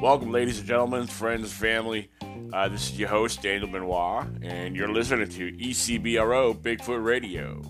Welcome, 0.00 0.30
ladies 0.30 0.58
and 0.58 0.68
gentlemen, 0.68 1.06
friends, 1.06 1.50
family. 1.52 2.10
Uh, 2.52 2.68
this 2.68 2.90
is 2.90 2.98
your 2.98 3.08
host, 3.08 3.40
Daniel 3.40 3.66
Benoit, 3.66 4.26
and 4.42 4.76
you're 4.76 4.92
listening 4.92 5.30
to 5.30 5.52
ECBRO 5.52 6.60
Bigfoot 6.60 7.02
Radio. 7.02 7.62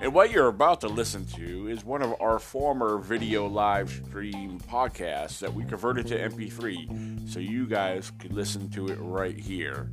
And 0.00 0.12
what 0.12 0.32
you're 0.32 0.48
about 0.48 0.80
to 0.80 0.88
listen 0.88 1.24
to 1.36 1.68
is 1.68 1.84
one 1.84 2.02
of 2.02 2.16
our 2.20 2.40
former 2.40 2.98
video 2.98 3.46
live 3.46 3.90
stream 3.90 4.58
podcasts 4.58 5.38
that 5.38 5.54
we 5.54 5.64
converted 5.64 6.08
to 6.08 6.18
MP3 6.18 7.28
so 7.28 7.38
you 7.38 7.68
guys 7.68 8.10
could 8.18 8.32
listen 8.32 8.68
to 8.70 8.88
it 8.88 8.96
right 8.96 9.38
here. 9.38 9.92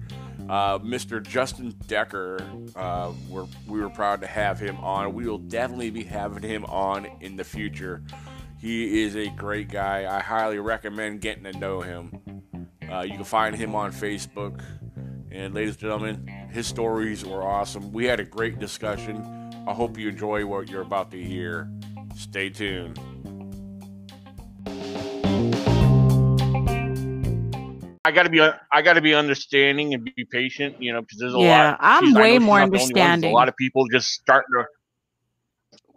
Uh, 0.49 0.79
Mr. 0.79 1.21
Justin 1.21 1.75
Decker, 1.85 2.39
uh, 2.75 3.13
we're, 3.29 3.45
we 3.67 3.79
were 3.79 3.89
proud 3.89 4.19
to 4.21 4.27
have 4.27 4.59
him 4.59 4.77
on. 4.77 5.13
We 5.13 5.27
will 5.27 5.37
definitely 5.37 5.91
be 5.91 6.03
having 6.03 6.41
him 6.41 6.65
on 6.65 7.07
in 7.21 7.35
the 7.35 7.43
future. 7.43 8.01
He 8.59 9.03
is 9.03 9.15
a 9.15 9.29
great 9.29 9.69
guy. 9.69 10.11
I 10.11 10.21
highly 10.21 10.57
recommend 10.57 11.21
getting 11.21 11.43
to 11.43 11.53
know 11.53 11.81
him. 11.81 12.41
Uh, 12.91 13.01
you 13.01 13.13
can 13.13 13.23
find 13.25 13.55
him 13.55 13.75
on 13.75 13.91
Facebook. 13.91 14.63
And, 15.31 15.53
ladies 15.53 15.75
and 15.75 15.81
gentlemen, 15.81 16.27
his 16.51 16.65
stories 16.65 17.23
were 17.23 17.43
awesome. 17.43 17.91
We 17.91 18.05
had 18.05 18.19
a 18.19 18.25
great 18.25 18.57
discussion. 18.57 19.23
I 19.67 19.73
hope 19.73 19.99
you 19.99 20.09
enjoy 20.09 20.47
what 20.47 20.67
you're 20.67 20.81
about 20.81 21.11
to 21.11 21.23
hear. 21.23 21.69
Stay 22.15 22.49
tuned. 22.49 22.99
I 28.09 28.11
got 28.11 28.23
to 28.23 28.29
be 28.29 28.39
uh, 28.39 28.53
I 28.71 28.81
got 28.81 28.93
to 28.93 29.01
be 29.01 29.13
understanding 29.13 29.93
and 29.93 30.03
be 30.03 30.25
patient, 30.31 30.81
you 30.81 30.91
know, 30.91 31.01
because 31.01 31.19
there's 31.19 31.33
a 31.33 31.37
lot 31.37 31.43
yeah, 31.43 31.69
lot. 31.69 31.77
I'm 31.79 32.13
way 32.15 32.39
more 32.39 32.59
understanding. 32.59 33.29
A 33.29 33.33
lot 33.35 33.47
of 33.47 33.55
people 33.55 33.85
just 33.91 34.09
starting 34.09 34.49
to 34.57 34.65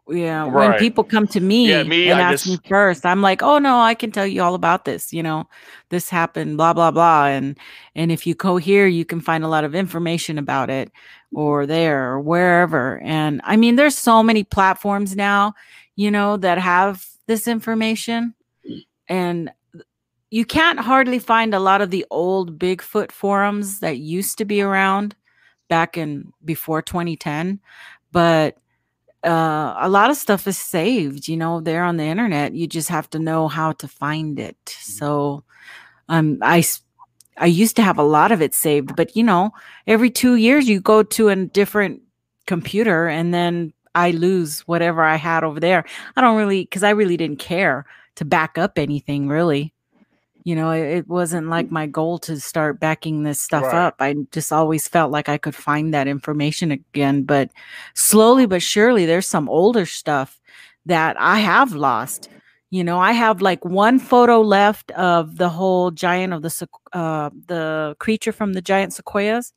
yeah, 0.08 0.42
right. 0.42 0.52
when 0.52 0.78
people 0.78 1.04
come 1.04 1.26
to 1.28 1.40
me, 1.40 1.70
yeah, 1.70 1.84
me 1.84 2.10
and 2.10 2.20
I 2.20 2.32
ask 2.32 2.44
just, 2.44 2.62
me 2.62 2.68
first, 2.68 3.06
I'm 3.06 3.22
like, 3.22 3.42
"Oh 3.42 3.58
no, 3.58 3.80
I 3.80 3.94
can 3.94 4.10
tell 4.10 4.26
you 4.26 4.42
all 4.42 4.54
about 4.54 4.84
this. 4.84 5.10
You 5.10 5.22
know, 5.22 5.48
this 5.88 6.10
happened, 6.10 6.58
blah 6.58 6.74
blah 6.74 6.90
blah." 6.90 7.28
And 7.28 7.56
and 7.94 8.12
if 8.12 8.26
you 8.26 8.34
go 8.34 8.58
here, 8.58 8.86
you 8.86 9.06
can 9.06 9.22
find 9.22 9.42
a 9.42 9.48
lot 9.48 9.64
of 9.64 9.74
information 9.74 10.36
about 10.36 10.68
it, 10.68 10.92
or 11.32 11.64
there, 11.64 12.10
or 12.10 12.20
wherever. 12.20 13.00
And 13.02 13.40
I 13.44 13.56
mean, 13.56 13.76
there's 13.76 13.96
so 13.96 14.22
many 14.22 14.44
platforms 14.44 15.16
now, 15.16 15.54
you 15.96 16.10
know, 16.10 16.36
that 16.36 16.58
have 16.58 17.06
this 17.26 17.48
information, 17.48 18.34
and 19.08 19.50
you 20.32 20.46
can't 20.46 20.80
hardly 20.80 21.18
find 21.18 21.52
a 21.52 21.60
lot 21.60 21.82
of 21.82 21.90
the 21.90 22.06
old 22.10 22.58
Bigfoot 22.58 23.12
forums 23.12 23.80
that 23.80 23.98
used 23.98 24.38
to 24.38 24.46
be 24.46 24.62
around 24.62 25.14
back 25.68 25.98
in 25.98 26.32
before 26.42 26.80
2010, 26.80 27.60
but 28.12 28.56
uh, 29.24 29.74
a 29.78 29.90
lot 29.90 30.08
of 30.08 30.16
stuff 30.16 30.46
is 30.46 30.56
saved, 30.56 31.28
you 31.28 31.36
know, 31.36 31.60
there 31.60 31.84
on 31.84 31.98
the 31.98 32.04
internet. 32.04 32.54
You 32.54 32.66
just 32.66 32.88
have 32.88 33.10
to 33.10 33.18
know 33.18 33.46
how 33.46 33.72
to 33.72 33.86
find 33.86 34.40
it. 34.40 34.56
Mm-hmm. 34.64 34.92
So, 34.92 35.44
um, 36.08 36.38
I, 36.40 36.64
I 37.36 37.46
used 37.46 37.76
to 37.76 37.82
have 37.82 37.98
a 37.98 38.02
lot 38.02 38.32
of 38.32 38.40
it 38.40 38.54
saved, 38.54 38.96
but 38.96 39.14
you 39.14 39.22
know, 39.22 39.52
every 39.86 40.08
two 40.08 40.36
years 40.36 40.66
you 40.66 40.80
go 40.80 41.02
to 41.02 41.28
a 41.28 41.36
different 41.36 42.00
computer 42.46 43.06
and 43.06 43.34
then 43.34 43.74
I 43.94 44.12
lose 44.12 44.60
whatever 44.60 45.02
I 45.02 45.16
had 45.16 45.44
over 45.44 45.60
there. 45.60 45.84
I 46.16 46.22
don't 46.22 46.38
really, 46.38 46.64
cause 46.64 46.82
I 46.82 46.90
really 46.90 47.18
didn't 47.18 47.38
care 47.38 47.84
to 48.14 48.24
back 48.24 48.56
up 48.56 48.78
anything 48.78 49.28
really 49.28 49.71
you 50.44 50.54
know 50.54 50.70
it, 50.70 50.98
it, 50.98 51.08
wasn't 51.08 51.48
like 51.48 51.70
my 51.70 51.86
goal 51.86 52.18
to 52.18 52.38
start 52.40 52.80
backing 52.80 53.22
this 53.22 53.40
stuff 53.40 53.64
right. 53.64 53.74
up. 53.74 53.96
I 54.00 54.14
just 54.30 54.52
always 54.52 54.88
felt 54.88 55.10
like 55.10 55.28
i 55.28 55.38
could 55.38 55.54
find 55.54 55.94
that 55.94 56.08
information 56.08 56.70
again 56.70 57.22
but 57.24 57.50
slowly 57.94 58.46
but 58.46 58.62
surely 58.62 59.06
there's 59.06 59.26
some 59.26 59.48
older 59.48 59.86
stuff 59.86 60.40
that 60.86 61.16
i 61.20 61.38
have 61.38 61.72
lost. 61.74 62.28
You 62.70 62.82
know 62.82 62.98
i 62.98 63.12
have 63.12 63.42
like 63.42 63.64
one 63.64 63.98
photo 63.98 64.40
left 64.40 64.90
of 64.92 65.36
the 65.36 65.48
whole 65.48 65.90
giant 65.90 66.32
of 66.32 66.42
the 66.42 66.68
uh, 66.92 67.30
the 67.46 67.96
creature 67.98 68.32
from 68.32 68.54
the 68.54 68.62
giant 68.62 68.94
sequoias. 68.94 69.52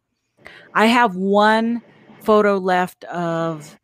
I 0.74 0.86
have 0.88 1.16
one 1.16 1.82
photo 2.22 2.58
left 2.58 3.04
of 3.06 3.80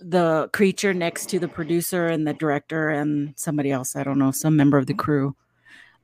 the 0.00 0.50
creature 0.52 0.92
next 0.92 1.28
to 1.30 1.38
the 1.38 1.48
producer 1.48 2.08
and 2.08 2.26
the 2.26 2.34
director 2.34 2.88
and 2.88 3.34
somebody 3.36 3.70
else 3.70 3.94
i 3.94 4.02
don't 4.02 4.18
know 4.18 4.32
some 4.32 4.56
member 4.56 4.76
of 4.76 4.86
the 4.86 4.94
crew 4.94 5.36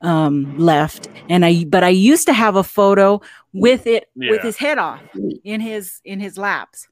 um, 0.00 0.56
left, 0.59 1.09
and 1.28 1.44
I 1.44 1.64
but 1.64 1.82
I 1.84 1.88
used 1.88 2.26
to 2.26 2.32
have 2.32 2.56
a 2.56 2.62
photo 2.64 3.20
with 3.53 3.86
it 3.86 4.09
Yeah. 4.14 4.31
with 4.32 4.42
his 4.42 4.56
head 4.56 4.78
off 4.78 5.00
in 5.44 5.60
his 5.60 6.00
in 6.04 6.20
his 6.20 6.38
laps. 6.38 6.88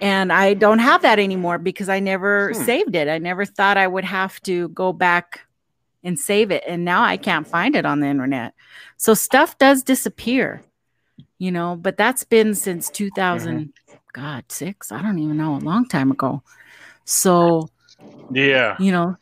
And 0.00 0.30
I 0.32 0.54
don't 0.54 0.78
have 0.78 1.02
that 1.02 1.18
anymore 1.18 1.58
because 1.58 1.88
I 1.88 2.00
never 2.00 2.52
Hmm. 2.52 2.62
saved 2.64 2.94
it. 2.94 3.08
I 3.08 3.18
never 3.18 3.44
thought 3.44 3.78
I 3.78 3.86
would 3.86 4.04
have 4.04 4.40
to 4.42 4.68
go 4.68 4.92
back 4.92 5.40
and 6.04 6.18
save 6.18 6.50
it. 6.50 6.62
And 6.66 6.84
now 6.84 7.02
I 7.02 7.16
can't 7.16 7.46
find 7.46 7.74
it 7.74 7.86
on 7.86 8.00
the 8.00 8.06
internet. 8.06 8.52
So 8.98 9.14
stuff 9.14 9.56
does 9.58 9.82
disappear, 9.82 10.62
you 11.38 11.50
know, 11.50 11.76
but 11.76 11.96
that's 11.96 12.24
been 12.24 12.54
since 12.54 12.90
2000, 12.90 13.72
God, 14.12 14.44
six. 14.48 14.92
I 14.92 15.00
don't 15.02 15.18
even 15.18 15.36
know, 15.38 15.56
a 15.56 15.58
long 15.58 15.88
time 15.88 16.10
ago. 16.10 16.42
So 17.04 17.68
yeah. 18.30 18.76
you 18.78 18.92
know, 18.92 19.16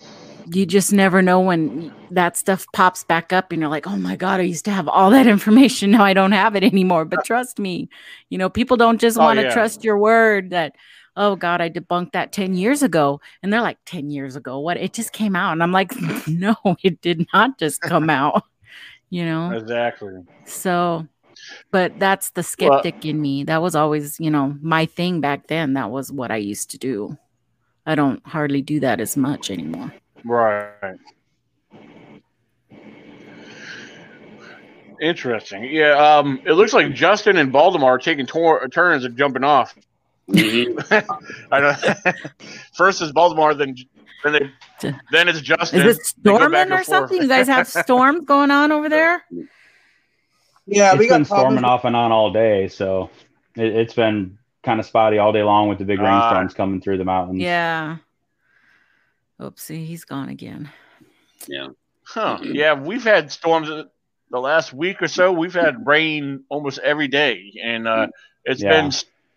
you 0.46 0.66
just 0.66 0.92
never 0.92 1.22
know 1.22 1.40
when 1.40 1.92
that 2.10 2.36
stuff 2.36 2.66
pops 2.72 3.04
back 3.04 3.32
up 3.32 3.50
and 3.52 3.60
you're 3.60 3.70
like, 3.70 3.86
oh 3.86 3.96
my 3.96 4.16
God, 4.16 4.40
I 4.40 4.44
used 4.44 4.64
to 4.66 4.70
have 4.70 4.88
all 4.88 5.10
that 5.10 5.26
information. 5.36 5.90
Now 5.92 6.04
I 6.04 6.14
don't 6.14 6.32
have 6.32 6.56
it 6.56 6.64
anymore. 6.64 7.04
But 7.04 7.24
trust 7.24 7.58
me, 7.58 7.88
you 8.30 8.38
know, 8.38 8.48
people 8.50 8.76
don't 8.76 9.00
just 9.00 9.18
Oh, 9.18 9.22
want 9.22 9.38
to 9.38 9.44
yeah. 9.44 9.52
trust 9.52 9.84
your 9.84 9.98
word 9.98 10.50
that, 10.50 10.76
oh 11.16 11.36
God, 11.36 11.60
I 11.60 11.70
debunked 11.70 12.12
that 12.12 12.32
10 12.32 12.54
years 12.54 12.82
ago. 12.82 13.20
And 13.42 13.52
they're 13.52 13.60
like, 13.62 13.78
10 13.86 14.10
years 14.10 14.36
ago? 14.36 14.58
What? 14.60 14.76
It 14.76 14.92
just 14.92 15.12
came 15.12 15.34
out. 15.36 15.52
And 15.52 15.62
I'm 15.62 15.72
like, 15.72 15.92
no, 16.26 16.56
it 16.82 17.00
did 17.00 17.26
not 17.32 17.58
just 17.58 17.80
come 17.80 18.10
out, 18.10 18.42
you 19.10 19.24
know? 19.24 19.50
Exactly. 19.52 20.12
So, 20.44 21.06
but 21.70 21.98
that's 21.98 22.30
the 22.30 22.42
skeptic 22.42 23.04
in 23.04 23.20
me. 23.20 23.44
That 23.44 23.62
was 23.62 23.74
always, 23.74 24.20
you 24.20 24.30
know, 24.30 24.56
my 24.60 24.86
thing 24.86 25.20
back 25.20 25.46
then. 25.48 25.74
That 25.74 25.90
was 25.90 26.12
what 26.12 26.30
I 26.30 26.36
used 26.36 26.70
to 26.72 26.78
do. 26.78 27.18
I 27.86 27.94
don't 27.94 28.26
hardly 28.26 28.62
do 28.62 28.80
that 28.80 29.00
as 29.00 29.16
much 29.16 29.50
anymore. 29.50 29.92
Right. 30.24 30.96
Interesting. 35.00 35.64
Yeah. 35.64 35.92
Um. 36.18 36.40
It 36.46 36.52
looks 36.52 36.72
like 36.72 36.92
Justin 36.94 37.36
and 37.36 37.52
Baltimore 37.52 37.94
are 37.94 37.98
taking 37.98 38.26
tor- 38.26 38.66
turns 38.68 39.04
of 39.04 39.16
jumping 39.16 39.42
off. 39.44 39.74
I 40.34 41.02
don't. 41.50 42.16
First 42.74 43.02
is 43.02 43.12
Baltimore, 43.12 43.54
then 43.54 43.74
then 44.22 44.32
they, 44.80 44.92
then 45.12 45.28
it's 45.28 45.40
Justin. 45.40 45.86
Is 45.86 45.98
it 45.98 46.14
They 46.22 46.30
go 46.30 46.38
back 46.50 46.68
storming 46.68 46.72
or 46.72 46.84
something? 46.84 47.20
You 47.22 47.28
guys 47.28 47.48
have 47.48 47.66
storms 47.84 48.24
going 48.24 48.50
on 48.50 48.70
over 48.72 48.88
there? 48.88 49.24
Yeah, 50.66 50.92
it's 50.92 50.98
we 51.00 51.08
got 51.08 51.16
been 51.18 51.24
storming 51.26 51.58
problems. 51.58 51.64
off 51.64 51.84
and 51.84 51.96
on 51.96 52.12
all 52.12 52.32
day, 52.32 52.68
so 52.68 53.10
it, 53.56 53.66
it's 53.76 53.94
been 53.94 54.38
kind 54.62 54.80
of 54.80 54.86
spotty 54.86 55.18
all 55.18 55.32
day 55.32 55.42
long 55.42 55.68
with 55.68 55.78
the 55.78 55.84
big 55.84 55.98
Ah. 56.00 56.04
rainstorms 56.30 56.54
coming 56.54 56.80
through 56.80 56.96
the 56.98 57.04
mountains. 57.04 57.40
Yeah. 57.42 57.96
Oopsie, 59.40 59.84
he's 59.86 60.04
gone 60.04 60.28
again. 60.28 60.70
Yeah. 61.48 61.68
Huh. 62.06 62.38
Yeah, 62.42 62.74
we've 62.74 63.02
had 63.04 63.32
storms 63.32 63.68
the 63.68 64.38
last 64.38 64.72
week 64.72 65.02
or 65.02 65.08
so. 65.08 65.32
We've 65.32 65.54
had 65.54 65.86
rain 65.86 66.44
almost 66.48 66.78
every 66.78 67.08
day, 67.08 67.52
and 67.62 67.88
uh, 67.88 68.08
it's 68.44 68.62
Yeah. 68.62 68.68
been 68.82 68.90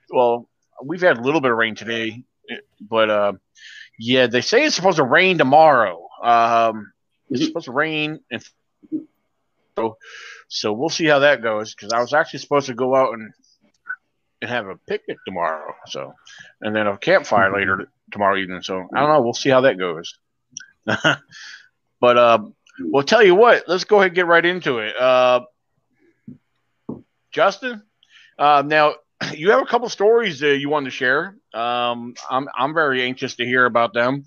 well. 0.09 0.49
We've 0.83 1.01
had 1.01 1.17
a 1.17 1.21
little 1.21 1.41
bit 1.41 1.51
of 1.51 1.57
rain 1.57 1.75
today, 1.75 2.23
but 2.81 3.09
uh, 3.09 3.33
yeah, 3.97 4.27
they 4.27 4.41
say 4.41 4.65
it's 4.65 4.75
supposed 4.75 4.97
to 4.97 5.03
rain 5.03 5.37
tomorrow. 5.37 6.07
Um, 6.21 6.91
it's 7.29 7.45
supposed 7.45 7.65
to 7.65 7.71
rain, 7.71 8.19
and 8.31 8.43
so 9.77 9.97
so 10.49 10.73
we'll 10.73 10.89
see 10.89 11.05
how 11.05 11.19
that 11.19 11.41
goes. 11.41 11.73
Because 11.73 11.93
I 11.93 11.99
was 11.99 12.13
actually 12.13 12.39
supposed 12.39 12.67
to 12.67 12.73
go 12.75 12.95
out 12.95 13.13
and 13.13 13.33
and 14.41 14.51
have 14.51 14.67
a 14.67 14.75
picnic 14.87 15.17
tomorrow. 15.25 15.73
So, 15.87 16.13
and 16.61 16.75
then 16.75 16.85
a 16.85 16.97
campfire 16.97 17.51
later 17.51 17.89
tomorrow 18.12 18.38
evening. 18.38 18.62
So 18.62 18.88
I 18.94 19.00
don't 19.00 19.09
know. 19.09 19.21
We'll 19.21 19.33
see 19.33 19.50
how 19.50 19.62
that 19.62 19.77
goes. 19.77 20.18
but 20.86 22.18
uh, 22.18 22.39
well, 22.83 23.04
tell 23.04 23.24
you 23.24 23.36
what. 23.36 23.63
Let's 23.68 23.83
go 23.83 23.98
ahead 23.98 24.07
and 24.07 24.15
get 24.15 24.27
right 24.27 24.45
into 24.45 24.80
it. 24.80 24.95
Uh, 24.95 25.42
Justin, 27.31 27.83
uh, 28.39 28.63
now 28.65 28.95
you 29.33 29.51
have 29.51 29.62
a 29.62 29.65
couple 29.65 29.89
stories 29.89 30.39
that 30.39 30.57
you 30.59 30.69
wanted 30.69 30.86
to 30.86 30.92
share. 30.92 31.38
Um, 31.54 32.13
I'm 32.30 32.48
I'm 32.56 32.74
very 32.74 33.04
anxious 33.04 33.36
to 33.36 33.45
hear 33.45 33.65
about 33.65 33.94
them. 33.94 34.25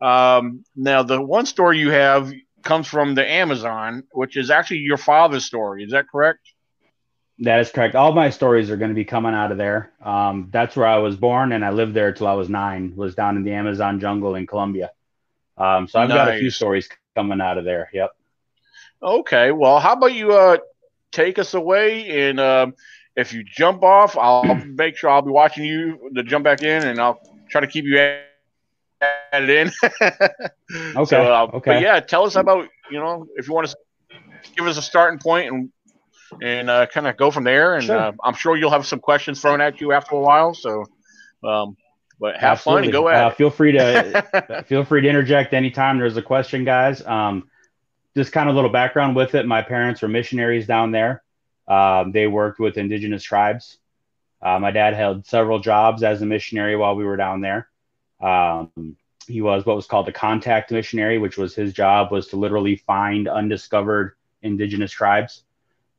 Um, 0.00 0.64
now 0.74 1.02
the 1.02 1.20
one 1.20 1.46
story 1.46 1.78
you 1.78 1.90
have 1.90 2.32
comes 2.62 2.86
from 2.86 3.14
the 3.14 3.28
Amazon, 3.28 4.02
which 4.12 4.36
is 4.36 4.50
actually 4.50 4.78
your 4.78 4.98
father's 4.98 5.44
story. 5.44 5.84
Is 5.84 5.92
that 5.92 6.08
correct? 6.08 6.40
That 7.40 7.60
is 7.60 7.70
correct. 7.70 7.94
All 7.94 8.12
my 8.12 8.30
stories 8.30 8.70
are 8.70 8.76
going 8.76 8.90
to 8.90 8.94
be 8.94 9.04
coming 9.04 9.34
out 9.34 9.52
of 9.52 9.58
there. 9.58 9.92
Um, 10.02 10.48
that's 10.50 10.74
where 10.74 10.86
I 10.86 10.98
was 10.98 11.16
born, 11.16 11.52
and 11.52 11.64
I 11.64 11.70
lived 11.70 11.92
there 11.92 12.12
till 12.12 12.26
I 12.26 12.32
was 12.32 12.48
nine. 12.48 12.94
Was 12.96 13.14
down 13.14 13.36
in 13.36 13.42
the 13.42 13.52
Amazon 13.52 14.00
jungle 14.00 14.34
in 14.36 14.46
Colombia. 14.46 14.92
Um, 15.58 15.86
so 15.86 16.00
I've 16.00 16.08
got 16.08 16.34
a 16.34 16.38
few 16.38 16.50
stories 16.50 16.88
coming 17.14 17.40
out 17.40 17.58
of 17.58 17.64
there. 17.64 17.90
Yep. 17.92 18.14
Okay. 19.02 19.52
Well, 19.52 19.80
how 19.80 19.92
about 19.92 20.14
you 20.14 20.32
uh, 20.32 20.58
take 21.12 21.38
us 21.38 21.54
away 21.54 22.28
and 22.28 22.40
um, 22.40 22.74
if 23.16 23.32
you 23.32 23.42
jump 23.42 23.82
off, 23.82 24.16
I'll 24.16 24.54
make 24.66 24.96
sure 24.96 25.10
I'll 25.10 25.22
be 25.22 25.30
watching 25.30 25.64
you 25.64 26.10
to 26.14 26.22
jump 26.22 26.44
back 26.44 26.62
in, 26.62 26.84
and 26.84 27.00
I'll 27.00 27.20
try 27.48 27.62
to 27.62 27.66
keep 27.66 27.84
you 27.84 27.98
a- 27.98 28.22
it 29.32 29.50
in. 29.50 29.72
okay. 29.82 31.04
So, 31.04 31.32
uh, 31.32 31.50
okay. 31.54 31.72
But 31.72 31.80
yeah, 31.80 32.00
tell 32.00 32.24
us 32.24 32.36
about 32.36 32.68
you 32.90 32.98
know 33.00 33.26
if 33.36 33.48
you 33.48 33.54
want 33.54 33.68
to 33.68 33.76
give 34.56 34.66
us 34.66 34.76
a 34.76 34.82
starting 34.82 35.18
point 35.18 35.52
and 35.52 35.70
and 36.42 36.70
uh, 36.70 36.86
kind 36.86 37.06
of 37.06 37.16
go 37.16 37.30
from 37.30 37.44
there. 37.44 37.74
And 37.74 37.84
sure. 37.84 37.98
uh, 37.98 38.12
I'm 38.24 38.34
sure 38.34 38.56
you'll 38.56 38.70
have 38.70 38.86
some 38.86 39.00
questions 39.00 39.40
thrown 39.40 39.60
at 39.60 39.80
you 39.80 39.92
after 39.92 40.16
a 40.16 40.20
while. 40.20 40.54
So, 40.54 40.84
um, 41.44 41.76
but 42.18 42.36
have 42.36 42.52
Absolutely. 42.52 42.78
fun 42.78 42.84
and 42.84 42.92
go 42.92 43.08
ahead. 43.08 43.24
Uh, 43.24 43.30
feel 43.30 43.50
free 43.50 43.72
to 43.72 44.64
feel 44.68 44.84
free 44.84 45.02
to 45.02 45.08
interject 45.08 45.52
anytime 45.52 45.98
there's 45.98 46.16
a 46.16 46.22
question, 46.22 46.64
guys. 46.64 47.04
Um, 47.06 47.48
just 48.16 48.32
kind 48.32 48.48
of 48.48 48.54
a 48.54 48.56
little 48.56 48.70
background 48.70 49.14
with 49.14 49.34
it. 49.34 49.46
My 49.46 49.62
parents 49.62 50.00
were 50.00 50.08
missionaries 50.08 50.66
down 50.66 50.90
there. 50.90 51.22
Um, 51.68 52.12
they 52.12 52.26
worked 52.26 52.58
with 52.58 52.78
indigenous 52.78 53.22
tribes. 53.22 53.78
Uh, 54.40 54.58
my 54.58 54.70
dad 54.70 54.94
held 54.94 55.26
several 55.26 55.58
jobs 55.58 56.02
as 56.02 56.22
a 56.22 56.26
missionary 56.26 56.76
while 56.76 56.94
we 56.94 57.04
were 57.04 57.16
down 57.16 57.40
there. 57.40 57.68
Um, 58.20 58.96
he 59.26 59.42
was 59.42 59.66
what 59.66 59.76
was 59.76 59.86
called 59.86 60.08
a 60.08 60.12
contact 60.12 60.70
missionary, 60.70 61.18
which 61.18 61.36
was 61.36 61.54
his 61.54 61.72
job 61.72 62.12
was 62.12 62.28
to 62.28 62.36
literally 62.36 62.76
find 62.76 63.28
undiscovered 63.28 64.12
indigenous 64.42 64.92
tribes. 64.92 65.42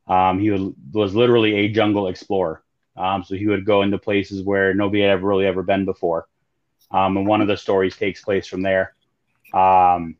Um, 0.07 0.39
he 0.39 0.51
was, 0.51 1.15
literally 1.15 1.55
a 1.55 1.69
jungle 1.69 2.07
explorer. 2.07 2.63
Um, 2.95 3.23
so 3.23 3.35
he 3.35 3.47
would 3.47 3.65
go 3.65 3.81
into 3.81 3.97
places 3.97 4.43
where 4.43 4.73
nobody 4.73 5.01
had 5.01 5.11
ever 5.11 5.27
really 5.27 5.45
ever 5.45 5.61
been 5.61 5.85
before. 5.85 6.27
Um, 6.89 7.17
and 7.17 7.27
one 7.27 7.41
of 7.41 7.47
the 7.47 7.57
stories 7.57 7.95
takes 7.95 8.23
place 8.23 8.47
from 8.47 8.61
there. 8.61 8.95
Um, 9.53 10.15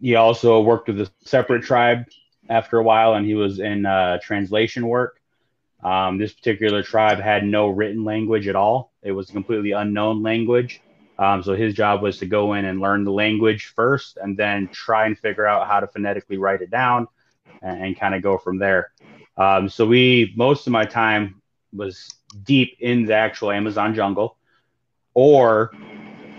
he 0.00 0.14
also 0.14 0.60
worked 0.60 0.88
with 0.88 1.00
a 1.00 1.10
separate 1.24 1.64
tribe 1.64 2.04
after 2.48 2.78
a 2.78 2.82
while, 2.82 3.14
and 3.14 3.26
he 3.26 3.34
was 3.34 3.58
in 3.58 3.86
uh, 3.86 4.18
translation 4.22 4.86
work. 4.86 5.20
Um, 5.82 6.18
this 6.18 6.32
particular 6.32 6.82
tribe 6.82 7.18
had 7.18 7.44
no 7.44 7.68
written 7.68 8.04
language 8.04 8.48
at 8.48 8.56
all; 8.56 8.92
it 9.02 9.12
was 9.12 9.30
a 9.30 9.32
completely 9.32 9.72
unknown 9.72 10.22
language. 10.22 10.80
Um, 11.18 11.42
so 11.42 11.54
his 11.54 11.74
job 11.74 12.00
was 12.00 12.18
to 12.18 12.26
go 12.26 12.54
in 12.54 12.64
and 12.64 12.80
learn 12.80 13.04
the 13.04 13.12
language 13.12 13.72
first, 13.74 14.18
and 14.20 14.36
then 14.36 14.68
try 14.68 15.06
and 15.06 15.18
figure 15.18 15.46
out 15.46 15.66
how 15.66 15.80
to 15.80 15.86
phonetically 15.88 16.36
write 16.36 16.62
it 16.62 16.70
down, 16.70 17.08
and, 17.62 17.84
and 17.84 17.98
kind 17.98 18.14
of 18.14 18.22
go 18.22 18.38
from 18.38 18.58
there. 18.58 18.90
Um, 19.36 19.68
so 19.68 19.86
we 19.86 20.32
most 20.36 20.66
of 20.66 20.72
my 20.72 20.84
time 20.84 21.40
was 21.72 22.08
deep 22.44 22.76
in 22.80 23.04
the 23.04 23.14
actual 23.14 23.50
Amazon 23.50 23.94
jungle, 23.94 24.36
or 25.14 25.72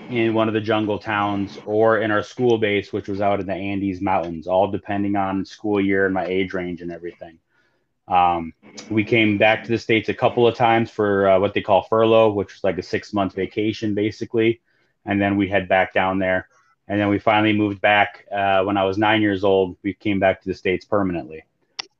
in 0.09 0.33
one 0.33 0.47
of 0.47 0.53
the 0.53 0.61
jungle 0.61 0.99
towns, 0.99 1.57
or 1.65 1.99
in 1.99 2.11
our 2.11 2.23
school 2.23 2.57
base, 2.57 2.91
which 2.91 3.07
was 3.07 3.21
out 3.21 3.39
in 3.39 3.45
the 3.45 3.53
Andes 3.53 4.01
Mountains, 4.01 4.47
all 4.47 4.69
depending 4.69 5.15
on 5.15 5.45
school 5.45 5.79
year 5.79 6.05
and 6.05 6.13
my 6.13 6.25
age 6.25 6.53
range 6.53 6.81
and 6.81 6.91
everything. 6.91 7.39
Um, 8.07 8.53
we 8.89 9.03
came 9.03 9.37
back 9.37 9.63
to 9.63 9.69
the 9.69 9.77
states 9.77 10.09
a 10.09 10.13
couple 10.13 10.47
of 10.47 10.55
times 10.55 10.89
for 10.89 11.29
uh, 11.29 11.39
what 11.39 11.53
they 11.53 11.61
call 11.61 11.83
furlough, 11.83 12.31
which 12.31 12.53
was 12.53 12.63
like 12.63 12.77
a 12.79 12.83
six 12.83 13.13
month 13.13 13.33
vacation, 13.33 13.93
basically, 13.93 14.61
and 15.05 15.21
then 15.21 15.37
we 15.37 15.47
head 15.47 15.69
back 15.69 15.93
down 15.93 16.17
there. 16.17 16.49
And 16.89 16.99
then 16.99 17.07
we 17.09 17.19
finally 17.19 17.53
moved 17.53 17.79
back 17.79 18.25
uh, 18.31 18.63
when 18.63 18.75
I 18.75 18.83
was 18.83 18.97
nine 18.97 19.21
years 19.21 19.43
old. 19.43 19.77
We 19.83 19.93
came 19.93 20.19
back 20.19 20.41
to 20.41 20.49
the 20.49 20.55
states 20.55 20.85
permanently. 20.85 21.45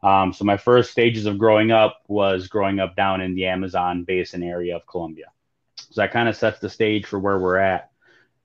Um, 0.02 0.34
so 0.34 0.46
my 0.46 0.58
first 0.58 0.92
stages 0.92 1.28
of 1.28 1.38
growing 1.38 1.72
up 1.72 2.02
was 2.08 2.48
growing 2.48 2.80
up 2.80 2.96
down 2.96 3.22
in 3.22 3.36
the 3.36 3.46
Amazon 3.46 4.04
basin 4.04 4.42
area 4.42 4.76
of 4.76 4.88
Colombia. 4.88 5.28
So 5.76 6.02
that 6.02 6.12
kind 6.12 6.28
of 6.28 6.36
sets 6.36 6.60
the 6.60 6.70
stage 6.70 7.06
for 7.06 7.20
where 7.20 7.38
we're 7.38 7.58
at. 7.58 7.92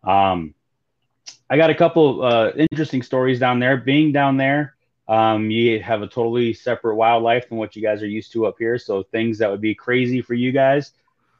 Um, 0.02 0.54
I 1.48 1.56
got 1.56 1.70
a 1.70 1.74
couple 1.74 2.22
uh, 2.22 2.50
interesting 2.50 3.02
stories 3.02 3.38
down 3.38 3.58
there. 3.58 3.78
Being 3.78 4.12
down 4.12 4.36
there, 4.36 4.74
um, 5.08 5.50
you 5.50 5.82
have 5.82 6.02
a 6.02 6.06
totally 6.06 6.52
separate 6.52 6.96
wildlife 6.96 7.48
than 7.48 7.58
what 7.58 7.76
you 7.76 7.82
guys 7.82 8.02
are 8.02 8.08
used 8.08 8.32
to 8.32 8.46
up 8.46 8.56
here. 8.58 8.78
So 8.78 9.02
things 9.02 9.38
that 9.38 9.50
would 9.50 9.60
be 9.60 9.74
crazy 9.74 10.20
for 10.20 10.34
you 10.34 10.52
guys, 10.52 10.92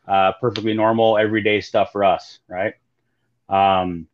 uh, 0.09 0.33
perfectly 0.41 0.75
normal, 0.75 1.19
everyday 1.19 1.61
stuff 1.61 1.93
for 1.93 2.05
us, 2.05 2.39
right? 2.49 2.75
Um, 3.49 4.07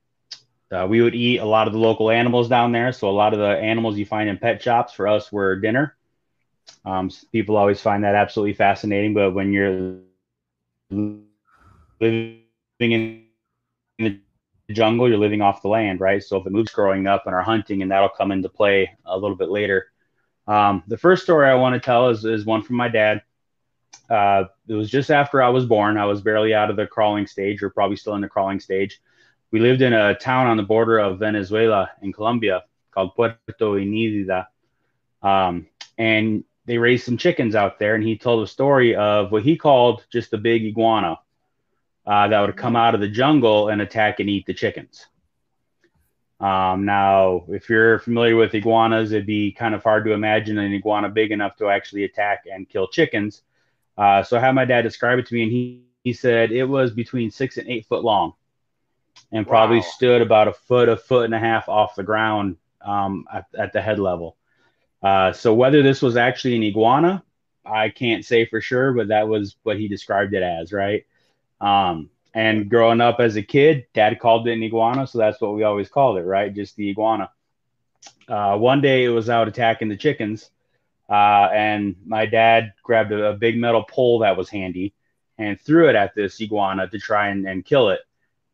uh, 0.72 0.86
we 0.88 1.00
would 1.00 1.14
eat 1.14 1.38
a 1.38 1.44
lot 1.44 1.66
of 1.66 1.72
the 1.72 1.78
local 1.78 2.10
animals 2.10 2.48
down 2.48 2.72
there. 2.72 2.92
So 2.92 3.08
a 3.08 3.10
lot 3.10 3.32
of 3.32 3.40
the 3.40 3.48
animals 3.48 3.96
you 3.96 4.06
find 4.06 4.28
in 4.28 4.38
pet 4.38 4.62
shops 4.62 4.92
for 4.92 5.08
us 5.08 5.32
were 5.32 5.56
dinner. 5.56 5.96
Um, 6.84 7.10
people 7.32 7.56
always 7.56 7.80
find 7.80 8.04
that 8.04 8.14
absolutely 8.14 8.54
fascinating. 8.54 9.14
But 9.14 9.32
when 9.32 9.52
you're 9.52 9.98
living 10.90 12.52
in 12.80 13.24
the 13.98 14.20
jungle, 14.70 15.08
you're 15.08 15.18
living 15.18 15.42
off 15.42 15.62
the 15.62 15.68
land, 15.68 16.00
right? 16.00 16.22
So 16.22 16.36
if 16.36 16.46
it 16.46 16.52
moves 16.52 16.70
growing 16.70 17.06
up 17.08 17.26
and 17.26 17.34
are 17.34 17.42
hunting, 17.42 17.82
and 17.82 17.90
that'll 17.90 18.08
come 18.08 18.30
into 18.30 18.48
play 18.48 18.90
a 19.04 19.18
little 19.18 19.36
bit 19.36 19.50
later. 19.50 19.86
Um, 20.46 20.84
the 20.86 20.98
first 20.98 21.24
story 21.24 21.48
I 21.48 21.54
want 21.54 21.74
to 21.74 21.80
tell 21.80 22.08
is, 22.10 22.24
is 22.24 22.44
one 22.44 22.62
from 22.62 22.76
my 22.76 22.88
dad. 22.88 23.22
Uh, 24.08 24.44
it 24.68 24.74
was 24.74 24.88
just 24.90 25.10
after 25.10 25.42
I 25.42 25.48
was 25.48 25.66
born. 25.66 25.96
I 25.96 26.06
was 26.06 26.20
barely 26.20 26.54
out 26.54 26.70
of 26.70 26.76
the 26.76 26.86
crawling 26.86 27.26
stage, 27.26 27.62
or 27.62 27.70
probably 27.70 27.96
still 27.96 28.14
in 28.14 28.20
the 28.20 28.28
crawling 28.28 28.60
stage 28.60 29.00
we 29.50 29.60
lived 29.60 29.82
in 29.82 29.92
a 29.92 30.14
town 30.14 30.46
on 30.46 30.56
the 30.56 30.62
border 30.62 30.98
of 30.98 31.18
Venezuela 31.18 31.90
and 32.02 32.14
Colombia 32.14 32.64
called 32.92 33.14
Puerto 33.14 33.38
Inírida. 33.58 34.46
Um, 35.22 35.66
and 35.98 36.44
they 36.66 36.78
raised 36.78 37.04
some 37.04 37.16
chickens 37.16 37.54
out 37.54 37.78
there. 37.78 37.94
And 37.94 38.04
he 38.04 38.16
told 38.16 38.44
a 38.44 38.50
story 38.50 38.94
of 38.94 39.32
what 39.32 39.42
he 39.42 39.56
called 39.56 40.06
just 40.10 40.32
a 40.32 40.38
big 40.38 40.64
iguana 40.64 41.18
uh, 42.06 42.28
that 42.28 42.40
would 42.40 42.56
come 42.56 42.76
out 42.76 42.94
of 42.94 43.00
the 43.00 43.08
jungle 43.08 43.68
and 43.68 43.82
attack 43.82 44.20
and 44.20 44.30
eat 44.30 44.46
the 44.46 44.54
chickens. 44.54 45.06
Um, 46.38 46.86
now, 46.86 47.44
if 47.48 47.68
you're 47.68 47.98
familiar 47.98 48.34
with 48.34 48.54
iguanas, 48.54 49.12
it'd 49.12 49.26
be 49.26 49.52
kind 49.52 49.74
of 49.74 49.82
hard 49.82 50.04
to 50.06 50.12
imagine 50.12 50.56
an 50.58 50.72
iguana 50.72 51.10
big 51.10 51.32
enough 51.32 51.56
to 51.56 51.68
actually 51.68 52.04
attack 52.04 52.44
and 52.50 52.68
kill 52.68 52.88
chickens. 52.88 53.42
Uh, 53.98 54.22
so 54.22 54.38
I 54.38 54.40
had 54.40 54.54
my 54.54 54.64
dad 54.64 54.82
describe 54.82 55.18
it 55.18 55.26
to 55.26 55.34
me, 55.34 55.42
and 55.42 55.52
he, 55.52 55.82
he 56.02 56.14
said 56.14 56.50
it 56.50 56.64
was 56.64 56.92
between 56.92 57.30
six 57.30 57.58
and 57.58 57.68
eight 57.68 57.84
foot 57.84 58.04
long 58.04 58.32
and 59.32 59.46
wow. 59.46 59.50
probably 59.50 59.82
stood 59.82 60.22
about 60.22 60.48
a 60.48 60.52
foot, 60.52 60.88
a 60.88 60.96
foot 60.96 61.24
and 61.24 61.34
a 61.34 61.38
half 61.38 61.68
off 61.68 61.94
the 61.94 62.02
ground 62.02 62.56
um, 62.80 63.26
at, 63.32 63.46
at, 63.56 63.72
the 63.72 63.80
head 63.80 63.98
level. 63.98 64.36
Uh, 65.02 65.32
so 65.32 65.54
whether 65.54 65.82
this 65.82 66.02
was 66.02 66.16
actually 66.16 66.56
an 66.56 66.62
iguana, 66.62 67.22
I 67.64 67.90
can't 67.90 68.24
say 68.24 68.46
for 68.46 68.60
sure, 68.60 68.92
but 68.92 69.08
that 69.08 69.28
was 69.28 69.56
what 69.62 69.78
he 69.78 69.88
described 69.88 70.34
it 70.34 70.42
as, 70.42 70.72
right? 70.72 71.04
Um, 71.60 72.10
and 72.32 72.70
growing 72.70 73.00
up 73.00 73.20
as 73.20 73.36
a 73.36 73.42
kid, 73.42 73.86
dad 73.92 74.18
called 74.18 74.46
it 74.48 74.52
an 74.52 74.62
iguana, 74.62 75.06
so 75.06 75.18
that's 75.18 75.40
what 75.40 75.54
we 75.54 75.62
always 75.62 75.88
called 75.88 76.18
it, 76.18 76.22
right? 76.22 76.54
Just 76.54 76.76
the 76.76 76.90
iguana. 76.90 77.30
Uh, 78.28 78.56
one 78.56 78.80
day 78.80 79.04
it 79.04 79.08
was 79.08 79.28
out 79.28 79.48
attacking 79.48 79.88
the 79.88 79.96
chickens, 79.96 80.50
uh, 81.08 81.48
and 81.52 81.96
my 82.06 82.26
dad 82.26 82.72
grabbed 82.82 83.12
a, 83.12 83.30
a, 83.30 83.34
big 83.34 83.58
metal 83.58 83.82
pole 83.82 84.20
that 84.20 84.36
was 84.36 84.48
handy 84.48 84.94
and 85.38 85.60
threw 85.60 85.88
it 85.88 85.96
at 85.96 86.14
this 86.14 86.40
iguana 86.40 86.86
to 86.88 86.98
try 86.98 87.28
and, 87.28 87.46
and 87.48 87.64
kill 87.64 87.90
it 87.90 88.00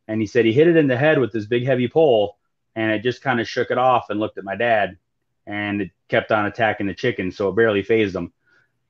and 0.09 0.21
he 0.21 0.27
said 0.27 0.45
he 0.45 0.53
hit 0.53 0.69
it 0.69 0.77
in 0.77 0.87
the 0.87 0.97
head 0.97 1.19
with 1.19 1.33
this 1.33 1.47
big 1.47 1.65
heavy 1.65 1.89
pole 1.89 2.37
and 2.75 2.93
it 2.93 3.03
just 3.03 3.23
kind 3.23 3.41
of 3.41 3.49
shook 3.49 3.71
it 3.71 3.79
off 3.79 4.11
and 4.11 4.21
looked 4.21 4.39
at 4.39 4.45
my 4.45 4.57
dad 4.57 4.97
and 5.47 5.81
it 5.81 5.91
kept 6.09 6.33
on 6.33 6.47
attacking 6.47 6.87
the 6.87 6.95
chicken 6.95 7.31
so 7.31 7.49
it 7.49 7.57
barely 7.57 7.83
phased 7.83 8.15
him. 8.15 8.33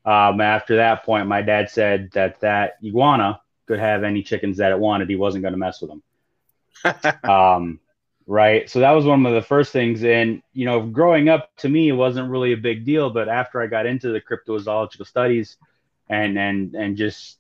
Um, 0.04 0.40
after 0.40 0.76
that 0.76 1.04
point 1.04 1.26
my 1.26 1.42
dad 1.42 1.70
said 1.70 2.11
that 2.12 2.40
that 2.40 2.75
iguana 2.85 3.40
could 3.66 3.78
have 3.78 4.04
any 4.04 4.23
chickens 4.23 4.58
that 4.58 4.73
it 4.73 4.78
wanted. 4.78 5.08
He 5.08 5.16
wasn't 5.16 5.42
going 5.42 5.54
to 5.54 5.58
mess 5.58 5.80
with 5.80 5.90
them. 5.90 6.02
Um, 7.28 7.80
right? 8.28 8.68
So 8.68 8.80
that 8.80 8.90
was 8.90 9.04
one 9.04 9.25
of 9.25 9.35
the 9.35 9.42
first 9.42 9.73
things. 9.73 10.04
And 10.04 10.42
you 10.52 10.66
know 10.66 10.80
growing 10.87 11.28
up 11.28 11.54
to 11.58 11.68
me 11.68 11.88
it 11.88 11.92
wasn't 11.92 12.30
really 12.30 12.52
a 12.52 12.56
big 12.56 12.85
deal 12.85 13.11
but 13.11 13.28
after 13.28 13.61
i 13.61 13.66
got 13.66 13.87
into 13.87 14.08
the 14.08 14.20
cryptozoological 14.20 15.06
studies 15.06 15.56
and 16.08 16.38
and 16.38 16.75
and 16.75 16.96
just 16.96 17.36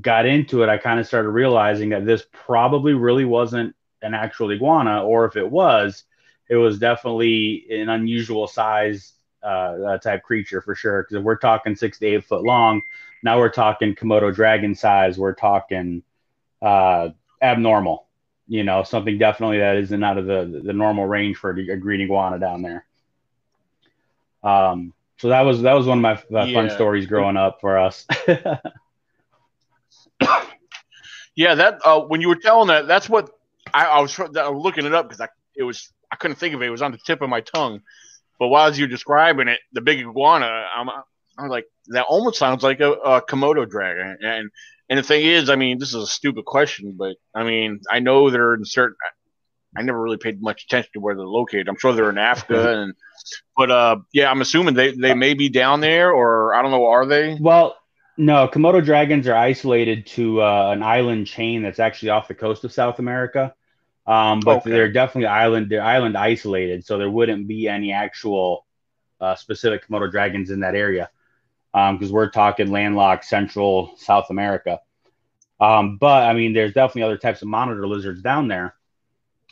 got 0.00 0.26
into 0.26 0.62
it, 0.62 0.68
I 0.68 0.78
kind 0.78 1.00
of 1.00 1.06
started 1.06 1.30
realizing 1.30 1.90
that 1.90 2.04
this 2.04 2.24
probably 2.32 2.94
really 2.94 3.24
wasn't 3.24 3.74
an 4.02 4.14
actual 4.14 4.52
iguana, 4.52 5.04
or 5.04 5.24
if 5.24 5.36
it 5.36 5.48
was, 5.48 6.04
it 6.48 6.56
was 6.56 6.78
definitely 6.78 7.66
an 7.70 7.88
unusual 7.88 8.46
size 8.46 9.12
uh, 9.42 9.98
type 9.98 10.22
creature 10.22 10.60
for 10.60 10.74
sure. 10.74 11.02
Because 11.02 11.16
if 11.16 11.22
we're 11.22 11.36
talking 11.36 11.74
six 11.74 11.98
to 11.98 12.06
eight 12.06 12.24
foot 12.24 12.42
long, 12.42 12.82
now 13.22 13.38
we're 13.38 13.50
talking 13.50 13.94
Komodo 13.94 14.34
dragon 14.34 14.74
size. 14.74 15.18
We're 15.18 15.34
talking 15.34 16.02
uh, 16.62 17.10
abnormal. 17.42 18.06
You 18.46 18.64
know, 18.64 18.82
something 18.82 19.18
definitely 19.18 19.58
that 19.58 19.76
isn't 19.76 20.02
out 20.02 20.16
of 20.16 20.26
the 20.26 20.62
the 20.64 20.72
normal 20.72 21.04
range 21.04 21.36
for 21.36 21.50
a, 21.50 21.76
green 21.76 22.00
iguana 22.00 22.38
down 22.38 22.62
there. 22.62 22.86
Um, 24.42 24.94
so 25.18 25.28
that 25.28 25.42
was 25.42 25.62
that 25.62 25.74
was 25.74 25.86
one 25.86 25.98
of 25.98 26.02
my, 26.02 26.22
my 26.30 26.46
yeah. 26.46 26.54
fun 26.54 26.70
stories 26.70 27.06
growing 27.06 27.36
up 27.36 27.60
for 27.60 27.78
us. 27.78 28.06
yeah, 31.36 31.54
that 31.54 31.78
uh, 31.84 32.00
when 32.00 32.20
you 32.20 32.28
were 32.28 32.36
telling 32.36 32.68
that, 32.68 32.86
that's 32.86 33.08
what 33.08 33.30
I, 33.72 33.86
I 33.86 34.00
was, 34.00 34.18
I 34.18 34.48
was 34.48 34.62
looking 34.62 34.86
it 34.86 34.94
up 34.94 35.08
because 35.08 35.20
I 35.20 35.28
it 35.56 35.64
was 35.64 35.92
I 36.10 36.16
couldn't 36.16 36.36
think 36.36 36.54
of 36.54 36.62
it. 36.62 36.66
It 36.66 36.70
was 36.70 36.82
on 36.82 36.92
the 36.92 36.98
tip 36.98 37.20
of 37.20 37.28
my 37.28 37.40
tongue. 37.40 37.80
But 38.38 38.48
while 38.48 38.72
you 38.72 38.84
were 38.84 38.88
describing 38.88 39.48
it, 39.48 39.58
the 39.72 39.80
big 39.80 39.98
iguana, 39.98 40.46
I'm, 40.46 40.88
I'm 41.36 41.48
like 41.48 41.66
that 41.88 42.04
almost 42.08 42.38
sounds 42.38 42.62
like 42.62 42.80
a, 42.80 42.92
a 42.92 43.22
Komodo 43.22 43.68
dragon. 43.68 44.16
And 44.22 44.50
and 44.88 44.98
the 44.98 45.02
thing 45.02 45.26
is, 45.26 45.50
I 45.50 45.56
mean, 45.56 45.78
this 45.78 45.88
is 45.88 46.02
a 46.02 46.06
stupid 46.06 46.44
question, 46.44 46.94
but 46.96 47.16
I 47.34 47.44
mean, 47.44 47.80
I 47.90 47.98
know 47.98 48.30
they're 48.30 48.54
in 48.54 48.64
certain. 48.64 48.96
I 49.76 49.82
never 49.82 50.00
really 50.00 50.16
paid 50.16 50.40
much 50.40 50.64
attention 50.64 50.90
to 50.94 51.00
where 51.00 51.14
they're 51.14 51.26
located. 51.26 51.68
I'm 51.68 51.76
sure 51.78 51.92
they're 51.92 52.08
in 52.08 52.18
Africa, 52.18 52.80
and 52.80 52.94
but 53.56 53.70
uh, 53.70 53.96
yeah, 54.12 54.30
I'm 54.30 54.40
assuming 54.40 54.74
they 54.74 54.92
they 54.92 55.14
may 55.14 55.34
be 55.34 55.50
down 55.50 55.80
there, 55.80 56.10
or 56.10 56.54
I 56.54 56.62
don't 56.62 56.70
know, 56.70 56.86
are 56.86 57.06
they? 57.06 57.36
Well, 57.38 57.76
no, 58.18 58.48
Komodo 58.48 58.84
dragons 58.84 59.28
are 59.28 59.36
isolated 59.36 60.06
to 60.08 60.42
uh, 60.42 60.70
an 60.72 60.82
island 60.82 61.26
chain 61.28 61.62
that's 61.62 61.80
actually 61.80 62.10
off 62.10 62.28
the 62.28 62.34
coast 62.34 62.64
of 62.64 62.72
South 62.72 62.98
America. 62.98 63.54
Um, 64.06 64.44
but 64.44 64.62
Okay. 64.62 64.70
they're 64.70 64.92
definitely 64.92 65.26
island 65.28 65.70
they're 65.70 65.82
island 65.82 66.16
isolated, 66.16 66.84
so 66.86 66.98
there 66.98 67.10
wouldn't 67.10 67.48
be 67.48 67.68
any 67.68 67.92
actual 67.92 68.66
uh, 69.20 69.36
specific 69.36 69.88
Komodo 69.88 70.10
dragons 70.10 70.50
in 70.50 70.60
that 70.60 70.74
area 70.74 71.10
because 71.72 72.12
we're 72.12 72.30
talking 72.30 72.70
landlocked 72.70 73.24
Central 73.24 73.94
South 73.98 74.30
America. 74.30 74.80
Um, 75.60 75.98
but 75.98 76.24
I 76.24 76.34
mean, 76.34 76.54
there's 76.54 76.74
definitely 76.74 77.04
other 77.04 77.18
types 77.18 77.42
of 77.42 77.48
monitor 77.48 77.86
lizards 77.86 78.22
down 78.22 78.48
there. 78.48 78.74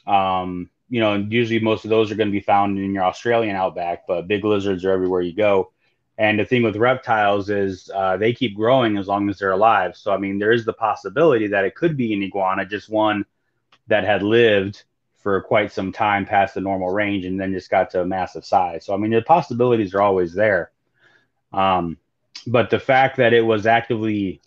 Um, 0.06 0.70
you 0.88 1.00
know, 1.00 1.14
and 1.14 1.32
usually 1.32 1.60
most 1.60 1.84
of 1.84 1.90
those 1.90 2.12
are 2.12 2.16
going 2.16 2.28
to 2.28 2.32
be 2.32 2.40
found 2.40 2.78
in 2.78 2.94
your 2.94 3.04
Australian 3.04 3.56
outback, 3.56 4.06
but 4.06 4.28
big 4.28 4.44
lizards 4.44 4.84
are 4.84 4.92
everywhere 4.92 5.22
you 5.22 5.34
go. 5.34 5.72
And 6.18 6.38
the 6.38 6.44
thing 6.44 6.62
with 6.62 6.76
reptiles 6.76 7.50
is 7.50 7.90
uh, 7.94 8.16
they 8.16 8.32
keep 8.32 8.56
growing 8.56 8.96
as 8.96 9.06
long 9.06 9.28
as 9.28 9.38
they're 9.38 9.52
alive. 9.52 9.96
So 9.96 10.12
I 10.12 10.16
mean, 10.18 10.38
there 10.38 10.52
is 10.52 10.64
the 10.64 10.72
possibility 10.72 11.46
that 11.48 11.64
it 11.64 11.74
could 11.74 11.96
be 11.96 12.14
an 12.14 12.22
iguana, 12.22 12.64
just 12.64 12.88
one 12.88 13.26
that 13.88 14.04
had 14.04 14.22
lived 14.22 14.84
for 15.22 15.42
quite 15.42 15.72
some 15.72 15.92
time 15.92 16.24
past 16.24 16.54
the 16.54 16.60
normal 16.60 16.90
range 16.90 17.24
and 17.24 17.38
then 17.38 17.52
just 17.52 17.68
got 17.70 17.90
to 17.90 18.00
a 18.00 18.06
massive 18.06 18.44
size. 18.44 18.86
So 18.86 18.94
I 18.94 18.96
mean, 18.96 19.10
the 19.10 19.22
possibilities 19.22 19.94
are 19.94 20.00
always 20.00 20.32
there. 20.32 20.70
Um, 21.52 21.98
but 22.46 22.70
the 22.70 22.78
fact 22.78 23.16
that 23.16 23.32
it 23.32 23.42
was 23.42 23.66
actively 23.66 24.40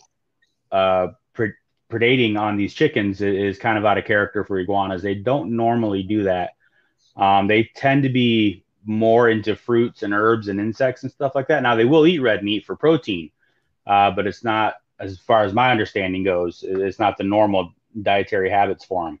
uh, 0.72 1.08
pre- 1.34 1.52
predating 1.90 2.38
on 2.38 2.56
these 2.56 2.72
chickens 2.74 3.22
i- 3.22 3.26
is 3.26 3.58
kind 3.58 3.76
of 3.78 3.84
out 3.84 3.98
of 3.98 4.04
character 4.04 4.42
for 4.44 4.58
iguanas. 4.58 5.02
They 5.02 5.14
don't 5.14 5.54
normally 5.56 6.02
do 6.02 6.24
that. 6.24 6.50
Um, 7.16 7.46
they 7.46 7.64
tend 7.74 8.04
to 8.04 8.08
be 8.08 8.64
more 8.84 9.28
into 9.28 9.56
fruits 9.56 10.02
and 10.02 10.14
herbs 10.14 10.48
and 10.48 10.60
insects 10.60 11.02
and 11.02 11.12
stuff 11.12 11.34
like 11.34 11.48
that. 11.48 11.62
Now 11.62 11.74
they 11.74 11.84
will 11.84 12.06
eat 12.06 12.20
red 12.20 12.42
meat 12.42 12.64
for 12.64 12.76
protein, 12.76 13.30
uh, 13.86 14.10
but 14.10 14.26
it's 14.26 14.44
not, 14.44 14.74
as 14.98 15.18
far 15.18 15.44
as 15.44 15.52
my 15.52 15.70
understanding 15.70 16.24
goes, 16.24 16.64
it's 16.66 16.98
not 16.98 17.16
the 17.16 17.24
normal 17.24 17.72
dietary 18.02 18.50
habits 18.50 18.84
for 18.84 19.06
them. 19.06 19.20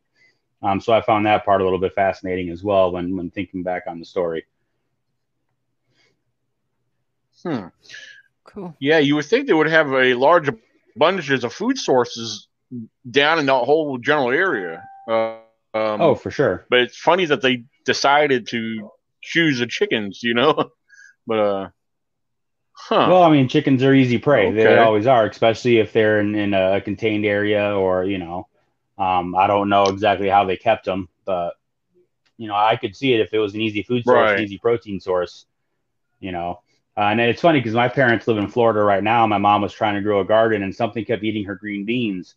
Um, 0.62 0.80
so 0.80 0.92
I 0.92 1.00
found 1.00 1.26
that 1.26 1.44
part 1.44 1.60
a 1.60 1.64
little 1.64 1.78
bit 1.78 1.94
fascinating 1.94 2.50
as 2.50 2.62
well 2.62 2.92
when 2.92 3.16
when 3.16 3.30
thinking 3.30 3.62
back 3.62 3.84
on 3.86 3.98
the 3.98 4.04
story. 4.04 4.44
Hmm. 7.42 7.68
Cool. 8.44 8.76
Yeah, 8.78 8.98
you 8.98 9.16
would 9.16 9.24
think 9.24 9.46
they 9.46 9.54
would 9.54 9.68
have 9.68 9.92
a 9.92 10.14
large 10.14 10.50
abundances 10.98 11.44
of 11.44 11.52
food 11.54 11.78
sources 11.78 12.48
down 13.10 13.38
in 13.38 13.46
that 13.46 13.64
whole 13.64 13.96
general 13.98 14.30
area. 14.30 14.84
Uh, 15.08 15.38
um, 15.72 16.00
oh, 16.00 16.14
for 16.14 16.30
sure. 16.30 16.66
but 16.68 16.80
it's 16.80 16.96
funny 16.96 17.24
that 17.26 17.42
they 17.42 17.64
decided 17.84 18.48
to 18.48 18.90
choose 19.22 19.58
the 19.58 19.66
chickens, 19.66 20.22
you 20.22 20.34
know. 20.34 20.54
but 21.26 21.38
uh, 21.38 21.68
huh? 22.72 23.10
Well, 23.10 23.22
I 23.22 23.30
mean, 23.30 23.48
chickens 23.48 23.82
are 23.82 23.94
easy 23.94 24.18
prey. 24.18 24.52
They 24.52 24.76
always 24.78 25.06
are, 25.06 25.26
especially 25.26 25.78
if 25.78 25.92
they're 25.92 26.20
in, 26.20 26.34
in 26.34 26.54
a 26.54 26.80
contained 26.80 27.24
area 27.24 27.74
or, 27.74 28.04
you 28.04 28.18
know, 28.18 28.48
um, 28.98 29.34
I 29.34 29.46
don't 29.46 29.68
know 29.70 29.84
exactly 29.84 30.28
how 30.28 30.44
they 30.44 30.56
kept 30.56 30.84
them, 30.84 31.08
but, 31.24 31.54
you 32.36 32.48
know, 32.48 32.54
I 32.54 32.76
could 32.76 32.94
see 32.96 33.14
it 33.14 33.20
if 33.20 33.32
it 33.32 33.38
was 33.38 33.54
an 33.54 33.60
easy 33.60 33.82
food 33.82 34.06
source, 34.06 34.32
Right. 34.32 34.38
easy 34.38 34.58
protein 34.58 35.00
source, 35.00 35.46
you 36.20 36.32
know. 36.32 36.60
Uh, 36.96 37.02
and 37.12 37.20
it's 37.20 37.40
funny 37.40 37.60
because 37.60 37.74
my 37.74 37.88
parents 37.88 38.28
live 38.28 38.38
in 38.38 38.48
Florida 38.48 38.82
right 38.82 39.02
now. 39.02 39.26
My 39.26 39.38
mom 39.38 39.62
was 39.62 39.72
trying 39.72 39.94
to 39.94 40.02
grow 40.02 40.20
a 40.20 40.24
garden 40.24 40.62
and 40.62 40.74
something 40.74 41.04
kept 41.04 41.22
eating 41.24 41.44
her 41.44 41.54
green 41.54 41.84
beans 41.86 42.34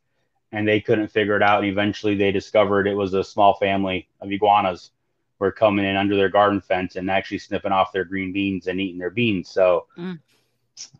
and 0.51 0.67
they 0.67 0.79
couldn't 0.79 1.09
figure 1.09 1.35
it 1.35 1.43
out. 1.43 1.63
And 1.63 1.71
eventually 1.71 2.15
they 2.15 2.31
discovered 2.31 2.87
it 2.87 2.95
was 2.95 3.13
a 3.13 3.23
small 3.23 3.55
family 3.55 4.07
of 4.21 4.31
iguanas 4.31 4.91
were 5.39 5.51
coming 5.51 5.85
in 5.85 5.95
under 5.95 6.15
their 6.15 6.29
garden 6.29 6.61
fence 6.61 6.95
and 6.95 7.09
actually 7.09 7.39
snipping 7.39 7.71
off 7.71 7.91
their 7.91 8.05
green 8.05 8.31
beans 8.33 8.67
and 8.67 8.79
eating 8.79 8.99
their 8.99 9.09
beans. 9.11 9.49
So, 9.49 9.87
Mm. 9.97 10.19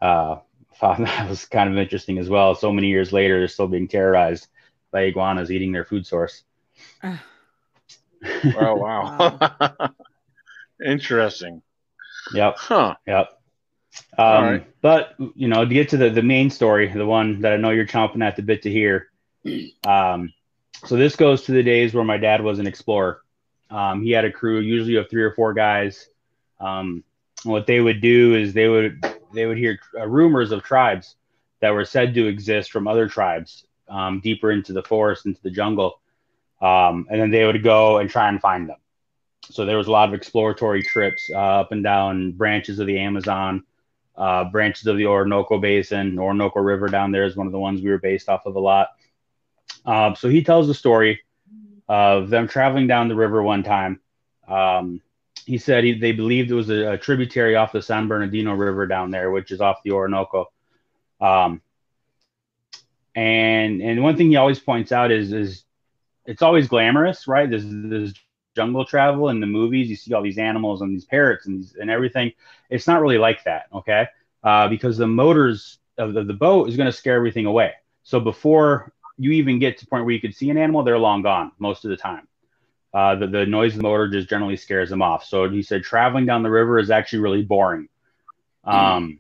uh, 0.01 0.37
found 0.75 1.05
that 1.07 1.29
was 1.29 1.45
kind 1.45 1.71
of 1.71 1.77
interesting 1.77 2.17
as 2.19 2.29
well. 2.29 2.55
So 2.55 2.71
many 2.71 2.87
years 2.87 3.13
later, 3.13 3.39
they're 3.39 3.47
still 3.47 3.67
being 3.67 3.87
terrorized 3.87 4.47
by 4.91 5.01
iguanas 5.03 5.51
eating 5.51 5.71
their 5.71 5.85
food 5.85 6.05
source. 6.05 6.43
Ugh. 7.03 7.17
oh 8.55 8.77
wow, 8.77 9.39
interesting. 10.85 11.61
Yep, 12.33 12.57
Huh? 12.57 12.95
yep. 13.07 13.29
Um, 14.17 14.43
right. 14.45 14.67
But 14.81 15.15
you 15.35 15.47
know, 15.47 15.65
to 15.65 15.73
get 15.73 15.89
to 15.89 15.97
the 15.97 16.09
the 16.09 16.23
main 16.23 16.49
story, 16.51 16.87
the 16.91 17.05
one 17.05 17.41
that 17.41 17.53
I 17.53 17.57
know 17.57 17.71
you're 17.71 17.85
chomping 17.87 18.23
at 18.23 18.35
the 18.35 18.43
bit 18.43 18.63
to 18.63 18.71
hear. 18.71 19.09
Um, 19.85 20.33
so 20.85 20.95
this 20.95 21.17
goes 21.17 21.43
to 21.43 21.51
the 21.53 21.63
days 21.63 21.93
where 21.93 22.05
my 22.05 22.17
dad 22.17 22.43
was 22.43 22.59
an 22.59 22.67
explorer. 22.67 23.22
Um, 23.73 24.03
he 24.03 24.11
had 24.11 24.23
a 24.23 24.31
crew, 24.31 24.59
usually 24.59 24.97
of 24.97 25.09
three 25.09 25.23
or 25.23 25.33
four 25.33 25.53
guys. 25.53 26.07
Um, 26.59 27.03
what 27.43 27.65
they 27.65 27.79
would 27.79 28.01
do 28.01 28.35
is 28.35 28.53
they 28.53 28.67
would 28.67 29.03
they 29.33 29.47
would 29.47 29.57
hear 29.57 29.79
uh, 29.99 30.07
rumors 30.07 30.51
of 30.51 30.63
tribes 30.63 31.15
that 31.59 31.71
were 31.71 31.83
said 31.83 32.13
to 32.13 32.27
exist 32.27 32.71
from 32.71 32.87
other 32.87 33.07
tribes 33.07 33.65
um, 33.89 34.19
deeper 34.19 34.51
into 34.51 34.73
the 34.73 34.83
forest, 34.83 35.25
into 35.25 35.41
the 35.41 35.49
jungle, 35.49 35.99
um, 36.61 37.07
and 37.09 37.19
then 37.19 37.31
they 37.31 37.45
would 37.45 37.63
go 37.63 37.97
and 37.97 38.11
try 38.11 38.29
and 38.29 38.39
find 38.39 38.69
them. 38.69 38.77
So 39.49 39.65
there 39.65 39.77
was 39.77 39.87
a 39.87 39.91
lot 39.91 40.07
of 40.07 40.13
exploratory 40.13 40.83
trips 40.83 41.27
uh, 41.33 41.61
up 41.61 41.71
and 41.71 41.83
down 41.83 42.33
branches 42.33 42.77
of 42.77 42.85
the 42.85 42.99
Amazon, 42.99 43.63
uh, 44.15 44.45
branches 44.45 44.85
of 44.85 44.97
the 44.97 45.07
Orinoco 45.07 45.57
Basin. 45.57 46.19
Orinoco 46.19 46.59
River 46.59 46.87
down 46.87 47.11
there 47.11 47.25
is 47.25 47.35
one 47.35 47.47
of 47.47 47.51
the 47.51 47.59
ones 47.59 47.81
we 47.81 47.89
were 47.89 47.97
based 47.97 48.29
off 48.29 48.45
of 48.45 48.55
a 48.55 48.59
lot. 48.59 48.89
Um, 49.85 50.15
so 50.15 50.29
he 50.29 50.43
tells 50.43 50.67
the 50.67 50.75
story 50.75 51.21
of 51.87 52.29
them 52.29 52.47
traveling 52.47 52.87
down 52.87 53.07
the 53.07 53.15
river 53.15 53.41
one 53.43 53.63
time. 53.63 53.99
Um, 54.47 55.01
he 55.45 55.57
said 55.57 55.83
he, 55.83 55.99
they 55.99 56.11
believed 56.11 56.51
it 56.51 56.55
was 56.55 56.69
a, 56.69 56.93
a 56.93 56.97
tributary 56.97 57.55
off 57.55 57.71
the 57.71 57.81
San 57.81 58.07
Bernardino 58.07 58.53
River 58.53 58.87
down 58.87 59.11
there, 59.11 59.31
which 59.31 59.51
is 59.51 59.61
off 59.61 59.83
the 59.83 59.91
Orinoco. 59.91 60.51
Um, 61.21 61.61
and 63.15 63.81
and 63.81 64.01
one 64.03 64.17
thing 64.17 64.29
he 64.29 64.35
always 64.37 64.59
points 64.59 64.91
out 64.91 65.11
is 65.11 65.33
is 65.33 65.65
it's 66.25 66.41
always 66.41 66.67
glamorous, 66.67 67.27
right? 67.27 67.49
This 67.49 67.63
this 67.67 68.13
jungle 68.55 68.85
travel 68.85 69.29
in 69.29 69.39
the 69.39 69.47
movies. 69.47 69.89
You 69.89 69.95
see 69.95 70.13
all 70.13 70.23
these 70.23 70.37
animals 70.37 70.81
and 70.81 70.93
these 70.93 71.05
parrots 71.05 71.47
and 71.47 71.59
these, 71.59 71.75
and 71.79 71.89
everything. 71.89 72.31
It's 72.69 72.87
not 72.87 73.01
really 73.01 73.17
like 73.17 73.43
that, 73.45 73.65
okay? 73.73 74.07
Uh, 74.43 74.67
because 74.67 74.97
the 74.97 75.07
motors 75.07 75.79
of 75.97 76.13
the, 76.13 76.23
the 76.23 76.33
boat 76.33 76.69
is 76.69 76.77
going 76.77 76.87
to 76.87 76.91
scare 76.91 77.15
everything 77.15 77.45
away. 77.45 77.73
So 78.03 78.19
before 78.19 78.92
you 79.17 79.31
even 79.31 79.59
get 79.59 79.77
to 79.77 79.85
the 79.85 79.89
point 79.89 80.05
where 80.05 80.13
you 80.13 80.21
could 80.21 80.35
see 80.35 80.49
an 80.49 80.57
animal, 80.57 80.83
they're 80.83 80.97
long 80.97 81.21
gone 81.21 81.51
most 81.59 81.85
of 81.85 81.89
the 81.89 81.97
time. 81.97 82.27
Uh, 82.93 83.15
the, 83.15 83.27
the 83.27 83.45
noise 83.45 83.73
of 83.73 83.77
the 83.77 83.83
motor 83.83 84.07
just 84.07 84.29
generally 84.29 84.57
scares 84.57 84.89
them 84.89 85.01
off. 85.01 85.25
So 85.25 85.49
he 85.49 85.63
said 85.63 85.83
traveling 85.83 86.25
down 86.25 86.43
the 86.43 86.51
river 86.51 86.77
is 86.79 86.91
actually 86.91 87.19
really 87.19 87.41
boring. 87.41 87.89
Um, 88.63 89.19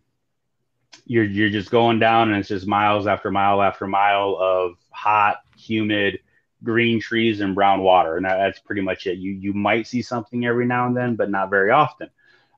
you're 1.05 1.25
you're 1.25 1.49
just 1.49 1.71
going 1.71 1.99
down 1.99 2.29
and 2.29 2.37
it's 2.37 2.49
just 2.49 2.67
miles 2.67 3.07
after 3.07 3.31
mile 3.31 3.61
after 3.61 3.87
mile 3.87 4.37
of 4.39 4.75
hot, 4.91 5.37
humid, 5.57 6.19
green 6.63 6.99
trees 6.99 7.41
and 7.41 7.55
brown 7.55 7.81
water, 7.81 8.15
and 8.15 8.25
that, 8.25 8.37
that's 8.37 8.59
pretty 8.59 8.81
much 8.81 9.07
it. 9.07 9.17
You 9.17 9.31
you 9.31 9.53
might 9.53 9.87
see 9.87 10.01
something 10.01 10.45
every 10.45 10.65
now 10.65 10.87
and 10.87 10.95
then, 10.95 11.15
but 11.15 11.29
not 11.29 11.49
very 11.49 11.71
often. 11.71 12.09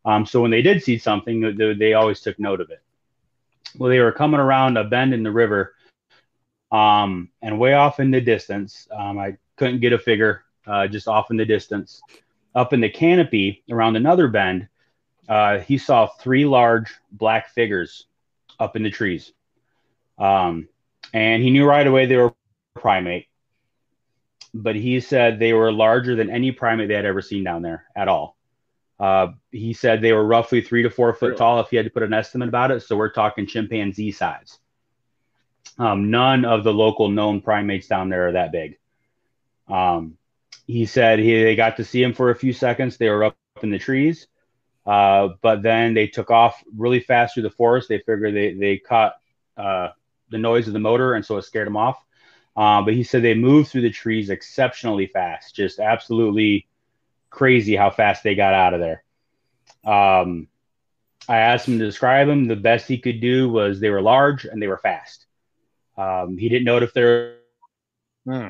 Um, 0.03 0.25
so 0.25 0.41
when 0.41 0.51
they 0.51 0.61
did 0.61 0.83
see 0.83 0.97
something, 0.97 1.55
they, 1.57 1.73
they 1.73 1.93
always 1.93 2.21
took 2.21 2.37
note 2.39 2.61
of 2.61 2.69
it. 2.69 2.81
Well, 3.77 3.89
they 3.89 3.99
were 3.99 4.11
coming 4.11 4.39
around 4.39 4.77
a 4.77 4.83
bend 4.83 5.13
in 5.13 5.23
the 5.23 5.31
river, 5.31 5.73
um, 6.75 7.29
and 7.41 7.57
way 7.57 7.73
off 7.73 7.99
in 7.99 8.11
the 8.11 8.19
distance, 8.19 8.87
um, 8.91 9.17
I 9.17 9.37
couldn't 9.55 9.79
get 9.79 9.93
a 9.93 9.97
figure, 9.97 10.43
uh, 10.67 10.87
just 10.87 11.07
off 11.07 11.31
in 11.31 11.37
the 11.37 11.45
distance, 11.45 12.01
up 12.53 12.73
in 12.73 12.81
the 12.81 12.89
canopy 12.89 13.63
around 13.71 13.95
another 13.95 14.27
bend, 14.27 14.67
uh, 15.29 15.59
he 15.59 15.77
saw 15.77 16.07
three 16.07 16.45
large 16.45 16.93
black 17.11 17.49
figures 17.49 18.07
up 18.59 18.75
in 18.75 18.83
the 18.83 18.89
trees. 18.89 19.31
Um, 20.17 20.67
and 21.13 21.41
he 21.41 21.49
knew 21.49 21.65
right 21.65 21.87
away 21.87 22.07
they 22.07 22.17
were 22.17 22.33
primate, 22.73 23.27
but 24.53 24.75
he 24.75 24.99
said 24.99 25.39
they 25.39 25.53
were 25.53 25.71
larger 25.71 26.15
than 26.15 26.29
any 26.29 26.51
primate 26.51 26.89
they 26.89 26.95
had 26.95 27.05
ever 27.05 27.21
seen 27.21 27.43
down 27.43 27.61
there 27.61 27.85
at 27.95 28.09
all. 28.09 28.35
Uh, 28.99 29.27
he 29.51 29.73
said 29.73 30.01
they 30.01 30.13
were 30.13 30.25
roughly 30.25 30.61
three 30.61 30.83
to 30.83 30.89
four 30.89 31.13
foot 31.13 31.27
Really? 31.27 31.37
tall 31.37 31.59
if 31.61 31.69
he 31.69 31.77
had 31.77 31.85
to 31.85 31.91
put 31.91 32.03
an 32.03 32.13
estimate 32.13 32.49
about 32.49 32.71
it. 32.71 32.81
So 32.81 32.97
we're 32.97 33.11
talking 33.11 33.45
chimpanzee 33.47 34.11
size. 34.11 34.59
Um, 35.77 36.09
none 36.09 36.45
of 36.45 36.63
the 36.63 36.73
local 36.73 37.09
known 37.09 37.41
primates 37.41 37.87
down 37.87 38.09
there 38.09 38.29
are 38.29 38.31
that 38.33 38.51
big. 38.51 38.77
Um, 39.67 40.17
he 40.67 40.85
said 40.85 41.19
he, 41.19 41.43
they 41.43 41.55
got 41.55 41.77
to 41.77 41.83
see 41.83 42.01
him 42.01 42.13
for 42.13 42.29
a 42.29 42.35
few 42.35 42.53
seconds. 42.53 42.97
They 42.97 43.09
were 43.09 43.25
up 43.25 43.37
in 43.61 43.71
the 43.71 43.79
trees, 43.79 44.27
uh, 44.85 45.29
but 45.41 45.61
then 45.61 45.93
they 45.93 46.07
took 46.07 46.31
off 46.31 46.63
really 46.75 46.99
fast 46.99 47.33
through 47.33 47.43
the 47.43 47.49
forest. 47.49 47.89
They 47.89 47.99
figured 47.99 48.35
they, 48.35 48.53
they 48.53 48.77
caught 48.77 49.15
uh, 49.57 49.89
the 50.29 50.37
noise 50.37 50.67
of 50.67 50.73
the 50.73 50.79
motor, 50.79 51.13
and 51.13 51.25
so 51.25 51.37
it 51.37 51.43
scared 51.43 51.67
them 51.67 51.77
off. 51.77 51.97
Uh, 52.55 52.81
but 52.81 52.93
he 52.93 53.03
said 53.03 53.21
they 53.21 53.33
moved 53.33 53.69
through 53.69 53.81
the 53.81 53.89
trees 53.89 54.29
exceptionally 54.29 55.07
fast, 55.07 55.55
just 55.55 55.79
absolutely 55.79 56.67
crazy 57.29 57.75
how 57.75 57.89
fast 57.89 58.23
they 58.23 58.33
got 58.33 58.53
out 58.53 58.73
of 58.73 58.79
there. 58.79 59.03
Um, 59.83 60.47
I 61.27 61.37
asked 61.37 61.67
him 61.67 61.79
to 61.79 61.85
describe 61.85 62.27
them. 62.27 62.45
The 62.45 62.55
best 62.55 62.87
he 62.87 62.97
could 62.97 63.19
do 63.19 63.49
was 63.49 63.79
they 63.79 63.89
were 63.89 64.01
large 64.01 64.45
and 64.45 64.61
they 64.61 64.67
were 64.67 64.77
fast. 64.77 65.24
Um, 65.97 66.37
he 66.37 66.49
didn't 66.49 66.65
know 66.65 66.77
if 66.77 66.93
they're 66.93 67.37
Hmm. 68.25 68.49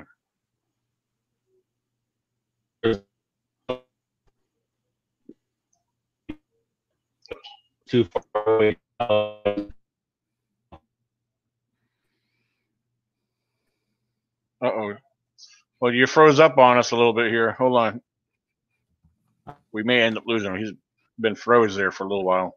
too 7.88 8.06
far 8.06 8.44
away. 8.56 8.78
Uh, 9.00 9.36
Uh 14.62 14.68
oh. 14.68 14.94
Well, 15.80 15.94
you 15.94 16.08
froze 16.08 16.40
up 16.40 16.58
on 16.58 16.78
us 16.78 16.92
a 16.92 16.96
little 16.96 17.14
bit 17.14 17.30
here. 17.30 17.52
Hold 17.52 17.78
on. 17.78 18.02
We 19.72 19.84
may 19.84 20.02
end 20.02 20.18
up 20.18 20.24
losing 20.25 20.52
him. 20.54 20.58
He's 20.58 20.72
been 21.20 21.36
froze 21.36 21.75
there 21.75 21.92
for 21.92 22.06
a 22.06 22.08
little 22.08 22.24
while. 22.24 22.56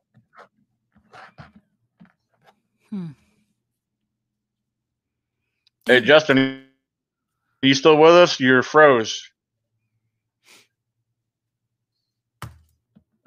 Hmm. 2.91 3.09
Hey, 5.89 6.03
Justin, 6.03 6.39
are 6.39 7.67
you 7.67 7.73
still 7.73 7.97
with 7.97 8.13
us? 8.13 8.39
You're 8.39 8.63
froze. 8.63 9.27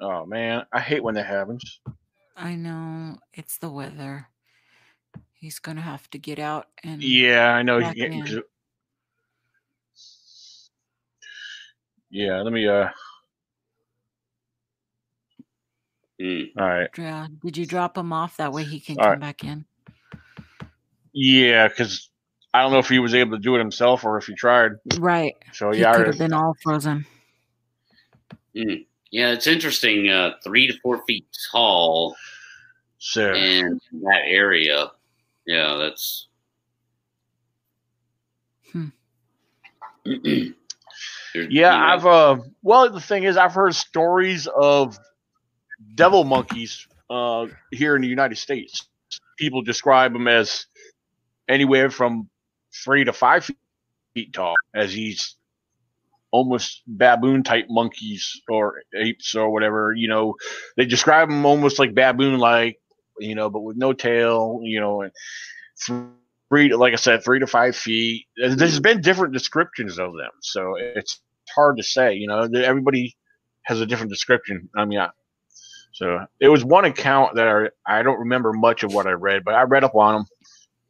Oh 0.00 0.24
man, 0.26 0.64
I 0.72 0.78
hate 0.78 1.02
when 1.02 1.16
that 1.16 1.26
happens. 1.26 1.80
I 2.36 2.54
know 2.54 3.18
it's 3.34 3.58
the 3.58 3.68
weather. 3.68 4.28
He's 5.32 5.58
gonna 5.58 5.80
have 5.80 6.08
to 6.10 6.18
get 6.18 6.38
out 6.38 6.68
and 6.84 7.02
Yeah, 7.02 7.48
I 7.52 7.62
know. 7.62 7.80
Back 7.80 7.96
you 7.96 8.04
in. 8.04 8.26
can't- 8.26 8.44
Yeah, 12.10 12.42
let 12.42 12.52
me. 12.52 12.68
Uh, 12.68 12.88
Mm. 16.20 16.52
all 16.56 16.68
right. 16.68 16.88
yeah. 16.96 17.26
Did 17.44 17.56
you 17.56 17.66
drop 17.66 17.98
him 17.98 18.12
off 18.12 18.36
that 18.36 18.52
way 18.52 18.62
he 18.62 18.78
can 18.78 18.96
All 18.96 19.02
come 19.02 19.10
right. 19.12 19.20
back 19.20 19.42
in? 19.42 19.64
Yeah, 21.12 21.66
because 21.66 22.11
I 22.54 22.62
don't 22.62 22.72
know 22.72 22.78
if 22.78 22.88
he 22.88 22.98
was 22.98 23.14
able 23.14 23.32
to 23.32 23.42
do 23.42 23.54
it 23.54 23.58
himself 23.58 24.04
or 24.04 24.18
if 24.18 24.26
he 24.26 24.34
tried. 24.34 24.72
Right. 24.98 25.34
So 25.52 25.70
he 25.70 25.80
yeah, 25.80 25.92
I 25.92 25.96
could 25.96 26.06
have 26.08 26.18
been 26.18 26.32
all 26.32 26.54
frozen. 26.62 27.06
Mm. 28.54 28.84
Yeah, 29.10 29.32
it's 29.32 29.46
interesting. 29.46 30.08
Uh, 30.08 30.32
three 30.44 30.66
to 30.66 30.78
four 30.80 31.02
feet 31.06 31.26
tall 31.50 32.14
so 32.98 33.34
in 33.34 33.80
that 34.04 34.22
area. 34.26 34.90
Yeah, 35.46 35.76
that's. 35.76 36.28
Hmm. 38.72 38.88
Yeah, 41.34 41.48
you 41.48 41.60
know, 41.62 41.68
I've 41.70 42.06
uh 42.06 42.36
well 42.62 42.90
the 42.90 43.00
thing 43.00 43.24
is 43.24 43.38
I've 43.38 43.54
heard 43.54 43.74
stories 43.74 44.46
of 44.54 44.98
devil 45.94 46.24
monkeys 46.24 46.86
uh 47.08 47.46
here 47.70 47.96
in 47.96 48.02
the 48.02 48.08
United 48.08 48.36
States. 48.36 48.86
People 49.38 49.62
describe 49.62 50.12
them 50.12 50.28
as 50.28 50.66
anywhere 51.48 51.90
from 51.90 52.28
three 52.84 53.04
to 53.04 53.12
five 53.12 53.48
feet 54.14 54.32
tall, 54.32 54.54
as 54.74 54.92
these 54.92 55.36
almost 56.30 56.82
baboon 56.86 57.42
type 57.42 57.66
monkeys 57.68 58.40
or 58.48 58.82
apes 58.94 59.34
or 59.34 59.50
whatever. 59.50 59.92
You 59.94 60.08
know, 60.08 60.34
they 60.76 60.84
describe 60.84 61.28
them 61.28 61.44
almost 61.44 61.78
like 61.78 61.94
baboon 61.94 62.38
like, 62.38 62.78
you 63.18 63.34
know, 63.34 63.50
but 63.50 63.60
with 63.60 63.76
no 63.76 63.92
tail. 63.92 64.60
You 64.62 64.80
know, 64.80 65.02
and 65.02 65.12
three, 66.48 66.74
like 66.74 66.92
I 66.92 66.96
said, 66.96 67.22
three 67.22 67.38
to 67.40 67.46
five 67.46 67.76
feet. 67.76 68.26
There's 68.36 68.80
been 68.80 69.00
different 69.00 69.32
descriptions 69.32 69.98
of 69.98 70.12
them, 70.12 70.30
so 70.40 70.74
it's 70.78 71.20
hard 71.54 71.76
to 71.76 71.82
say. 71.82 72.14
You 72.14 72.26
know, 72.26 72.48
everybody 72.54 73.16
has 73.64 73.80
a 73.80 73.86
different 73.86 74.10
description. 74.10 74.68
I 74.76 74.84
mean, 74.84 74.98
I, 74.98 75.10
so 75.92 76.26
it 76.40 76.48
was 76.48 76.64
one 76.64 76.84
account 76.84 77.36
that 77.36 77.46
I, 77.86 77.98
I 77.98 78.02
don't 78.02 78.20
remember 78.20 78.52
much 78.52 78.82
of 78.82 78.94
what 78.94 79.06
I 79.06 79.12
read, 79.12 79.44
but 79.44 79.54
I 79.54 79.62
read 79.62 79.84
up 79.84 79.94
on 79.94 80.14
them 80.14 80.24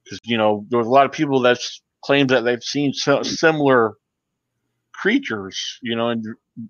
because 0.04 0.20
you 0.24 0.36
know 0.36 0.66
there 0.68 0.78
was 0.78 0.86
a 0.86 0.90
lot 0.90 1.06
of 1.06 1.12
people 1.12 1.40
that 1.40 1.58
claimed 2.02 2.30
that 2.30 2.42
they've 2.42 2.62
seen 2.62 2.92
so, 2.92 3.22
similar 3.22 3.94
creatures, 4.92 5.78
you 5.82 5.96
know, 5.96 6.10
in 6.10 6.22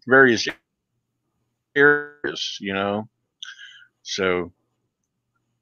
various 0.07 0.49
areas, 1.77 2.59
you 2.61 2.73
know. 2.73 3.09
So, 4.03 4.53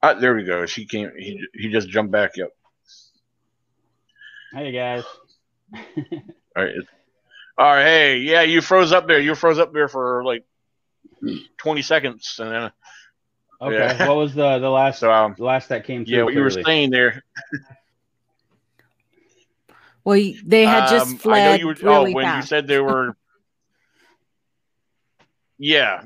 ah, 0.03 0.15
there 0.15 0.35
we 0.35 0.45
go. 0.45 0.67
She 0.67 0.87
came. 0.87 1.11
He 1.19 1.45
he 1.55 1.69
just 1.71 1.89
jumped 1.89 2.13
back 2.13 2.33
up. 2.43 2.51
Hey 4.55 4.73
guys. 4.73 5.05
All 5.75 6.65
right. 6.65 6.75
All 7.59 7.75
right. 7.75 7.85
Hey, 7.85 8.19
yeah, 8.19 8.43
you 8.43 8.61
froze 8.61 8.93
up 8.93 9.07
there. 9.07 9.21
You 9.21 9.35
froze 9.35 9.59
up 9.59 9.73
there 9.73 9.89
for 9.89 10.25
like 10.25 10.45
twenty 11.59 11.83
seconds, 11.83 12.37
and 12.39 12.51
then 12.51 12.73
Okay. 13.63 13.75
Yeah. 13.75 14.09
What 14.09 14.17
was 14.17 14.35
the 14.35 14.59
the 14.59 14.71
last 14.71 15.01
so 15.01 15.13
um, 15.13 15.35
the 15.37 15.45
last 15.45 15.69
that 15.69 15.85
came 15.85 16.05
through? 16.05 16.17
yeah, 16.17 16.23
what 16.23 16.35
you 16.35 16.41
were 16.41 16.51
clearly? 16.51 16.65
saying 16.65 16.91
there. 16.91 17.23
Well, 20.03 20.19
they 20.45 20.65
had 20.65 20.89
just 20.89 21.07
um, 21.07 21.09
I 21.09 21.13
know 21.13 21.19
fled 21.19 21.61
you 21.61 21.67
were. 21.67 21.75
really 21.75 22.13
oh, 22.13 22.15
when 22.15 22.37
you 22.37 22.43
said 22.43 22.67
they 22.67 22.81
were. 22.81 23.15
yeah. 25.59 26.05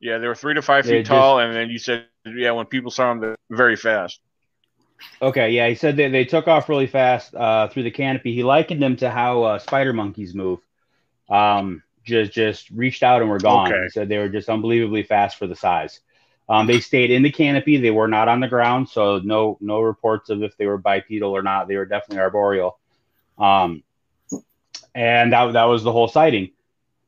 Yeah, 0.00 0.18
they 0.18 0.26
were 0.26 0.34
three 0.34 0.54
to 0.54 0.62
five 0.62 0.84
They 0.84 0.98
feet 0.98 1.06
tall, 1.06 1.38
and 1.38 1.54
then 1.54 1.70
you 1.70 1.78
said, 1.78 2.06
yeah, 2.26 2.50
when 2.50 2.66
people 2.66 2.90
saw 2.90 3.10
them, 3.10 3.20
they're 3.20 3.36
very 3.48 3.76
fast. 3.76 4.20
Okay, 5.20 5.50
yeah, 5.50 5.68
he 5.68 5.76
said 5.76 5.96
they, 5.96 6.08
they 6.08 6.24
took 6.24 6.48
off 6.48 6.68
really 6.68 6.88
fast 6.88 7.34
uh, 7.36 7.68
through 7.68 7.84
the 7.84 7.90
canopy. 7.92 8.34
He 8.34 8.42
likened 8.42 8.82
them 8.82 8.96
to 8.96 9.10
how 9.10 9.44
uh, 9.44 9.58
spider 9.60 9.92
monkeys 9.92 10.34
move. 10.34 10.58
Um, 11.28 11.84
just 12.04 12.32
just 12.32 12.70
reached 12.70 13.02
out 13.02 13.20
and 13.20 13.30
were 13.30 13.38
gone. 13.38 13.72
Okay. 13.72 13.88
Said 13.88 14.08
they 14.08 14.18
were 14.18 14.28
just 14.28 14.48
unbelievably 14.48 15.04
fast 15.04 15.38
for 15.38 15.46
the 15.46 15.56
size. 15.56 16.00
Um, 16.48 16.66
they 16.66 16.80
stayed 16.80 17.10
in 17.10 17.22
the 17.22 17.30
canopy. 17.30 17.76
They 17.78 17.90
were 17.90 18.08
not 18.08 18.28
on 18.28 18.40
the 18.40 18.48
ground, 18.48 18.88
so 18.88 19.18
no 19.18 19.56
no 19.60 19.80
reports 19.80 20.30
of 20.30 20.42
if 20.42 20.56
they 20.56 20.66
were 20.66 20.78
bipedal 20.78 21.32
or 21.32 21.42
not. 21.42 21.68
They 21.68 21.76
were 21.76 21.86
definitely 21.86 22.22
arboreal. 22.22 22.78
Um, 23.38 23.82
and 24.94 25.32
that 25.32 25.52
that 25.52 25.64
was 25.64 25.82
the 25.82 25.92
whole 25.92 26.08
sighting. 26.08 26.50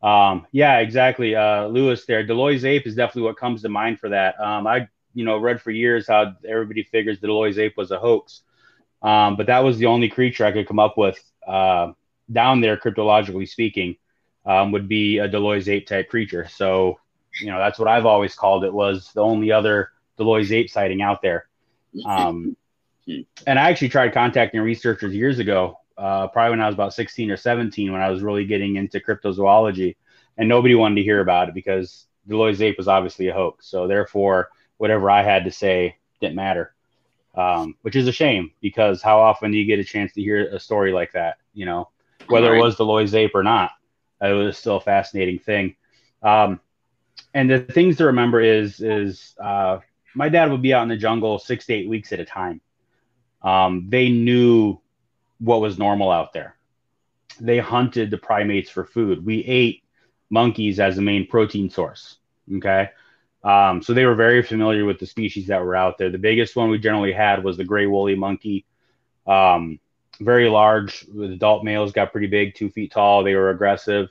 Um, 0.03 0.47
yeah, 0.53 0.79
exactly. 0.79 1.35
Uh, 1.35 1.67
Lewis 1.67 2.05
there. 2.05 2.25
de 2.25 2.35
Loys' 2.35 2.65
ape 2.65 2.87
is 2.87 2.95
definitely 2.95 3.23
what 3.23 3.37
comes 3.37 3.63
to 3.63 3.69
mind 3.69 3.99
for 3.99 4.11
that. 4.11 4.39
Um, 4.41 4.67
I 4.67 4.89
you 5.15 5.25
know 5.25 5.39
read 5.39 5.61
for 5.61 5.71
years 5.71 6.07
how 6.07 6.35
everybody 6.47 6.83
figures 6.83 7.21
the 7.21 7.27
de 7.27 7.33
Loys' 7.33 7.59
ape 7.59 7.77
was 7.77 7.91
a 7.91 7.99
hoax, 7.99 8.43
um, 9.03 9.37
but 9.37 9.47
that 9.47 9.65
was 9.65 9.79
the 9.79 9.87
only 9.87 10.09
creature 10.09 10.45
I 10.45 10.53
could 10.53 10.69
come 10.69 10.79
up 10.79 10.97
with 10.97 11.19
uh, 11.47 11.93
down 12.31 12.61
there, 12.61 12.77
cryptologically 12.77 13.49
speaking, 13.49 13.97
um, 14.47 14.73
would 14.73 14.89
be 14.89 15.19
a 15.19 15.29
de 15.29 15.39
Loys' 15.39 15.69
ape 15.69 15.87
type 15.87 16.09
creature. 16.09 16.47
So 16.49 16.99
you 17.41 17.51
know 17.51 17.59
that's 17.59 17.79
what 17.79 17.89
I've 17.89 18.07
always 18.07 18.35
called 18.35 18.65
it 18.65 18.73
was 18.73 19.13
the 19.13 19.23
only 19.23 19.51
other 19.53 19.91
de 20.17 20.25
Loys' 20.25 20.53
ape 20.53 20.71
sighting 20.71 21.03
out 21.03 21.23
there. 21.23 21.49
Um, 22.05 22.57
and 23.47 23.59
I 23.59 23.71
actually 23.71 23.89
tried 23.91 24.13
contacting 24.13 24.61
researchers 24.61 25.15
years 25.15 25.39
ago, 25.39 25.79
uh, 25.97 26.29
probably 26.29 26.51
when 26.51 26.61
I 26.61 26.67
was 26.67 26.75
about 26.75 26.95
16 26.95 27.31
or 27.31 27.37
17, 27.37 27.93
when 27.93 28.01
I 28.01 28.11
was 28.11 28.23
really 28.23 28.45
getting 28.47 28.77
into 28.77 29.01
cryptozoology, 29.01 29.97
and 30.39 30.49
nobody 30.49 30.75
wanted 30.75 30.97
to 30.97 31.03
hear 31.03 31.21
about 31.21 31.49
it 31.49 31.55
because 31.55 32.07
de 32.27 32.37
Loys' 32.37 32.63
ape 32.63 32.79
was 32.79 32.89
obviously 32.89 33.29
a 33.29 33.35
hoax. 33.35 33.67
So 33.67 33.87
therefore, 33.87 34.51
whatever 34.79 35.11
I 35.11 35.23
had 35.23 35.45
to 35.45 35.51
say 35.51 35.97
didn't 36.21 36.37
matter, 36.37 36.75
um, 37.35 37.77
which 37.83 37.97
is 37.97 38.09
a 38.09 38.13
shame 38.13 38.53
because 38.61 39.03
how 39.03 39.21
often 39.21 39.51
do 39.51 39.59
you 39.59 39.67
get 39.67 39.79
a 39.79 39.85
chance 39.85 40.13
to 40.15 40.23
hear 40.23 40.49
a 40.49 40.61
story 40.61 40.93
like 40.93 41.13
that? 41.13 41.39
You 41.53 41.67
know, 41.67 41.91
whether 42.29 42.49
it 42.49 42.53
Right. 42.53 42.63
was 42.63 42.77
de 42.77 42.85
Loys' 42.85 43.15
ape 43.15 43.35
or 43.35 43.43
not, 43.43 43.73
it 44.31 44.33
was 44.33 44.59
still 44.59 44.77
a 44.77 44.81
fascinating 44.81 45.39
thing. 45.39 45.77
Um, 46.23 46.61
and 47.33 47.51
the 47.51 47.61
things 47.61 47.97
to 47.99 48.07
remember 48.07 48.41
is 48.41 48.81
is 48.81 49.35
uh, 49.43 49.79
my 50.15 50.29
dad 50.29 50.51
would 50.51 50.63
be 50.63 50.73
out 50.73 50.83
in 50.83 50.89
the 50.89 50.97
jungle 50.97 51.39
six 51.39 51.67
to 51.67 51.75
eight 51.75 51.89
weeks 51.89 52.13
at 52.13 52.21
a 52.21 52.25
time. 52.25 52.61
Um, 53.43 53.87
they 53.89 54.09
knew 54.09 54.81
what 55.39 55.61
was 55.61 55.79
normal 55.79 56.11
out 56.11 56.33
there. 56.33 56.57
They 57.41 57.59
hunted 57.59 58.11
the 58.11 58.19
primates 58.19 58.71
for 58.71 58.85
food. 58.85 59.25
We 59.25 59.45
ate 59.45 59.83
monkeys 60.31 60.81
as 60.81 60.97
the 60.97 61.03
main 61.03 61.27
protein 61.27 61.69
source. 61.69 62.19
Okay. 62.57 62.91
Um, 63.43 63.83
so 63.83 63.93
they 63.93 64.07
were 64.07 64.15
very 64.15 64.43
familiar 64.43 64.87
with 64.87 64.99
the 64.99 65.07
species 65.07 65.49
that 65.49 65.63
were 65.63 65.77
out 65.77 65.99
there. 65.99 66.11
The 66.11 66.19
biggest 66.19 66.57
one 66.57 66.71
we 66.71 66.79
generally 66.79 67.13
had 67.13 67.45
was 67.45 67.59
the 67.59 67.65
gray 67.65 67.87
woolly 67.87 68.15
monkey. 68.15 68.65
Um, 69.27 69.79
very 70.21 70.49
large. 70.49 71.01
The 71.03 71.25
adult 71.33 71.65
males 71.65 71.93
got 71.93 72.13
pretty 72.13 72.27
big, 72.27 72.55
two 72.55 72.71
feet 72.71 72.93
tall. 72.93 73.23
They 73.23 73.35
were 73.35 73.51
aggressive. 73.51 74.09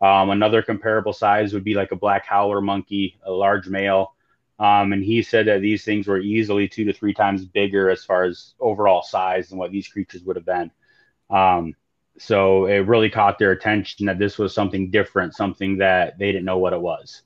Um, 0.00 0.30
another 0.30 0.62
comparable 0.62 1.12
size 1.12 1.52
would 1.52 1.64
be 1.64 1.74
like 1.74 1.92
a 1.92 1.96
black 1.96 2.26
howler 2.26 2.60
monkey, 2.60 3.16
a 3.24 3.30
large 3.32 3.68
male. 3.68 4.14
Um, 4.58 4.92
and 4.92 5.02
he 5.02 5.22
said 5.22 5.46
that 5.46 5.60
these 5.60 5.84
things 5.84 6.06
were 6.06 6.18
easily 6.18 6.68
two 6.68 6.84
to 6.84 6.92
three 6.92 7.14
times 7.14 7.44
bigger 7.44 7.90
as 7.90 8.04
far 8.04 8.24
as 8.24 8.54
overall 8.60 9.02
size 9.02 9.48
than 9.48 9.58
what 9.58 9.70
these 9.72 9.88
creatures 9.88 10.22
would 10.24 10.36
have 10.36 10.46
been. 10.46 10.70
Um, 11.30 11.74
so 12.18 12.66
it 12.66 12.80
really 12.86 13.10
caught 13.10 13.38
their 13.38 13.52
attention 13.52 14.06
that 14.06 14.18
this 14.18 14.38
was 14.38 14.54
something 14.54 14.90
different, 14.90 15.34
something 15.34 15.78
that 15.78 16.18
they 16.18 16.26
didn't 16.32 16.44
know 16.44 16.58
what 16.58 16.72
it 16.72 16.80
was. 16.80 17.22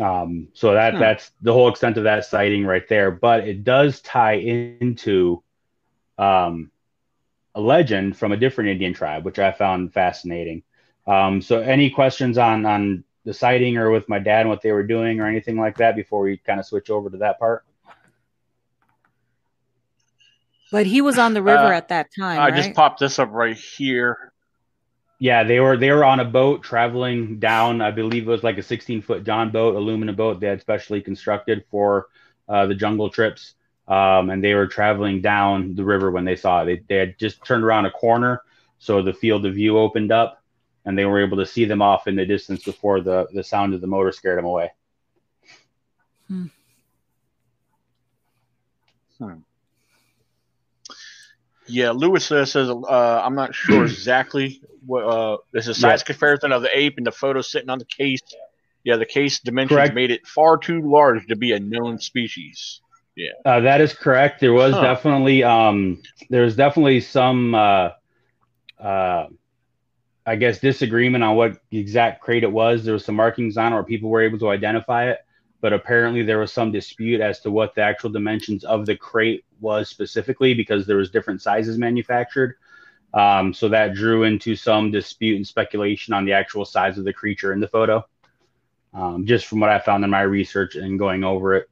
Um, 0.00 0.48
so 0.54 0.72
that 0.74 0.98
Hmm. 0.98 0.98
that's 0.98 1.30
the 1.42 1.52
whole 1.52 1.68
extent 1.68 1.96
of 1.98 2.04
that 2.04 2.24
sighting 2.24 2.64
right 2.66 2.86
there. 2.88 3.10
But 3.12 3.46
it 3.48 3.64
does 3.64 4.00
tie 4.02 4.34
into 4.36 5.43
um, 6.18 6.70
a 7.54 7.60
legend 7.60 8.16
from 8.16 8.32
a 8.32 8.36
different 8.36 8.70
Indian 8.70 8.94
tribe, 8.94 9.24
which 9.24 9.38
I 9.38 9.52
found 9.52 9.92
fascinating. 9.92 10.62
Um, 11.06 11.40
so, 11.42 11.60
any 11.60 11.90
questions 11.90 12.38
on 12.38 12.64
on 12.66 13.04
the 13.24 13.34
sighting 13.34 13.76
or 13.78 13.90
with 13.90 14.08
my 14.08 14.18
dad 14.18 14.40
and 14.42 14.50
what 14.50 14.62
they 14.62 14.72
were 14.72 14.86
doing 14.86 15.20
or 15.20 15.26
anything 15.26 15.56
like 15.56 15.76
that 15.78 15.96
before 15.96 16.20
we 16.22 16.36
kind 16.38 16.60
of 16.60 16.66
switch 16.66 16.90
over 16.90 17.10
to 17.10 17.18
that 17.18 17.38
part? 17.38 17.64
But 20.70 20.86
he 20.86 21.00
was 21.00 21.18
on 21.18 21.34
the 21.34 21.42
river 21.42 21.72
Uh, 21.72 21.72
at 21.72 21.88
that 21.88 22.08
time, 22.18 22.38
I 22.38 22.50
right? 22.50 22.54
just 22.54 22.74
popped 22.74 23.00
this 23.00 23.18
up 23.18 23.30
right 23.32 23.56
here. 23.56 24.32
Yeah, 25.18 25.44
they 25.44 25.60
were 25.60 25.76
they 25.76 25.90
were 25.90 26.04
on 26.04 26.20
a 26.20 26.24
boat 26.24 26.62
traveling 26.62 27.38
down. 27.38 27.80
I 27.80 27.90
believe 27.90 28.26
it 28.26 28.30
was 28.30 28.42
like 28.42 28.58
a 28.58 28.62
16 28.62 29.02
foot 29.02 29.24
John 29.24 29.50
boat, 29.50 29.76
aluminum 29.76 30.16
boat 30.16 30.40
they 30.40 30.48
had 30.48 30.60
specially 30.60 31.00
constructed 31.00 31.64
for 31.70 32.08
uh, 32.48 32.66
the 32.66 32.74
jungle 32.74 33.08
trips. 33.10 33.54
Um, 33.88 34.30
and 34.30 34.42
they 34.42 34.54
were 34.54 34.66
traveling 34.66 35.20
down 35.20 35.74
the 35.74 35.84
river 35.84 36.10
when 36.10 36.24
they 36.24 36.36
saw 36.36 36.62
it. 36.62 36.66
They, 36.66 36.82
they 36.88 36.96
had 36.96 37.18
just 37.18 37.44
turned 37.44 37.64
around 37.64 37.86
a 37.86 37.90
corner, 37.90 38.42
so 38.78 39.02
the 39.02 39.12
field 39.12 39.44
of 39.46 39.54
view 39.54 39.78
opened 39.78 40.12
up, 40.12 40.42
and 40.84 40.96
they 40.98 41.04
were 41.04 41.20
able 41.24 41.36
to 41.38 41.46
see 41.46 41.64
them 41.64 41.82
off 41.82 42.06
in 42.06 42.16
the 42.16 42.26
distance 42.26 42.64
before 42.64 43.00
the 43.00 43.26
the 43.34 43.44
sound 43.44 43.74
of 43.74 43.80
the 43.80 43.86
motor 43.86 44.12
scared 44.12 44.38
them 44.38 44.44
away. 44.46 44.70
Hmm. 46.28 46.46
Hmm. 49.18 49.34
Yeah, 51.66 51.90
Lewis 51.90 52.30
uh, 52.30 52.44
says 52.44 52.68
uh, 52.68 53.22
I'm 53.24 53.34
not 53.34 53.54
sure 53.54 53.84
exactly 53.84 54.60
what. 54.86 55.04
Uh, 55.04 55.36
there's 55.52 55.68
a 55.68 55.74
size 55.74 56.00
Yeah. 56.00 56.04
comparison 56.12 56.52
of 56.52 56.62
the 56.62 56.76
ape 56.76 56.94
and 56.98 57.06
the 57.06 57.12
photo 57.12 57.40
sitting 57.40 57.70
on 57.70 57.78
the 57.78 57.84
case. 57.86 58.20
Yeah, 58.82 58.96
the 58.96 59.06
case 59.06 59.40
dimensions 59.40 59.76
Correct. 59.78 59.94
made 59.94 60.10
it 60.10 60.26
far 60.26 60.58
too 60.58 60.82
large 60.82 61.26
to 61.28 61.36
be 61.36 61.52
a 61.52 61.60
known 61.60 61.98
species. 61.98 62.82
Uh, 63.44 63.60
that 63.60 63.80
is 63.80 63.92
correct. 63.92 64.40
There 64.40 64.52
was 64.52 64.74
Huh. 64.74 64.82
definitely 64.82 65.42
um, 65.42 66.02
there 66.30 66.42
was 66.42 66.56
definitely 66.56 67.00
some 67.00 67.54
uh, 67.54 67.90
uh, 68.78 69.26
I 70.26 70.36
guess 70.36 70.58
disagreement 70.60 71.22
on 71.22 71.36
what 71.36 71.58
exact 71.70 72.22
crate 72.22 72.44
it 72.44 72.50
was. 72.52 72.84
There 72.84 72.94
was 72.94 73.04
some 73.04 73.14
markings 73.16 73.56
on 73.56 73.72
it 73.72 73.76
where 73.76 73.84
people 73.84 74.10
were 74.10 74.22
able 74.22 74.38
to 74.38 74.48
identify 74.48 75.10
it, 75.10 75.18
but 75.60 75.72
apparently 75.72 76.22
there 76.22 76.38
was 76.38 76.52
some 76.52 76.72
dispute 76.72 77.20
as 77.20 77.40
to 77.40 77.50
what 77.50 77.74
the 77.74 77.82
actual 77.82 78.10
dimensions 78.10 78.64
of 78.64 78.86
the 78.86 78.96
crate 78.96 79.44
was 79.60 79.88
specifically 79.88 80.54
because 80.54 80.86
there 80.86 80.96
was 80.96 81.10
different 81.10 81.42
sizes 81.42 81.78
manufactured. 81.78 82.56
Um, 83.12 83.52
so 83.54 83.68
that 83.68 83.94
drew 83.94 84.24
into 84.24 84.56
some 84.56 84.90
dispute 84.90 85.36
and 85.36 85.46
speculation 85.46 86.14
on 86.14 86.24
the 86.24 86.32
actual 86.32 86.64
size 86.64 86.98
of 86.98 87.04
the 87.04 87.12
creature 87.12 87.52
in 87.52 87.60
the 87.60 87.68
photo. 87.68 88.04
Um, 88.92 89.26
just 89.26 89.46
from 89.46 89.60
what 89.60 89.70
I 89.70 89.78
found 89.78 90.04
in 90.04 90.10
my 90.10 90.22
research 90.22 90.76
and 90.76 90.98
going 90.98 91.24
over 91.24 91.54
it. 91.54 91.68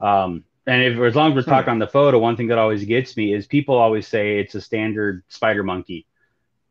Um, 0.00 0.44
and 0.66 0.82
if 0.82 0.98
as 0.98 1.14
long 1.16 1.30
as 1.32 1.36
we're 1.36 1.42
Hmm. 1.46 1.50
talking 1.50 1.70
on 1.72 1.78
the 1.78 1.86
photo, 1.86 2.18
one 2.18 2.36
thing 2.36 2.48
that 2.48 2.58
always 2.58 2.84
gets 2.84 3.16
me 3.16 3.32
is 3.34 3.46
people 3.46 3.76
always 3.76 4.06
say 4.06 4.38
it's 4.38 4.54
a 4.54 4.60
standard 4.60 5.22
spider 5.28 5.62
monkey. 5.62 6.06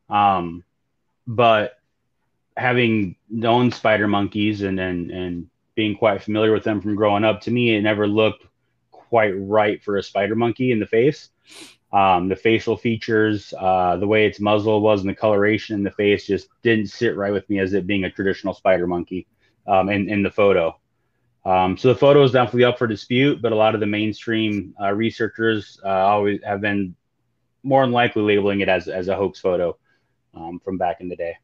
Um, 0.09 0.63
but 1.27 1.73
having 2.57 3.15
known 3.29 3.71
spider 3.71 4.07
monkeys 4.07 4.61
and, 4.61 4.79
and 4.79 5.11
and 5.11 5.47
being 5.75 5.95
quite 5.95 6.21
familiar 6.23 6.51
with 6.51 6.63
them 6.63 6.81
from 6.81 6.95
growing 6.95 7.23
up, 7.23 7.41
to 7.41 7.51
me 7.51 7.75
it 7.75 7.81
never 7.81 8.07
looked 8.07 8.45
quite 8.91 9.33
right 9.38 9.81
for 9.83 9.97
a 9.97 10.03
spider 10.03 10.35
monkey 10.35 10.71
in 10.71 10.79
the 10.79 10.85
face. 10.85 11.29
Um, 11.91 12.27
the 12.29 12.35
facial 12.35 12.77
features, 12.77 13.53
uh, 13.59 13.97
the 13.97 14.07
way 14.07 14.25
its 14.25 14.39
muzzle 14.39 14.81
was, 14.81 15.01
and 15.01 15.09
the 15.09 15.15
coloration 15.15 15.75
in 15.75 15.83
the 15.83 15.91
face 15.91 16.25
just 16.27 16.49
didn't 16.63 16.88
sit 16.88 17.15
right 17.15 17.31
with 17.33 17.49
me 17.49 17.59
as 17.59 17.73
it 17.73 17.88
being 17.88 18.03
a 18.05 18.11
traditional 18.11 18.53
spider 18.53 18.88
monkey 18.88 19.27
um, 19.67 19.89
in 19.89 20.09
in 20.09 20.23
the 20.23 20.31
photo. 20.31 20.75
Um, 21.45 21.77
so 21.77 21.89
the 21.89 21.95
photo 21.95 22.23
is 22.23 22.31
definitely 22.31 22.63
up 22.63 22.79
for 22.79 22.88
dispute, 22.88 23.41
but 23.41 23.51
a 23.51 23.55
lot 23.55 23.75
of 23.75 23.79
the 23.79 23.86
mainstream 23.86 24.73
uh, 24.81 24.91
researchers 24.91 25.79
uh, 25.86 25.88
always 25.89 26.41
have 26.43 26.60
been 26.60 26.95
more 27.63 27.84
than 27.84 27.91
likely 27.91 28.23
labeling 28.23 28.62
it 28.62 28.69
as 28.69 28.88
as 28.88 29.08
a 29.08 29.15
hoax 29.15 29.39
photo 29.39 29.77
um, 30.34 30.60
from 30.63 30.77
back 30.77 31.01
in 31.01 31.10
the 31.10 31.15
day. 31.15 31.38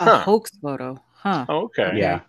A 0.00 0.08
Huh. 0.08 0.18
hoax 0.18 0.50
photo, 0.62 1.02
huh? 1.14 1.46
Oh, 1.48 1.64
okay. 1.64 1.98
Yeah. 1.98 2.20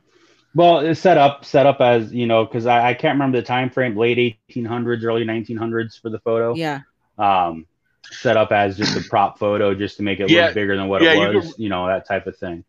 Well, 0.56 0.80
it's 0.80 1.00
set 1.00 1.18
up 1.18 1.46
set 1.46 1.66
up 1.66 1.82
as 1.82 2.12
you 2.13 2.26
know 2.26 2.46
because 2.46 2.66
I, 2.66 2.90
I 2.90 2.94
can't 2.94 3.16
remember 3.16 3.40
the 3.40 3.46
time 3.46 3.70
frame, 3.70 3.96
late 3.96 4.18
1800s, 4.50 5.04
early 5.04 5.24
1900s 5.24 6.02
for 6.02 6.10
the 6.10 6.20
photo. 6.20 6.56
Yeah. 6.56 6.82
Um, 7.18 7.66
set 8.10 8.38
up 8.38 8.52
as 8.52 8.78
just 8.78 8.96
a 8.96 9.02
prop 9.10 9.38
photo, 9.38 9.76
just 9.76 9.98
to 9.98 10.04
make 10.04 10.20
it 10.20 10.28
Yeah. 10.28 10.46
look 10.46 10.56
bigger 10.56 10.76
than 10.76 10.88
what 10.88 11.02
Yeah, 11.02 11.13
it 11.13 11.32
you 11.32 11.38
was. 11.38 11.60
You, 11.60 11.70
know 11.70 11.88
that 11.88 12.08
type 12.08 12.28
of 12.28 12.38
thing. 12.38 12.63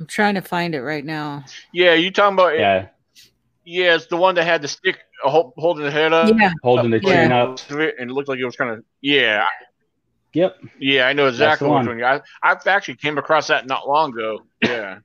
I'm 0.00 0.06
trying 0.06 0.34
to 0.34 0.40
find 0.42 0.74
it 0.74 0.82
right 0.82 1.04
now. 1.04 1.44
Yeah, 1.72 1.94
you 1.94 2.10
talking 2.10 2.34
about? 2.34 2.58
Yeah. 2.58 2.88
Yeah, 3.64 3.94
it's 3.94 4.06
the 4.06 4.16
one 4.16 4.34
that 4.34 4.44
had 4.44 4.60
the 4.60 4.68
stick 4.68 4.98
uh, 5.24 5.30
holding 5.56 5.84
the 5.84 5.90
head 5.90 6.12
up. 6.12 6.34
Yeah. 6.38 6.52
holding 6.62 6.90
the 6.90 7.00
Yeah. 7.02 7.22
chin 7.22 7.32
up. 7.32 7.60
and 7.70 8.10
it 8.10 8.12
looked 8.12 8.28
like 8.28 8.38
it 8.38 8.44
was 8.44 8.56
kind 8.56 8.70
of 8.70 8.84
yeah, 9.00 9.46
Yep. 10.34 10.56
yeah. 10.78 11.06
I 11.06 11.12
know 11.12 11.28
exactly 11.28 11.68
which 11.68 11.72
one. 11.72 11.86
one. 11.86 12.04
I 12.04 12.20
I 12.42 12.56
actually 12.66 12.96
came 12.96 13.16
across 13.18 13.46
that 13.46 13.66
not 13.66 13.88
long 13.88 14.10
ago. 14.12 14.40
Yeah, 14.62 14.98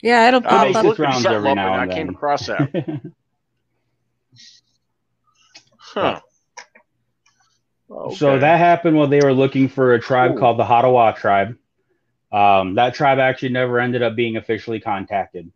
Yeah, 0.00 0.28
it'll 0.28 0.40
I 0.46 0.48
pop 0.48 0.64
makes 0.66 0.78
up. 0.78 0.98
rounds 0.98 1.26
every 1.26 1.54
now 1.54 1.74
and 1.78 1.90
I 1.90 1.94
came 1.94 2.08
across 2.08 2.46
that. 2.46 3.02
Huh. 5.94 6.20
So 8.16 8.38
that 8.38 8.56
happened 8.58 8.96
while 8.96 9.08
they 9.08 9.20
were 9.20 9.34
looking 9.34 9.68
for 9.68 9.92
a 9.92 10.00
tribe 10.00 10.30
Cool. 10.30 10.38
called 10.40 10.58
the 10.58 10.64
Hadawa 10.64 11.14
tribe. 11.14 11.58
Um, 12.32 12.74
that 12.76 12.94
tribe 12.94 13.18
actually 13.18 13.50
never 13.50 13.78
ended 13.78 14.02
up 14.02 14.16
being 14.16 14.36
officially 14.36 14.80
contacted. 14.80 15.52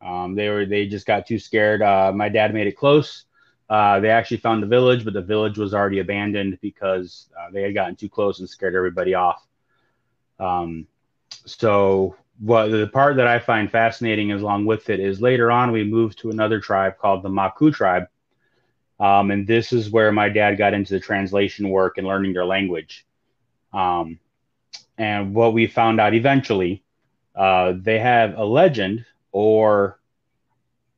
Um, 0.00 0.34
they 0.34 0.48
were 0.48 0.66
they 0.66 0.86
just 0.86 1.06
got 1.06 1.26
too 1.26 1.38
scared. 1.38 1.82
Uh, 1.82 2.12
my 2.14 2.28
dad 2.28 2.54
made 2.54 2.66
it 2.66 2.76
close. 2.76 3.24
Uh, 3.68 4.00
they 4.00 4.10
actually 4.10 4.36
found 4.38 4.62
the 4.62 4.66
village, 4.66 5.04
but 5.04 5.14
the 5.14 5.22
village 5.22 5.56
was 5.58 5.74
already 5.74 5.98
abandoned 6.00 6.58
because 6.60 7.28
uh, 7.38 7.50
they 7.50 7.62
had 7.62 7.74
gotten 7.74 7.96
too 7.96 8.08
close 8.08 8.40
and 8.40 8.48
scared 8.48 8.74
everybody 8.74 9.14
off. 9.14 9.46
Um, 10.38 10.86
so 11.46 12.16
what 12.40 12.68
the 12.68 12.86
part 12.86 13.16
that 13.16 13.26
I 13.26 13.38
find 13.38 13.70
fascinating 13.70 14.32
along 14.32 14.66
with 14.66 14.90
it 14.90 15.00
is 15.00 15.20
later 15.20 15.50
on 15.50 15.72
we 15.72 15.84
moved 15.84 16.18
to 16.18 16.30
another 16.30 16.60
tribe 16.60 16.98
called 16.98 17.22
the 17.22 17.28
Maku 17.28 17.72
tribe. 17.72 18.04
Um, 19.00 19.30
and 19.30 19.46
this 19.46 19.72
is 19.72 19.90
where 19.90 20.12
my 20.12 20.28
dad 20.28 20.56
got 20.56 20.74
into 20.74 20.94
the 20.94 21.00
translation 21.00 21.68
work 21.68 21.98
and 21.98 22.06
learning 22.06 22.32
their 22.32 22.44
language. 22.44 23.06
Um, 23.72 24.18
and 24.98 25.34
what 25.34 25.52
we 25.52 25.66
found 25.66 26.00
out 26.00 26.14
eventually, 26.14 26.82
uh, 27.34 27.74
they 27.76 27.98
have 27.98 28.36
a 28.38 28.44
legend 28.44 29.04
or 29.32 29.98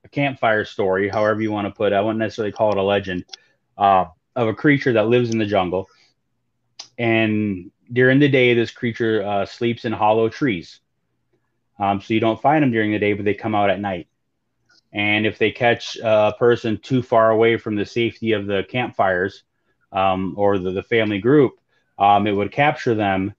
a 0.05 0.09
campfire 0.09 0.65
story, 0.65 1.09
however 1.09 1.41
you 1.41 1.51
want 1.51 1.67
to 1.67 1.77
put 1.77 1.93
it. 1.93 1.97
I 1.97 2.01
wouldn't 2.01 2.19
necessarily 2.19 2.53
call 2.53 2.73
it 2.73 2.79
a 2.79 2.83
legend 2.83 3.25
uh, 3.79 4.07
of 4.35 4.49
a 4.49 4.55
creature 4.55 4.93
that 4.95 5.09
lives 5.09 5.31
in 5.31 5.39
the 5.39 5.47
jungle. 5.47 5.89
And 6.99 7.71
during 7.93 8.19
the 8.19 8.29
day, 8.29 8.55
this 8.55 8.71
creature 8.71 9.23
uh, 9.23 9.47
sleeps 9.47 9.85
in 9.85 9.93
hollow 9.93 10.29
trees. 10.29 10.81
Um, 11.79 12.01
so 12.01 12.15
you 12.15 12.21
don't 12.21 12.41
find 12.41 12.63
them 12.63 12.73
during 12.73 12.93
the 12.93 12.99
day, 12.99 13.13
but 13.13 13.25
they 13.25 13.35
come 13.35 13.55
out 13.55 13.71
at 13.71 13.81
night. 13.81 14.09
And 14.93 15.27
if 15.27 15.39
they 15.39 15.51
catch 15.51 15.97
a 16.03 16.35
person 16.39 16.79
too 16.79 17.03
far 17.03 17.31
away 17.31 17.59
from 17.59 17.77
the 17.77 17.85
safety 17.85 18.33
of 18.33 18.47
the 18.47 18.65
campfires 18.69 19.43
um, 19.93 20.35
or 20.39 20.59
the, 20.59 20.71
the 20.71 20.83
family 20.83 21.19
group, 21.19 21.61
um, 21.99 22.27
it 22.27 22.33
would 22.33 22.53
capture 22.53 22.95
them 22.95 23.35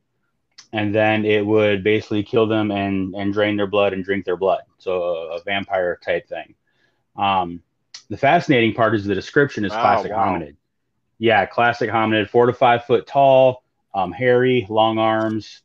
and 0.73 0.93
then 0.93 1.25
it 1.25 1.45
would 1.45 1.83
basically 1.83 2.23
kill 2.23 2.47
them 2.47 2.71
and, 2.71 3.15
and 3.15 3.33
drain 3.33 3.55
their 3.57 3.67
blood 3.67 3.93
and 3.93 4.03
drink 4.03 4.25
their 4.25 4.37
blood. 4.37 4.61
So 4.77 5.01
a, 5.01 5.37
a 5.37 5.41
vampire 5.43 5.99
type 6.03 6.27
thing. 6.27 6.55
Um, 7.17 7.61
the 8.09 8.17
fascinating 8.17 8.73
part 8.73 8.95
is 8.95 9.05
the 9.05 9.15
description 9.15 9.65
is 9.65 9.71
Oh, 9.73 9.77
classic 9.77 10.11
wow. 10.11 10.13
hominid. 10.13 10.55
Yeah, 11.19 11.45
classic 11.45 11.89
hominid, 11.89 12.29
four 12.29 12.45
to 12.45 12.53
five 12.53 12.85
foot 12.85 13.07
tall, 13.07 13.63
um, 13.93 14.11
hairy, 14.11 14.65
long 14.69 14.97
arms, 14.97 15.61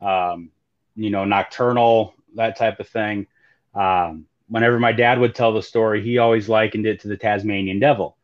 um, 0.00 0.50
you 0.94 1.10
know, 1.10 1.24
nocturnal, 1.24 2.14
that 2.34 2.56
type 2.56 2.80
of 2.80 2.88
thing. 2.88 3.26
Um, 3.74 4.26
whenever 4.48 4.78
my 4.78 4.92
dad 4.92 5.18
would 5.18 5.34
tell 5.34 5.52
the 5.52 5.62
story, 5.62 6.02
he 6.02 6.18
always 6.18 6.48
likened 6.48 6.86
it 6.86 7.00
to 7.00 7.08
the 7.08 7.16
Tasmanian 7.16 7.78
Devil 7.80 8.16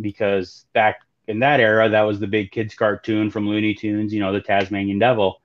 because 0.00 0.66
back 0.72 1.00
in 1.26 1.40
that 1.40 1.60
era, 1.60 1.88
that 1.88 2.02
was 2.02 2.20
the 2.20 2.26
big 2.26 2.50
kids 2.50 2.74
cartoon 2.74 3.30
from 3.30 3.48
Looney 3.48 3.74
Tunes, 3.74 4.12
you 4.12 4.20
know, 4.20 4.32
the 4.32 4.40
Tasmanian 4.40 4.98
Devil. 4.98 5.40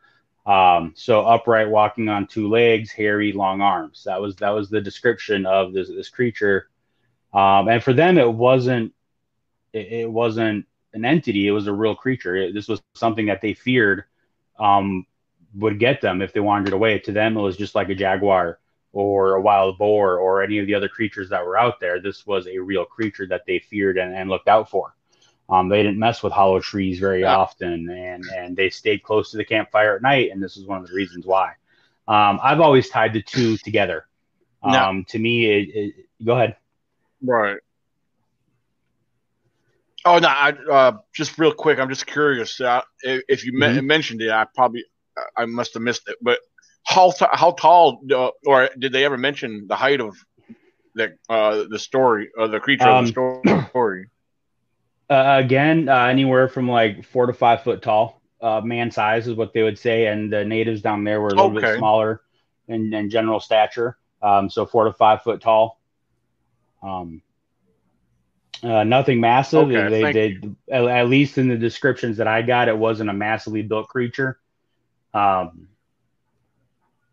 Um, 0.48 0.94
so 0.96 1.26
upright, 1.26 1.70
walking 1.70 2.08
on 2.08 2.26
two 2.26 2.48
legs, 2.48 2.90
hairy, 2.90 3.34
long 3.34 3.60
arms. 3.60 4.04
That 4.06 4.22
was 4.22 4.38
that 4.38 4.52
was 4.52 4.70
the 4.70 4.80
description 4.80 5.46
of 5.46 5.74
this 5.74 5.90
this 5.90 6.10
creature. 6.10 6.70
Um, 7.34 7.68
and 7.68 7.84
for 7.84 7.92
them, 7.92 8.18
it 8.18 8.34
wasn't 8.34 8.94
it, 9.74 9.92
it 9.92 10.12
wasn't 10.12 10.66
an 10.94 11.04
entity; 11.04 11.48
it 11.48 11.52
was 11.52 11.68
a 11.68 11.74
real 11.74 11.96
creature. 11.96 12.38
It, 12.38 12.54
this 12.54 12.70
was 12.70 12.82
something 12.96 13.26
that 13.26 13.42
they 13.42 13.54
feared 13.54 14.06
um, 14.58 15.06
would 15.54 15.80
get 15.80 16.00
them 16.00 16.22
if 16.22 16.32
they 16.32 16.40
wandered 16.40 16.74
away. 16.74 17.00
To 17.00 17.12
them, 17.12 17.36
it 17.36 17.42
was 17.42 17.58
just 17.58 17.76
like 17.76 17.90
a 17.90 17.96
jaguar 17.96 18.60
or 18.94 19.36
a 19.36 19.42
wild 19.42 19.78
boar 19.78 20.18
or 20.18 20.42
any 20.42 20.60
of 20.60 20.66
the 20.66 20.76
other 20.76 20.88
creatures 20.88 21.30
that 21.30 21.46
were 21.46 21.58
out 21.58 21.82
there. 21.82 22.00
This 22.00 22.26
was 22.26 22.48
a 22.48 22.58
real 22.58 22.86
creature 22.86 23.28
that 23.28 23.44
they 23.46 23.60
feared 23.60 23.98
and, 23.98 24.16
and 24.16 24.30
looked 24.30 24.48
out 24.48 24.70
for. 24.70 24.96
Um, 25.50 25.70
they 25.70 25.82
didn't 25.82 25.98
mess 26.00 26.22
with 26.24 26.34
hollow 26.34 26.60
trees 26.60 27.00
very 27.00 27.22
Yeah. 27.22 27.38
often, 27.38 27.90
and 27.90 28.24
and 28.38 28.58
they 28.58 28.70
stayed 28.70 29.02
close 29.04 29.32
to 29.32 29.38
the 29.38 29.46
campfire 29.46 29.96
at 29.96 30.02
night, 30.02 30.32
and 30.32 30.44
this 30.44 30.58
is 30.58 30.66
one 30.66 30.80
of 30.82 30.88
the 30.88 30.94
reasons 30.94 31.26
why. 31.26 31.54
Um, 32.08 32.40
I've 32.44 32.60
always 32.60 32.90
tied 32.90 33.14
the 33.14 33.22
two 33.22 33.58
together. 33.58 34.08
Um, 34.64 34.72
No. 34.72 35.04
To 35.08 35.20
me, 35.20 35.46
it, 35.46 35.70
it, 35.76 35.96
go 36.26 36.34
ahead. 36.34 36.58
Right. 37.24 37.58
Oh 40.06 40.20
no! 40.20 40.28
I, 40.28 40.54
uh, 40.72 40.98
just 41.14 41.38
real 41.38 41.52
quick, 41.54 41.80
I'm 41.80 41.90
just 41.90 42.06
curious. 42.08 42.62
Uh, 42.62 42.82
if 43.02 43.24
if 43.28 43.46
you 43.46 43.58
men- 43.58 43.86
mentioned 43.86 44.22
it, 44.22 44.30
I 44.32 44.46
probably 44.56 44.86
I 45.36 45.46
must 45.46 45.74
have 45.74 45.84
missed 45.84 46.08
it. 46.08 46.16
But 46.22 46.40
how 46.86 47.12
t- 47.12 47.26
how 47.34 47.52
tall, 47.52 48.02
uh, 48.12 48.30
or 48.46 48.70
did 48.78 48.94
they 48.94 49.04
ever 49.04 49.18
mention 49.18 49.68
the 49.68 49.76
height 49.76 50.00
of 50.00 50.16
the 50.94 51.18
uh, 51.28 51.66
the 51.70 51.80
story 51.80 52.30
of 52.38 52.52
the 52.52 52.60
creature 52.60 52.88
Um, 52.88 53.06
of 53.06 53.14
the 53.14 53.68
story? 53.72 54.08
Uh, 55.10 55.36
again, 55.40 55.90
uh, 55.90 56.06
anywhere 56.06 56.48
from 56.50 56.70
like 56.70 57.04
four 57.06 57.26
to 57.28 57.34
five 57.34 57.64
foot 57.64 57.82
tall, 57.82 58.22
uh, 58.42 58.62
man 58.62 58.92
size 58.92 59.28
is 59.28 59.36
what 59.36 59.54
they 59.54 59.64
would 59.64 59.78
say, 59.78 60.08
and 60.08 60.32
the 60.34 60.44
natives 60.46 60.82
down 60.82 61.04
there 61.04 61.22
were 61.22 61.34
a 61.34 61.36
little 61.36 61.52
Okay. 61.52 61.60
bit 61.62 61.70
smaller 61.70 62.22
in, 62.68 62.94
in 62.94 63.10
general 63.10 63.40
stature, 63.40 63.98
um, 64.22 64.50
so 64.50 64.66
four 64.66 64.86
to 64.86 64.94
five 64.94 65.22
foot 65.24 65.42
tall. 65.42 65.80
Um, 66.84 67.22
uh, 68.64 68.84
nothing 68.84 69.20
massive. 69.22 69.70
Okay, 69.70 69.90
they 69.90 70.08
thank 70.08 70.12
did 70.12 70.56
at, 70.70 70.84
at 70.86 71.10
least 71.10 71.38
in 71.38 71.48
the 71.48 71.58
descriptions 71.58 72.18
that 72.18 72.28
I 72.28 72.42
got, 72.42 72.68
it 72.68 72.78
wasn't 72.78 73.10
a 73.10 73.14
massively 73.14 73.62
built 73.62 73.88
creature. 73.88 74.40
Um, 75.14 75.70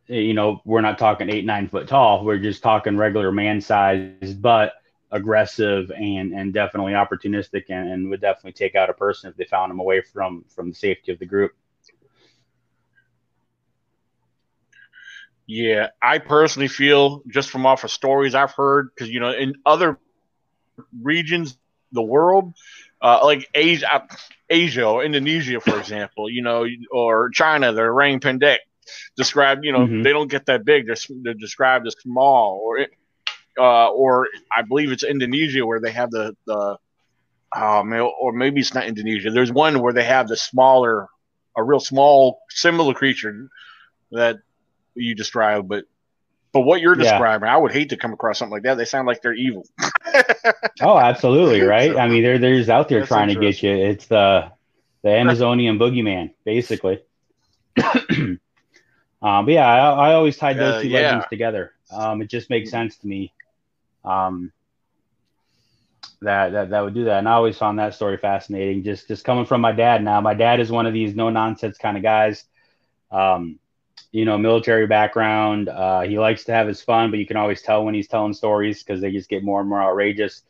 you 0.07 0.35
know, 0.35 0.61
we're 0.65 0.81
not 0.81 0.99
talking 0.99 1.31
eight 1.31 1.45
nine 1.47 1.69
foot 1.69 1.89
tall. 1.89 2.25
We're 2.25 2.39
just 2.39 2.63
talking 2.63 2.97
regular 2.97 3.33
man 3.33 3.61
size, 3.61 4.35
but 4.35 4.73
aggressive 5.15 5.91
and 5.93 6.33
and 6.35 6.53
definitely 6.53 6.93
opportunistic, 6.93 7.65
and, 7.71 7.89
and 7.89 8.11
would 8.11 8.21
definitely 8.21 8.53
take 8.53 8.75
out 8.75 8.91
a 8.91 8.93
person 8.93 9.31
if 9.31 9.37
they 9.37 9.45
found 9.45 9.71
him 9.73 9.79
away 9.79 10.03
from 10.03 10.45
from 10.55 10.69
the 10.69 10.75
safety 10.75 11.13
of 11.13 11.19
the 11.19 11.27
group. 11.27 11.53
Yeah, 15.47 15.89
I 16.03 16.19
personally 16.19 16.69
feel 16.69 17.23
just 17.29 17.51
from 17.51 17.65
off 17.67 17.85
of 17.85 17.91
stories 17.91 18.35
I've 18.35 18.53
heard, 18.53 18.89
because 18.91 19.09
you 19.11 19.21
know, 19.21 19.31
in 19.31 19.55
other 19.65 19.99
regions, 21.03 21.57
the 21.93 22.03
world, 22.03 22.55
uh, 23.01 23.21
like 23.23 23.47
Asia, 23.55 24.09
Asia 24.49 24.85
or 24.85 25.05
Indonesia, 25.05 25.61
for 25.61 25.79
example, 25.79 26.31
you 26.31 26.43
know, 26.43 26.67
or 26.91 27.31
China, 27.31 27.73
the 27.73 27.83
orang 27.83 28.21
pendek 28.21 28.59
described, 29.17 29.65
you 29.65 29.73
know, 29.73 29.87
Mhm. 29.87 30.03
they 30.03 30.13
don't 30.13 30.31
get 30.31 30.47
that 30.47 30.65
big. 30.65 30.87
They're, 30.87 30.97
they're 31.23 31.35
described 31.35 31.87
as 31.87 31.95
small, 32.01 32.61
or 32.65 32.79
uh, 33.59 33.89
or 33.89 34.29
I 34.57 34.63
believe 34.63 34.91
it's 34.93 35.05
Indonesia 35.05 35.65
where 35.67 35.81
they 35.81 35.93
have 35.93 36.11
the 36.11 36.37
the 36.47 36.79
man, 37.55 38.01
or 38.21 38.33
maybe 38.33 38.61
it's 38.61 38.75
not 38.75 38.87
Indonesia. 38.87 39.31
There's 39.31 39.53
one 39.53 39.81
where 39.81 39.93
they 39.93 40.05
have 40.05 40.29
the 40.29 40.37
smaller, 40.37 41.09
a 41.57 41.63
real 41.63 41.81
small, 41.81 42.41
similar 42.51 42.95
creature 42.95 43.49
that 44.13 44.39
you 44.95 45.15
described, 45.15 45.69
but 45.69 45.85
but 46.53 46.61
what 46.61 46.81
you're 46.81 46.97
Yeah. 46.97 47.03
describing, 47.11 47.49
I 47.49 47.57
would 47.57 47.73
hate 47.73 47.91
to 47.91 47.97
come 47.97 48.13
across 48.13 48.39
something 48.39 48.53
like 48.53 48.63
that. 48.63 48.77
They 48.77 48.85
sound 48.85 49.07
like 49.07 49.23
they're 49.23 49.35
evil. 49.35 49.67
Oh, 50.81 50.99
absolutely, 50.99 51.63
right? 51.63 51.93
So- 51.93 51.99
I 51.99 52.09
mean, 52.09 52.23
they're 52.23 52.39
they're 52.39 52.57
just 52.59 52.69
out 52.71 52.89
there 52.89 53.07
trying 53.07 53.29
to 53.29 53.35
get 53.41 53.63
you. 53.63 53.71
It's 53.75 54.07
the 54.07 54.51
the 55.03 55.11
Amazonian 55.11 55.79
boogeyman, 55.79 56.33
basically. 56.45 57.03
um, 57.83 58.39
but 59.23 59.49
yeah, 59.49 59.67
I, 59.67 60.11
I 60.11 60.15
always 60.15 60.37
tied 60.37 60.59
those 60.59 60.77
Uh, 60.77 60.83
two 60.83 60.89
yeah. 60.89 61.01
legends 61.01 61.27
together. 61.31 61.73
Um, 61.91 62.23
it 62.23 62.29
just 62.29 62.51
makes 62.51 62.71
sense 62.71 62.97
to 62.99 63.07
me. 63.07 63.33
Um, 64.05 64.53
that 66.23 66.53
that 66.53 66.71
that 66.71 66.81
would 66.81 66.95
do 66.95 67.05
that, 67.05 67.19
and 67.19 67.29
I 67.29 67.33
always 67.33 67.57
found 67.57 67.79
that 67.79 67.95
story 67.95 68.17
fascinating. 68.17 68.83
Just 68.83 69.09
just 69.09 69.25
coming 69.25 69.47
from 69.47 69.61
my 69.61 69.73
dad. 69.73 70.03
Now, 70.03 70.21
my 70.21 70.35
dad 70.35 70.61
is 70.61 70.71
one 70.71 70.87
of 70.87 70.93
these 70.93 71.15
no 71.15 71.31
nonsense 71.31 71.79
kind 71.79 71.97
of 71.97 72.03
guys. 72.03 72.45
Um, 73.11 73.59
you 74.13 74.25
know, 74.25 74.39
military 74.39 74.87
background. 74.87 75.69
Uh, 75.69 76.03
he 76.03 76.19
likes 76.19 76.45
to 76.45 76.53
have 76.53 76.67
his 76.67 76.81
fun, 76.83 77.11
but 77.11 77.19
you 77.19 77.27
can 77.27 77.37
always 77.37 77.63
tell 77.63 77.85
when 77.85 77.95
he's 77.95 78.09
telling 78.09 78.33
stories 78.33 78.83
because 78.83 79.01
they 79.01 79.11
just 79.11 79.29
get 79.29 79.45
more 79.45 79.61
and 79.61 79.69
more 79.69 79.83
outrageous. 79.83 80.43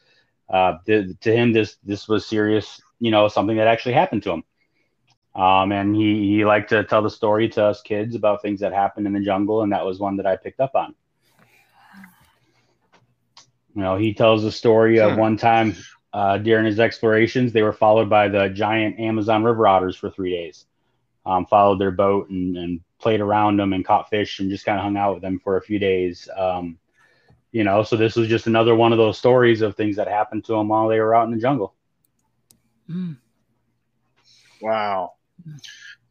Uh, 0.48 0.74
to, 0.86 1.14
to 1.14 1.32
him, 1.34 1.52
this 1.52 1.76
this 1.84 2.08
was 2.08 2.26
serious. 2.26 2.80
You 3.00 3.10
know, 3.10 3.28
something 3.28 3.56
that 3.56 3.68
actually 3.68 3.94
happened 3.94 4.22
to 4.24 4.32
him. 4.32 4.44
Um, 5.34 5.72
and 5.72 5.96
he 5.96 6.36
he 6.36 6.44
liked 6.44 6.68
to 6.70 6.84
tell 6.84 7.02
the 7.02 7.10
story 7.10 7.48
to 7.50 7.64
us 7.64 7.82
kids 7.82 8.14
about 8.14 8.42
things 8.42 8.60
that 8.60 8.72
happened 8.72 9.06
in 9.06 9.12
the 9.12 9.20
jungle, 9.20 9.62
and 9.62 9.72
that 9.72 9.84
was 9.84 9.98
one 9.98 10.16
that 10.18 10.26
I 10.26 10.36
picked 10.36 10.60
up 10.60 10.74
on. 10.74 10.94
You 13.74 13.82
know, 13.82 13.96
he 13.96 14.14
tells 14.14 14.42
the 14.42 14.52
story 14.52 14.98
of 14.98 15.14
Hmm. 15.14 15.16
one 15.16 15.36
time 15.36 15.74
uh, 16.12 16.38
during 16.38 16.66
his 16.66 16.80
explorations, 16.80 17.52
they 17.52 17.62
were 17.62 17.72
followed 17.72 18.08
by 18.10 18.28
the 18.28 18.48
giant 18.48 18.98
Amazon 19.00 19.44
river 19.44 19.66
otters 19.66 19.96
for 19.96 20.10
three 20.10 20.32
days. 20.32 20.66
Um, 21.26 21.46
followed 21.46 21.80
their 21.80 21.90
boat 21.90 22.30
and, 22.30 22.56
and 22.56 22.80
played 23.00 23.20
around 23.20 23.58
them 23.58 23.72
and 23.72 23.84
caught 23.84 24.08
fish 24.10 24.40
and 24.40 24.50
just 24.50 24.64
kind 24.64 24.78
of 24.78 24.84
hung 24.84 24.96
out 24.96 25.14
with 25.14 25.22
them 25.22 25.38
for 25.38 25.56
a 25.56 25.62
few 25.62 25.78
days. 25.78 26.28
Um, 26.36 26.78
you 27.52 27.64
know, 27.64 27.82
so 27.82 27.96
this 27.96 28.16
was 28.16 28.28
just 28.28 28.46
another 28.46 28.74
one 28.74 28.92
of 28.92 28.98
those 28.98 29.18
stories 29.18 29.62
of 29.62 29.76
things 29.76 29.96
that 29.96 30.08
happened 30.08 30.44
to 30.44 30.52
them 30.52 30.68
while 30.68 30.88
they 30.88 31.00
were 31.00 31.14
out 31.14 31.26
in 31.26 31.32
the 31.32 31.40
jungle. 31.40 31.74
Mm. 32.88 33.16
Wow. 34.60 35.12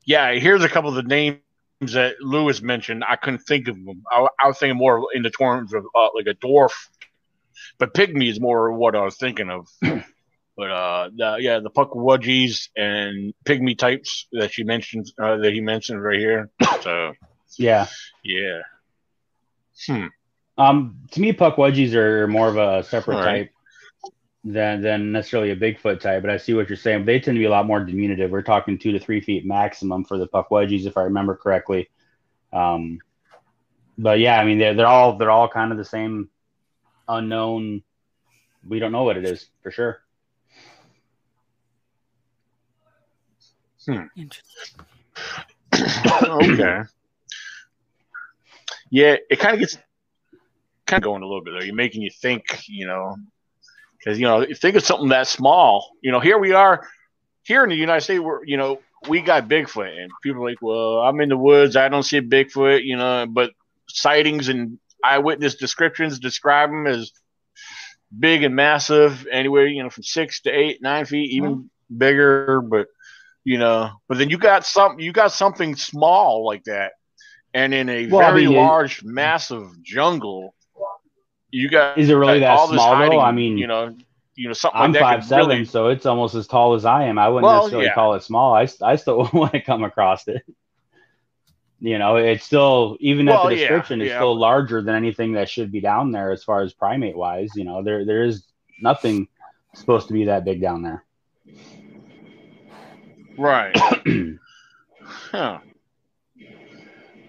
Yeah, 0.06 0.34
here's 0.34 0.64
a 0.64 0.70
couple 0.70 0.90
of 0.90 0.96
the 0.96 1.04
names 1.04 1.42
that 1.42 1.70
Lewis 1.80 2.12
mentioned. 2.12 2.60
I 2.64 2.72
couldn't 2.72 3.40
think 3.40 3.68
of 3.68 3.76
them. 3.76 4.04
I, 4.12 4.28
I 4.44 4.48
was 4.48 4.60
thinking 4.60 4.88
more 4.88 4.88
in 4.94 5.00
the 5.02 5.14
terms 5.14 5.52
of 5.52 5.64
uh, 5.84 6.08
like 6.08 6.28
a 6.28 6.34
dwarf, 6.36 6.72
but 7.78 7.94
pygmy 7.94 8.30
is 8.30 8.40
more 8.40 8.72
what 8.72 8.96
I 8.96 9.04
was 9.04 9.18
thinking 9.18 9.50
of. 9.50 9.68
but 9.82 10.72
uh, 10.72 11.10
the, 11.16 11.38
yeah, 11.40 11.60
the 11.60 11.70
puckwudgies 11.70 12.70
and 12.76 13.34
pygmy 13.46 13.78
types 13.78 14.28
that 14.34 14.54
she 14.54 14.64
mentioned 14.64 15.12
uh, 15.22 15.38
that 15.38 15.54
he 15.54 15.62
mentioned 15.62 16.02
right 16.02 16.20
here. 16.20 16.50
So 16.82 17.14
Yeah. 17.58 17.88
yeah. 18.24 18.62
Hmm. 19.88 20.08
Um, 20.58 21.00
to 21.12 21.22
me, 21.22 21.34
puckwudgies 21.34 21.94
are 21.94 22.28
more 22.28 22.48
of 22.48 22.58
a 22.58 22.84
separate 22.84 23.16
right. 23.16 23.24
type 23.24 23.50
than 24.44 24.82
than 24.82 25.12
necessarily 25.12 25.52
a 25.52 25.56
Bigfoot 25.56 26.00
type. 26.00 26.22
But 26.22 26.32
I 26.32 26.38
see 26.38 26.54
what 26.54 26.70
you're 26.70 26.78
saying. 26.78 27.06
They 27.06 27.20
tend 27.20 27.36
to 27.36 27.40
be 27.40 27.46
a 27.46 27.50
lot 27.50 27.66
more 27.66 27.84
diminutive. 27.84 28.30
We're 28.30 28.44
talking 28.44 28.78
two 28.78 28.92
to 28.92 29.00
three 29.00 29.22
feet 29.22 29.46
maximum 29.46 30.04
for 30.04 30.18
the 30.18 30.28
puckwudgies, 30.28 30.86
if 30.86 30.98
I 30.98 31.04
remember 31.04 31.36
correctly. 31.36 31.90
Um, 32.52 33.00
but 33.98 34.20
yeah, 34.20 34.40
I 34.40 34.46
mean 34.46 34.60
they're 34.60 34.74
they're 34.74 34.88
all 34.88 35.18
they're 35.18 35.32
all 35.32 35.48
kind 35.48 35.72
of 35.72 35.78
the 35.78 35.86
same 35.86 36.30
unknown. 37.08 37.84
We 38.68 38.80
don't 38.80 38.92
know 38.92 39.04
what 39.04 39.18
it 39.18 39.26
is 39.26 39.48
for 39.62 39.72
sure. 39.72 40.00
Hmm. 43.86 44.06
Interesting. 44.16 44.86
okay. 46.24 46.82
Yeah, 48.90 49.18
it 49.30 49.40
kind 49.40 49.56
of 49.56 49.60
gets 49.60 49.78
kind 50.86 51.02
of 51.02 51.04
going 51.04 51.24
a 51.24 51.26
little 51.26 51.44
bit 51.44 51.52
there. 51.52 51.66
You're 51.66 51.76
making 51.76 52.02
you 52.02 52.12
think, 52.12 52.44
you 52.68 52.86
know, 52.88 53.18
because 53.98 54.20
you 54.20 54.26
know, 54.26 54.46
you 54.46 54.56
think 54.56 54.76
of 54.76 54.86
something 54.86 55.10
that 55.10 55.28
small, 55.28 55.92
you 56.02 56.12
know, 56.12 56.20
here 56.20 56.38
we 56.38 56.54
are, 56.54 56.88
here 57.44 57.64
in 57.64 57.70
the 57.70 57.76
United 57.76 58.02
States, 58.02 58.22
we're 58.22 58.46
you 58.46 58.58
know, 58.58 58.80
we 59.10 59.22
got 59.22 59.50
Bigfoot, 59.50 59.98
and 59.98 60.12
people 60.22 60.44
are 60.44 60.50
like, 60.50 60.62
well, 60.62 61.00
I'm 61.00 61.20
in 61.22 61.30
the 61.30 61.38
woods, 61.38 61.76
I 61.76 61.90
don't 61.90 62.04
see 62.04 62.22
Bigfoot, 62.22 62.84
you 62.84 62.96
know, 62.96 63.26
but 63.28 63.52
sightings 63.90 64.48
and 64.50 64.80
eyewitness 65.04 65.56
descriptions 65.56 66.20
describe 66.20 66.70
them 66.70 66.88
as 66.88 67.12
big 68.18 68.44
and 68.44 68.56
massive, 68.56 69.28
anywhere 69.32 69.66
you 69.68 69.84
know, 69.84 69.90
from 69.90 70.04
six 70.04 70.42
to 70.42 70.52
eight, 70.52 70.82
nine 70.82 71.06
feet, 71.06 71.32
even 71.32 71.56
mm-hmm. 71.56 71.98
bigger, 71.98 72.62
but 72.62 72.88
you 73.44 73.58
know, 73.58 73.92
but 74.08 74.18
then 74.18 74.30
you 74.30 74.38
got 74.38 74.66
some, 74.66 75.00
you 75.00 75.12
got 75.12 75.32
something 75.32 75.76
small 75.76 76.46
like 76.46 76.64
that, 76.66 76.94
and 77.54 77.74
in 77.74 77.90
a 77.90 78.08
Well, 78.08 78.22
I 78.22 78.32
very 78.32 78.46
mean, 78.48 78.56
it- 78.56 78.60
large, 78.60 79.04
massive 79.04 79.70
jungle, 79.84 80.56
you 81.52 81.70
got 81.70 81.98
Is 81.98 82.10
it 82.10 82.16
really 82.16 82.40
that 82.40 82.56
small 82.68 82.92
though? 82.92 82.96
hiding, 82.96 83.20
I 83.20 83.32
mean, 83.32 83.58
you 83.58 83.68
know, 83.68 83.96
you 84.36 84.48
know, 84.48 84.54
something 84.54 84.82
I'm 84.82 84.92
like 84.92 85.02
five 85.02 85.26
seven, 85.26 85.50
really, 85.50 85.66
so 85.66 85.90
it's 85.90 86.06
almost 86.06 86.34
as 86.36 86.48
tall 86.48 86.74
as 86.74 86.86
I 86.86 87.04
am. 87.04 87.20
I 87.20 87.30
wouldn't 87.30 87.44
Well, 87.44 87.58
necessarily 87.62 87.88
yeah. 87.88 87.94
call 87.94 88.16
it 88.16 88.24
small. 88.24 88.56
I, 88.56 88.68
I 88.82 88.96
still 88.96 89.30
want 89.34 89.52
to 89.52 89.62
come 89.62 89.84
across 89.84 90.28
it. 90.28 90.42
You 91.84 92.00
know, 92.00 92.16
it's 92.16 92.46
still 92.46 92.96
even 93.02 93.26
Well, 93.26 93.44
at 93.46 93.50
the 93.50 93.56
yeah, 93.56 93.60
description, 93.68 94.00
it's 94.00 94.08
yeah. 94.08 94.20
still 94.20 94.40
larger 94.40 94.82
than 94.82 94.96
anything 94.96 95.34
that 95.34 95.50
should 95.50 95.70
be 95.70 95.82
down 95.82 96.14
there 96.14 96.32
as 96.32 96.42
far 96.42 96.62
as 96.62 96.72
primate 96.72 97.18
wise. 97.18 97.50
You 97.58 97.66
know, 97.66 97.84
there 97.84 98.06
there 98.06 98.24
is 98.24 98.46
nothing 98.82 99.28
supposed 99.76 100.08
to 100.08 100.14
be 100.14 100.24
that 100.24 100.46
big 100.46 100.62
down 100.62 100.82
there. 100.82 101.04
right? 103.38 103.76
huh. 105.04 105.60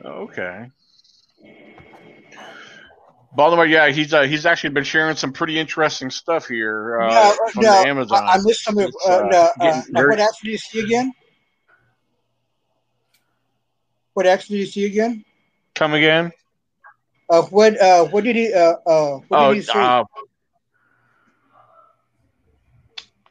Okay. 0.05 0.71
Baltimore, 3.35 3.67
yeah, 3.67 3.89
he's 3.89 4.15
uh, 4.15 4.23
he's 4.23 4.47
actually 4.47 4.71
been 4.71 4.85
sharing 4.85 5.17
some 5.17 5.33
pretty 5.33 5.59
interesting 5.59 6.11
stuff 6.11 6.47
here 6.47 7.01
uh, 7.01 7.09
no, 7.09 7.51
from 7.51 7.65
no, 7.65 7.83
the 7.83 7.89
Amazon. 7.89 8.23
I, 8.23 8.35
I 8.35 8.39
missed 8.39 8.63
some 8.63 8.79
of 8.79 8.85
It's, 8.85 9.07
uh, 9.09 9.17
uh, 9.17 9.29
no, 9.29 9.51
uh, 9.61 9.83
getting 9.83 9.95
what 9.95 10.21
action 10.21 10.45
do 10.45 10.51
you 10.53 10.59
see 10.59 10.79
again? 10.79 11.13
What 14.15 14.27
action 14.27 14.55
do 14.55 14.59
you 14.61 14.67
see 14.67 14.87
again? 14.87 15.25
Come 15.75 15.95
again? 15.95 16.33
Uh, 17.29 17.43
what 17.43 17.81
uh, 17.81 18.05
what 18.07 18.25
did 18.25 18.37
he 18.37 18.53
uh, 18.53 18.75
uh, 18.87 19.19
what 19.29 19.39
Oh, 19.39 19.39
did 19.39 19.51
he 19.51 19.63
see? 19.63 19.97
uh, 20.01 20.05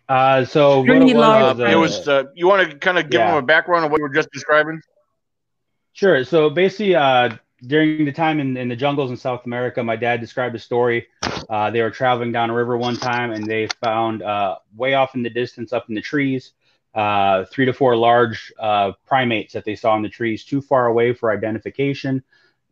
Uh, 0.10 0.46
so 0.46 0.82
what 0.82 1.02
Pretty 1.02 1.14
it 1.14 1.16
was, 1.16 1.60
uh, 1.60 1.66
it 1.66 1.76
was. 1.76 2.08
Uh, 2.08 2.24
you 2.36 2.48
want 2.48 2.70
to 2.70 2.78
kind 2.78 2.98
of 2.98 3.10
give 3.10 3.22
Yeah. 3.22 3.28
him 3.28 3.36
a 3.36 3.42
background 3.42 3.86
of 3.86 3.92
what 3.92 4.00
you 4.00 4.04
were 4.04 4.14
just 4.14 4.30
describing? 4.32 4.82
Sure. 5.94 6.24
So 6.24 6.50
basically, 6.50 6.96
uh, 6.96 7.30
during 7.66 7.96
the 8.06 8.12
time 8.12 8.40
in, 8.40 8.58
in 8.58 8.68
the 8.70 8.76
jungles 8.76 9.00
in 9.12 9.18
South 9.18 9.46
America, 9.46 9.72
my 9.84 9.96
dad 9.96 10.10
described 10.12 10.56
a 10.56 10.60
story. 10.60 11.08
Uh, 11.50 11.70
they 11.70 11.82
were 11.82 11.90
traveling 11.92 12.32
down 12.32 12.50
a 12.50 12.54
river 12.54 12.78
one 12.78 12.98
time 12.98 13.32
and 13.32 13.50
they 13.50 13.68
found 13.68 14.22
uh, 14.22 14.58
way 14.76 14.94
off 14.94 15.16
in 15.16 15.24
the 15.24 15.30
distance, 15.30 15.72
up 15.74 15.90
in 15.90 15.96
the 15.96 16.02
trees, 16.02 16.54
uh, 16.94 17.46
three 17.46 17.66
to 17.66 17.74
four 17.74 17.96
large 17.96 18.52
uh, 18.60 18.92
primates 19.06 19.54
that 19.54 19.66
they 19.66 19.76
saw 19.76 19.96
in 19.96 20.04
the 20.04 20.10
trees, 20.10 20.44
too 20.46 20.62
far 20.62 20.88
away 20.88 21.14
for 21.14 21.32
identification, 21.32 22.24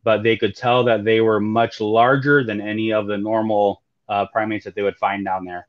but 0.04 0.24
they 0.24 0.38
could 0.38 0.56
tell 0.56 0.84
that 0.84 1.04
they 1.04 1.22
were 1.22 1.40
much 1.40 1.80
larger 1.82 2.44
than 2.44 2.62
any 2.62 2.92
of 2.94 3.08
the 3.08 3.18
normal 3.18 3.82
uh, 4.10 4.26
primates 4.28 4.66
that 4.66 4.76
they 4.76 4.82
would 4.82 4.98
find 4.98 5.26
down 5.26 5.46
there. 5.46 5.68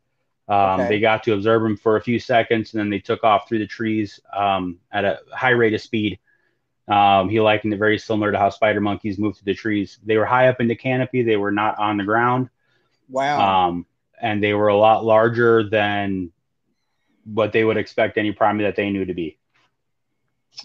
Um, 0.48 0.80
Okay. 0.80 0.88
They 0.88 1.00
got 1.00 1.22
to 1.24 1.34
observe 1.34 1.62
them 1.62 1.76
for 1.76 1.96
a 1.96 2.02
few 2.02 2.18
seconds 2.18 2.72
and 2.74 2.80
then 2.80 2.90
they 2.90 2.98
took 2.98 3.24
off 3.24 3.48
through 3.48 3.60
the 3.60 3.66
trees 3.66 4.20
um, 4.34 4.78
at 4.90 5.04
a 5.04 5.20
high 5.32 5.50
rate 5.50 5.74
of 5.74 5.80
speed. 5.80 6.18
Um, 6.88 7.28
he 7.28 7.40
likened 7.40 7.72
it 7.72 7.78
very 7.78 7.96
similar 7.98 8.32
to 8.32 8.38
how 8.38 8.50
spider 8.50 8.80
monkeys 8.80 9.18
move 9.18 9.36
through 9.36 9.52
the 9.52 9.58
trees. 9.58 9.98
They 10.04 10.16
were 10.16 10.26
high 10.26 10.48
up 10.48 10.60
in 10.60 10.66
the 10.68 10.74
canopy. 10.74 11.22
They 11.22 11.36
were 11.36 11.52
not 11.52 11.78
on 11.78 11.96
the 11.96 12.04
ground. 12.04 12.50
wow. 13.08 13.68
Um, 13.68 13.86
and 14.20 14.42
they 14.42 14.52
were 14.52 14.68
a 14.68 14.76
lot 14.76 15.04
larger 15.04 15.68
than 15.68 16.32
what 17.24 17.52
they 17.52 17.64
would 17.64 17.76
expect 17.76 18.18
any 18.18 18.32
primate 18.32 18.66
that 18.66 18.76
they 18.76 18.90
knew 18.90 19.04
to 19.04 19.14
be. 19.14 19.38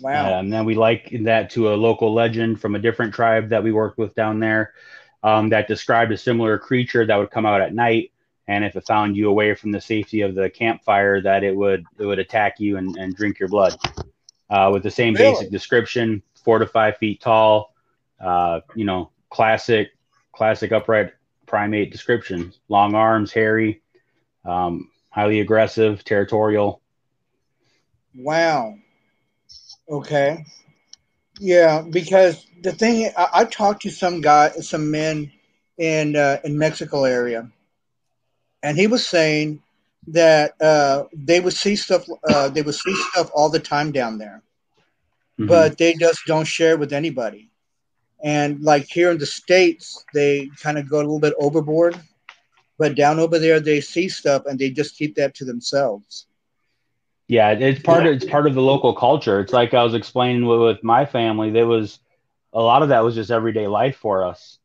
Wow. 0.01 0.35
Uh, 0.35 0.39
and 0.39 0.51
then 0.51 0.65
we 0.65 0.75
like 0.75 1.15
that 1.23 1.49
to 1.51 1.73
a 1.73 1.75
local 1.75 2.13
legend 2.13 2.59
from 2.59 2.75
a 2.75 2.79
different 2.79 3.13
tribe 3.13 3.49
that 3.49 3.63
we 3.63 3.71
worked 3.71 3.97
with 3.97 4.13
down 4.15 4.39
there 4.39 4.73
um, 5.23 5.49
that 5.49 5.67
described 5.67 6.11
a 6.11 6.17
similar 6.17 6.57
creature 6.57 7.05
that 7.05 7.15
would 7.15 7.31
come 7.31 7.45
out 7.45 7.61
at 7.61 7.73
night. 7.73 8.11
And 8.47 8.63
if 8.63 8.75
it 8.75 8.85
found 8.85 9.17
you 9.17 9.29
away 9.29 9.53
from 9.55 9.71
the 9.71 9.81
safety 9.81 10.21
of 10.21 10.35
the 10.35 10.49
campfire, 10.49 11.21
that 11.21 11.43
it 11.43 11.55
would 11.55 11.85
it 11.99 12.05
would 12.05 12.19
attack 12.19 12.59
you 12.59 12.77
and, 12.77 12.95
and 12.95 13.13
drink 13.15 13.39
your 13.39 13.49
blood. 13.49 13.75
Uh, 14.49 14.69
with 14.71 14.83
the 14.83 14.91
same 14.91 15.13
Really? 15.13 15.33
basic 15.33 15.51
description, 15.51 16.23
four 16.35 16.59
to 16.59 16.65
five 16.65 16.97
feet 16.97 17.19
tall, 17.19 17.73
uh, 18.21 18.61
you 18.73 18.85
know, 18.85 19.11
classic 19.29 19.89
classic 20.31 20.71
upright 20.71 21.11
primate 21.45 21.91
description: 21.91 22.53
long 22.69 22.95
arms, 22.95 23.33
hairy, 23.33 23.81
um, 24.45 24.89
highly 25.09 25.39
aggressive, 25.39 26.03
territorial. 26.03 26.81
Wow. 28.15 28.75
Okay. 29.89 30.45
Yeah, 31.39 31.83
because 31.89 32.45
the 32.63 32.71
thing 32.71 33.11
I, 33.17 33.27
I 33.33 33.45
talked 33.45 33.83
to 33.83 33.89
some 33.89 34.21
guy, 34.21 34.49
some 34.51 34.89
men 34.89 35.31
in 35.77 36.15
uh, 36.15 36.39
in 36.43 36.57
Mexico 36.57 37.03
area, 37.03 37.49
and 38.63 38.77
he 38.77 38.87
was 38.87 39.05
saying 39.07 39.61
that 40.07 40.53
uh, 40.61 41.03
they 41.13 41.39
would 41.39 41.53
see 41.53 41.75
stuff. 41.75 42.05
Uh, 42.27 42.49
they 42.49 42.61
would 42.63 42.75
see 42.75 42.95
stuff 43.11 43.29
all 43.33 43.49
the 43.49 43.59
time 43.59 43.91
down 43.91 44.17
there, 44.17 44.41
Mhm. 45.39 45.47
but 45.47 45.77
they 45.77 45.93
just 45.93 46.21
don't 46.25 46.45
share 46.47 46.77
with 46.77 46.91
anybody. 46.91 47.49
And 48.23 48.61
like 48.61 48.87
here 48.87 49.11
in 49.11 49.19
the 49.19 49.27
states, 49.27 50.03
they 50.13 50.49
kind 50.61 50.77
of 50.79 50.89
go 50.89 50.97
a 50.97 51.05
little 51.05 51.19
bit 51.19 51.35
overboard, 51.39 51.99
but 52.77 52.95
down 52.95 53.19
over 53.19 53.39
there, 53.39 53.59
they 53.59 53.81
see 53.81 54.09
stuff 54.09 54.43
and 54.45 54.59
they 54.59 54.69
just 54.69 54.97
keep 54.97 55.15
that 55.15 55.35
to 55.35 55.45
themselves. 55.45 56.27
Yeah, 57.27 57.51
it's 57.51 57.81
part 57.81 58.05
of 58.05 58.13
it's 58.13 58.25
part 58.25 58.47
of 58.47 58.55
the 58.55 58.61
local 58.61 58.93
culture. 58.93 59.39
It's 59.39 59.53
like 59.53 59.73
I 59.73 59.83
was 59.83 59.93
explaining 59.93 60.45
with, 60.45 60.61
with 60.61 60.83
my 60.83 61.05
family. 61.05 61.51
There 61.51 61.67
was 61.67 61.99
a 62.53 62.61
lot 62.61 62.83
of 62.83 62.89
that 62.89 63.03
was 63.03 63.15
just 63.15 63.31
everyday 63.31 63.67
life 63.67 63.97
for 63.97 64.23
us. 64.25 64.59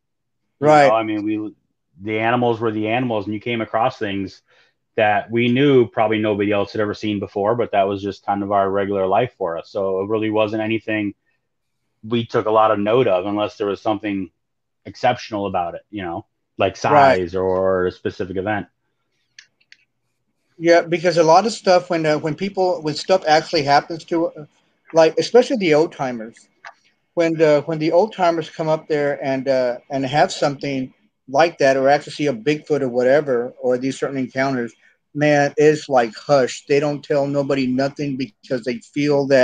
You 0.61 0.71
Right. 0.71 0.79
know, 0.79 0.93
I 0.93 1.03
mean, 1.03 1.25
we 1.25 1.53
the 2.01 2.21
animals 2.21 2.61
were 2.61 2.73
the 2.73 2.89
animals, 2.89 3.27
and 3.27 3.35
you 3.35 3.41
came 3.41 3.61
across 3.61 3.99
things 3.99 4.43
that 4.97 5.31
we 5.31 5.49
knew 5.49 5.87
probably 5.89 6.19
nobody 6.19 6.53
else 6.53 6.73
had 6.73 6.81
ever 6.81 6.95
seen 6.95 7.19
before, 7.21 7.55
but 7.57 7.73
that 7.73 7.89
was 7.89 8.03
just 8.03 8.27
kind 8.27 8.43
of 8.43 8.53
our 8.53 8.71
regular 8.71 9.07
life 9.07 9.35
for 9.39 9.59
us. 9.59 9.71
So 9.71 10.01
it 10.03 10.09
really 10.09 10.31
wasn't 10.31 10.63
anything 10.63 11.15
we 12.05 12.27
took 12.27 12.47
a 12.47 12.51
lot 12.51 12.71
of 12.71 12.79
note 12.79 13.09
of, 13.09 13.27
unless 13.27 13.57
there 13.57 13.67
was 13.67 13.81
something 13.81 14.31
exceptional 14.85 15.47
about 15.47 15.75
it. 15.75 15.83
You 15.91 16.03
know, 16.03 16.27
like 16.59 16.77
size 16.77 17.35
or 17.35 17.87
a 17.87 17.93
specific 17.93 18.37
event. 18.37 18.67
Yeah, 20.59 20.83
because 20.83 21.17
a 21.19 21.23
lot 21.25 21.47
of 21.47 21.53
stuff 21.53 21.91
when 21.91 22.07
uh, 22.07 22.19
when 22.19 22.35
people 22.35 22.81
when 22.83 22.95
stuff 22.95 23.23
actually 23.27 23.63
happens 23.63 24.05
to, 24.07 24.27
uh, 24.29 24.45
like 24.93 25.15
especially 25.19 25.57
the 25.57 25.75
old 25.75 25.93
timers, 25.93 26.49
when 27.15 27.35
the 27.35 27.63
when 27.67 27.79
the 27.79 27.93
old 27.93 28.13
timers 28.15 28.51
come 28.51 28.69
up 28.69 28.89
there 28.89 29.23
and 29.25 29.49
uh, 29.49 29.79
and 29.91 30.05
have 30.07 30.33
something 30.33 30.93
like 31.29 31.59
that, 31.59 31.77
or 31.77 31.89
actually 31.89 32.13
see 32.13 32.27
a 32.27 32.33
Bigfoot 32.35 32.83
or 32.83 32.89
whatever, 32.89 33.53
or 33.61 33.79
these 33.79 33.99
certain 33.99 34.19
encounters, 34.19 34.75
man, 35.15 35.53
it's 35.57 35.89
like 35.89 36.13
hush. 36.27 36.65
They 36.69 36.81
don't 36.81 37.03
tell 37.05 37.27
nobody 37.27 37.67
nothing 37.67 38.17
because 38.19 38.49
they 38.49 38.61
feel 38.79 39.11
that 39.11 39.41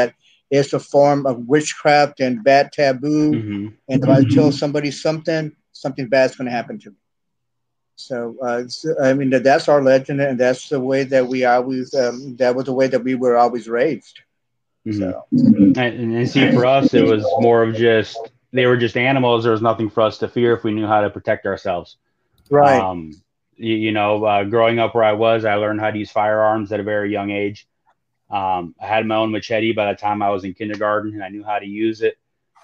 it's 0.51 0.57
a 0.57 0.65
form 0.65 1.27
of 1.27 1.47
witchcraft 1.47 2.21
and 2.21 2.43
bad 2.43 2.73
taboo. 2.73 3.45
hmm 3.45 3.69
And 3.89 4.03
if 4.03 4.09
I 4.09 4.23
tell 4.25 4.51
somebody 4.53 4.91
something, 4.91 5.53
something 5.81 6.09
bad's 6.09 6.37
going 6.37 6.47
to 6.47 6.53
happen 6.53 6.79
to 6.81 6.91
me. 6.91 6.97
So, 7.97 8.37
uh, 8.43 8.59
it's- 8.59 8.87
I 9.03 9.13
mean, 9.15 9.31
that's 9.31 9.69
our 9.69 9.83
legend, 9.83 10.21
and 10.21 10.39
that's 10.39 10.69
the 10.69 10.81
way 10.81 11.05
that 11.05 11.27
we 11.27 11.45
always, 11.45 11.95
um, 11.95 12.37
that 12.37 12.55
was 12.55 12.67
the 12.67 12.73
way 12.73 12.89
that 12.89 13.05
we 13.05 13.15
were 13.15 13.37
always 13.37 13.69
raised. 13.69 14.21
hmm 14.85 15.01
So, 15.01 15.25
And, 15.33 15.79
and 16.17 16.29
see, 16.29 16.49
for 16.49 16.67
us, 16.67 16.95
it 16.95 17.03
was 17.03 17.25
more 17.39 17.63
of 17.63 17.75
just 17.75 18.19
they 18.53 18.67
were 18.67 18.77
just 18.77 18.97
animals. 18.97 19.43
There 19.45 19.53
was 19.53 19.63
nothing 19.63 19.91
for 19.91 20.03
us 20.03 20.19
to 20.19 20.29
fear 20.29 20.55
if 20.55 20.65
we 20.65 20.73
knew 20.73 20.87
how 20.87 21.03
to 21.03 21.11
protect 21.11 21.47
ourselves. 21.47 21.97
right. 22.51 22.81
Um, 22.81 23.11
you, 23.57 23.75
you 23.77 23.93
know, 23.93 24.25
uh, 24.25 24.45
growing 24.45 24.79
up 24.79 24.95
where 24.95 25.05
I 25.05 25.13
was, 25.13 25.45
I 25.45 25.55
learned 25.55 25.81
how 25.81 25.91
to 25.91 25.99
use 25.99 26.11
firearms 26.11 26.73
at 26.73 26.81
a 26.81 26.85
very 26.85 27.13
young 27.13 27.31
age. 27.31 27.67
Um, 28.31 28.75
I 28.81 28.87
had 28.87 29.07
my 29.07 29.17
own 29.17 29.33
machete 29.33 29.73
by 29.73 29.93
the 29.93 29.99
time 29.99 30.23
I 30.23 30.31
was 30.31 30.45
in 30.45 30.55
kindergarten, 30.55 31.15
and 31.15 31.25
I 31.25 31.29
knew 31.29 31.45
how 31.45 31.59
to 31.59 31.67
use 31.67 32.03
it. 32.03 32.17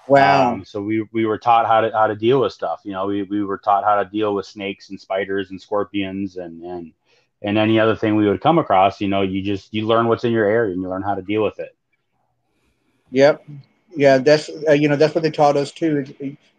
Wow. 0.07 0.61
Um, 0.61 0.63
so 0.65 0.81
we 0.81 1.05
we 1.11 1.25
were 1.25 1.37
taught 1.37 1.65
how 1.67 1.81
to 1.81 1.91
how 1.91 2.07
to 2.07 2.15
deal 2.15 2.41
with 2.41 2.53
stuff. 2.53 2.81
You 2.83 2.93
know, 2.93 3.05
we 3.07 3.23
we 3.23 3.43
were 3.43 3.57
taught 3.57 3.83
how 3.83 4.01
to 4.01 4.09
deal 4.09 4.33
with 4.33 4.45
snakes 4.45 4.89
and 4.89 4.99
spiders 4.99 5.49
and 5.51 5.61
scorpions 5.61 6.37
and 6.37 6.61
and 6.63 6.93
and 7.41 7.57
any 7.57 7.79
other 7.79 7.95
thing 7.95 8.15
we 8.15 8.27
would 8.27 8.41
come 8.41 8.57
across. 8.59 9.01
You 9.01 9.07
know, 9.07 9.21
you 9.21 9.41
just 9.41 9.73
you 9.73 9.85
learn 9.87 10.07
what's 10.07 10.23
in 10.23 10.31
your 10.31 10.45
area 10.45 10.73
and 10.73 10.81
you 10.81 10.89
learn 10.89 11.03
how 11.03 11.15
to 11.15 11.21
deal 11.21 11.43
with 11.43 11.59
it. 11.59 11.75
Yep. 13.11 13.43
Yeah, 13.95 14.17
that's 14.17 14.49
uh, 14.67 14.73
you 14.73 14.87
know 14.89 14.95
that's 14.95 15.15
what 15.15 15.23
they 15.23 15.31
taught 15.31 15.57
us 15.57 15.71
too. 15.71 16.05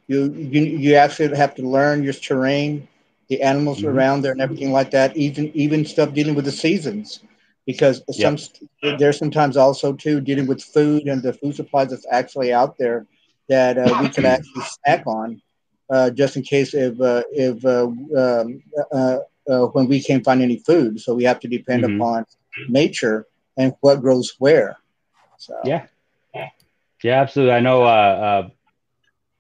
You 0.07 0.33
you 0.35 0.61
you 0.63 0.95
actually 0.95 1.37
have 1.37 1.55
to 1.57 1.63
learn 1.63 2.03
your 2.03 2.13
terrain, 2.13 2.89
the 3.29 3.43
animals 3.43 3.83
Mhm. 3.83 3.85
around 3.85 4.23
there, 4.23 4.33
and 4.33 4.41
everything 4.41 4.73
like 4.73 4.91
that. 4.91 5.17
Even 5.17 5.51
even 5.55 5.85
stuff 5.85 6.13
dealing 6.13 6.35
with 6.35 6.45
the 6.45 6.53
seasons, 6.53 7.21
because 7.67 8.03
some 8.11 8.37
there's 8.99 9.19
sometimes 9.19 9.57
also 9.57 9.93
too 9.93 10.21
dealing 10.21 10.47
with 10.47 10.63
food 10.63 11.05
and 11.07 11.23
the 11.23 11.33
food 11.33 11.55
supplies 11.55 11.91
that's 11.91 12.07
actually 12.11 12.53
out 12.53 12.77
there 12.79 13.07
that 13.49 13.79
uh, 13.79 13.95
we 14.01 14.09
could 14.11 14.25
actually 14.27 14.63
snack 14.85 15.03
on, 15.07 15.41
uh, 15.91 16.11
just 16.11 16.37
in 16.37 16.43
case 16.43 16.75
if 16.75 17.01
uh, 17.01 17.23
if 17.33 17.65
uh, 17.65 17.87
um, 17.87 18.63
uh, 18.93 19.19
uh, 19.51 19.67
when 19.73 19.89
we 19.89 20.03
can't 20.03 20.25
find 20.25 20.43
any 20.43 20.59
food. 20.67 21.01
So 21.01 21.15
we 21.15 21.25
have 21.25 21.41
to 21.41 21.49
depend 21.49 21.85
Mhm. 21.85 21.85
upon 21.85 22.25
nature 22.69 23.27
and 23.57 23.75
what 23.81 24.01
grows 24.01 24.35
where. 24.39 24.77
So 25.39 25.55
Yeah. 25.63 25.87
Yeah, 27.03 27.21
absolutely. 27.21 27.55
I 27.55 27.61
know 27.61 27.83
uh, 27.85 27.87
uh, 27.87 28.49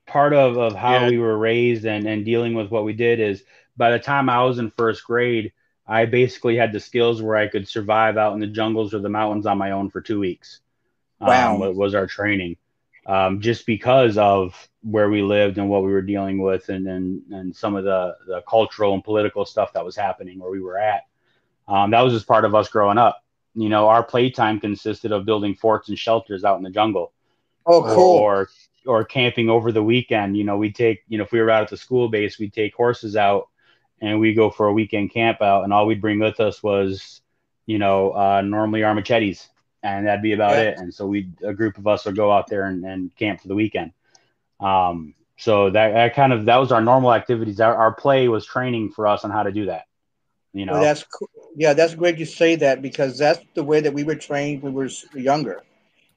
part 0.06 0.32
of, 0.32 0.56
of 0.56 0.74
how 0.76 1.02
Yeah. 1.02 1.06
we 1.06 1.18
were 1.18 1.36
raised 1.36 1.84
and, 1.84 2.06
and 2.06 2.24
dealing 2.24 2.54
with 2.54 2.70
what 2.70 2.84
we 2.84 2.92
did 2.92 3.20
is 3.20 3.42
by 3.76 3.90
the 3.90 3.98
time 3.98 4.28
I 4.28 4.42
was 4.44 4.58
in 4.58 4.70
first 4.70 5.04
grade, 5.04 5.52
I 5.86 6.06
basically 6.06 6.56
had 6.56 6.72
the 6.72 6.80
skills 6.80 7.22
where 7.22 7.36
I 7.36 7.48
could 7.48 7.68
survive 7.68 8.16
out 8.16 8.34
in 8.34 8.40
the 8.40 8.46
jungles 8.46 8.94
or 8.94 8.98
the 9.00 9.08
mountains 9.08 9.46
on 9.46 9.58
my 9.58 9.72
own 9.72 9.90
for 9.90 10.00
two 10.00 10.18
weeks. 10.20 10.60
Wow. 11.24 11.58
Um, 11.58 11.76
was 11.76 11.94
our 11.94 12.06
training. 12.06 12.56
Um, 13.06 13.40
just 13.40 13.66
because 13.66 14.18
of 14.18 14.68
where 14.82 15.08
we 15.08 15.22
lived 15.22 15.58
and 15.58 15.68
what 15.70 15.84
we 15.84 15.92
were 15.92 16.02
dealing 16.02 16.38
with 16.38 16.68
and, 16.68 16.88
and, 16.88 17.22
and 17.30 17.54
some 17.54 17.76
of 17.76 17.84
the, 17.84 18.16
the 18.26 18.42
cultural 18.48 18.94
and 18.94 19.04
political 19.04 19.44
stuff 19.44 19.72
that 19.74 19.84
was 19.84 19.94
happening 19.96 20.40
where 20.40 20.50
we 20.50 20.60
were 20.60 20.76
at. 20.78 21.02
Um, 21.68 21.90
that 21.92 22.00
was 22.00 22.12
just 22.12 22.26
part 22.26 22.44
of 22.44 22.54
us 22.54 22.68
growing 22.68 22.98
up. 22.98 23.22
You 23.54 23.68
know, 23.68 23.88
our 23.88 24.02
playtime 24.02 24.58
consisted 24.60 25.12
of 25.12 25.24
building 25.24 25.54
forts 25.54 25.88
and 25.88 25.98
shelters 25.98 26.44
out 26.44 26.56
in 26.58 26.62
the 26.64 26.70
jungle 26.70 27.12
Oh, 27.64 27.82
cool. 27.94 28.18
or 28.18 28.48
or 28.86 29.04
camping 29.04 29.50
over 29.50 29.72
the 29.72 29.82
weekend. 29.82 30.36
You 30.36 30.44
know, 30.44 30.56
we 30.56 30.72
take 30.72 31.02
you 31.08 31.18
know 31.18 31.24
if 31.24 31.32
we 31.32 31.40
were 31.40 31.50
out 31.50 31.62
at 31.62 31.70
the 31.70 31.76
school 31.76 32.08
base, 32.08 32.38
we'd 32.38 32.52
take 32.52 32.74
horses 32.74 33.16
out 33.16 33.48
and 34.00 34.20
we 34.20 34.34
go 34.34 34.50
for 34.50 34.66
a 34.66 34.72
weekend 34.72 35.12
camp 35.12 35.42
out, 35.42 35.64
and 35.64 35.72
all 35.72 35.86
we'd 35.86 36.00
bring 36.00 36.18
with 36.20 36.38
us 36.40 36.62
was 36.62 37.20
you 37.66 37.78
know 37.78 38.12
uh, 38.12 38.40
normally 38.42 38.84
our 38.84 38.94
machetes, 38.94 39.48
and 39.86 40.06
that'd 40.06 40.22
be 40.22 40.32
about 40.32 40.58
Yeah. 40.58 40.64
it. 40.66 40.78
And 40.78 40.92
so 40.94 41.06
we 41.06 41.30
a 41.42 41.54
group 41.54 41.78
of 41.78 41.86
us 41.86 42.04
would 42.06 42.16
go 42.16 42.30
out 42.32 42.48
there 42.48 42.64
and, 42.66 42.84
and 42.84 43.14
camp 43.16 43.40
for 43.40 43.48
the 43.48 43.54
weekend. 43.54 43.92
Um, 44.60 45.14
so 45.36 45.70
that, 45.70 45.92
that 45.92 46.14
kind 46.14 46.32
of 46.32 46.46
that 46.46 46.56
was 46.56 46.72
our 46.72 46.80
normal 46.82 47.12
activities. 47.14 47.60
Our, 47.60 47.74
our 47.74 47.92
play 47.92 48.28
was 48.28 48.46
training 48.46 48.90
for 48.90 49.06
us 49.06 49.24
on 49.24 49.30
how 49.30 49.44
to 49.44 49.52
do 49.52 49.66
that. 49.66 49.84
You 50.52 50.66
know, 50.66 50.72
Well, 50.72 50.80
that's 50.80 51.04
cool. 51.04 51.28
Yeah, 51.56 51.74
that's 51.74 51.94
great 51.94 52.18
you 52.18 52.26
say 52.26 52.56
that 52.56 52.82
because 52.82 53.18
that's 53.18 53.40
the 53.54 53.64
way 53.64 53.80
that 53.80 53.92
we 53.92 54.04
were 54.04 54.14
trained 54.16 54.62
when 54.62 54.74
we 54.74 54.84
were 54.84 54.90
younger, 55.20 55.62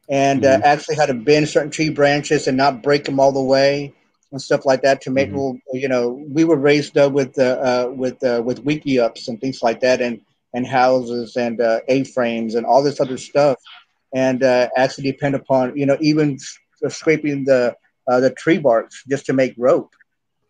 and 0.10 0.44
Mhm. 0.44 0.46
uh, 0.46 0.60
actually 0.64 0.96
how 0.98 1.06
to 1.06 1.14
bend 1.14 1.50
certain 1.50 1.72
tree 1.72 1.90
branches 1.90 2.48
and 2.48 2.58
not 2.58 2.84
break 2.84 3.06
them 3.06 3.20
all 3.20 3.32
the 3.32 3.42
way 3.42 3.94
and 4.32 4.42
stuff 4.42 4.66
like 4.66 4.82
that 4.84 5.02
to 5.04 5.12
make 5.12 5.30
Mhm. 5.30 5.34
little. 5.34 5.60
You 5.74 5.90
know, 5.90 6.10
we 6.10 6.44
were 6.46 6.58
raised 6.58 6.98
up 6.98 7.14
with 7.14 7.38
uh, 7.40 7.44
uh, 7.88 7.92
with 7.96 8.24
uh, 8.24 8.42
with 8.46 8.64
wickiups 8.66 9.28
and 9.28 9.40
things 9.40 9.64
like 9.64 9.82
that, 9.82 10.02
and 10.02 10.22
and 10.54 10.66
houses 10.68 11.36
and 11.36 11.60
uh, 11.62 11.80
a 11.88 12.04
frames 12.04 12.56
and 12.56 12.66
all 12.66 12.84
this 12.84 13.00
other 13.00 13.18
stuff, 13.18 13.58
and 14.14 14.44
uh, 14.44 14.68
actually 14.78 15.12
depend 15.12 15.36
upon 15.36 15.76
you 15.76 15.86
know 15.86 15.98
even 16.02 16.34
s- 16.36 16.58
scraping 16.94 17.44
the 17.46 17.76
uh, 18.10 18.20
the 18.20 18.32
tree 18.32 18.58
barks 18.58 19.04
just 19.10 19.26
to 19.26 19.34
make 19.34 19.54
rope 19.58 19.90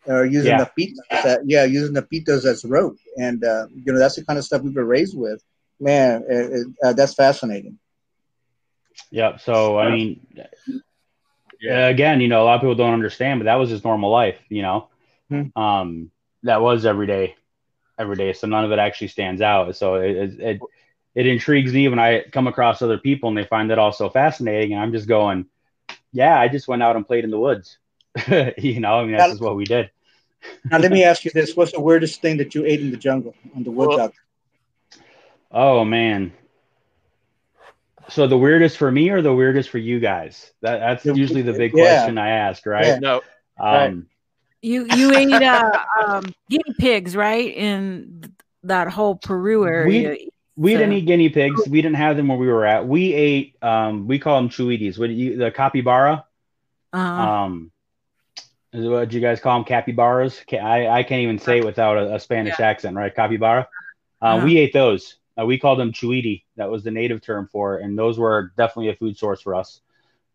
or 0.05 0.25
using 0.25 0.55
Yeah. 0.55 0.57
the 0.57 0.65
feet 0.77 0.95
that 1.23 1.41
yeah 1.45 1.63
using 1.63 1.93
the 1.93 2.01
pitos 2.03 2.45
as 2.45 2.63
rope 2.65 2.95
and 3.17 3.43
uh, 3.43 3.65
you 3.73 3.91
know 3.91 3.99
that's 3.99 4.15
the 4.15 4.25
kind 4.25 4.37
of 4.37 4.45
stuff 4.45 4.61
we 4.61 4.71
were 4.71 4.85
raised 4.85 5.17
with 5.17 5.41
man 5.79 6.23
it, 6.29 6.51
it, 6.51 6.67
uh, 6.83 6.93
that's 6.93 7.13
fascinating 7.13 7.77
yeah. 9.11 9.37
So 9.37 9.77
I 9.79 9.89
mean, 9.89 10.19
Yeah. 11.59 11.87
Uh, 11.87 11.89
again, 11.89 12.21
you 12.21 12.27
know, 12.27 12.43
a 12.43 12.45
lot 12.45 12.55
of 12.55 12.61
people 12.61 12.75
don't 12.75 12.93
understand, 12.93 13.39
but 13.39 13.45
that 13.45 13.55
was 13.55 13.69
just 13.69 13.83
normal 13.83 14.11
life, 14.11 14.37
you 14.49 14.61
know. 14.61 14.87
Hmm. 15.29 15.43
Um, 15.55 16.11
that 16.43 16.61
was 16.61 16.85
every 16.85 17.07
day, 17.07 17.35
every 17.99 18.15
day. 18.15 18.33
So 18.33 18.47
none 18.47 18.65
of 18.65 18.71
it 18.71 18.79
actually 18.79 19.09
stands 19.09 19.41
out. 19.41 19.75
So 19.75 19.95
it, 19.95 20.15
it 20.15 20.39
it 20.39 20.61
it 21.15 21.27
intrigues 21.27 21.73
me 21.73 21.87
when 21.89 21.99
I 21.99 22.23
come 22.31 22.47
across 22.47 22.81
other 22.81 22.97
people 22.97 23.29
and 23.29 23.37
they 23.37 23.45
find 23.45 23.69
that 23.69 23.79
all 23.79 23.91
so 23.91 24.09
fascinating, 24.09 24.73
and 24.73 24.81
I'm 24.81 24.91
just 24.91 25.07
going, 25.07 25.45
yeah, 26.11 26.39
I 26.39 26.47
just 26.47 26.67
went 26.67 26.81
out 26.81 26.95
and 26.95 27.05
played 27.05 27.23
in 27.23 27.31
the 27.31 27.39
woods. 27.39 27.77
you 28.57 28.79
know, 28.79 28.99
I 28.99 29.03
mean, 29.03 29.17
that's 29.17 29.31
just 29.33 29.41
what 29.41 29.55
we 29.55 29.65
did. 29.65 29.91
now 30.71 30.79
let 30.79 30.91
me 30.91 31.03
ask 31.03 31.25
you 31.25 31.31
this: 31.31 31.55
What's 31.55 31.73
the 31.73 31.81
weirdest 31.81 32.21
thing 32.21 32.37
that 32.37 32.55
you 32.55 32.65
ate 32.65 32.81
in 32.81 32.91
the 32.91 32.97
jungle 32.97 33.35
on 33.55 33.63
the 33.63 33.71
woods 33.71 33.89
Well- 33.89 33.99
out 33.99 34.13
Oh 35.51 35.83
man. 35.83 36.33
So 38.09 38.27
the 38.27 38.37
weirdest 38.37 38.77
for 38.77 38.91
me 38.91 39.09
or 39.09 39.21
the 39.21 39.33
weirdest 39.33 39.69
for 39.69 39.77
you 39.77 39.99
guys? 39.99 40.51
That 40.61 40.79
that's 40.79 41.05
usually 41.05 41.41
the 41.43 41.53
big 41.53 41.73
yeah. 41.75 41.83
question 41.83 42.17
I 42.17 42.29
ask, 42.29 42.65
right? 42.65 42.85
Yeah. 42.85 42.99
No, 42.99 43.21
Um, 43.59 44.08
You 44.61 44.85
you 44.89 45.13
ate 45.13 45.41
uh, 45.41 45.71
um, 46.05 46.33
guinea 46.49 46.73
pigs, 46.77 47.15
right? 47.15 47.53
In 47.53 48.33
that 48.63 48.89
whole 48.89 49.15
Peru 49.15 49.65
area. 49.65 50.17
we 50.57 50.73
didn't 50.73 50.91
eat 50.93 51.05
guinea 51.05 51.29
pigs. 51.29 51.67
We 51.67 51.81
didn't 51.81 51.95
have 51.95 52.17
them 52.17 52.27
where 52.27 52.37
we 52.37 52.47
were 52.47 52.65
at. 52.65 52.85
We 52.87 53.13
ate 53.13 53.55
um 53.63 54.07
we 54.07 54.19
call 54.19 54.35
them 54.41 54.49
chuitis. 54.49 54.99
What 54.99 55.07
do 55.07 55.13
you 55.13 55.37
the 55.37 55.51
capybara? 55.51 56.25
uh, 56.93 56.97
Um 56.97 57.71
is 58.73 58.85
what 58.87 58.99
did 58.99 59.13
you 59.13 59.21
guys 59.21 59.39
call 59.39 59.57
them 59.57 59.65
capybaras? 59.65 60.43
I, 60.61 60.87
I 60.87 61.03
can't 61.03 61.21
even 61.21 61.39
say 61.39 61.59
it 61.59 61.65
without 61.65 61.97
a, 61.97 62.15
a 62.15 62.19
Spanish 62.19 62.59
accent, 62.59 62.95
right? 62.95 63.13
Capybara. 63.15 63.67
Uh, 64.21 64.25
Uh-huh. 64.25 64.45
We 64.45 64.57
ate 64.57 64.73
those. 64.73 65.15
Uh, 65.39 65.45
we 65.45 65.57
called 65.57 65.79
them 65.79 65.93
chuiti. 65.93 66.43
That 66.57 66.69
was 66.69 66.83
the 66.83 66.91
native 66.91 67.21
term 67.21 67.47
for 67.47 67.79
it, 67.79 67.83
and 67.85 67.97
those 67.97 68.19
were 68.19 68.51
definitely 68.57 68.89
a 68.89 68.95
food 68.95 69.17
source 69.17 69.41
for 69.41 69.55
us. 69.55 69.79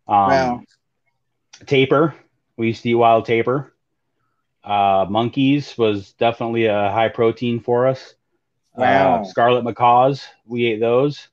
Um, 0.09 0.16
Wow. 0.16 0.62
Tapir. 1.66 2.14
We 2.57 2.68
used 2.68 2.83
to 2.83 2.89
eat 2.91 2.95
wild 2.95 3.27
tapir. 3.27 3.74
Uh, 4.65 5.07
monkeys 5.09 5.77
was 5.77 6.12
definitely 6.12 6.67
a 6.67 6.91
high 6.91 7.09
protein 7.09 7.61
for 7.61 7.87
us. 7.87 8.15
Wow. 8.75 9.21
Uh, 9.21 9.25
scarlet 9.25 9.62
macaws. 9.62 10.25
We 10.47 10.67
ate 10.67 10.81
those. 10.81 11.29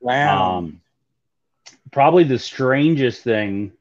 Wow. 0.00 0.58
Um, 0.58 0.80
probably 1.90 2.24
the 2.24 2.38
strangest 2.38 3.22
thing 3.22 3.72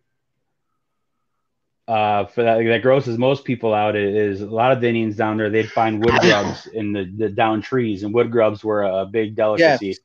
uh, 1.88 2.26
for 2.26 2.44
that 2.44 2.64
that 2.64 2.82
grosses 2.82 3.18
most 3.18 3.44
people 3.46 3.74
out 3.74 3.96
is 3.96 4.42
a 4.42 4.48
lot 4.48 4.72
of 4.72 4.82
the 4.82 4.88
Indians 4.88 5.16
down 5.16 5.38
there. 5.38 5.50
They'd 5.50 5.70
find 5.70 6.04
wood 6.04 6.16
grubs 6.22 6.68
in 6.68 6.94
the, 6.94 7.06
the 7.18 7.30
down 7.30 7.62
trees, 7.62 8.04
and 8.04 8.14
wood 8.14 8.32
grubs 8.32 8.64
were 8.64 8.84
a 8.84 9.06
big 9.06 9.36
delicacy. 9.36 9.98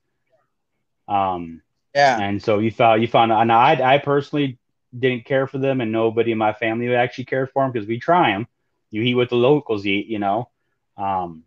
Um, 1.08 1.62
yeah. 1.94 2.20
and 2.20 2.42
so 2.42 2.58
you 2.58 2.70
found 2.70 3.02
you 3.02 3.08
found, 3.08 3.32
and 3.32 3.50
I 3.50 3.94
I 3.94 3.98
personally 3.98 4.58
didn't 4.96 5.24
care 5.24 5.46
for 5.46 5.58
them, 5.58 5.80
and 5.80 5.90
nobody 5.90 6.32
in 6.32 6.38
my 6.38 6.52
family 6.52 6.88
would 6.88 6.96
actually 6.96 7.24
cared 7.24 7.50
for 7.50 7.62
them 7.62 7.72
because 7.72 7.88
we 7.88 7.98
try 7.98 8.32
them. 8.32 8.46
You 8.90 9.02
eat 9.02 9.14
what 9.14 9.28
the 9.30 9.36
locals 9.36 9.86
eat, 9.86 10.06
you 10.06 10.18
know. 10.18 10.48
Um, 10.96 11.44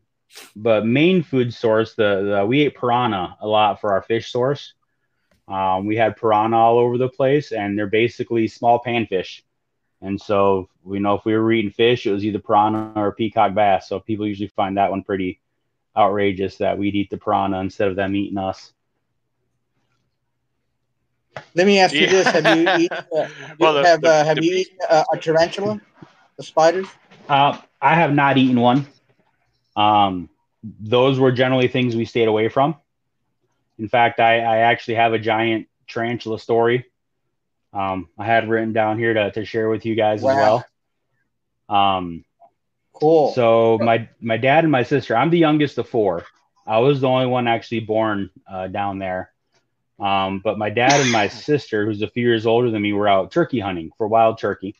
but 0.56 0.86
main 0.86 1.22
food 1.24 1.54
source, 1.54 1.94
the, 1.96 2.38
the 2.40 2.46
we 2.46 2.62
ate 2.62 2.76
piranha 2.76 3.38
a 3.42 3.48
lot 3.48 3.80
for 3.82 3.92
our 3.92 4.02
fish 4.02 4.32
source. 4.32 4.74
Um, 5.48 5.86
we 5.86 5.96
had 5.96 6.16
piranha 6.16 6.56
all 6.58 6.80
over 6.80 6.98
the 6.98 7.10
place, 7.10 7.52
and 7.52 7.78
they're 7.78 7.88
basically 7.88 8.48
small 8.48 8.82
panfish. 8.82 9.42
And 10.02 10.20
so 10.20 10.70
we 10.84 11.00
know 11.00 11.14
if 11.16 11.26
we 11.26 11.36
were 11.36 11.52
eating 11.52 11.72
fish, 11.72 12.06
it 12.06 12.12
was 12.12 12.26
either 12.26 12.40
piranha 12.40 12.94
or 12.96 13.12
peacock 13.14 13.54
bass. 13.54 13.88
So 13.88 14.00
people 14.00 14.26
usually 14.28 14.48
find 14.48 14.78
that 14.78 14.90
one 14.90 15.04
pretty 15.04 15.40
outrageous 15.96 16.58
that 16.58 16.78
we'd 16.78 16.96
eat 16.96 17.10
the 17.10 17.18
piranha 17.18 17.60
instead 17.60 17.88
of 17.90 17.96
them 17.96 18.16
eating 18.16 18.38
us. 18.38 18.74
Let 21.56 21.68
me 21.68 21.80
ask 21.80 21.94
you 21.94 22.02
Yeah. 22.02 22.10
this: 22.12 22.28
Have 22.32 22.58
you 22.58 22.70
eaten? 22.84 22.98
Uh, 23.16 23.28
Well, 23.60 23.74
the- 23.76 23.86
have, 23.88 24.02
the- 24.02 24.10
uh, 24.10 24.24
have 24.26 24.38
the 24.38 24.46
you 24.46 24.56
eaten 24.58 24.78
uh, 24.90 25.04
a 25.14 25.18
tarantula? 25.18 25.80
The 26.38 26.44
spiders? 26.44 26.88
Uh, 27.28 27.58
I 27.82 27.96
have 27.96 28.14
not 28.14 28.38
eaten 28.38 28.60
one. 28.60 28.88
Um, 29.76 30.30
those 30.64 31.20
were 31.20 31.32
generally 31.32 31.68
things 31.68 31.96
we 31.96 32.06
stayed 32.06 32.28
away 32.28 32.50
from. 32.50 32.76
In 33.80 33.88
fact, 33.90 34.20
I, 34.20 34.40
I 34.40 34.58
actually 34.60 34.96
have 34.96 35.14
a 35.14 35.20
giant 35.20 35.68
tarantula 35.88 36.40
story. 36.40 36.86
Um, 37.74 38.10
I 38.18 38.26
had 38.26 38.50
written 38.50 38.74
down 38.74 38.98
here 39.00 39.14
to, 39.14 39.32
to 39.32 39.46
share 39.46 39.70
with 39.70 39.86
you 39.86 39.96
guys 39.96 40.22
Wow. 40.22 40.32
as 40.32 40.38
well. 40.38 40.66
Um, 41.70 42.24
Cool. 42.94 43.32
so 43.34 43.80
my 43.82 44.08
my 44.22 44.38
dad 44.38 44.64
and 44.64 44.72
my 44.72 44.84
sister, 44.84 45.16
I'm 45.18 45.30
the 45.32 45.40
youngest 45.40 45.78
of 45.80 45.90
four. 45.90 46.24
I 46.68 46.80
was 46.80 47.02
the 47.02 47.08
only 47.08 47.26
one 47.26 47.48
actually 47.48 47.82
born 47.82 48.30
uh, 48.50 48.68
down 48.68 49.00
there. 49.00 49.32
Um, 50.00 50.40
but 50.44 50.58
my 50.58 50.70
dad 50.70 51.00
and 51.02 51.12
my 51.12 51.28
sister, 51.28 51.86
who's 51.86 52.02
a 52.02 52.08
few 52.08 52.24
years 52.28 52.46
older 52.46 52.70
than 52.70 52.82
me, 52.82 52.94
were 52.94 53.08
out 53.08 53.32
turkey 53.32 53.60
hunting 53.60 53.92
for 53.98 54.08
wild 54.08 54.38
turkey. 54.38 54.76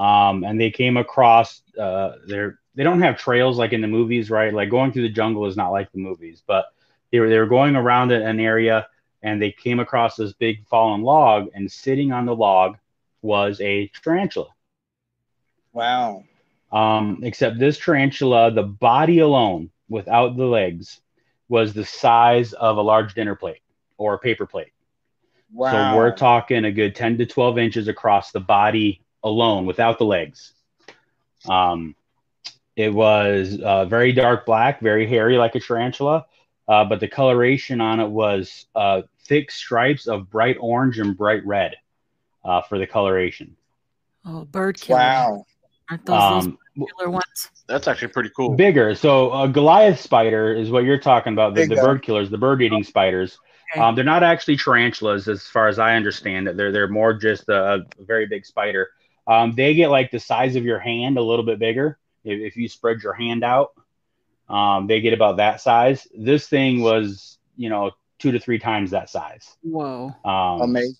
Um, 0.00 0.44
and 0.44 0.58
they 0.58 0.70
came 0.70 0.96
across 0.96 1.60
uh, 1.78 2.12
they're 2.26 2.58
they 2.74 2.84
don't 2.84 3.02
have 3.02 3.18
trails 3.18 3.58
like 3.58 3.74
in 3.74 3.82
the 3.82 3.86
movies, 3.86 4.30
right? 4.30 4.54
Like 4.54 4.70
going 4.70 4.92
through 4.92 5.02
the 5.02 5.10
jungle 5.10 5.44
is 5.44 5.58
not 5.58 5.72
like 5.72 5.92
the 5.92 5.98
movies, 5.98 6.42
but 6.46 6.66
they 7.12 7.20
were 7.20 7.28
they 7.28 7.38
were 7.38 7.46
going 7.46 7.76
around 7.76 8.10
an 8.10 8.40
area 8.40 8.88
and 9.22 9.42
they 9.42 9.52
came 9.52 9.78
across 9.78 10.16
this 10.16 10.32
big 10.32 10.66
fallen 10.66 11.02
log, 11.02 11.48
and 11.52 11.70
sitting 11.70 12.12
on 12.12 12.24
the 12.24 12.34
log 12.34 12.78
was 13.20 13.60
a 13.60 13.90
tarantula. 14.02 14.48
wow. 15.72 16.24
Um, 16.72 17.20
except 17.22 17.58
this 17.58 17.76
tarantula, 17.78 18.50
the 18.52 18.62
body 18.62 19.18
alone, 19.18 19.70
without 19.90 20.36
the 20.38 20.46
legs, 20.46 21.00
was 21.48 21.74
the 21.74 21.84
size 21.84 22.54
of 22.54 22.78
a 22.78 22.80
large 22.80 23.12
dinner 23.12 23.34
plate 23.34 23.60
or 23.98 24.14
a 24.14 24.18
paper 24.18 24.46
plate. 24.46 24.72
Wow. 25.52 25.72
So 25.72 25.98
we're 25.98 26.16
talking 26.16 26.64
a 26.64 26.72
good 26.72 26.94
10 26.94 27.18
to 27.18 27.26
12 27.26 27.58
inches 27.58 27.88
across 27.88 28.30
the 28.30 28.40
body 28.40 29.02
alone 29.22 29.66
without 29.66 29.98
the 29.98 30.04
legs. 30.04 30.52
Um, 31.48 31.94
it 32.76 32.92
was 32.92 33.58
uh, 33.60 33.84
very 33.86 34.12
dark 34.12 34.46
black, 34.46 34.80
very 34.80 35.06
hairy 35.06 35.36
like 35.36 35.54
a 35.54 35.60
tarantula, 35.60 36.26
uh, 36.68 36.84
but 36.84 37.00
the 37.00 37.08
coloration 37.08 37.80
on 37.80 38.00
it 38.00 38.08
was 38.08 38.66
uh, 38.74 39.02
thick 39.26 39.50
stripes 39.50 40.06
of 40.06 40.30
bright 40.30 40.56
orange 40.60 40.98
and 40.98 41.16
bright 41.16 41.44
red 41.44 41.76
uh, 42.44 42.62
for 42.62 42.78
the 42.78 42.86
coloration. 42.86 43.56
oh, 44.26 44.44
bird 44.44 44.80
killer. 44.80 44.98
wow. 44.98 45.44
Aren't 45.90 46.06
those 46.06 46.20
those 46.20 46.46
Um, 46.46 46.58
killer 46.98 47.10
ones? 47.10 47.50
that's 47.66 47.88
actually 47.88 48.08
pretty 48.08 48.30
cool. 48.36 48.54
Bigger. 48.54 48.94
So 48.94 49.32
a 49.32 49.48
Goliath 49.48 50.00
spider 50.00 50.54
is 50.54 50.70
what 50.70 50.84
you're 50.84 50.98
talking 51.00 51.32
about. 51.32 51.54
The, 51.54 51.66
the 51.66 51.74
bird 51.76 52.02
killers, 52.02 52.30
the 52.30 52.38
bird 52.38 52.62
eating 52.62 52.84
spiders. 52.84 53.38
Okay. 53.72 53.80
Um, 53.80 53.94
they're 53.94 54.04
not 54.04 54.22
actually 54.22 54.56
tarantulas, 54.56 55.28
as 55.28 55.42
far 55.46 55.68
as 55.68 55.78
I 55.78 55.96
understand 55.96 56.48
it. 56.48 56.56
They're 56.56 56.72
they're 56.72 56.88
more 56.88 57.12
just 57.12 57.48
a, 57.48 57.84
a 57.98 58.04
very 58.04 58.26
big 58.26 58.46
spider. 58.46 58.90
Um, 59.30 59.54
they 59.54 59.74
get 59.74 59.90
like 59.90 60.10
the 60.10 60.18
size 60.18 60.56
of 60.56 60.64
your 60.64 60.80
hand, 60.80 61.16
a 61.16 61.22
little 61.22 61.44
bit 61.44 61.60
bigger. 61.60 61.98
If, 62.24 62.40
if 62.40 62.56
you 62.56 62.68
spread 62.68 63.00
your 63.00 63.12
hand 63.12 63.44
out, 63.44 63.70
um, 64.48 64.88
they 64.88 65.00
get 65.00 65.12
about 65.12 65.36
that 65.36 65.60
size. 65.60 66.08
This 66.12 66.48
thing 66.48 66.80
was, 66.80 67.38
you 67.56 67.68
know, 67.70 67.92
two 68.18 68.32
to 68.32 68.40
three 68.40 68.58
times 68.58 68.90
that 68.90 69.08
size. 69.08 69.56
Whoa. 69.62 70.12
Um, 70.24 70.62
Amazing. 70.62 70.96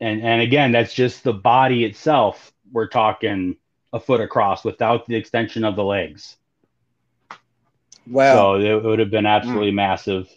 and 0.00 0.22
and 0.22 0.42
again, 0.42 0.72
that's 0.72 0.92
just 0.92 1.22
the 1.22 1.32
body 1.32 1.84
itself. 1.84 2.52
We're 2.72 2.88
talking 2.88 3.58
a 3.92 4.00
foot 4.00 4.20
across 4.20 4.64
without 4.64 5.06
the 5.06 5.14
extension 5.14 5.62
of 5.62 5.76
the 5.76 5.84
legs. 5.84 6.36
Wow. 8.08 8.58
So 8.58 8.60
it 8.60 8.82
would 8.82 8.98
have 8.98 9.12
been 9.12 9.24
absolutely 9.24 9.70
massive. 9.70 10.28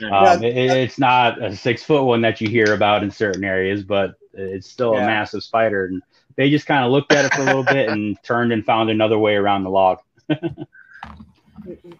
Yeah. 0.00 0.18
Um, 0.18 0.42
it, 0.42 0.56
it's 0.56 0.98
not 0.98 1.42
a 1.42 1.54
six 1.54 1.84
foot 1.84 2.04
one 2.04 2.22
that 2.22 2.40
you 2.40 2.48
hear 2.48 2.72
about 2.72 3.02
in 3.02 3.10
certain 3.10 3.44
areas, 3.44 3.82
but 3.82 4.14
it's 4.36 4.68
still 4.68 4.94
Yeah. 4.94 5.04
a 5.04 5.06
massive 5.06 5.42
spider. 5.42 5.86
And 5.86 6.02
they 6.36 6.50
just 6.50 6.66
kind 6.66 6.84
of 6.84 6.90
looked 6.90 7.12
at 7.12 7.24
it 7.24 7.32
for 7.32 7.42
a 7.42 7.44
little 7.44 7.64
bit 7.64 7.88
and 7.88 8.16
turned 8.22 8.52
and 8.52 8.64
found 8.64 8.90
another 8.90 9.18
way 9.18 9.36
around 9.36 9.64
the 9.64 9.70
log. 9.70 9.98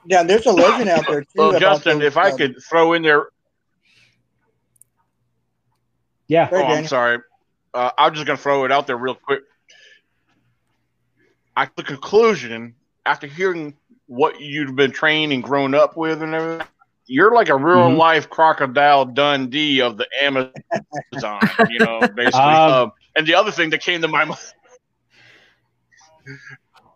yeah, 0.07 0.23
there's 0.23 0.47
a 0.47 0.53
legend 0.53 0.89
out 0.91 1.07
there 1.07 1.23
too. 1.23 1.29
Well, 1.37 1.51
about 1.51 1.61
Justin, 1.61 1.99
those, 1.99 2.07
if 2.09 2.17
I 2.17 2.31
uh, 2.31 2.37
could 2.37 2.57
throw 2.63 2.93
in 2.95 3.03
there, 3.03 3.29
Yeah. 6.29 6.49
Oh, 6.51 6.57
I'm 6.63 6.87
sorry. 6.87 7.19
Uh, 7.73 7.91
I'm 7.99 8.15
just 8.15 8.27
gonna 8.27 8.37
throw 8.39 8.65
it 8.65 8.73
out 8.73 8.87
there 8.87 8.97
real 8.97 9.15
quick. 9.15 9.43
I 11.57 11.69
the 11.77 11.83
conclusion 11.83 12.75
after 13.07 13.27
hearing 13.27 13.75
what 14.07 14.41
you've 14.41 14.75
been 14.75 14.91
trained 14.91 15.33
and 15.33 15.43
grown 15.43 15.75
up 15.75 15.97
with 15.97 16.23
and 16.23 16.35
everything, 16.35 16.67
you're 17.07 17.35
like 17.35 17.49
a 17.49 17.57
real 17.57 17.91
Mhm. 17.91 17.97
life 17.97 18.31
crocodile 18.31 19.05
Dundee 19.05 19.81
of 19.83 19.97
the 19.97 20.07
Amazon. 20.23 20.53
you 21.71 21.79
know, 21.81 22.01
basically. 22.17 22.41
Um, 22.41 22.73
um, 22.73 22.93
and 23.17 23.27
the 23.27 23.35
other 23.35 23.51
thing 23.51 23.71
that 23.71 23.81
came 23.83 24.01
to 24.03 24.09
my 24.09 24.25
mind. 24.25 24.41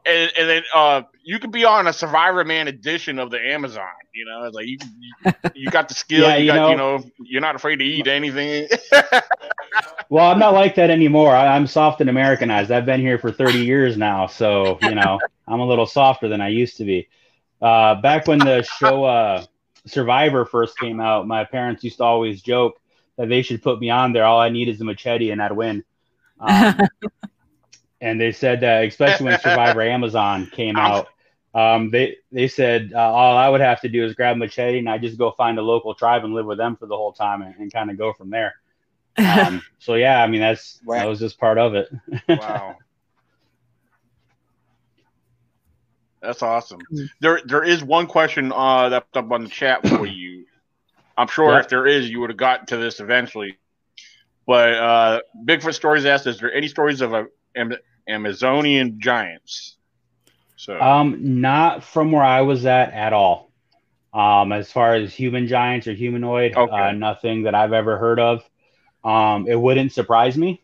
And, 0.06 0.32
and 0.38 0.48
then 0.48 0.62
uh, 0.74 1.02
you 1.22 1.38
could 1.38 1.52
be 1.52 1.66
on 1.66 1.86
a 1.86 1.92
Survivor 1.92 2.42
Man 2.42 2.66
edition 2.66 3.18
of 3.18 3.30
the 3.30 3.38
Amazon. 3.38 3.84
You 4.14 4.24
know, 4.24 4.44
it's 4.44 4.54
like 4.54 4.66
you 4.66 4.78
you, 5.24 5.32
you 5.54 5.70
got 5.70 5.88
the 5.88 5.94
skill. 6.04 6.22
Yeah, 6.26 6.36
you, 6.36 6.46
you 6.46 6.52
got 6.52 6.56
know- 6.56 6.70
you 6.70 6.76
know 6.76 7.04
you're 7.18 7.40
not 7.42 7.54
afraid 7.56 7.76
to 7.76 7.84
eat 7.84 8.06
anything. 8.06 8.68
Well, 10.10 10.30
I'm 10.30 10.38
not 10.38 10.54
like 10.54 10.74
that 10.76 10.88
anymore. 10.88 11.36
I, 11.36 11.48
I'm 11.54 11.66
soft 11.66 12.00
and 12.00 12.08
Americanized. 12.08 12.70
I've 12.70 12.86
been 12.86 13.00
here 13.00 13.18
for 13.18 13.30
30 13.30 13.58
years 13.58 13.98
now, 13.98 14.26
so 14.26 14.78
you 14.80 14.94
know 14.94 15.18
I'm 15.46 15.60
a 15.60 15.66
little 15.66 15.84
softer 15.84 16.28
than 16.28 16.40
I 16.40 16.48
used 16.48 16.78
to 16.78 16.84
be. 16.84 17.08
Uh, 17.60 17.94
back 18.00 18.26
when 18.26 18.38
the 18.38 18.62
show 18.62 19.04
uh, 19.04 19.44
Survivor 19.90 20.44
first 20.44 20.78
came 20.78 21.00
out, 21.00 21.26
my 21.26 21.44
parents 21.44 21.84
used 21.84 21.98
to 21.98 22.04
always 22.04 22.42
joke 22.42 22.80
that 23.16 23.28
they 23.28 23.42
should 23.42 23.62
put 23.62 23.80
me 23.80 23.90
on 23.90 24.12
there. 24.12 24.24
All 24.24 24.38
I 24.40 24.48
need 24.48 24.68
is 24.68 24.80
a 24.80 24.84
machete, 24.84 25.30
and 25.30 25.42
I'd 25.42 25.52
win. 25.52 25.84
Um, 26.40 26.78
and 28.00 28.20
they 28.20 28.32
said 28.32 28.60
that, 28.60 28.84
especially 28.84 29.26
when 29.26 29.40
Survivor 29.40 29.82
Amazon 29.82 30.46
came 30.52 30.76
out, 30.78 31.08
um, 31.54 31.90
they 31.90 32.16
they 32.30 32.46
said 32.46 32.92
uh, 32.94 32.98
all 32.98 33.36
I 33.36 33.48
would 33.48 33.60
have 33.60 33.80
to 33.80 33.88
do 33.88 34.04
is 34.04 34.14
grab 34.14 34.36
a 34.36 34.38
machete 34.38 34.78
and 34.78 34.88
I 34.88 34.98
just 34.98 35.18
go 35.18 35.30
find 35.32 35.58
a 35.58 35.62
local 35.62 35.94
tribe 35.94 36.24
and 36.24 36.34
live 36.34 36.46
with 36.46 36.58
them 36.58 36.76
for 36.76 36.86
the 36.86 36.96
whole 36.96 37.12
time 37.12 37.42
and, 37.42 37.54
and 37.56 37.72
kind 37.72 37.90
of 37.90 37.98
go 37.98 38.12
from 38.12 38.30
there. 38.30 38.54
Um, 39.18 39.62
so 39.80 39.94
yeah, 39.94 40.22
I 40.22 40.28
mean 40.28 40.40
that's 40.40 40.80
Wow. 40.84 40.98
that 40.98 41.08
was 41.08 41.18
just 41.18 41.40
part 41.40 41.58
of 41.58 41.74
it. 41.74 41.88
wow. 42.28 42.76
That's 46.20 46.42
awesome. 46.42 46.80
There, 47.20 47.40
there 47.44 47.62
is 47.62 47.82
one 47.84 48.06
question 48.06 48.52
uh, 48.52 48.88
that's 48.88 49.06
up 49.14 49.30
on 49.30 49.44
the 49.44 49.50
chat 49.50 49.86
for 49.86 50.06
you. 50.06 50.44
I'm 51.16 51.28
sure 51.28 51.52
Yeah. 51.52 51.60
if 51.60 51.68
there 51.68 51.86
is, 51.86 52.08
you 52.10 52.20
would 52.20 52.30
have 52.30 52.36
gotten 52.36 52.66
to 52.66 52.76
this 52.76 53.00
eventually. 53.00 53.58
But 54.46 54.74
uh, 54.74 55.20
Bigfoot 55.44 55.74
Stories 55.74 56.06
asked, 56.06 56.26
"Is 56.26 56.38
there 56.40 56.52
any 56.52 56.68
stories 56.68 57.00
of 57.02 57.12
a, 57.12 57.26
Am- 57.54 57.76
Amazonian 58.08 58.98
giants?" 59.00 59.76
So, 60.56 60.80
Um, 60.80 61.40
not 61.40 61.84
from 61.84 62.12
where 62.12 62.22
I 62.24 62.40
was 62.40 62.64
at 62.66 62.92
at 62.92 63.12
all. 63.12 63.52
Um, 64.14 64.52
as 64.52 64.72
far 64.72 64.94
as 64.94 65.12
human 65.14 65.46
giants 65.46 65.86
or 65.86 65.92
humanoid, 65.92 66.56
Okay. 66.56 66.72
uh, 66.72 66.92
nothing 66.92 67.42
that 67.42 67.54
I've 67.54 67.74
ever 67.74 67.98
heard 67.98 68.18
of. 68.18 68.42
Um, 69.04 69.46
it 69.46 69.54
wouldn't 69.60 69.92
surprise 69.92 70.36
me. 70.38 70.62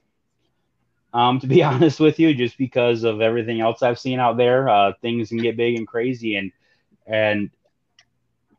Um, 1.14 1.40
to 1.40 1.46
be 1.46 1.62
honest 1.62 2.00
with 2.00 2.18
you, 2.18 2.34
just 2.34 2.58
because 2.58 3.04
of 3.04 3.22
everything 3.22 3.60
else 3.60 3.82
I've 3.82 3.98
seen 3.98 4.18
out 4.20 4.36
there, 4.36 4.68
uh, 4.68 4.92
things 5.00 5.30
can 5.30 5.38
get 5.38 5.56
big 5.56 5.78
and 5.78 5.86
crazy, 5.86 6.36
and 6.36 6.52
and 7.06 7.50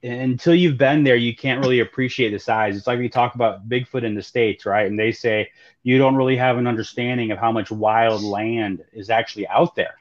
until 0.06 0.54
you've 0.54 0.78
been 0.78 1.04
there, 1.04 1.16
you 1.16 1.36
can't 1.36 1.62
really 1.62 1.80
appreciate 1.80 2.30
the 2.30 2.40
size. 2.40 2.78
It's 2.78 2.88
like 2.88 3.00
we 3.00 3.10
talk 3.10 3.36
about 3.36 3.68
Bigfoot 3.68 4.04
in 4.04 4.16
the 4.16 4.22
states, 4.22 4.66
right? 4.66 4.86
And 4.86 5.00
they 5.00 5.12
say 5.12 5.50
you 5.84 5.98
don't 5.98 6.16
really 6.16 6.38
have 6.38 6.58
an 6.58 6.68
understanding 6.68 7.32
of 7.32 7.40
how 7.40 7.52
much 7.52 7.72
wild 7.72 8.22
land 8.22 8.84
is 8.94 9.10
actually 9.10 9.48
out 9.48 9.76
there. 9.76 9.96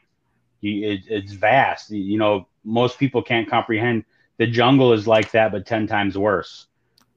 You, 0.60 0.92
it, 0.92 1.00
it's 1.08 1.32
vast. 1.32 1.90
You 1.90 2.18
know, 2.18 2.46
most 2.64 2.98
people 2.98 3.22
can't 3.22 3.48
comprehend. 3.48 4.04
The 4.36 4.46
jungle 4.46 4.92
is 4.92 5.06
like 5.06 5.30
that, 5.32 5.52
but 5.52 5.66
ten 5.66 5.86
times 5.86 6.18
worse. 6.18 6.66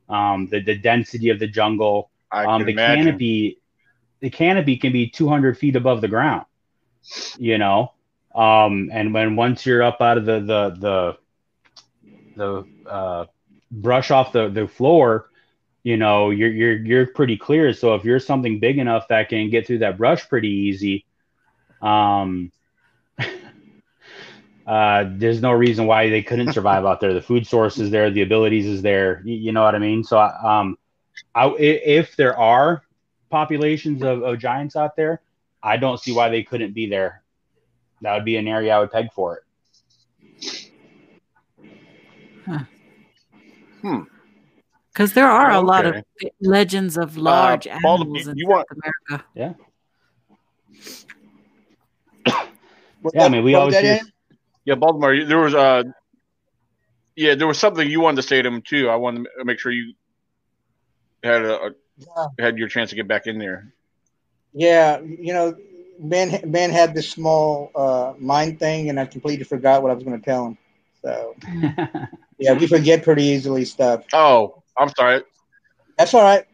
Um, 0.09 0.47
the 0.47 0.61
the 0.61 0.77
density 0.77 1.29
of 1.29 1.39
the 1.39 1.47
jungle, 1.47 2.09
um, 2.31 2.63
the 2.63 2.71
imagine. 2.71 3.05
canopy, 3.05 3.59
the 4.19 4.29
canopy 4.29 4.77
can 4.77 4.91
be 4.91 5.09
200 5.09 5.57
feet 5.57 5.75
above 5.75 6.01
the 6.01 6.07
ground. 6.07 6.45
You 7.37 7.57
know, 7.57 7.93
um, 8.35 8.89
and 8.91 9.13
when 9.13 9.35
once 9.35 9.65
you're 9.65 9.83
up 9.83 10.01
out 10.01 10.17
of 10.17 10.25
the 10.25 10.39
the 10.39 10.69
the 10.79 11.17
the 12.35 12.89
uh, 12.89 13.25
brush 13.71 14.11
off 14.11 14.33
the 14.33 14.49
the 14.49 14.67
floor, 14.67 15.29
you 15.83 15.97
know, 15.97 16.31
you're 16.31 16.51
you're 16.51 16.77
you're 16.77 17.07
pretty 17.07 17.37
clear. 17.37 17.73
So 17.73 17.95
if 17.95 18.03
you're 18.03 18.19
something 18.19 18.59
big 18.59 18.77
enough 18.77 19.07
that 19.07 19.29
can 19.29 19.49
get 19.49 19.65
through 19.65 19.79
that 19.79 19.97
brush 19.97 20.27
pretty 20.27 20.49
easy, 20.49 21.05
um, 21.81 22.51
uh, 24.67 25.05
there's 25.13 25.41
no 25.41 25.53
reason 25.53 25.85
why 25.85 26.09
they 26.09 26.21
couldn't 26.21 26.53
survive 26.53 26.85
out 26.85 26.99
there. 26.99 27.13
The 27.13 27.21
food 27.21 27.47
source 27.47 27.77
is 27.77 27.89
there, 27.89 28.11
the 28.11 28.21
abilities 28.21 28.65
is 28.65 28.81
there. 28.81 29.21
You, 29.23 29.35
you 29.35 29.51
know 29.53 29.63
what 29.63 29.75
I 29.75 29.79
mean? 29.79 30.03
So, 30.03 30.19
um, 30.19 30.77
I, 31.33 31.47
if 31.57 32.15
there 32.17 32.37
are 32.37 32.83
populations 33.29 34.01
of, 34.03 34.23
of 34.23 34.39
giants 34.39 34.75
out 34.75 34.95
there, 34.95 35.21
I 35.61 35.77
don't 35.77 35.99
see 35.99 36.13
why 36.13 36.29
they 36.29 36.43
couldn't 36.43 36.73
be 36.73 36.87
there. 36.87 37.23
That 38.01 38.13
would 38.15 38.25
be 38.25 38.37
an 38.37 38.47
area 38.47 38.75
I 38.75 38.79
would 38.79 38.91
peg 38.91 39.11
for 39.13 39.37
it. 39.37 39.43
Hmm. 43.81 44.01
Because 44.91 45.13
there 45.13 45.27
are 45.29 45.51
a 45.51 45.61
lot 45.61 45.85
of 45.85 46.03
legends 46.41 46.97
of 46.97 47.17
large 47.17 47.67
Uh, 47.67 47.77
Baltimore, 47.83 48.17
animals 48.17 48.27
in 48.27 48.37
you 48.37 48.45
South 48.45 48.51
want- 48.51 48.67
America. 49.35 49.55
Was 53.03 53.13
Yeah, 53.13 53.25
I 53.25 53.29
mean, 53.29 53.43
we 53.43 53.53
always 53.53 53.77
hear. 53.77 53.99
Yeah, 54.65 54.75
Baltimore. 54.75 55.23
There 55.23 55.37
was 55.37 55.53
uh, 55.53 55.83
yeah, 57.15 57.35
there 57.35 57.47
was 57.47 57.57
something 57.59 57.87
you 57.89 58.01
wanted 58.01 58.17
to 58.17 58.27
say 58.27 58.41
to 58.41 58.47
him 58.49 58.61
too. 58.61 58.89
I 58.89 58.95
wanted 58.95 59.27
to 59.37 59.45
make 59.45 59.59
sure 59.59 59.71
you 59.71 59.93
had 61.23 61.43
a, 61.43 61.55
a 61.67 61.71
Yeah. 61.97 62.27
had 62.39 62.57
your 62.57 62.67
chance 62.67 62.89
to 62.91 62.95
get 62.95 63.07
back 63.07 63.27
in 63.27 63.39
there. 63.39 63.73
Yeah, 64.53 64.99
you 65.01 65.33
know, 65.33 65.55
Ben 65.99 66.49
Ben 66.51 66.69
had 66.69 66.93
this 66.93 67.09
small 67.09 67.71
uh, 67.75 68.13
mind 68.17 68.59
thing, 68.59 68.89
and 68.89 68.99
I 68.99 69.05
completely 69.05 69.43
forgot 69.43 69.81
what 69.81 69.91
I 69.91 69.93
was 69.93 70.03
going 70.03 70.19
to 70.19 70.25
tell 70.25 70.47
him. 70.47 70.57
So 71.03 71.35
yeah, 72.39 72.53
we 72.53 72.67
forget 72.67 73.03
pretty 73.03 73.23
easily 73.23 73.65
stuff. 73.65 74.03
Oh, 74.13 74.63
I'm 74.77 74.89
sorry. 74.95 75.23
That's 75.97 76.13
all 76.13 76.23
right. 76.23 76.45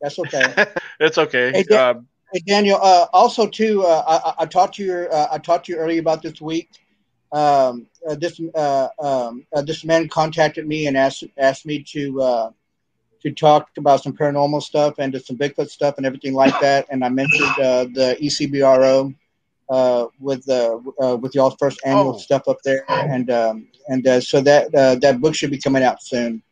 That's 0.00 0.18
okay. 0.18 0.66
It's 1.00 1.16
okay. 1.16 1.50
Hey, 1.52 1.62
Dan- 1.62 1.78
uh, 1.78 2.00
Hey 2.32 2.42
Daniel, 2.46 2.78
uh, 2.80 3.06
also 3.12 3.46
too, 3.48 3.82
uh, 3.84 4.04
I, 4.06 4.30
I- 4.30 4.34
I 4.42 4.46
talked 4.46 4.74
to 4.76 4.84
you. 4.84 4.92
Uh, 5.10 5.28
I 5.32 5.38
talked 5.38 5.66
to 5.66 5.72
you 5.72 5.78
earlier 5.78 5.98
about 6.00 6.22
this 6.22 6.40
week. 6.40 6.68
Um, 7.32 7.86
uh, 8.08 8.14
this 8.16 8.40
uh, 8.54 8.88
um, 8.98 9.46
uh, 9.54 9.62
this 9.62 9.84
man 9.84 10.08
contacted 10.08 10.66
me 10.66 10.86
and 10.88 10.96
asked 10.96 11.24
asked 11.38 11.64
me 11.64 11.82
to 11.84 12.20
uh, 12.20 12.50
to 13.22 13.30
talk 13.32 13.68
about 13.76 14.02
some 14.02 14.12
paranormal 14.16 14.62
stuff 14.62 14.94
and 14.98 15.12
just 15.12 15.26
some 15.26 15.36
Bigfoot 15.36 15.68
stuff 15.70 15.96
and 15.98 16.06
everything 16.06 16.34
like 16.34 16.58
that. 16.60 16.86
And 16.90 17.04
I 17.04 17.08
mentioned 17.08 17.50
uh, 17.58 17.84
the 17.84 18.16
ECBRO 18.20 19.14
uh, 19.68 20.06
with 20.18 20.48
uh, 20.48 20.78
uh, 21.00 21.16
with 21.16 21.34
y'all's 21.34 21.54
first 21.58 21.80
annual 21.84 22.14
Oh. 22.14 22.18
stuff 22.18 22.48
up 22.48 22.58
there, 22.64 22.84
and 22.88 23.30
um, 23.30 23.68
and 23.88 24.06
uh, 24.06 24.20
so 24.20 24.40
that 24.40 24.74
uh, 24.74 24.94
that 24.96 25.20
book 25.20 25.34
should 25.34 25.50
be 25.50 25.58
coming 25.58 25.82
out 25.82 26.02
soon. 26.02 26.42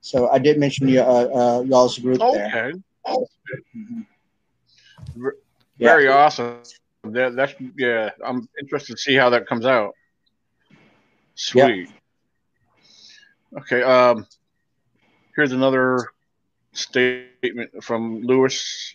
So 0.00 0.28
I 0.28 0.38
did 0.38 0.58
mention 0.58 0.88
you, 0.88 0.96
y'all's 1.00 1.98
group 1.98 2.18
there. 2.18 2.46
okay. 2.46 2.72
Mhm. 3.76 4.06
Yeah. 5.78 5.88
Very 5.88 6.08
awesome. 6.08 6.62
That, 7.04 7.36
that's 7.36 7.54
yeah. 7.76 8.10
I'm 8.24 8.48
interested 8.60 8.96
to 8.96 8.98
see 8.98 9.14
how 9.14 9.30
that 9.30 9.46
comes 9.46 9.66
out. 9.66 9.94
Sweet. 11.34 11.88
Okay. 13.58 13.82
Um. 13.82 14.26
Here's 15.36 15.52
another 15.52 15.98
statement 16.76 17.82
from 17.82 18.22
Lewis. 18.22 18.94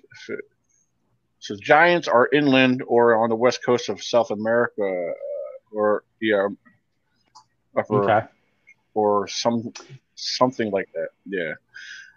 Says 1.39 1.59
giants 1.59 2.07
are 2.07 2.27
inland 2.34 2.84
or 2.86 3.23
on 3.23 3.30
the 3.30 3.36
west 3.36 3.63
coast 3.65 3.89
of 3.89 4.03
South 4.03 4.30
America, 4.30 4.84
uh, 4.84 5.13
or 5.71 6.03
yeah, 6.21 6.47
upper 7.77 8.03
okay. 8.03 8.27
or 8.93 9.27
some 9.27 9.73
something 10.15 10.69
like 10.71 10.89
that. 10.93 11.09
Yeah. 11.25 11.53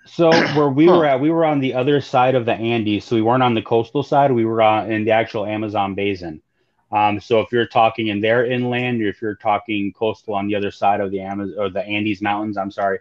So 0.06 0.30
where 0.56 0.68
we 0.68 0.86
were 0.86 1.06
at, 1.06 1.20
we 1.20 1.30
were 1.30 1.44
on 1.44 1.60
the 1.60 1.74
other 1.74 2.00
side 2.00 2.34
of 2.34 2.46
the 2.46 2.54
Andes, 2.54 3.04
so 3.04 3.14
we 3.14 3.22
weren't 3.22 3.42
on 3.42 3.54
the 3.54 3.62
coastal 3.62 4.02
side. 4.02 4.32
We 4.32 4.44
were 4.44 4.62
on, 4.62 4.90
in 4.90 5.04
the 5.04 5.12
actual 5.12 5.46
Amazon 5.46 5.94
basin. 5.94 6.42
Um, 6.90 7.20
so 7.20 7.40
if 7.40 7.50
you're 7.52 7.66
talking 7.66 8.08
in 8.08 8.20
their 8.20 8.44
inland, 8.44 9.00
or 9.00 9.08
if 9.08 9.22
you're 9.22 9.36
talking 9.36 9.92
coastal 9.92 10.34
on 10.34 10.46
the 10.46 10.56
other 10.56 10.70
side 10.70 11.00
of 11.00 11.10
the 11.10 11.20
Amazon 11.20 11.54
or 11.58 11.70
the 11.70 11.82
Andes 11.82 12.20
Mountains, 12.20 12.58
I'm 12.58 12.70
sorry. 12.70 12.98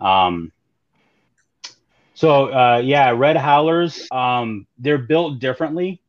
Um, 0.00 0.52
so 2.14 2.52
uh, 2.52 2.80
yeah, 2.84 3.10
red 3.10 3.36
howlers, 3.36 4.06
um, 4.10 4.66
they're 4.78 4.98
built 4.98 5.38
differently. 5.40 6.00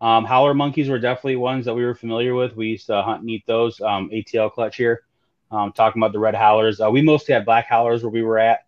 Um, 0.00 0.24
howler 0.24 0.54
monkeys 0.54 0.88
were 0.88 0.98
definitely 0.98 1.36
ones 1.36 1.64
that 1.66 1.74
we 1.74 1.84
were 1.84 1.94
familiar 1.94 2.34
with. 2.34 2.56
We 2.56 2.68
used 2.68 2.86
to 2.86 3.02
hunt 3.02 3.20
and 3.20 3.30
eat 3.30 3.44
those. 3.46 3.80
Um, 3.80 4.10
ATL 4.12 4.50
clutch 4.50 4.76
here. 4.76 5.02
Um, 5.50 5.72
talking 5.72 6.02
about 6.02 6.12
the 6.12 6.18
red 6.18 6.34
howlers, 6.34 6.80
uh, 6.80 6.90
we 6.90 7.02
mostly 7.02 7.34
had 7.34 7.44
black 7.44 7.66
howlers 7.66 8.02
where 8.02 8.10
we 8.10 8.22
were 8.22 8.38
at. 8.38 8.60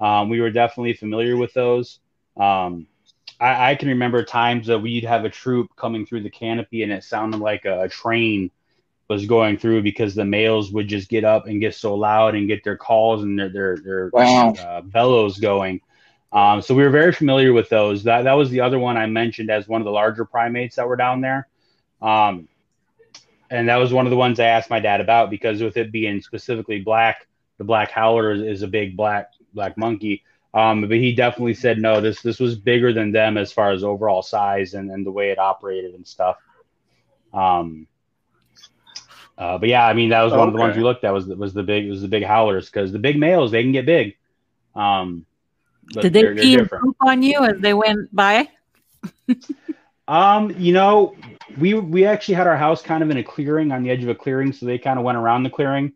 Um, 0.00 0.28
we 0.28 0.40
were 0.40 0.50
definitely 0.50 0.94
familiar 0.94 1.36
with 1.36 1.54
those. 1.54 2.00
Um, 2.36 2.86
I, 3.40 3.70
I 3.70 3.74
can 3.76 3.88
remember 3.88 4.24
times 4.24 4.66
that 4.66 4.80
we'd 4.80 5.04
have 5.04 5.24
a 5.24 5.30
troop 5.30 5.70
coming 5.76 6.04
through 6.06 6.22
the 6.22 6.30
canopy 6.30 6.82
and 6.82 6.92
it 6.92 7.04
sounded 7.04 7.40
like 7.40 7.64
a, 7.64 7.82
a 7.82 7.88
train 7.88 8.50
was 9.08 9.26
going 9.26 9.58
through 9.58 9.82
because 9.82 10.14
the 10.14 10.24
males 10.24 10.72
would 10.72 10.88
just 10.88 11.08
get 11.08 11.24
up 11.24 11.46
and 11.46 11.60
get 11.60 11.74
so 11.74 11.94
loud 11.94 12.34
and 12.34 12.48
get 12.48 12.64
their 12.64 12.76
calls 12.76 13.22
and 13.22 13.38
their 13.38 13.48
their, 13.50 13.76
their 13.78 14.12
Wow. 14.12 14.52
uh, 14.58 14.80
bellows 14.82 15.38
going. 15.38 15.80
Um, 16.34 16.60
so 16.60 16.74
we 16.74 16.82
were 16.82 16.90
very 16.90 17.12
familiar 17.12 17.52
with 17.52 17.68
those. 17.68 18.02
That 18.02 18.22
that 18.22 18.32
was 18.32 18.50
the 18.50 18.60
other 18.60 18.78
one 18.78 18.96
I 18.96 19.06
mentioned 19.06 19.50
as 19.50 19.68
one 19.68 19.80
of 19.80 19.84
the 19.84 19.92
larger 19.92 20.24
primates 20.24 20.76
that 20.76 20.88
were 20.88 20.96
down 20.96 21.20
there. 21.20 21.46
Um, 22.02 22.48
and 23.50 23.68
that 23.68 23.76
was 23.76 23.92
one 23.92 24.04
of 24.04 24.10
the 24.10 24.16
ones 24.16 24.40
I 24.40 24.46
asked 24.46 24.68
my 24.68 24.80
dad 24.80 25.00
about 25.00 25.30
because 25.30 25.62
with 25.62 25.76
it 25.76 25.92
being 25.92 26.20
specifically 26.20 26.80
black, 26.80 27.28
the 27.58 27.64
black 27.64 27.92
howler 27.92 28.32
is, 28.32 28.42
is 28.42 28.62
a 28.62 28.66
big 28.66 28.96
black 28.96 29.30
black 29.54 29.78
monkey. 29.78 30.24
Um, 30.52 30.82
but 30.82 30.90
he 30.90 31.14
definitely 31.14 31.54
said 31.54 31.78
no. 31.78 32.00
This 32.00 32.20
this 32.20 32.40
was 32.40 32.56
bigger 32.56 32.92
than 32.92 33.12
them 33.12 33.36
as 33.36 33.52
far 33.52 33.70
as 33.70 33.84
overall 33.84 34.22
size 34.22 34.74
and, 34.74 34.90
and 34.90 35.06
the 35.06 35.12
way 35.12 35.30
it 35.30 35.38
operated 35.38 35.94
and 35.94 36.06
stuff. 36.06 36.36
Um, 37.32 37.86
uh, 39.38 39.58
but 39.58 39.68
yeah, 39.68 39.86
I 39.86 39.92
mean 39.92 40.10
that 40.10 40.22
was 40.22 40.32
one 40.32 40.48
of 40.48 40.54
the 40.54 40.60
ones 40.60 40.76
we 40.76 40.82
looked 40.82 41.04
at 41.04 41.12
was 41.12 41.26
was 41.26 41.54
the 41.54 41.62
big 41.62 41.88
was 41.88 42.02
the 42.02 42.08
big 42.08 42.24
howlers 42.24 42.66
because 42.66 42.90
the 42.90 42.98
big 42.98 43.18
males 43.18 43.52
they 43.52 43.62
can 43.62 43.72
get 43.72 43.86
big. 43.86 44.16
Um, 44.74 45.26
Did 45.92 46.12
they 46.12 46.22
they're- 46.22 46.34
pee 46.34 46.58
poop 46.58 46.96
on 47.00 47.22
you 47.22 47.44
as 47.44 47.60
they 47.60 47.74
went 47.74 48.14
by? 48.14 48.48
Um, 50.06 50.50
you 50.58 50.72
know, 50.72 51.16
we 51.58 51.74
we 51.74 52.04
actually 52.04 52.34
had 52.34 52.46
our 52.46 52.56
house 52.56 52.82
kind 52.82 53.02
of 53.02 53.10
in 53.10 53.16
a 53.16 53.22
clearing 53.24 53.72
on 53.72 53.82
the 53.82 53.90
edge 53.90 54.02
of 54.02 54.08
a 54.08 54.14
clearing, 54.14 54.52
so 54.52 54.66
they 54.66 54.78
kind 54.78 54.98
of 54.98 55.04
went 55.04 55.16
around 55.16 55.44
the 55.44 55.50
clearing. 55.50 55.92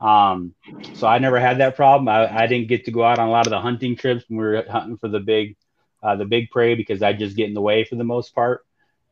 Um, 0.00 0.54
so 0.94 1.06
I 1.06 1.18
never 1.18 1.38
had 1.40 1.58
that 1.58 1.76
problem. 1.76 2.08
I, 2.08 2.42
I 2.44 2.46
didn't 2.46 2.68
get 2.68 2.84
to 2.86 2.90
go 2.90 3.02
out 3.04 3.18
on 3.18 3.28
a 3.28 3.30
lot 3.30 3.46
of 3.46 3.50
the 3.50 3.60
hunting 3.60 3.96
trips 3.96 4.24
when 4.28 4.38
we 4.38 4.44
were 4.44 4.64
hunting 4.68 4.96
for 4.96 5.08
the 5.08 5.20
big, 5.20 5.56
uh, 6.02 6.16
the 6.16 6.24
big 6.24 6.50
prey 6.50 6.74
because 6.74 7.02
I 7.02 7.12
just 7.12 7.36
get 7.36 7.48
in 7.48 7.54
the 7.54 7.60
way 7.60 7.84
for 7.84 7.96
the 7.96 8.04
most 8.04 8.34
part. 8.34 8.64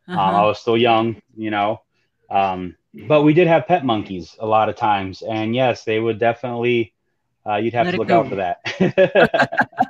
Um, 0.08 0.18
I 0.18 0.28
Uh-huh. 0.30 0.46
was 0.48 0.58
still 0.58 0.78
young, 0.78 1.20
you 1.36 1.50
know. 1.50 1.82
Um, 2.30 2.74
but 3.06 3.22
we 3.22 3.34
did 3.34 3.48
have 3.48 3.66
pet 3.66 3.84
monkeys 3.84 4.34
a 4.38 4.46
lot 4.46 4.68
of 4.70 4.76
times, 4.76 5.22
and 5.22 5.54
yes, 5.54 5.84
they 5.84 5.98
would 6.00 6.18
definitely. 6.18 6.92
Uh, 7.46 7.56
you'd 7.56 7.72
have 7.74 7.86
Let 7.86 7.92
to 7.92 7.98
look 7.98 8.08
go. 8.08 8.20
out 8.20 8.28
for 8.28 8.36
that. 8.36 9.78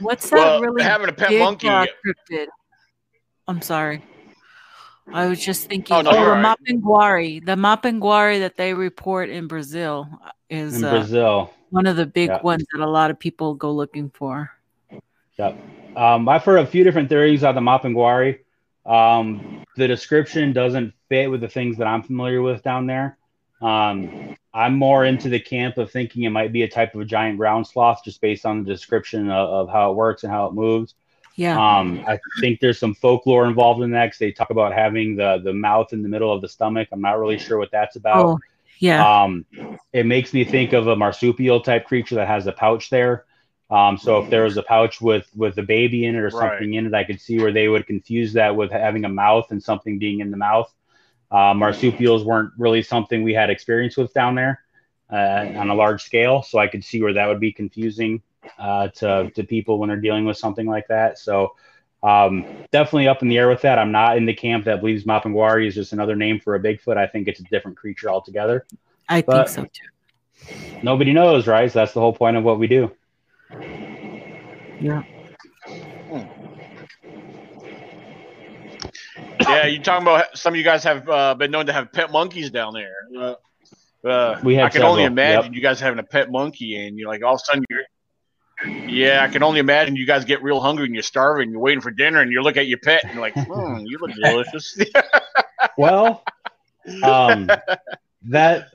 What's 0.00 0.30
that 0.30 0.36
Well, 0.36 0.60
really 0.60 0.82
having 0.82 1.08
a 1.08 1.12
pet 1.12 1.28
big 1.30 1.40
monkey. 1.40 1.68
rock 1.68 1.88
cryptid? 2.04 2.46
I'm 3.46 3.62
sorry. 3.62 4.02
I 5.12 5.26
was 5.26 5.44
just 5.44 5.68
thinking, 5.68 5.94
Oh, 5.94 5.98
oh, 5.98 6.02
no, 6.02 6.10
you're 6.12 6.30
the 6.30 6.36
all 6.36 6.42
right. 6.42 6.58
mapinguari, 6.58 7.44
the 7.44 7.56
mapinguari 7.56 8.40
that 8.40 8.56
they 8.56 8.74
report 8.74 9.28
in 9.28 9.46
Brazil 9.46 10.08
is 10.48 10.76
In 10.76 10.84
uh, 10.84 10.90
Brazil. 10.90 11.52
one 11.70 11.86
of 11.86 11.96
the 11.96 12.06
big 12.06 12.30
Yeah. 12.30 12.40
ones 12.42 12.64
that 12.72 12.80
a 12.80 12.88
lot 12.88 13.10
of 13.10 13.18
people 13.18 13.54
go 13.54 13.72
looking 13.72 14.10
for. 14.10 14.50
Yep. 15.38 15.56
Um, 15.96 16.28
I've 16.28 16.42
heard 16.44 16.58
a 16.58 16.66
few 16.66 16.84
different 16.84 17.08
theories 17.08 17.44
on 17.44 17.54
the 17.54 17.60
Mapinguari. 17.60 18.40
Um, 18.86 19.64
the 19.76 19.86
description 19.86 20.52
doesn't 20.52 20.94
fit 21.08 21.30
with 21.30 21.40
the 21.40 21.48
things 21.48 21.78
that 21.78 21.86
I'm 21.86 22.02
familiar 22.02 22.42
with 22.42 22.62
down 22.62 22.86
there. 22.86 23.16
Um, 23.60 24.36
I'm 24.54 24.78
more 24.78 25.04
into 25.04 25.28
the 25.28 25.40
camp 25.40 25.78
of 25.78 25.90
thinking 25.90 26.22
it 26.22 26.30
might 26.30 26.52
be 26.52 26.62
a 26.62 26.68
type 26.68 26.94
of 26.94 27.00
a 27.00 27.04
giant 27.04 27.38
ground 27.38 27.66
sloth 27.66 28.02
just 28.04 28.20
based 28.20 28.46
on 28.46 28.62
the 28.62 28.70
description 28.72 29.28
of, 29.30 29.48
of 29.48 29.68
how 29.68 29.90
it 29.90 29.94
works 29.96 30.22
and 30.22 30.32
how 30.32 30.46
it 30.46 30.54
moves. 30.54 30.94
Yeah. 31.36 31.54
Um, 31.56 32.04
I 32.06 32.20
think 32.40 32.60
there's 32.60 32.78
some 32.78 32.94
folklore 32.94 33.46
involved 33.46 33.82
in 33.82 33.90
that 33.90 34.06
because 34.06 34.18
they 34.20 34.30
talk 34.30 34.50
about 34.50 34.72
having 34.72 35.16
the, 35.16 35.40
the 35.42 35.52
mouth 35.52 35.92
in 35.92 36.02
the 36.02 36.08
middle 36.08 36.32
of 36.32 36.40
the 36.40 36.48
stomach. 36.48 36.88
I'm 36.92 37.00
not 37.00 37.18
really 37.18 37.38
sure 37.38 37.58
what 37.58 37.72
that's 37.72 37.96
about. 37.96 38.24
oh, 38.24 38.38
yeah. 38.78 39.22
Um, 39.24 39.44
it 39.92 40.06
makes 40.06 40.32
me 40.32 40.44
think 40.44 40.72
of 40.72 40.86
a 40.86 40.94
marsupial 40.96 41.60
type 41.60 41.86
creature 41.86 42.14
that 42.16 42.28
has 42.28 42.46
a 42.46 42.52
pouch 42.52 42.90
there. 42.90 43.24
Um, 43.70 43.96
so 43.98 44.22
if 44.22 44.30
there 44.30 44.44
was 44.44 44.56
a 44.56 44.62
pouch 44.62 45.00
with 45.00 45.26
with 45.34 45.58
a 45.58 45.62
baby 45.62 46.04
in 46.04 46.14
it 46.14 46.18
or 46.18 46.28
Right. 46.28 46.50
something 46.52 46.74
in 46.74 46.86
it, 46.86 46.94
I 46.94 47.02
could 47.02 47.20
see 47.20 47.38
where 47.40 47.52
they 47.52 47.66
would 47.66 47.86
confuse 47.86 48.34
that 48.34 48.54
with 48.54 48.70
having 48.70 49.04
a 49.04 49.08
mouth 49.08 49.50
and 49.50 49.60
something 49.62 49.98
being 49.98 50.20
in 50.20 50.30
the 50.30 50.36
mouth. 50.36 50.72
Uh, 51.30 51.52
marsupials 51.54 52.24
weren't 52.24 52.52
really 52.58 52.82
something 52.82 53.22
we 53.22 53.34
had 53.34 53.50
experience 53.50 53.96
with 53.96 54.12
down 54.14 54.34
there 54.34 54.60
uh, 55.12 55.46
on 55.56 55.70
a 55.70 55.74
large 55.74 56.02
scale, 56.02 56.42
so 56.42 56.58
I 56.58 56.66
could 56.68 56.84
see 56.84 57.02
where 57.02 57.12
that 57.12 57.26
would 57.26 57.40
be 57.40 57.52
confusing 57.52 58.22
uh, 58.58 58.88
to 58.88 59.30
to 59.34 59.42
people 59.44 59.78
when 59.78 59.88
they're 59.88 60.00
dealing 60.00 60.24
with 60.24 60.36
something 60.36 60.66
like 60.66 60.86
that. 60.88 61.18
So 61.18 61.54
um, 62.02 62.44
definitely 62.70 63.08
up 63.08 63.22
in 63.22 63.28
the 63.28 63.38
air 63.38 63.48
with 63.48 63.62
that. 63.62 63.78
I'm 63.78 63.90
not 63.90 64.16
in 64.18 64.26
the 64.26 64.34
camp 64.34 64.66
that 64.66 64.80
believes 64.80 65.04
Mapinguari 65.04 65.66
is 65.66 65.74
just 65.74 65.92
another 65.92 66.14
name 66.14 66.38
for 66.38 66.54
a 66.54 66.60
Bigfoot. 66.60 66.96
I 66.98 67.06
think 67.06 67.28
it's 67.28 67.40
a 67.40 67.44
different 67.44 67.76
creature 67.78 68.10
altogether 68.10 68.66
I 69.08 69.22
but- 69.22 69.48
think 69.48 69.70
so 70.46 70.52
too. 70.52 70.80
nobody 70.82 71.12
knows, 71.12 71.46
right? 71.46 71.70
So 71.72 71.78
that's 71.80 71.92
the 71.94 72.00
whole 72.00 72.12
point 72.12 72.36
of 72.36 72.44
what 72.44 72.58
we 72.58 72.66
do. 72.66 72.92
Yeah. 74.80 75.02
Yeah, 79.48 79.66
you're 79.66 79.82
talking 79.82 80.02
about 80.06 80.36
some 80.36 80.54
of 80.54 80.58
you 80.58 80.64
guys 80.64 80.84
have 80.84 81.08
uh, 81.08 81.34
been 81.34 81.50
known 81.50 81.66
to 81.66 81.72
have 81.72 81.92
pet 81.92 82.10
monkeys 82.10 82.50
down 82.50 82.74
there. 82.74 82.94
Uh, 83.18 83.34
uh, 84.08 84.40
We 84.42 84.54
had 84.54 84.66
I 84.66 84.70
can 84.70 84.82
only 84.82 85.04
imagine 85.04 85.52
yep. 85.52 85.52
you 85.52 85.60
guys 85.60 85.80
having 85.80 85.98
a 85.98 86.04
pet 86.04 86.30
monkey, 86.30 86.76
and 86.76 86.98
you're 86.98 87.08
like 87.08 87.22
all 87.24 87.34
of 87.34 87.40
a 87.40 87.44
sudden 87.44 87.64
you're. 87.70 87.82
Yeah, 88.86 89.22
I 89.22 89.28
can 89.28 89.42
only 89.42 89.60
imagine 89.60 89.96
you 89.96 90.06
guys 90.06 90.24
get 90.24 90.42
real 90.42 90.60
hungry 90.60 90.84
and 90.86 90.94
you're 90.94 91.02
starving, 91.02 91.50
you're 91.50 91.60
waiting 91.60 91.80
for 91.80 91.90
dinner, 91.90 92.20
and 92.20 92.30
you 92.30 92.40
look 92.42 92.56
at 92.56 92.66
your 92.66 92.78
pet 92.78 93.02
and 93.04 93.12
you're 93.12 93.22
like, 93.22 93.36
hmm, 93.46 93.78
you 93.84 93.98
look 94.00 94.12
delicious. 94.14 94.76
Well, 95.76 96.24
um, 97.02 97.60
that 98.22 98.68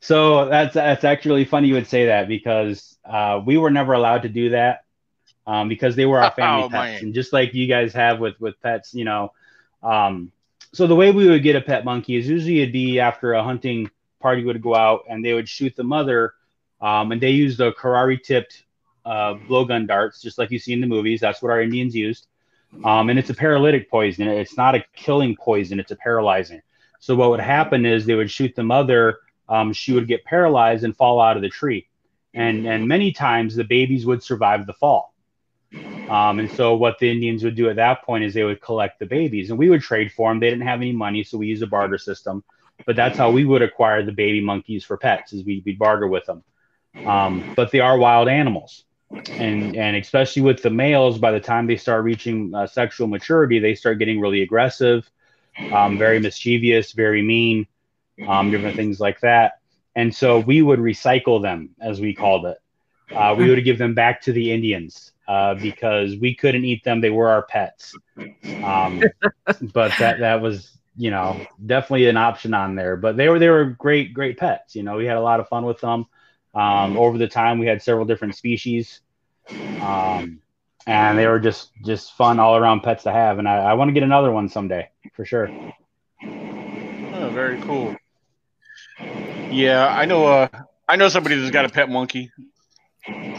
so 0.00 0.46
that's 0.48 0.74
that's 0.74 1.04
actually 1.04 1.44
funny 1.44 1.68
you 1.68 1.74
would 1.74 1.86
say 1.86 2.06
that 2.06 2.28
because 2.28 2.96
uh, 3.04 3.40
we 3.44 3.56
were 3.56 3.70
never 3.70 3.92
allowed 3.92 4.22
to 4.22 4.28
do 4.28 4.50
that 4.50 4.84
um, 5.46 5.68
because 5.68 5.96
they 5.96 6.06
were 6.06 6.20
our 6.20 6.30
family 6.36 6.64
Oh, 6.64 6.68
pets, 6.70 7.00
man. 7.00 7.02
and 7.02 7.14
just 7.14 7.32
like 7.32 7.54
you 7.54 7.66
guys 7.66 7.92
have 7.94 8.20
with 8.20 8.38
with 8.40 8.60
pets, 8.62 8.94
you 8.94 9.04
know. 9.04 9.32
Um, 9.84 10.32
so 10.72 10.86
the 10.86 10.96
way 10.96 11.12
we 11.12 11.28
would 11.28 11.42
get 11.42 11.54
a 11.54 11.60
pet 11.60 11.84
monkey 11.84 12.16
is 12.16 12.28
usually 12.28 12.62
it'd 12.62 12.72
be 12.72 12.98
after 12.98 13.34
a 13.34 13.44
hunting 13.44 13.90
party 14.20 14.42
would 14.44 14.60
go 14.62 14.74
out 14.74 15.04
and 15.08 15.24
they 15.24 15.34
would 15.34 15.48
shoot 15.48 15.76
the 15.76 15.84
mother, 15.84 16.34
um, 16.80 17.12
and 17.12 17.20
they 17.20 17.30
use 17.30 17.56
the 17.56 17.72
curare 17.72 18.20
tipped 18.20 18.64
uh, 19.04 19.34
blowgun 19.34 19.86
darts, 19.86 20.20
just 20.20 20.38
like 20.38 20.50
you 20.50 20.58
see 20.58 20.72
in 20.72 20.80
the 20.80 20.86
movies. 20.86 21.20
That's 21.20 21.42
what 21.42 21.50
our 21.50 21.60
Indians 21.60 21.94
used. 21.94 22.26
Um, 22.84 23.08
and 23.08 23.18
it's 23.18 23.30
a 23.30 23.34
paralytic 23.34 23.88
poison. 23.88 24.26
It's 24.26 24.56
not 24.56 24.74
a 24.74 24.84
killing 24.96 25.36
poison. 25.36 25.78
It's 25.78 25.92
a 25.92 25.96
paralyzing. 25.96 26.60
So 26.98 27.14
what 27.14 27.30
would 27.30 27.40
happen 27.40 27.86
is 27.86 28.04
they 28.04 28.14
would 28.14 28.30
shoot 28.30 28.56
the 28.56 28.64
mother. 28.64 29.18
Um, 29.48 29.72
she 29.72 29.92
would 29.92 30.08
get 30.08 30.24
paralyzed 30.24 30.84
and 30.84 30.96
fall 30.96 31.20
out 31.20 31.36
of 31.36 31.42
the 31.42 31.50
tree, 31.50 31.86
and 32.32 32.66
and 32.66 32.88
many 32.88 33.12
times 33.12 33.54
the 33.54 33.62
babies 33.64 34.06
would 34.06 34.22
survive 34.22 34.66
the 34.66 34.72
fall. 34.72 35.13
Um, 36.08 36.38
and 36.38 36.50
so 36.50 36.74
what 36.74 36.98
the 36.98 37.10
Indians 37.10 37.42
would 37.44 37.56
do 37.56 37.70
at 37.70 37.76
that 37.76 38.04
point 38.04 38.24
is 38.24 38.34
they 38.34 38.44
would 38.44 38.60
collect 38.60 38.98
the 38.98 39.06
babies, 39.06 39.50
and 39.50 39.58
we 39.58 39.70
would 39.70 39.82
trade 39.82 40.12
for 40.12 40.30
them. 40.30 40.40
They 40.40 40.50
didn't 40.50 40.66
have 40.66 40.80
any 40.80 40.92
money, 40.92 41.24
so 41.24 41.38
we 41.38 41.46
used 41.46 41.62
a 41.62 41.66
barter 41.66 41.98
system. 41.98 42.44
But 42.86 42.96
that's 42.96 43.16
how 43.16 43.30
we 43.30 43.44
would 43.44 43.62
acquire 43.62 44.02
the 44.02 44.12
baby 44.12 44.40
monkeys 44.40 44.84
for 44.84 44.96
pets, 44.96 45.32
is 45.32 45.44
we 45.44 45.62
we 45.64 45.72
barter 45.72 46.06
with 46.06 46.26
them. 46.26 46.42
Um, 47.06 47.52
but 47.56 47.70
they 47.70 47.80
are 47.80 47.96
wild 47.98 48.28
animals 48.28 48.84
and 49.30 49.76
and 49.76 49.96
especially 49.96 50.42
with 50.42 50.62
the 50.62 50.70
males 50.70 51.18
by 51.18 51.30
the 51.30 51.40
time 51.40 51.66
they 51.66 51.76
start 51.76 52.04
reaching 52.04 52.54
uh, 52.54 52.66
sexual 52.66 53.06
maturity 53.06 53.58
they 53.58 53.74
start 53.74 53.98
getting 53.98 54.20
really 54.20 54.42
aggressive 54.42 55.08
um, 55.72 55.98
very 55.98 56.18
mischievous 56.18 56.92
very 56.92 57.22
mean 57.22 57.66
um, 58.26 58.50
different 58.50 58.76
things 58.76 59.00
like 59.00 59.20
that 59.20 59.60
and 59.94 60.14
so 60.14 60.40
we 60.40 60.62
would 60.62 60.78
recycle 60.78 61.40
them 61.40 61.70
as 61.80 62.00
we 62.00 62.14
called 62.14 62.46
it 62.46 62.58
uh, 63.14 63.34
we 63.36 63.48
would 63.48 63.62
give 63.64 63.78
them 63.78 63.94
back 63.94 64.20
to 64.20 64.32
the 64.32 64.50
indians 64.52 65.12
uh, 65.28 65.54
because 65.54 66.16
we 66.16 66.34
couldn't 66.34 66.64
eat 66.64 66.84
them 66.84 67.00
they 67.00 67.10
were 67.10 67.28
our 67.28 67.42
pets 67.42 67.94
um, 68.62 69.02
but 69.72 69.92
that 69.98 70.18
that 70.20 70.40
was 70.40 70.78
you 70.96 71.10
know 71.10 71.40
definitely 71.66 72.08
an 72.08 72.16
option 72.16 72.54
on 72.54 72.74
there 72.74 72.96
but 72.96 73.16
they 73.16 73.28
were 73.28 73.38
they 73.38 73.48
were 73.48 73.64
great 73.64 74.14
great 74.14 74.36
pets 74.36 74.76
you 74.76 74.82
know 74.82 74.96
we 74.96 75.06
had 75.06 75.16
a 75.16 75.20
lot 75.20 75.40
of 75.40 75.48
fun 75.48 75.64
with 75.64 75.80
them 75.80 76.06
um, 76.54 76.96
over 76.96 77.18
the 77.18 77.26
time, 77.26 77.58
we 77.58 77.66
had 77.66 77.82
several 77.82 78.04
different 78.06 78.36
species, 78.36 79.00
um, 79.80 80.40
and 80.86 81.18
they 81.18 81.26
were 81.26 81.40
just 81.40 81.70
just 81.84 82.12
fun 82.12 82.38
all 82.38 82.56
around 82.56 82.82
pets 82.82 83.02
to 83.04 83.12
have. 83.12 83.38
And 83.38 83.48
I, 83.48 83.56
I 83.56 83.74
want 83.74 83.88
to 83.88 83.92
get 83.92 84.04
another 84.04 84.30
one 84.30 84.48
someday 84.48 84.88
for 85.14 85.24
sure. 85.24 85.50
Oh, 86.22 87.30
very 87.32 87.60
cool. 87.62 87.96
Yeah, 89.50 89.88
I 89.88 90.04
know. 90.04 90.26
Uh, 90.26 90.48
I 90.88 90.96
know 90.96 91.08
somebody 91.08 91.36
that's 91.36 91.50
got 91.50 91.64
a 91.64 91.68
pet 91.68 91.90
monkey. 91.90 92.30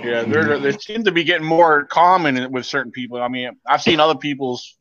Yeah, 0.06 0.24
they're, 0.24 0.44
mm-hmm. 0.44 0.64
they 0.64 0.72
seem 0.74 1.04
to 1.04 1.12
be 1.12 1.24
getting 1.24 1.48
more 1.48 1.86
common 1.86 2.52
with 2.52 2.66
certain 2.66 2.92
people. 2.92 3.22
I 3.22 3.28
mean, 3.28 3.52
I've 3.68 3.82
seen 3.82 4.00
other 4.00 4.16
people's. 4.16 4.78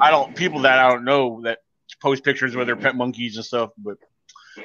I 0.00 0.10
don't 0.10 0.34
people 0.34 0.60
that 0.62 0.78
I 0.78 0.88
don't 0.88 1.04
know 1.04 1.40
that 1.42 1.60
post 2.02 2.24
pictures 2.24 2.56
with 2.56 2.66
their 2.66 2.76
pet 2.76 2.96
monkeys 2.96 3.36
and 3.36 3.44
stuff, 3.44 3.70
but 3.78 3.96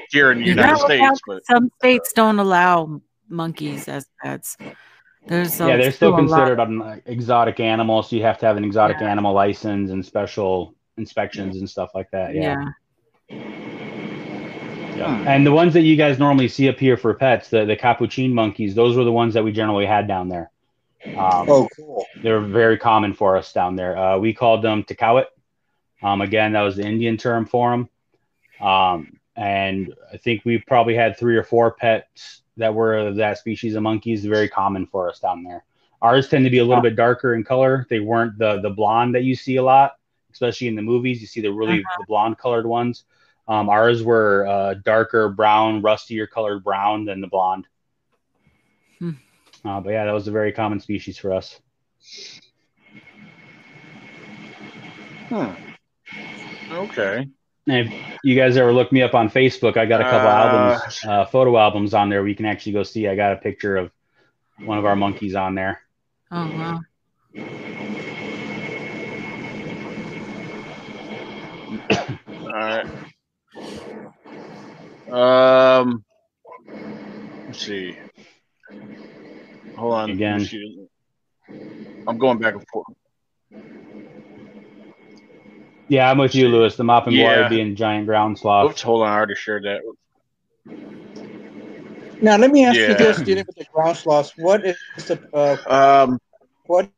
here 0.10 0.32
in 0.32 0.40
the 0.40 0.46
United 0.46 0.78
well, 0.78 0.86
States, 0.86 1.22
but 1.28 1.46
Some 1.46 1.72
states 1.80 2.12
don't 2.14 2.40
allow 2.40 3.02
monkeys 3.28 3.88
as 3.88 4.08
pets. 4.22 4.58
There's 5.28 5.60
yeah, 5.60 5.78
they're 5.78 5.92
still 5.92 6.14
a 6.16 6.18
considered 6.18 6.60
an 6.60 7.02
exotic 7.06 7.60
animal, 7.60 8.02
so 8.02 8.16
you 8.16 8.24
have 8.24 8.40
to 8.40 8.46
have 8.46 8.58
an 8.58 8.64
exotic 8.64 8.98
Yeah. 9.00 9.12
animal 9.12 9.34
license 9.34 9.92
and 9.92 10.04
special 10.04 10.76
inspections 10.98 11.58
and 11.58 11.70
stuff 11.70 11.92
like 11.94 12.10
that. 12.12 12.34
Yeah. 12.34 12.56
Yeah. 13.30 13.99
Yeah. 15.00 15.24
And 15.34 15.46
the 15.46 15.52
ones 15.52 15.74
that 15.74 15.82
you 15.82 15.96
guys 15.96 16.20
normally 16.20 16.48
see 16.48 16.68
up 16.70 16.78
here 16.78 16.98
for 16.98 17.14
pets, 17.14 17.50
the, 17.50 17.66
the 17.66 17.76
capuchin 17.76 18.34
monkeys, 18.34 18.76
those 18.76 18.98
were 18.98 19.04
the 19.04 19.12
ones 19.12 19.34
that 19.34 19.44
we 19.44 19.52
generally 19.52 19.86
had 19.86 20.08
down 20.08 20.30
there. 20.30 20.52
Um, 21.06 21.50
Oh, 21.50 21.68
cool. 21.76 22.06
They're 22.22 22.42
very 22.42 22.78
common 22.78 23.14
for 23.14 23.38
us 23.38 23.54
down 23.54 23.76
there. 23.76 23.98
Uh, 23.98 24.18
we 24.18 24.34
called 24.34 24.62
them 24.62 24.84
Takawit. 24.84 25.26
Um, 26.02 26.22
again, 26.22 26.54
that 26.54 26.62
was 26.62 26.76
the 26.76 26.84
Indian 26.84 27.18
term 27.18 27.46
for 27.46 27.72
them. 27.72 27.90
Um, 28.66 29.20
and 29.36 29.94
I 30.14 30.18
think 30.18 30.44
we 30.44 30.58
probably 30.68 30.96
had 30.96 31.18
three 31.18 31.38
or 31.38 31.44
four 31.44 31.72
pets 31.72 32.42
that 32.58 32.74
were 32.74 33.14
that 33.14 33.38
species 33.38 33.76
of 33.76 33.84
monkeys. 33.84 34.26
Very 34.26 34.50
common 34.50 34.86
for 34.86 35.10
us 35.10 35.20
down 35.20 35.44
there. 35.44 35.64
Ours 36.02 36.28
tend 36.28 36.46
to 36.46 36.52
be 36.52 36.60
a 36.60 36.66
little 36.66 36.82
bit 36.84 36.96
darker 36.96 37.36
in 37.36 37.44
color. 37.44 37.86
They 37.90 38.00
weren't 38.00 38.38
the 38.38 38.60
the 38.62 38.70
blonde 38.70 39.16
that 39.16 39.24
you 39.24 39.36
see 39.36 39.56
a 39.58 39.64
lot, 39.64 39.94
especially 40.34 40.68
in 40.68 40.76
the 40.76 40.82
movies. 40.82 41.22
You 41.22 41.28
see 41.28 41.40
the 41.42 41.52
really 41.54 41.78
the 41.78 42.06
blonde 42.08 42.38
colored 42.38 42.66
ones. 42.66 43.06
Um, 43.50 43.68
ours 43.68 44.04
were 44.04 44.46
uh, 44.48 44.76
darker 44.76 45.28
brown, 45.28 45.82
rustier 45.82 46.28
colored 46.28 46.64
brown 46.64 47.06
than 47.06 47.20
the 47.20 47.28
blonde. 47.28 47.66
Hmm. 49.00 49.12
Uh, 49.66 49.82
but 49.82 49.90
yeah, 49.90 50.06
that 50.06 50.12
was 50.14 50.28
a 50.28 50.32
very 50.32 50.52
common 50.52 50.80
species 50.80 51.18
for 51.18 51.34
us. 51.34 51.60
hmm. 55.30 55.52
okay. 56.72 57.28
And 57.68 57.88
if 57.88 58.20
you 58.24 58.36
guys 58.36 58.56
ever 58.56 58.72
look 58.72 58.92
me 58.92 59.02
up 59.02 59.16
on 59.16 59.30
Facebook, 59.30 59.78
I 59.78 59.86
got 59.88 60.02
a 60.02 60.04
couple 60.04 60.28
Uh, 60.28 60.32
albums, 60.32 61.06
uh, 61.06 61.26
photo 61.26 61.58
albums 61.58 61.94
on 61.96 62.10
there. 62.10 62.24
We 62.24 62.36
can 62.36 62.46
actually 62.46 62.74
go 62.74 62.84
see. 62.84 63.08
I 63.08 63.16
got 63.16 63.34
a 63.34 63.38
picture 63.38 63.78
of 63.78 63.92
one 64.60 64.78
of 64.78 64.86
our 64.86 64.96
monkeys 64.96 65.34
on 65.36 65.56
there. 65.56 65.82
Oh 66.32 66.46
wow. 66.52 66.80
All 72.42 72.52
right. 72.54 72.88
Um, 75.12 76.04
let's 77.48 77.66
see. 77.66 77.98
Hold 79.76 79.94
on. 79.94 80.12
Again. 80.12 80.48
I'm 82.08 82.18
going 82.18 82.38
back 82.40 82.54
and 82.54 82.64
forth. 82.68 82.88
Yeah, 85.88 86.10
I'm 86.10 86.18
with 86.20 86.36
you, 86.36 86.50
Lewis. 86.50 86.76
The 86.76 86.84
mop 86.84 87.08
and 87.08 87.16
Yeah. 87.16 87.42
yeah. 87.42 87.50
being 87.50 87.76
giant 87.76 88.06
ground 88.06 88.38
sloth. 88.38 88.72
Oops, 88.72 88.82
hold 88.82 89.02
on. 89.02 89.10
I 89.10 89.16
already 89.16 89.36
shared 89.36 89.64
that. 89.64 89.82
Now 92.22 92.38
let 92.38 92.52
me 92.52 92.66
ask 92.66 92.78
Yeah. 92.78 92.90
you 92.90 92.96
this: 92.96 93.22
dealing 93.22 93.46
with 93.48 93.56
the 93.56 93.66
ground 93.74 93.98
sloths, 93.98 94.34
what 94.38 94.66
is 94.66 94.78
the 95.08 95.20
uh, 95.34 95.58
Um, 95.68 96.20
what 96.68 96.90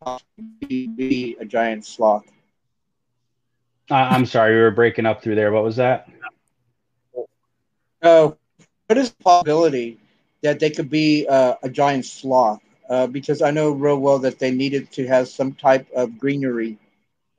possibly 0.00 0.86
be 0.86 1.36
a 1.40 1.44
giant 1.44 1.84
sloth? 1.84 2.24
Uh, 3.90 3.94
I'm 3.94 4.26
sorry, 4.26 4.54
we 4.54 4.60
were 4.60 4.70
breaking 4.70 5.06
up 5.06 5.22
through 5.22 5.36
there. 5.36 5.52
What 5.52 5.64
was 5.64 5.76
that? 5.76 6.08
Uh, 8.02 8.32
what 8.86 8.98
is 8.98 9.10
the 9.10 9.22
possibility 9.22 9.98
that 10.42 10.60
they 10.60 10.70
could 10.70 10.90
be 10.90 11.26
uh, 11.28 11.54
a 11.62 11.68
giant 11.68 12.04
sloth? 12.04 12.60
Uh, 12.88 13.06
because 13.06 13.42
I 13.42 13.50
know 13.50 13.70
real 13.72 13.98
well 13.98 14.18
that 14.20 14.38
they 14.38 14.52
needed 14.52 14.92
to 14.92 15.06
have 15.08 15.28
some 15.28 15.52
type 15.52 15.88
of 15.94 16.18
greenery 16.18 16.78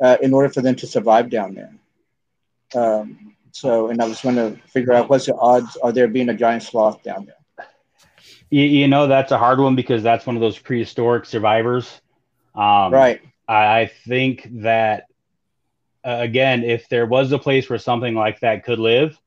uh, 0.02 0.18
in 0.22 0.34
order 0.34 0.50
for 0.50 0.62
them 0.62 0.76
to 0.76 0.88
survive 0.88 1.30
down 1.30 1.54
there. 1.54 1.74
Um, 2.76 3.36
so, 3.52 3.88
and 3.88 4.02
I 4.02 4.06
was 4.08 4.22
going 4.22 4.36
to 4.36 4.58
figure 4.68 4.94
out 4.94 5.10
what's 5.10 5.26
the 5.26 5.36
odds 5.36 5.78
are 5.78 5.92
there 5.92 6.08
being 6.08 6.30
a 6.30 6.34
giant 6.34 6.64
sloth 6.64 7.02
down 7.02 7.26
there. 7.26 7.68
You, 8.50 8.64
you 8.64 8.88
know, 8.88 9.08
that's 9.08 9.32
a 9.32 9.38
hard 9.38 9.60
one 9.60 9.76
because 9.76 10.04
that's 10.04 10.26
one 10.26 10.36
of 10.36 10.42
those 10.42 10.58
prehistoric 10.60 11.26
survivors. 11.26 12.02
Um, 12.56 12.94
right. 12.94 13.22
I, 13.48 13.82
I 13.82 13.92
think 14.06 14.48
that 14.62 15.07
uh, 16.04 16.18
again, 16.20 16.64
if 16.64 16.90
there 16.90 17.06
was 17.06 17.32
a 17.32 17.40
place 17.40 17.70
where 17.70 17.80
something 17.80 18.16
like 18.16 18.40
that 18.42 18.64
could 18.64 18.80
live, 18.80 19.20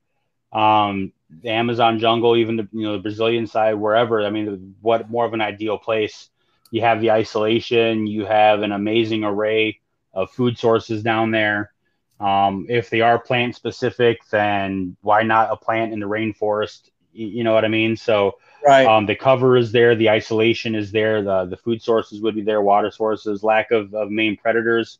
um, 0.52 1.12
the 1.42 1.50
Amazon 1.50 1.98
jungle, 1.98 2.36
even 2.36 2.56
the 2.56 2.68
you 2.72 2.82
know 2.82 2.92
the 2.94 3.02
Brazilian 3.02 3.46
side, 3.46 3.74
wherever. 3.74 4.22
I 4.22 4.30
mean, 4.30 4.74
what 4.80 5.10
more 5.10 5.24
of 5.24 5.32
an 5.32 5.40
ideal 5.40 5.78
place? 5.78 6.28
You 6.70 6.82
have 6.82 7.00
the 7.00 7.12
isolation. 7.12 8.06
You 8.06 8.24
have 8.26 8.62
an 8.62 8.72
amazing 8.72 9.24
array 9.24 9.80
of 10.12 10.30
food 10.30 10.58
sources 10.58 11.02
down 11.02 11.30
there. 11.30 11.72
Um, 12.18 12.66
if 12.68 12.90
they 12.90 13.00
are 13.00 13.18
plant 13.18 13.56
specific, 13.56 14.20
then 14.30 14.96
why 15.00 15.22
not 15.22 15.52
a 15.52 15.56
plant 15.56 15.92
in 15.92 16.00
the 16.00 16.06
rainforest? 16.06 16.90
You, 17.12 17.42
know 17.44 17.54
what 17.54 17.64
I 17.64 17.68
mean? 17.68 17.96
So 17.96 18.38
right. 18.64 18.86
um, 18.86 19.06
the 19.06 19.16
cover 19.16 19.56
is 19.56 19.72
there, 19.72 19.96
the 19.96 20.10
isolation 20.10 20.74
is 20.74 20.92
there, 20.92 21.22
the 21.22 21.46
the 21.46 21.56
food 21.56 21.82
sources 21.82 22.20
would 22.20 22.34
be 22.34 22.42
there, 22.42 22.62
water 22.62 22.90
sources, 22.90 23.42
lack 23.42 23.70
of, 23.70 23.94
of 23.94 24.10
main 24.10 24.36
predators. 24.36 24.98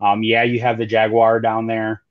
Um, 0.00 0.22
yeah, 0.22 0.42
you 0.42 0.60
have 0.60 0.78
the 0.78 0.86
jaguar 0.86 1.40
down 1.40 1.66
there. 1.66 2.02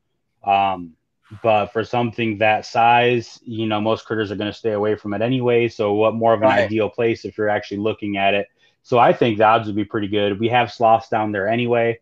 Um, 0.43 0.93
but 1.41 1.67
for 1.67 1.83
something 1.83 2.37
that 2.37 2.65
size, 2.65 3.39
you 3.43 3.65
know, 3.65 3.81
most 3.81 4.05
critters 4.05 4.31
are 4.31 4.35
going 4.35 4.51
to 4.51 4.57
stay 4.57 4.71
away 4.71 4.95
from 4.95 5.13
it 5.13 5.21
anyway. 5.21 5.67
So, 5.67 5.93
what 5.93 6.13
more 6.13 6.33
of 6.33 6.41
an 6.41 6.49
right. 6.49 6.65
ideal 6.65 6.89
place 6.89 7.25
if 7.25 7.37
you're 7.37 7.49
actually 7.49 7.77
looking 7.77 8.17
at 8.17 8.33
it? 8.33 8.47
So, 8.83 8.99
I 8.99 9.11
think 9.11 9.37
the 9.37 9.45
odds 9.45 9.67
would 9.67 9.75
be 9.75 9.85
pretty 9.85 10.07
good. 10.07 10.39
We 10.39 10.49
have 10.49 10.71
sloths 10.71 11.09
down 11.09 11.31
there 11.31 11.47
anyway. 11.47 11.99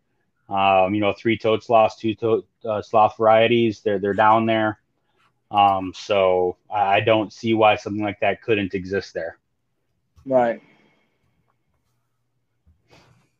Um, 0.49 0.93
you 0.93 0.99
know, 0.99 1.13
three-toed 1.13 1.63
sloths, 1.63 1.95
two-toed 1.95 2.43
uh, 2.65 2.81
sloth 2.81 3.15
varieties. 3.17 3.79
They're 3.79 3.99
they're 3.99 4.13
down 4.13 4.45
there. 4.45 4.79
Um, 5.49 5.93
so 5.95 6.57
I 6.73 6.99
don't 6.99 7.31
see 7.31 7.53
why 7.53 7.75
something 7.75 8.03
like 8.03 8.19
that 8.19 8.41
couldn't 8.41 8.73
exist 8.73 9.13
there. 9.13 9.38
Right. 10.25 10.61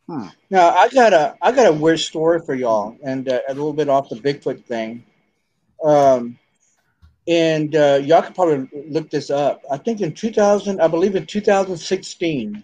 Hmm. 0.08 0.28
Now 0.50 0.70
I 0.70 0.90
got 0.90 1.14
a 1.14 1.36
I 1.42 1.52
got 1.52 1.68
a 1.68 1.74
weird 1.74 2.00
story 2.00 2.40
for 2.40 2.54
y'all, 2.54 2.98
and 3.04 3.28
uh, 3.30 3.40
a 3.48 3.54
little 3.54 3.74
bit 3.74 3.90
off 3.90 4.10
the 4.10 4.16
Bigfoot 4.16 4.66
thing. 4.66 5.06
Um, 5.84 6.38
and 7.28 7.76
uh, 7.76 8.00
y'all 8.04 8.22
can 8.22 8.34
probably 8.34 8.86
look 8.90 9.10
this 9.10 9.30
up. 9.30 9.62
I 9.72 9.78
think 9.78 10.02
in 10.02 10.14
2000, 10.14 10.82
I 10.82 10.88
believe 10.88 11.16
in 11.16 11.26
2016, 11.26 12.64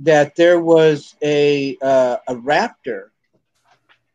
that 0.00 0.36
there 0.36 0.60
was 0.60 1.16
a 1.22 1.76
uh, 1.80 2.16
a 2.28 2.34
raptor 2.34 3.08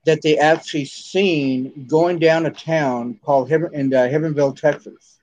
that 0.05 0.21
they 0.21 0.37
actually 0.37 0.85
seen 0.85 1.85
going 1.87 2.19
down 2.19 2.45
a 2.45 2.51
town 2.51 3.19
called 3.23 3.49
Heaven, 3.49 3.73
in 3.73 3.93
uh, 3.93 4.07
Heavenville, 4.07 4.53
Texas, 4.53 5.19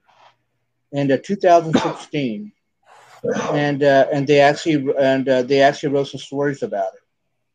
in 0.92 1.10
uh, 1.10 1.18
2016, 1.22 2.52
and 3.52 3.82
uh, 3.82 4.06
and 4.12 4.26
they 4.26 4.40
actually 4.40 4.86
and 4.98 5.28
uh, 5.28 5.42
they 5.42 5.60
actually 5.60 5.90
wrote 5.90 6.08
some 6.08 6.20
stories 6.20 6.62
about 6.62 6.88
it. 6.94 7.00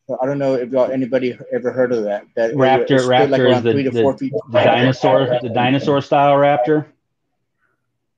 So 0.08 0.18
I 0.22 0.26
don't 0.26 0.40
know 0.40 0.56
if 0.56 0.72
y'all 0.72 0.92
anybody 0.92 1.38
ever 1.54 1.72
heard 1.72 1.92
of 1.92 2.04
that. 2.04 2.26
That 2.36 2.54
raptor, 2.54 3.00
raptor 3.08 3.30
like 3.30 3.42
is 3.42 3.64
the, 3.64 3.74
the, 3.74 4.42
the 4.50 4.64
dinosaur, 4.64 5.40
the 5.42 5.50
dinosaur 5.50 6.02
style 6.02 6.36
raptor. 6.36 6.88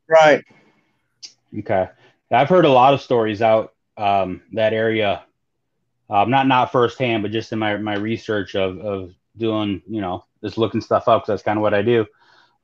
Right. 0.08 0.44
Okay, 1.60 1.90
I've 2.32 2.50
heard 2.50 2.66
a 2.66 2.72
lot 2.72 2.94
of 2.94 3.02
stories 3.02 3.42
out 3.42 3.74
um, 3.98 4.42
that 4.54 4.74
area 4.74 5.24
um, 6.10 6.30
not 6.30 6.48
not 6.48 6.72
firsthand, 6.72 7.24
but 7.24 7.32
just 7.32 7.52
in 7.52 7.60
my 7.60 7.78
my 7.78 7.96
research 7.96 8.56
of 8.56 8.80
of 8.80 9.14
doing 9.38 9.82
you 9.88 10.02
know 10.02 10.26
just 10.44 10.58
looking 10.58 10.82
stuff 10.82 11.08
up 11.08 11.22
because 11.22 11.28
that's 11.28 11.44
kind 11.44 11.58
of 11.58 11.64
what 11.64 11.74
I 11.74 11.82
do. 11.82 12.06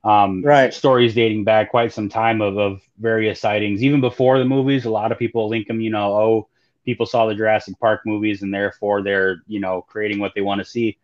Um, 0.02 0.42
right. 0.42 0.72
Stories 0.72 1.14
dating 1.14 1.44
back 1.44 1.70
quite 1.70 1.92
some 1.92 2.08
time 2.08 2.40
of 2.40 2.56
of 2.56 2.80
various 2.98 3.40
sightings, 3.40 3.82
even 3.82 4.00
before 4.00 4.38
the 4.38 4.44
movies. 4.44 4.84
A 4.84 4.90
lot 4.90 5.12
of 5.12 5.18
people 5.18 5.48
link 5.48 5.66
them. 5.66 5.80
You 5.80 5.90
know, 5.90 6.14
oh, 6.14 6.48
people 6.84 7.06
saw 7.06 7.26
the 7.26 7.34
Jurassic 7.34 7.78
Park 7.78 8.02
movies 8.06 8.42
and 8.42 8.52
therefore 8.52 9.02
they're 9.02 9.42
you 9.46 9.60
know 9.60 9.82
creating 9.82 10.18
what 10.18 10.32
they 10.34 10.40
want 10.40 10.60
to 10.60 10.64
see. 10.64 10.98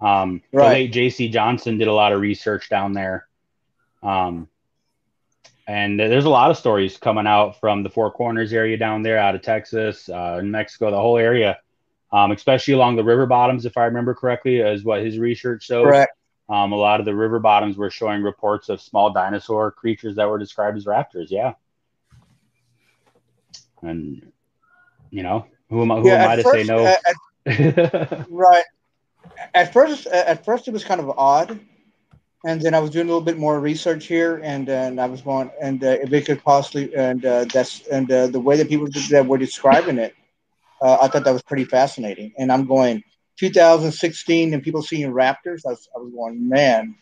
Um, 0.00 0.42
right. 0.52 0.68
The 0.68 0.74
late 0.74 0.92
J.C. 0.92 1.28
Johnson 1.30 1.78
did 1.78 1.88
a 1.88 1.94
lot 1.94 2.12
of 2.12 2.20
research 2.20 2.68
down 2.68 2.92
there. 2.92 3.26
Um, 4.02 4.48
and 5.68 5.98
there's 5.98 6.26
a 6.26 6.30
lot 6.30 6.52
of 6.52 6.56
stories 6.56 6.96
coming 6.96 7.26
out 7.26 7.58
from 7.58 7.82
the 7.82 7.90
Four 7.90 8.12
Corners 8.12 8.52
area 8.52 8.76
down 8.76 9.02
there, 9.02 9.18
out 9.18 9.34
of 9.34 9.42
Texas, 9.42 10.08
uh, 10.08 10.40
Mexico, 10.44 10.92
the 10.92 10.96
whole 10.96 11.18
area 11.18 11.58
um, 12.12 12.32
especially 12.32 12.74
along 12.74 12.96
the 12.96 13.04
river 13.04 13.26
bottoms, 13.26 13.66
if 13.66 13.76
I 13.76 13.84
remember 13.84 14.14
correctly, 14.14 14.60
is 14.60 14.84
what 14.84 15.02
his 15.02 15.18
research 15.18 15.64
showed. 15.64 15.84
Correct. 15.84 16.15
Um, 16.48 16.72
a 16.72 16.76
lot 16.76 17.00
of 17.00 17.06
the 17.06 17.14
river 17.14 17.40
bottoms 17.40 17.76
were 17.76 17.90
showing 17.90 18.22
reports 18.22 18.68
of 18.68 18.80
small 18.80 19.12
dinosaur 19.12 19.70
creatures 19.72 20.16
that 20.16 20.28
were 20.28 20.38
described 20.38 20.76
as 20.76 20.84
raptors. 20.84 21.26
Yeah. 21.28 21.54
And, 23.82 24.32
you 25.10 25.22
know, 25.22 25.46
who 25.70 25.82
am 25.82 25.90
I, 25.90 26.00
who 26.00 26.08
yeah, 26.08 26.24
am 26.24 26.30
I 26.30 26.36
to 26.36 26.42
first, 26.42 26.54
say 26.54 26.64
no? 26.64 26.86
At, 26.86 28.26
right. 28.30 28.64
At 29.54 29.72
first, 29.72 30.06
at 30.06 30.44
first 30.44 30.68
it 30.68 30.70
was 30.70 30.84
kind 30.84 31.00
of 31.00 31.10
odd. 31.10 31.58
And 32.44 32.62
then 32.62 32.74
I 32.74 32.78
was 32.78 32.90
doing 32.90 33.06
a 33.06 33.08
little 33.08 33.24
bit 33.24 33.38
more 33.38 33.58
research 33.58 34.06
here, 34.06 34.40
and, 34.44 34.68
and 34.68 35.00
I 35.00 35.06
was 35.06 35.20
going, 35.20 35.50
and 35.60 35.82
uh, 35.82 35.96
if 36.00 36.12
it 36.12 36.26
could 36.26 36.44
possibly, 36.44 36.94
and 36.94 37.24
uh, 37.24 37.44
that's, 37.46 37.84
and 37.88 38.08
uh, 38.12 38.28
the 38.28 38.38
way 38.38 38.56
that 38.56 38.68
people 38.68 38.86
that 39.10 39.26
were 39.26 39.38
describing 39.38 39.98
it, 39.98 40.14
uh, 40.80 40.98
I 41.02 41.08
thought 41.08 41.24
that 41.24 41.32
was 41.32 41.42
pretty 41.42 41.64
fascinating. 41.64 42.32
And 42.38 42.52
I'm 42.52 42.64
going 42.64 43.02
2016 43.38 44.54
and 44.54 44.62
people 44.62 44.82
seeing 44.82 45.12
raptors. 45.12 45.62
I 45.66 45.70
was, 45.70 45.88
I 45.94 45.98
was 45.98 46.12
going, 46.12 46.48
man. 46.48 46.96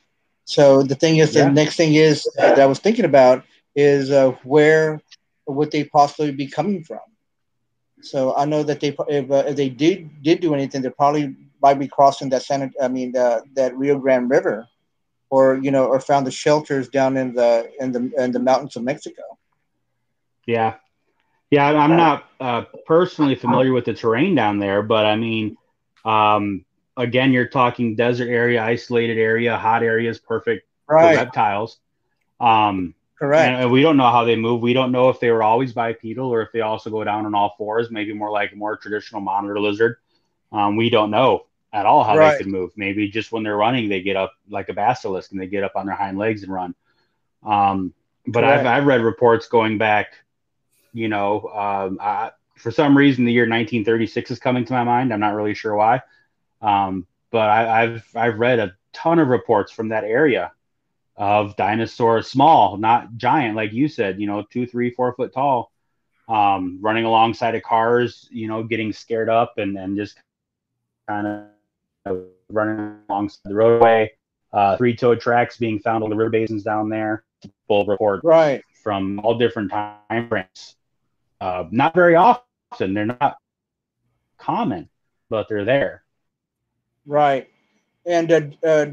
So 0.45 0.83
the 0.83 0.95
thing 0.95 1.19
is, 1.19 1.35
yeah. 1.35 1.45
the 1.45 1.53
next 1.53 1.77
thing 1.77 1.95
is 1.95 2.29
that 2.37 2.59
I 2.59 2.67
was 2.67 2.79
thinking 2.79 3.05
about 3.05 3.45
is 3.75 4.11
uh, 4.11 4.33
where 4.45 5.01
would 5.47 5.71
they 5.71 5.85
possibly 5.85 6.33
be 6.33 6.47
coming 6.47 6.85
from? 6.85 7.01
So 8.03 8.37
I 8.37 8.45
know 8.45 8.63
that 8.63 8.81
they, 8.81 8.95
if, 9.09 9.31
uh, 9.31 9.45
if 9.47 9.57
they 9.57 9.71
did 9.71 10.23
did 10.23 10.41
do 10.41 10.55
anything, 10.55 10.83
they 10.83 10.91
probably 10.91 11.35
might 11.63 11.79
be 11.79 11.89
crossing 11.89 12.29
that 12.31 12.43
San, 12.43 12.71
I 12.81 12.89
mean, 12.89 13.13
that 13.13 13.73
Rio 13.75 13.99
Grande 13.99 14.29
River, 14.29 14.69
or 15.31 15.57
you 15.57 15.71
know, 15.71 15.87
or 15.87 15.99
found 16.01 16.27
the 16.27 16.31
shelters 16.31 16.89
down 16.89 17.17
in 17.17 17.33
the 17.33 17.71
in 17.81 17.93
the 17.93 18.13
in 18.23 18.33
the 18.33 18.39
mountains 18.41 18.77
of 18.77 18.83
Mexico. 18.83 19.23
Yeah, 20.47 20.75
yeah, 21.51 21.67
I'm 21.67 21.97
not 21.97 22.29
uh, 22.41 22.65
personally 22.87 23.35
familiar 23.35 23.73
with 23.73 23.87
the 23.87 23.95
terrain 23.95 24.35
down 24.35 24.59
there, 24.59 24.83
but 24.83 25.07
I 25.07 25.17
mean, 25.17 25.57
um, 26.05 26.65
again, 26.97 27.33
you're 27.33 27.49
talking 27.49 27.97
desert 27.97 28.29
area, 28.29 28.63
isolated 28.63 29.19
area, 29.19 29.57
hot 29.57 29.83
areas, 29.83 30.19
perfect 30.19 30.67
right. 30.87 31.17
for 31.17 31.25
reptiles. 31.25 31.79
Um, 32.41 32.95
Correct. 33.19 33.49
And 33.49 33.71
we 33.71 33.81
don't 33.81 33.97
know 33.97 34.11
how 34.11 34.25
they 34.25 34.37
move. 34.37 34.61
We 34.61 34.73
don't 34.73 34.93
know 34.93 35.09
if 35.09 35.21
they 35.21 35.31
were 35.31 35.43
always 35.43 35.73
bipedal 35.73 36.29
or 36.29 36.43
if 36.43 36.53
they 36.53 36.61
also 36.61 36.91
go 36.91 37.05
down 37.05 37.27
on 37.27 37.35
all 37.35 37.55
fours, 37.57 37.91
maybe 37.91 38.13
more 38.13 38.31
like 38.31 38.53
a 38.53 38.57
more 38.57 38.77
traditional 38.77 39.21
monitor 39.21 39.59
lizard. 39.59 39.99
Um, 40.53 40.77
we 40.77 40.91
don't 40.91 41.11
know 41.11 41.47
at 41.73 41.87
all 41.87 42.05
how 42.05 42.17
right. 42.19 42.33
they 42.33 42.39
could 42.39 42.53
move. 42.53 42.73
Maybe 42.77 43.09
just 43.09 43.33
when 43.33 43.45
they're 43.45 43.57
running, 43.57 43.89
they 43.89 44.03
get 44.03 44.17
up 44.17 44.35
like 44.51 44.69
a 44.69 44.75
basilisk 44.75 45.31
and 45.31 45.41
they 45.41 45.47
get 45.47 45.65
up 45.65 45.77
on 45.77 45.87
their 45.87 45.95
hind 45.95 46.19
legs 46.19 46.43
and 46.43 46.53
run. 46.53 46.75
Um, 47.45 47.95
but 48.27 48.43
I've, 48.43 48.67
I've 48.67 48.87
read 48.87 49.01
reports 49.01 49.49
going 49.49 49.79
back 49.79 50.15
you 50.95 51.09
know, 51.09 51.49
um, 51.49 51.99
I, 52.01 52.31
for 52.65 52.71
some 52.71 52.97
reason, 52.97 53.27
the 53.27 53.33
year 53.33 53.43
1936 53.43 54.31
is 54.31 54.39
coming 54.39 54.65
to 54.65 54.73
my 54.73 54.85
mind. 54.85 55.13
I'm 55.13 55.21
not 55.21 55.35
really 55.35 55.53
sure 55.53 55.77
why, 55.77 56.01
um, 56.63 57.07
but 57.31 57.51
I, 57.51 57.83
I've 57.83 58.09
I've 58.17 58.39
read 58.39 58.59
a 58.59 58.75
ton 58.95 59.19
of 59.19 59.29
reports 59.29 59.71
from 59.71 59.91
that 59.91 60.03
area 60.03 60.51
of 61.15 61.57
dinosaurs, 61.57 62.27
small, 62.27 62.79
not 62.79 63.19
giant, 63.19 63.55
like 63.55 63.75
you 63.75 63.87
said. 63.87 64.19
You 64.19 64.27
know, 64.27 64.47
two, 64.51 64.67
three, 64.67 64.89
four 64.89 65.13
foot 65.13 65.35
tall, 65.35 65.73
um, 66.27 66.79
running 66.81 67.05
alongside 67.05 67.55
of 67.55 67.63
cars. 67.63 68.27
You 68.33 68.49
know, 68.49 68.63
getting 68.63 68.95
scared 68.95 69.29
up 69.29 69.59
and 69.59 69.77
and 69.77 69.95
just 69.95 70.17
kind 71.07 71.45
of 72.07 72.25
running 72.49 72.97
alongside 73.11 73.41
the 73.45 73.55
roadway. 73.55 74.11
Uh, 74.55 74.79
three-toed 74.79 75.21
tracks 75.21 75.59
being 75.59 75.81
found 75.81 76.03
on 76.03 76.09
the 76.09 76.17
river 76.17 76.31
basins 76.31 76.63
down 76.63 76.89
there. 76.89 77.25
Full 77.69 77.85
report 77.85 78.23
right 78.25 78.63
from 78.83 79.21
all 79.21 79.37
different 79.37 79.71
time 79.71 80.29
frames. 80.31 80.77
Uh, 81.43 81.65
not 81.71 81.93
very 81.93 82.15
often. 82.15 82.44
And 82.81 82.97
they're 82.97 83.07
not 83.07 83.37
common, 84.39 84.89
but 85.31 85.49
they're 85.49 85.65
there. 85.65 86.03
Right. 87.07 87.49
And 88.07 88.33
uh, 88.33 88.41
uh, 88.67 88.87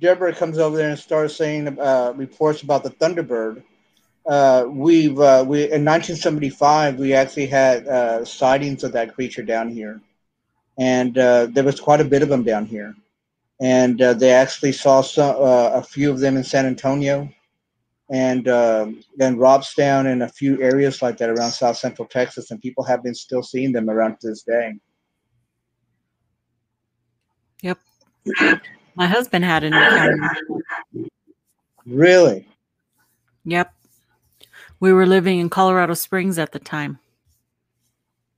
Deborah 0.00 0.34
comes 0.34 0.58
over 0.58 0.76
there 0.76 0.90
and 0.90 0.98
starts 0.98 1.36
saying 1.36 1.78
uh, 1.78 2.12
reports 2.16 2.62
about 2.62 2.82
the 2.82 2.90
Thunderbird. 2.90 3.62
Uh, 4.26 4.66
we've 4.68 5.18
uh, 5.18 5.42
we 5.46 5.60
in 5.62 5.84
1975 5.86 6.98
we 6.98 7.14
actually 7.14 7.46
had 7.46 8.26
sightings 8.26 8.84
of 8.84 8.92
that 8.92 9.14
creature 9.14 9.42
down 9.42 9.70
here, 9.70 10.02
and 10.78 11.18
uh, 11.18 11.46
there 11.46 11.64
was 11.64 11.80
quite 11.80 12.00
a 12.00 12.04
bit 12.04 12.22
of 12.22 12.28
them 12.28 12.44
down 12.44 12.64
here. 12.64 12.94
And 13.60 14.00
uh, 14.00 14.14
they 14.14 14.30
actually 14.30 14.72
saw 14.72 15.00
some, 15.00 15.34
uh, 15.36 15.70
a 15.70 15.82
few 15.82 16.10
of 16.10 16.20
them 16.20 16.36
in 16.36 16.44
San 16.44 16.64
Antonio, 16.64 17.28
and 18.10 18.48
um, 18.48 19.00
then 19.16 19.36
Robstown 19.36 20.06
and 20.06 20.22
a 20.22 20.28
few 20.28 20.60
areas 20.62 21.02
like 21.02 21.18
that 21.18 21.30
around 21.30 21.52
South 21.52 21.76
Central 21.76 22.08
Texas, 22.08 22.50
and 22.50 22.60
people 22.60 22.84
have 22.84 23.02
been 23.02 23.14
still 23.14 23.42
seeing 23.42 23.72
them 23.72 23.90
around 23.90 24.18
to 24.20 24.28
this 24.28 24.42
day. 24.42 24.74
Yep. 27.62 27.78
My 28.94 29.06
husband 29.06 29.44
had 29.44 29.64
an 29.64 29.74
encounter. 29.74 30.36
Really? 31.86 32.48
Yep. 33.44 33.72
We 34.80 34.92
were 34.92 35.06
living 35.06 35.38
in 35.38 35.50
Colorado 35.50 35.94
Springs 35.94 36.38
at 36.38 36.52
the 36.52 36.58
time. 36.58 36.98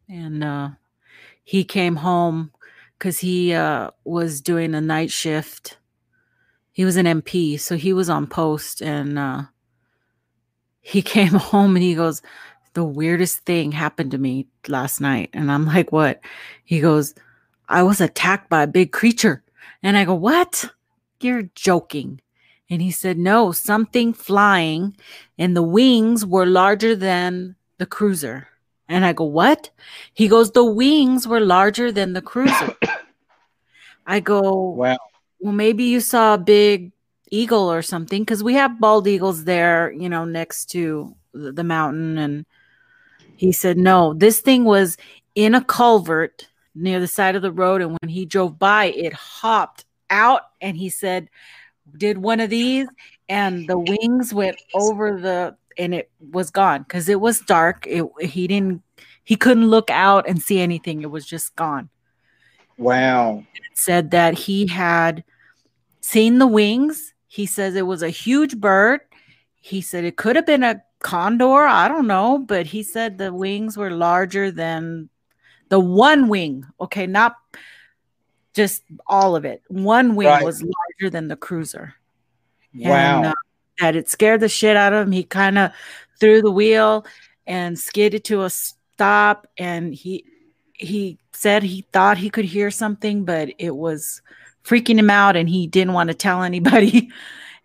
And 0.08 0.42
uh, 0.42 0.70
he 1.44 1.64
came 1.64 1.96
home 1.96 2.52
because 2.98 3.20
he 3.20 3.52
uh, 3.52 3.90
was 4.04 4.40
doing 4.40 4.74
a 4.74 4.80
night 4.80 5.10
shift. 5.10 5.78
He 6.72 6.84
was 6.84 6.96
an 6.96 7.06
MP, 7.06 7.58
so 7.58 7.76
he 7.76 7.92
was 7.92 8.08
on 8.08 8.26
post. 8.26 8.80
And 8.82 9.18
uh, 9.18 9.42
he 10.80 11.02
came 11.16 11.28
home 11.32 11.76
and 11.76 11.82
he 11.82 11.94
goes, 11.94 12.22
The 12.74 12.84
weirdest 12.84 13.40
thing 13.40 13.72
happened 13.72 14.10
to 14.12 14.18
me 14.18 14.46
last 14.68 15.00
night. 15.00 15.30
And 15.32 15.50
I'm 15.50 15.66
like, 15.66 15.92
What? 15.92 16.20
He 16.64 16.80
goes, 16.80 17.14
I 17.68 17.82
was 17.82 18.00
attacked 18.00 18.50
by 18.50 18.64
a 18.64 18.66
big 18.68 18.92
creature. 18.92 19.42
And 19.82 19.96
I 19.96 20.04
go, 20.04 20.14
What? 20.14 20.70
You're 21.20 21.50
joking. 21.54 22.20
And 22.68 22.80
he 22.80 22.90
said, 22.90 23.18
No, 23.18 23.52
something 23.52 24.12
flying, 24.12 24.96
and 25.38 25.56
the 25.56 25.62
wings 25.62 26.24
were 26.24 26.46
larger 26.46 26.94
than 26.94 27.56
the 27.78 27.86
cruiser. 27.86 28.48
And 28.88 29.04
I 29.04 29.12
go, 29.12 29.24
What? 29.24 29.70
He 30.14 30.28
goes, 30.28 30.52
The 30.52 30.64
wings 30.64 31.26
were 31.26 31.40
larger 31.40 31.90
than 31.92 32.12
the 32.12 32.22
cruiser. 32.22 32.74
I 34.06 34.20
go, 34.20 34.70
Wow. 34.70 34.98
Well, 35.40 35.54
maybe 35.54 35.84
you 35.84 36.00
saw 36.00 36.34
a 36.34 36.38
big 36.38 36.92
eagle 37.30 37.70
or 37.70 37.82
something 37.82 38.22
because 38.22 38.42
we 38.42 38.54
have 38.54 38.80
bald 38.80 39.06
eagles 39.06 39.44
there, 39.44 39.92
you 39.92 40.08
know, 40.08 40.24
next 40.24 40.66
to 40.70 41.14
the 41.32 41.64
mountain. 41.64 42.18
And 42.18 42.46
he 43.36 43.52
said, 43.52 43.78
No, 43.78 44.14
this 44.14 44.40
thing 44.40 44.64
was 44.64 44.96
in 45.34 45.54
a 45.54 45.64
culvert 45.64 46.48
near 46.74 47.00
the 47.00 47.06
side 47.06 47.36
of 47.36 47.42
the 47.42 47.52
road. 47.52 47.82
And 47.82 47.96
when 48.00 48.08
he 48.08 48.24
drove 48.24 48.58
by, 48.58 48.86
it 48.86 49.12
hopped 49.12 49.84
out 50.08 50.42
and 50.60 50.76
he 50.76 50.88
said, 50.88 51.30
did 51.96 52.18
one 52.18 52.40
of 52.40 52.50
these 52.50 52.86
and 53.28 53.68
the 53.68 53.78
wings 53.78 54.32
went 54.32 54.56
over 54.74 55.20
the 55.20 55.56
and 55.78 55.94
it 55.94 56.10
was 56.30 56.50
gone 56.50 56.82
because 56.82 57.08
it 57.08 57.20
was 57.20 57.40
dark 57.40 57.86
it 57.86 58.04
he 58.20 58.46
didn't 58.46 58.82
he 59.24 59.36
couldn't 59.36 59.68
look 59.68 59.90
out 59.90 60.28
and 60.28 60.42
see 60.42 60.60
anything 60.60 61.02
it 61.02 61.10
was 61.10 61.26
just 61.26 61.54
gone 61.56 61.88
Wow. 62.76 63.44
it 63.54 63.62
said 63.74 64.10
that 64.12 64.34
he 64.34 64.66
had 64.66 65.24
seen 66.00 66.38
the 66.38 66.46
wings 66.46 67.12
he 67.32 67.46
says 67.46 67.76
it 67.76 67.86
was 67.86 68.02
a 68.02 68.10
huge 68.10 68.58
bird 68.58 69.00
he 69.60 69.80
said 69.80 70.02
it 70.04 70.16
could 70.16 70.34
have 70.34 70.46
been 70.46 70.64
a 70.64 70.82
condor 70.98 71.64
i 71.64 71.86
don't 71.86 72.06
know 72.08 72.36
but 72.38 72.66
he 72.66 72.82
said 72.82 73.16
the 73.16 73.32
wings 73.32 73.76
were 73.76 73.90
larger 73.92 74.50
than 74.50 75.08
the 75.68 75.78
one 75.78 76.26
wing 76.28 76.64
okay 76.80 77.06
not 77.06 77.36
just 78.52 78.82
all 79.06 79.36
of 79.36 79.44
it 79.44 79.62
one 79.68 80.16
wing 80.16 80.26
Right. 80.28 80.44
was 80.44 80.60
larger 80.62 81.08
than 81.10 81.28
the 81.28 81.36
cruiser 81.36 81.94
Wow. 82.74 82.90
and 83.18 83.26
uh, 83.26 83.34
that 83.80 83.96
it 83.96 84.08
scared 84.10 84.40
the 84.40 84.48
shit 84.48 84.76
out 84.76 84.92
of 84.92 85.06
him. 85.06 85.12
He 85.12 85.24
kind 85.24 85.56
of 85.58 85.72
threw 86.20 86.42
the 86.42 86.50
wheel 86.52 87.04
and 87.46 87.76
skidded 87.78 88.22
to 88.24 88.42
a 88.44 88.50
stop, 88.50 89.46
and 89.58 89.92
he 89.94 90.24
he 90.74 91.18
said 91.32 91.62
he 91.64 91.84
thought 91.92 92.16
he 92.18 92.30
could 92.30 92.44
hear 92.44 92.70
something, 92.70 93.24
but 93.24 93.48
it 93.58 93.74
was 93.74 94.20
freaking 94.64 94.98
him 94.98 95.10
out, 95.10 95.36
and 95.36 95.48
he 95.48 95.66
didn't 95.66 95.94
want 95.94 96.08
to 96.08 96.14
tell 96.14 96.42
anybody. 96.42 97.10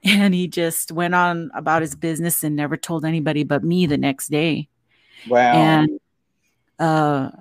And 0.08 0.36
he 0.36 0.48
just 0.48 0.92
went 0.92 1.16
on 1.16 1.50
about 1.56 1.82
his 1.82 1.96
business 1.96 2.44
and 2.44 2.56
never 2.56 2.78
told 2.78 3.06
anybody 3.06 3.44
but 3.44 3.64
me 3.64 3.88
the 3.88 3.98
next 3.98 4.28
day. 4.28 4.68
wow. 5.28 5.54
And 5.54 6.00
uh, 6.78 7.32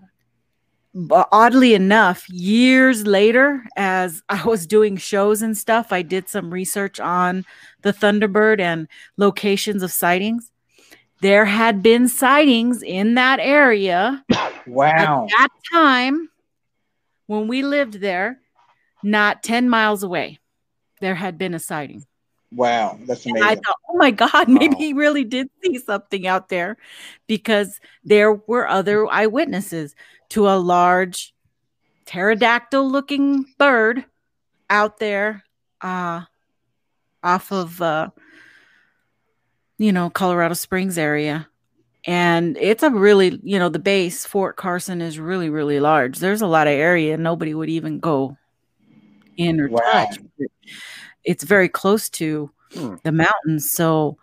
but 0.94 1.28
oddly 1.32 1.74
enough, 1.74 2.28
years 2.30 3.04
later, 3.06 3.64
as 3.76 4.22
I 4.28 4.44
was 4.44 4.66
doing 4.66 4.96
shows 4.96 5.42
and 5.42 5.58
stuff, 5.58 5.92
I 5.92 6.02
did 6.02 6.28
some 6.28 6.52
research 6.52 7.00
on 7.00 7.44
the 7.82 7.92
Thunderbird 7.92 8.60
and 8.60 8.86
locations 9.16 9.82
of 9.82 9.90
sightings. 9.90 10.50
There 11.20 11.44
had 11.44 11.82
been 11.82 12.06
sightings 12.06 12.82
in 12.82 13.14
that 13.14 13.40
area 13.40 14.24
wow. 14.66 15.24
at 15.24 15.30
that 15.30 15.48
time 15.72 16.28
when 17.26 17.48
we 17.48 17.62
lived 17.62 17.94
there, 17.94 18.38
not 19.04 19.42
10 19.42 19.68
miles 19.68 20.02
away. 20.02 20.38
There 21.00 21.14
had 21.14 21.38
been 21.38 21.54
a 21.54 21.58
sighting. 21.58 22.06
Wow. 22.52 22.98
That's 23.06 23.26
And 23.26 23.42
I 23.42 23.56
thought, 23.56 23.76
oh 23.88 23.96
my 23.96 24.10
God, 24.10 24.48
maybe 24.48 24.74
Wow. 24.74 24.78
he 24.78 24.92
really 24.92 25.24
did 25.24 25.48
see 25.62 25.78
something 25.78 26.26
out 26.26 26.48
there 26.48 26.76
because 27.26 27.80
there 28.04 28.32
were 28.32 28.68
other 28.68 29.06
eyewitnesses 29.10 29.94
to 30.30 30.48
a 30.48 30.56
large 30.56 31.34
pterodactyl 32.06 32.88
looking 32.90 33.44
bird 33.58 34.04
out 34.70 34.98
there 34.98 35.44
uh, 35.80 36.22
off 37.22 37.52
of, 37.52 37.80
uh, 37.82 38.10
you 39.78 39.92
know, 39.92 40.10
Colorado 40.10 40.54
Springs 40.54 40.96
area. 40.98 41.48
And 42.06 42.56
it's 42.58 42.82
a 42.82 42.90
really, 42.90 43.40
you 43.42 43.58
know, 43.58 43.70
the 43.70 43.78
base, 43.78 44.26
Fort 44.26 44.56
Carson, 44.56 45.00
is 45.00 45.18
really, 45.18 45.48
really 45.48 45.80
large. 45.80 46.18
There's 46.18 46.42
a 46.42 46.46
lot 46.46 46.66
of 46.66 46.74
area 46.74 47.16
nobody 47.16 47.54
would 47.54 47.70
even 47.70 47.98
go 47.98 48.36
in 49.36 49.60
or 49.60 49.68
Wow. 49.68 49.80
touch. 49.92 50.18
It's 51.24 51.44
very 51.44 51.68
close 51.68 52.08
to 52.10 52.50
Hmm. 52.74 52.96
the 53.04 53.12
mountains. 53.12 53.70
So 53.70 54.18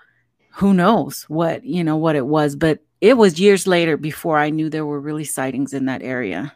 who 0.55 0.74
knows 0.74 1.24
what, 1.24 1.64
you 1.66 1.84
know, 1.84 1.95
what 1.97 2.16
it 2.16 2.26
was. 2.26 2.55
But 2.55 2.80
it 2.99 3.18
was 3.18 3.39
years 3.39 3.66
later 3.66 3.95
before 3.97 4.38
I 4.38 4.49
knew 4.49 4.70
there 4.70 4.86
were 4.86 4.99
really 4.99 5.24
sightings 5.24 5.74
in 5.74 5.86
that 5.86 6.01
area. 6.03 6.53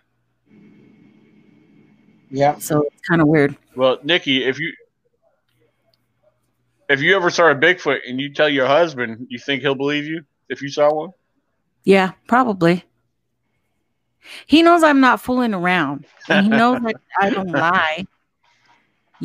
Yeah. 2.30 2.58
So 2.58 2.82
it's 2.84 3.08
kind 3.08 3.22
of 3.22 3.28
weird. 3.28 3.56
Well, 3.76 4.00
Nikki, 4.04 4.44
if 4.46 4.60
you 4.60 4.74
if 6.90 7.02
you 7.02 7.16
ever 7.16 7.30
saw 7.30 7.50
a 7.50 7.56
Bigfoot 7.56 8.00
and 8.08 8.20
you 8.20 8.34
tell 8.34 8.50
your 8.50 8.68
husband, 8.68 9.28
you 9.30 9.40
think 9.40 9.62
he'll 9.62 9.74
believe 9.76 10.06
you 10.06 10.24
if 10.50 10.62
you 10.62 10.70
saw 10.70 10.94
one? 10.94 11.10
Yeah, 11.84 12.12
probably. 12.28 12.84
He 14.48 14.62
knows 14.64 14.84
I'm 14.84 15.00
not 15.00 15.22
fooling 15.22 15.54
around. 15.54 16.06
And 16.30 16.46
he 16.46 16.50
knows 16.50 16.82
that 16.82 16.96
I 17.20 17.30
don't 17.30 17.48
lie. 17.52 18.06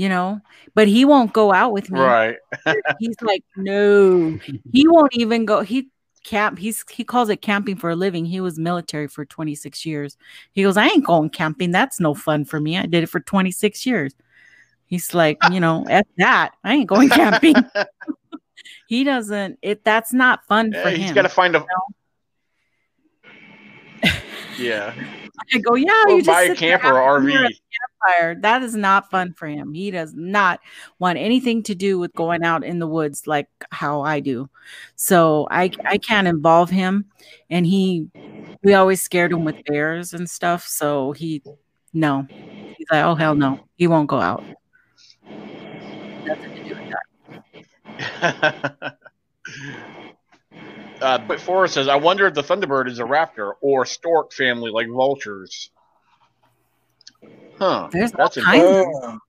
You 0.00 0.08
know, 0.08 0.40
but 0.74 0.88
he 0.88 1.04
won't 1.04 1.34
go 1.34 1.52
out 1.52 1.72
with 1.72 1.90
me. 1.90 2.00
Right. 2.00 2.38
He's 2.98 3.16
like, 3.20 3.44
no. 3.54 4.38
He 4.72 4.88
won't 4.88 5.14
even 5.14 5.44
go. 5.44 5.60
He 5.60 5.90
camp. 6.24 6.58
He's 6.58 6.82
he 6.90 7.04
calls 7.04 7.28
it 7.28 7.42
camping 7.42 7.76
for 7.76 7.90
a 7.90 7.94
living. 7.94 8.24
He 8.24 8.40
was 8.40 8.58
military 8.58 9.08
for 9.08 9.26
26 9.26 9.84
years. 9.84 10.16
He 10.52 10.62
goes, 10.62 10.78
I 10.78 10.86
ain't 10.86 11.04
going 11.04 11.28
camping. 11.28 11.70
That's 11.70 12.00
no 12.00 12.14
fun 12.14 12.46
for 12.46 12.58
me. 12.58 12.78
I 12.78 12.86
did 12.86 13.02
it 13.02 13.10
for 13.10 13.20
26 13.20 13.84
years. 13.84 14.14
He's 14.86 15.12
like, 15.12 15.36
you 15.52 15.60
know, 15.60 15.84
at 15.90 16.06
that, 16.16 16.52
I 16.64 16.76
ain't 16.76 16.88
going 16.88 17.10
camping. 17.10 17.56
he 18.88 19.04
doesn't. 19.04 19.58
It 19.60 19.84
that's 19.84 20.14
not 20.14 20.46
fun 20.46 20.72
for 20.72 20.78
Yeah, 20.78 20.88
he's 20.88 20.96
him. 20.96 21.02
He's 21.02 21.12
got 21.12 21.22
to 21.22 21.28
find 21.28 21.56
a. 21.56 21.66
yeah. 24.58 24.94
I 25.52 25.58
go, 25.58 25.74
yeah, 25.74 26.04
Or 26.06 26.12
you 26.12 26.22
just 26.22 26.26
buy 26.26 26.42
a 26.44 26.54
camper 26.54 26.98
or 26.98 27.20
RV. 27.20 27.48
That 28.08 28.62
is 28.62 28.74
not 28.74 29.10
fun 29.10 29.34
for 29.34 29.46
him. 29.46 29.74
He 29.74 29.90
does 29.90 30.14
not 30.14 30.60
want 30.98 31.18
anything 31.18 31.62
to 31.64 31.74
do 31.74 31.98
with 31.98 32.12
going 32.14 32.44
out 32.44 32.64
in 32.64 32.78
the 32.78 32.86
woods 32.86 33.26
like 33.26 33.48
how 33.70 34.02
I 34.02 34.20
do. 34.20 34.48
So 34.96 35.46
I 35.50 35.70
I 35.84 35.98
can't 35.98 36.28
involve 36.28 36.70
him, 36.70 37.06
and 37.50 37.66
he 37.66 38.08
we 38.62 38.74
always 38.74 39.02
scared 39.02 39.32
him 39.32 39.44
with 39.44 39.62
bears 39.64 40.14
and 40.14 40.28
stuff. 40.28 40.66
So 40.66 41.12
he 41.12 41.42
no, 41.92 42.26
he's 42.30 42.86
like, 42.90 43.04
oh 43.04 43.14
hell 43.14 43.34
no, 43.34 43.60
he 43.76 43.86
won't 43.86 44.08
go 44.08 44.20
out. 44.20 44.44
Nothing 46.24 46.54
to 46.54 46.64
do 46.64 46.74
with 46.74 47.98
that. 47.98 48.96
uh, 51.02 51.18
but 51.18 51.40
Forrest 51.40 51.74
says, 51.74 51.88
I 51.88 51.96
wonder 51.96 52.26
if 52.26 52.34
the 52.34 52.42
Thunderbird 52.42 52.88
is 52.88 52.98
a 52.98 53.04
raptor 53.04 53.52
or 53.60 53.84
stork 53.84 54.32
family 54.32 54.70
like 54.70 54.88
vultures. 54.88 55.70
Huh. 57.60 57.88
There's 57.92 58.12
all 58.14 58.28
kinds 58.30 58.76
of 59.02 59.20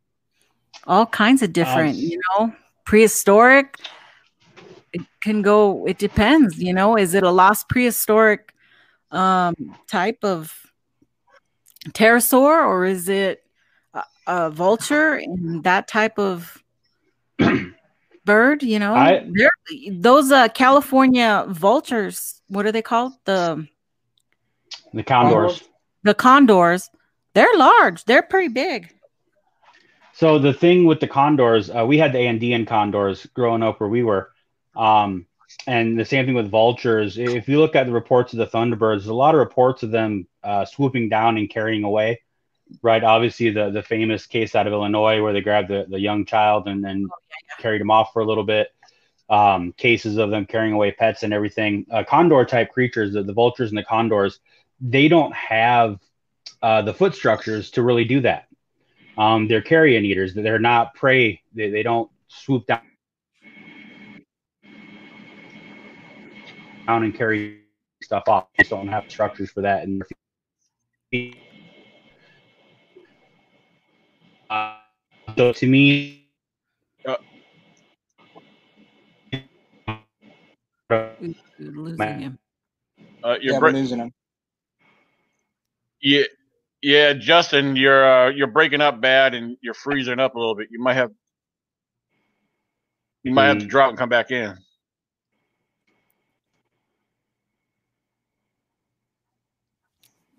all 0.88 1.06
kinds 1.06 1.42
of 1.42 1.52
different, 1.54 1.96
you 1.98 2.20
know, 2.40 2.54
prehistoric. 2.86 3.76
It 4.94 5.02
can 5.22 5.42
go, 5.42 5.86
it 5.86 5.98
depends, 5.98 6.58
you 6.62 6.74
know, 6.74 6.98
is 6.98 7.14
it 7.14 7.24
a 7.24 7.30
lost 7.30 7.68
prehistoric 7.70 8.54
um 9.12 9.56
type 9.90 10.20
of 10.24 10.56
pterosaur 11.90 12.66
or 12.66 12.86
is 12.86 13.10
it 13.10 13.44
a, 13.94 14.04
a 14.28 14.50
vulture 14.50 15.16
and 15.16 15.64
that 15.66 15.90
type 15.90 16.18
of 16.18 16.64
bird, 18.26 18.64
you 18.64 18.80
know? 18.80 18.94
I- 18.94 19.30
those 19.92 20.32
uh 20.32 20.48
California 20.50 21.46
vultures, 21.50 22.42
what 22.48 22.66
are 22.66 22.72
they 22.72 22.82
called? 22.82 23.14
The 23.26 23.68
The 24.94 25.04
condors. 25.04 25.64
the 26.04 26.14
condors 26.14 26.90
They're 27.34 27.56
large. 27.56 28.06
They're 28.06 28.24
pretty 28.24 28.50
big. 28.50 28.94
So 30.14 30.38
the 30.40 30.54
thing 30.54 30.86
with 30.86 31.00
the 31.00 31.08
condors, 31.08 31.70
uh, 31.70 31.86
we 31.86 31.98
had 31.98 32.14
the 32.14 32.20
Andean 32.20 32.66
condors 32.66 33.26
growing 33.34 33.64
up 33.64 33.80
where 33.80 33.90
we 33.90 34.04
were, 34.04 34.32
um, 34.76 35.26
and 35.66 36.00
the 36.00 36.06
same 36.06 36.26
thing 36.26 36.36
with 36.36 36.50
vultures. 36.50 37.18
If 37.18 37.48
you 37.48 37.60
look 37.60 37.76
at 37.76 37.86
the 37.86 37.92
reports 37.92 38.34
of 38.34 38.40
the 38.40 38.48
thunderbirds, 38.48 39.00
there's 39.00 39.08
a 39.08 39.14
lot 39.14 39.36
of 39.36 39.40
reports 39.40 39.84
of 39.84 39.92
them 39.92 40.28
uh, 40.44 40.66
swooping 40.66 41.10
down 41.10 41.38
and 41.38 41.50
carrying 41.50 41.84
away. 41.84 42.22
Right, 42.82 43.04
obviously 43.04 43.50
the 43.50 43.70
the 43.70 43.84
famous 43.84 44.26
case 44.26 44.56
out 44.56 44.66
of 44.66 44.72
Illinois 44.72 45.22
where 45.22 45.34
they 45.34 45.42
grabbed 45.42 45.68
the, 45.68 45.86
the 45.90 46.00
young 46.00 46.24
child 46.24 46.70
and 46.70 46.82
then 46.82 47.10
carried 47.60 47.82
him 47.82 47.92
off 47.92 48.14
for 48.14 48.22
a 48.22 48.26
little 48.26 48.46
bit. 48.46 48.70
Um, 49.30 49.74
cases 49.74 50.18
of 50.18 50.30
them 50.30 50.46
carrying 50.46 50.74
away 50.74 50.92
pets 50.92 51.24
and 51.24 51.34
everything. 51.34 51.86
Uh, 51.92 52.04
condor 52.08 52.46
type 52.46 52.72
creatures, 52.72 53.14
the, 53.14 53.24
the 53.24 53.34
vultures 53.34 53.72
and 53.72 53.78
the 53.78 53.84
condors, 53.84 54.40
they 54.80 55.08
don't 55.10 55.34
have 55.34 56.00
uh, 56.62 56.82
the 56.82 56.94
foot 56.94 57.16
structures 57.16 57.72
to 57.72 57.82
really 57.84 58.06
do 58.06 58.22
that. 58.22 58.48
Um, 59.18 59.48
they're 59.48 59.62
carrion 59.62 60.06
eaters. 60.06 60.34
They're 60.34 60.60
not 60.60 60.94
prey. 60.96 61.42
They, 61.54 61.70
they 61.70 61.84
don't 61.84 62.10
swoop 62.28 62.66
down, 62.66 62.82
down 66.88 67.04
and 67.04 67.14
carry 67.16 67.62
stuff 68.02 68.24
off. 68.28 68.48
They 68.58 68.64
just 68.64 68.72
don't 68.72 68.88
have 68.88 69.06
structures 69.08 69.52
for 69.52 69.62
that. 69.62 69.84
And 69.84 70.04
uh, 74.50 74.76
so 75.38 75.54
to 75.54 75.68
me, 75.68 76.18
Losing 81.60 82.20
him. 82.20 82.40
Uh, 83.24 83.38
you're 83.42 83.54
Yeah, 83.54 83.60
bre- 83.60 83.66
we're 83.66 83.72
losing 83.72 84.00
them. 84.00 84.14
yeah, 86.02 86.24
yeah, 86.82 87.14
Justin, 87.14 87.76
you're 87.78 88.28
uh, 88.28 88.30
you're 88.32 88.48
breaking 88.48 88.82
up 88.82 89.02
bad 89.02 89.36
and 89.36 89.58
you're 89.62 89.74
freezing 89.76 90.20
up 90.20 90.36
a 90.36 90.40
little 90.40 90.56
bit. 90.56 90.70
You 90.72 90.82
might 90.82 90.96
have 90.96 91.12
you 93.24 93.34
might 93.34 93.48
have 93.48 93.60
to 93.60 93.66
Hmm. 93.66 93.68
drop 93.68 93.90
and 93.90 94.00
come 94.00 94.10
back 94.10 94.32
in. 94.32 94.58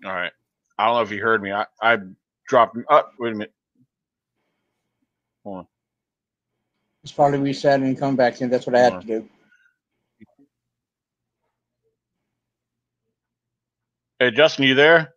All 0.05 0.13
right. 0.13 0.31
I 0.79 0.87
don't 0.87 0.95
know 0.95 1.01
if 1.03 1.11
you 1.11 1.21
heard 1.21 1.43
me. 1.43 1.51
I, 1.51 1.65
I 1.81 1.97
dropped. 2.47 2.77
Oh, 2.89 3.03
wait 3.19 3.33
a 3.33 3.35
minute. 3.35 3.53
Hold 5.45 5.59
on. 5.59 5.67
It's 7.03 7.13
probably 7.13 7.39
reset 7.39 7.81
and 7.81 7.97
come 7.99 8.15
back 8.15 8.41
in. 8.41 8.49
That's 8.49 8.67
what 8.67 8.75
I 8.75 8.81
had 8.81 9.01
to 9.01 9.07
do. 9.07 9.29
Hey, 14.19 14.31
Justin, 14.31 14.65
you 14.65 14.75
there? 14.75 15.13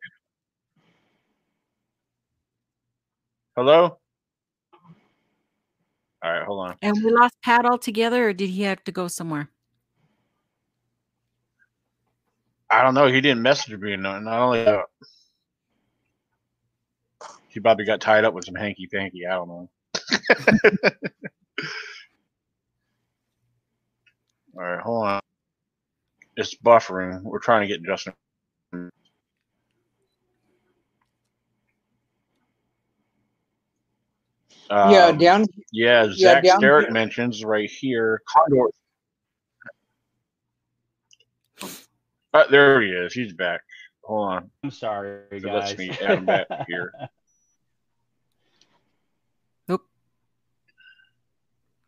Hello? 3.56 3.98
All 6.22 6.30
right, 6.30 6.44
hold 6.44 6.68
on. 6.68 6.76
And 6.82 7.02
we 7.02 7.10
lost 7.10 7.34
Pat 7.42 7.64
altogether, 7.64 8.28
or 8.28 8.32
did 8.34 8.50
he 8.50 8.62
have 8.64 8.84
to 8.84 8.92
go 8.92 9.08
somewhere? 9.08 9.48
I 12.70 12.82
don't 12.82 12.92
know. 12.92 13.06
He 13.06 13.22
didn't 13.22 13.40
message 13.42 13.78
me. 13.78 13.96
No, 13.96 14.18
not 14.18 14.40
only 14.40 14.66
uh, 14.66 14.82
he 17.48 17.60
probably 17.60 17.86
got 17.86 18.02
tied 18.02 18.24
up 18.24 18.34
with 18.34 18.44
some 18.44 18.56
hanky 18.56 18.86
panky. 18.92 19.26
I 19.26 19.34
don't 19.34 19.48
know. 19.48 19.70
All 24.58 24.62
right, 24.62 24.80
hold 24.80 25.06
on. 25.06 25.20
It's 26.36 26.54
buffering. 26.56 27.22
We're 27.22 27.38
trying 27.38 27.66
to 27.66 27.68
get 27.68 27.82
Justin. 27.82 28.12
Yeah, 34.70 35.06
Um, 35.06 35.18
down. 35.18 35.44
Yeah, 35.72 36.04
Yeah, 36.04 36.12
Zach 36.14 36.44
down 36.44 36.58
Sterrett 36.58 36.84
here- 36.86 36.92
mentions 36.92 37.44
right 37.44 37.70
here. 37.70 38.22
Condor. 38.28 38.68
Uh, 42.34 42.44
there 42.50 42.82
he 42.82 42.88
is. 42.90 43.12
He's 43.14 43.32
back. 43.32 43.62
Hold 44.04 44.28
on. 44.28 44.50
I'm 44.62 44.70
sorry, 44.70 45.22
So 45.32 45.38
guys. 45.40 45.54
let's 45.54 45.78
me 45.78 45.90
add 45.90 46.18
him 46.18 46.24
back 46.26 46.46
here. 46.68 46.92
Nope. 49.68 49.82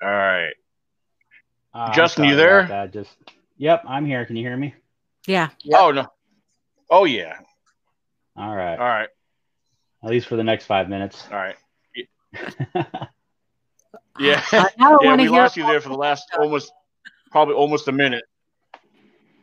All 0.03 0.09
right. 0.09 0.55
Uh, 1.75 1.93
Justin, 1.93 2.25
you 2.25 2.35
there? 2.35 2.89
Just 2.93 3.15
yep, 3.59 3.83
I'm 3.87 4.07
here. 4.07 4.25
Can 4.25 4.37
you 4.37 4.43
hear 4.47 4.57
me? 4.57 4.75
Yeah. 5.27 5.51
Yeah. 5.63 5.77
Oh 5.81 5.91
no. 5.93 6.07
Oh 6.91 7.05
yeah. 7.05 7.39
All 8.37 8.55
right. 8.57 8.79
All 8.79 8.87
right. 8.89 9.09
At 10.03 10.11
least 10.11 10.29
for 10.29 10.37
the 10.37 10.45
next 10.45 10.65
five 10.65 10.89
minutes. 10.89 11.25
All 11.31 11.37
right. 11.37 11.57
Yeah. 14.19 14.43
I 14.53 14.69
now 14.79 14.99
yeah, 15.01 15.15
we 15.17 15.29
hear. 15.29 15.31
lost 15.31 15.57
you 15.57 15.65
there 15.65 15.81
for 15.81 15.89
the 15.89 15.95
last 15.95 16.25
almost, 16.39 16.73
probably 17.31 17.55
almost 17.55 17.89
a 17.89 17.93
minute. 17.93 18.25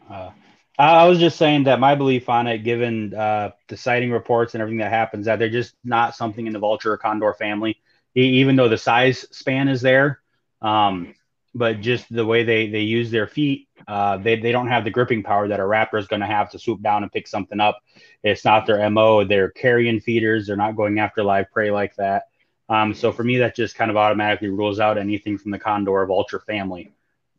Uh, 0.09 0.31
I 0.77 1.03
I 1.03 1.07
was 1.07 1.19
just 1.19 1.37
saying 1.37 1.63
that 1.63 1.79
my 1.79 1.95
belief 1.95 2.29
on 2.29 2.47
it, 2.47 2.59
given 2.59 3.13
uh, 3.13 3.51
the 3.67 3.77
sighting 3.77 4.11
reports 4.11 4.53
and 4.53 4.61
everything 4.61 4.79
that 4.79 4.91
happens, 4.91 5.25
that 5.25 5.39
they're 5.39 5.49
just 5.49 5.75
not 5.83 6.15
something 6.15 6.45
in 6.45 6.53
the 6.53 6.59
vulture 6.59 6.91
or 6.91 6.97
condor 6.97 7.33
family, 7.33 7.79
e- 8.15 8.39
even 8.41 8.55
though 8.55 8.69
the 8.69 8.77
size 8.77 9.25
span 9.31 9.67
is 9.67 9.81
there. 9.81 10.19
Um, 10.61 11.15
but 11.53 11.79
just 11.79 12.13
the 12.13 12.25
way 12.25 12.43
they, 12.43 12.69
they 12.69 12.81
use 12.81 13.09
their 13.09 13.27
feet, 13.27 13.69
uh, 13.87 14.17
they, 14.17 14.37
they 14.37 14.51
don't 14.51 14.67
have 14.67 14.83
the 14.83 14.89
gripping 14.89 15.23
power 15.23 15.47
that 15.47 15.59
a 15.61 15.63
raptor 15.63 15.97
is 15.97 16.07
going 16.07 16.19
to 16.19 16.25
have 16.27 16.49
to 16.51 16.59
swoop 16.59 16.81
down 16.81 17.03
and 17.03 17.11
pick 17.11 17.27
something 17.27 17.61
up. 17.61 17.79
It's 18.23 18.43
not 18.43 18.65
their 18.65 18.81
MO. 18.81 19.23
They're 19.23 19.51
carrion 19.51 20.01
feeders. 20.01 20.47
They're 20.47 20.57
not 20.57 20.75
going 20.75 20.99
after 20.99 21.23
live 21.23 21.49
prey 21.51 21.71
like 21.71 21.95
that. 21.95 22.23
Um, 22.67 22.93
so 22.93 23.11
for 23.11 23.23
me, 23.23 23.37
that 23.37 23.55
just 23.55 23.75
kind 23.75 23.91
of 23.91 23.97
automatically 23.97 24.49
rules 24.49 24.79
out 24.79 24.97
anything 24.97 25.37
from 25.37 25.51
the 25.51 25.59
condor 25.59 25.91
or 25.91 26.05
vulture 26.05 26.39
family, 26.39 26.91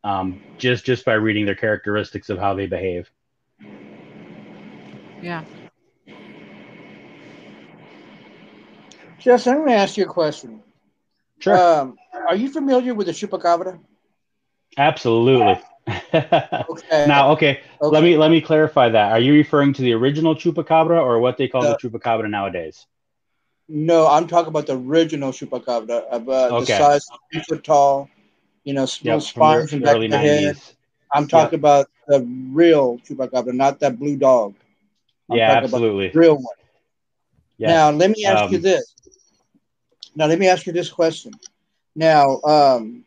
um, 0.03 0.39
just 0.57 0.85
just 0.85 1.03
by 1.03 1.13
reading 1.13 1.45
their 1.45 1.55
characteristics 1.55 2.29
of 2.29 2.37
how 2.39 2.53
they 2.53 2.65
behave. 2.67 3.09
Yeah. 5.21 5.43
Justin, 9.19 9.53
I'm 9.53 9.59
going 9.59 9.69
to 9.69 9.75
ask 9.75 9.97
you 9.97 10.05
a 10.05 10.07
question. 10.07 10.61
Sure, 11.39 11.57
Um, 11.57 11.97
are 12.27 12.35
you 12.35 12.49
familiar 12.49 12.93
with 12.95 13.07
the 13.07 13.13
chupacabra? 13.13 13.79
absolutely. 14.77 15.59
Okay. 16.13 17.05
now, 17.07 17.31
okay, 17.31 17.61
okay. 17.81 17.95
let 17.95 18.03
me 18.03 18.17
let 18.17 18.29
me 18.29 18.41
clarify 18.41 18.89
that. 18.89 19.11
Are 19.13 19.19
you 19.19 19.33
referring 19.33 19.71
to 19.73 19.81
the 19.81 19.93
original 19.93 20.35
chupacabra 20.35 21.01
or 21.01 21.19
what 21.19 21.37
they 21.37 21.47
call 21.47 21.63
No. 21.63 21.69
the 21.71 21.77
chupacabra 21.77 22.29
nowadays? 22.29 22.85
No, 23.69 24.07
I'm 24.07 24.27
talking 24.27 24.49
about 24.49 24.67
the 24.67 24.77
original 24.77 25.31
chupacabra, 25.31 26.05
about 26.11 26.57
Okay. 26.57 26.57
the 26.57 26.65
size 26.65 27.11
three 27.31 27.41
foot 27.41 27.63
tall, 27.63 28.09
you 28.63 28.73
know, 28.73 28.85
small 28.85 29.19
Yep, 29.19 29.21
spines 29.21 29.73
and 29.73 29.83
back 29.83 29.97
of 30.03 30.09
the 30.09 30.17
head. 30.17 30.55
I'm 31.13 31.27
talking 31.27 31.59
about 31.59 31.87
the 32.07 32.21
real 32.51 32.99
chupacabra, 32.99 33.53
not 33.53 33.79
that 33.79 33.99
blue 33.99 34.17
dog. 34.17 34.55
I'm 35.29 35.41
Yeah, 35.41 35.43
talking 35.43 35.65
about 35.65 35.81
absolutely. 35.81 36.13
the 36.13 36.19
real 36.19 36.35
one. 36.35 36.55
Yes. 37.57 37.79
Now, 37.79 37.91
let 37.91 38.09
me 38.11 38.25
ask 38.25 38.49
you 38.49 38.57
Um, 38.57 38.59
this. 38.59 38.95
Now, 40.15 40.25
let 40.27 40.39
me 40.39 40.47
ask 40.47 40.65
you 40.65 40.73
this 40.73 40.89
question. 40.89 41.39
Now, 41.95 42.41
um, 42.43 43.05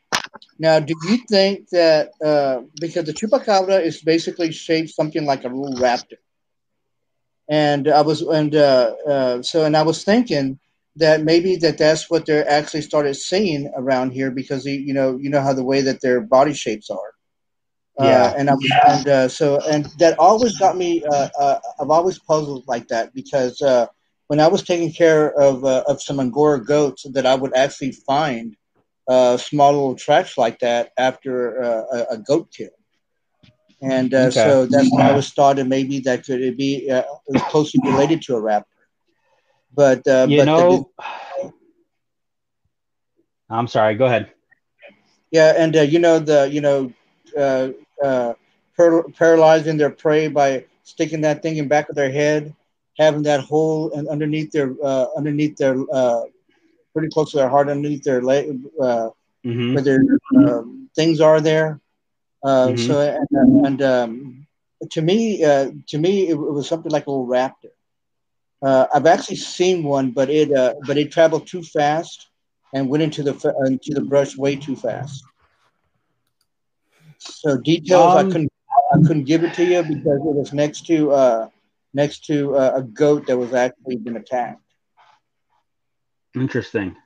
now, 0.59 0.79
do 0.81 0.95
you 1.09 1.19
think 1.29 1.69
that 1.71 2.11
uh, 2.25 2.63
because 2.79 3.05
the 3.07 3.13
chupacabra 3.13 3.83
is 3.85 4.01
basically 4.03 4.53
shaped 4.53 4.91
something 4.91 5.25
like 5.25 5.45
a 5.45 5.49
little 5.49 5.77
raptor, 5.77 6.19
and 7.51 7.89
I 7.89 8.01
was 8.01 8.23
and 8.23 8.55
uh, 8.55 8.95
uh, 9.07 9.43
so 9.43 9.65
and 9.65 9.77
I 9.77 9.83
was 9.83 10.05
thinking 10.05 10.59
that 10.97 11.25
maybe 11.25 11.57
that 11.57 11.79
that's 11.79 12.09
what 12.09 12.25
they're 12.25 12.49
actually 12.49 12.83
started 12.83 13.15
seeing 13.15 13.71
around 13.77 14.13
here 14.13 14.31
because 14.31 14.65
you 14.65 14.75
you 14.75 14.95
know 14.95 15.19
you 15.19 15.29
know 15.29 15.43
how 15.43 15.53
the 15.53 15.65
way 15.65 15.81
that 15.83 16.01
their 16.01 16.21
body 16.21 16.55
shapes 16.55 16.89
are. 16.89 17.13
Yeah. 17.99 18.23
Uh, 18.23 18.35
and 18.39 18.51
I 18.51 18.55
was, 18.55 18.73
and 18.89 19.09
uh, 19.09 19.29
so 19.29 19.61
and 19.69 19.87
that 19.99 20.19
always 20.19 20.57
got 20.59 20.77
me. 20.77 21.05
Uh, 21.05 21.29
uh, 21.39 21.59
I've 21.81 21.91
always 21.91 22.21
puzzled 22.21 22.65
like 22.69 22.87
that 22.89 23.13
because 23.13 23.61
uh, 23.61 23.89
when 24.29 24.39
I 24.39 24.47
was 24.47 24.63
taking 24.63 24.93
care 24.93 25.33
of 25.35 25.65
uh, 25.65 25.83
of 25.89 26.01
some 26.01 26.21
Angora 26.21 26.65
goats, 26.65 27.05
that 27.13 27.27
I 27.27 27.35
would 27.35 27.55
actually 27.57 27.93
find 27.93 28.57
uh, 29.09 29.37
small 29.37 29.73
little 29.73 29.97
tracks 29.97 30.39
like 30.39 30.61
that 30.61 30.93
after 30.97 31.63
uh, 31.63 31.83
a, 31.93 32.15
a 32.15 32.19
goat 32.19 32.49
kill, 32.57 32.71
and 33.83 34.13
uh, 34.15 34.31
Okay. 34.31 34.31
so 34.31 34.67
that's 34.67 34.91
why 34.93 35.09
I 35.09 35.13
was 35.13 35.31
thought 35.31 35.57
that 35.57 35.67
maybe 35.67 36.01
that 36.01 36.25
could 36.25 36.41
it 36.41 36.57
be 36.57 36.91
uh, 36.91 37.01
it 37.01 37.33
was 37.33 37.43
closely 37.45 37.81
related 37.85 38.23
to 38.23 38.37
a 38.37 38.41
raptor. 38.43 38.65
But 39.75 40.07
uh, 40.07 40.27
you 40.27 40.37
but 40.37 40.49
the- 40.57 40.65
know, 40.67 40.91
I'm 43.51 43.67
sorry. 43.69 43.95
Go 43.97 44.07
ahead. 44.07 44.33
Yeah, 45.31 45.55
and 45.57 45.77
uh, 45.77 45.83
you 45.83 45.99
know 45.99 46.19
the 46.19 46.49
you 46.51 46.61
know 46.61 46.93
uh, 47.37 47.69
uh, 48.05 48.35
par- 48.77 49.05
paralyzing 49.19 49.77
their 49.77 49.91
prey 49.91 50.29
by 50.29 50.65
sticking 50.83 51.21
that 51.23 51.43
thing 51.43 51.57
in 51.57 51.69
back 51.69 51.89
of 51.89 51.97
their 51.97 52.11
head, 52.11 52.55
having 52.99 53.23
that 53.23 53.41
hole 53.41 53.93
and 53.93 54.09
underneath 54.09 54.51
their 54.53 54.75
uh, 54.83 55.07
underneath 55.17 55.57
their 55.57 55.77
uh, 55.93 56.23
pretty 56.93 57.09
close 57.09 57.31
to 57.33 57.39
their 57.39 57.49
heart, 57.49 57.69
underneath 57.69 58.03
their 58.03 58.23
leg, 58.23 58.59
uh, 58.81 59.09
hmm 59.45 59.73
where 59.73 59.83
their 59.85 60.01
um, 60.47 60.89
things 60.95 61.21
are 61.21 61.41
there. 61.41 61.81
Uh, 62.45 62.69
Mhm. 62.69 62.79
So 62.79 63.01
and, 63.01 63.67
and 63.67 63.83
um, 63.83 64.47
to 64.91 65.03
me, 65.03 65.45
uh, 65.45 65.71
to 65.89 65.99
me, 65.99 66.29
it, 66.29 66.33
it 66.33 66.53
was 66.59 66.69
something 66.69 66.91
like 66.93 67.07
a 67.07 67.11
little 67.11 67.27
raptor. 67.27 67.73
Uh, 68.63 68.87
I've 68.95 69.07
actually 69.07 69.37
seen 69.37 69.83
one, 69.85 70.11
but 70.13 70.31
it 70.31 70.53
uh, 70.53 70.75
but 70.87 70.99
it 70.99 71.11
traveled 71.13 71.47
too 71.47 71.63
fast 71.63 72.29
and 72.75 72.89
went 72.89 73.03
into 73.03 73.23
the 73.23 73.35
into 73.67 73.93
the 73.95 74.03
brush 74.03 74.37
way 74.37 74.57
too 74.57 74.77
fast. 74.77 75.23
So 77.19 77.59
details 77.59 78.15
um, 78.15 78.19
I 78.19 78.25
couldn't 78.25 78.51
I 78.93 78.97
couldn't 79.07 79.25
give 79.25 79.45
it 79.45 79.55
to 79.55 79.65
you 79.65 79.83
because 79.83 80.21
it 80.31 80.35
was 80.41 80.53
next 80.53 80.87
to 80.87 81.11
uh, 81.13 81.49
next 81.95 82.25
to 82.27 82.57
uh, 82.57 82.73
a 82.77 82.83
goat 82.83 83.27
that 83.27 83.37
was 83.39 83.53
actually 83.55 83.97
been 83.97 84.17
attacked. 84.17 84.63
Interesting. 86.35 86.97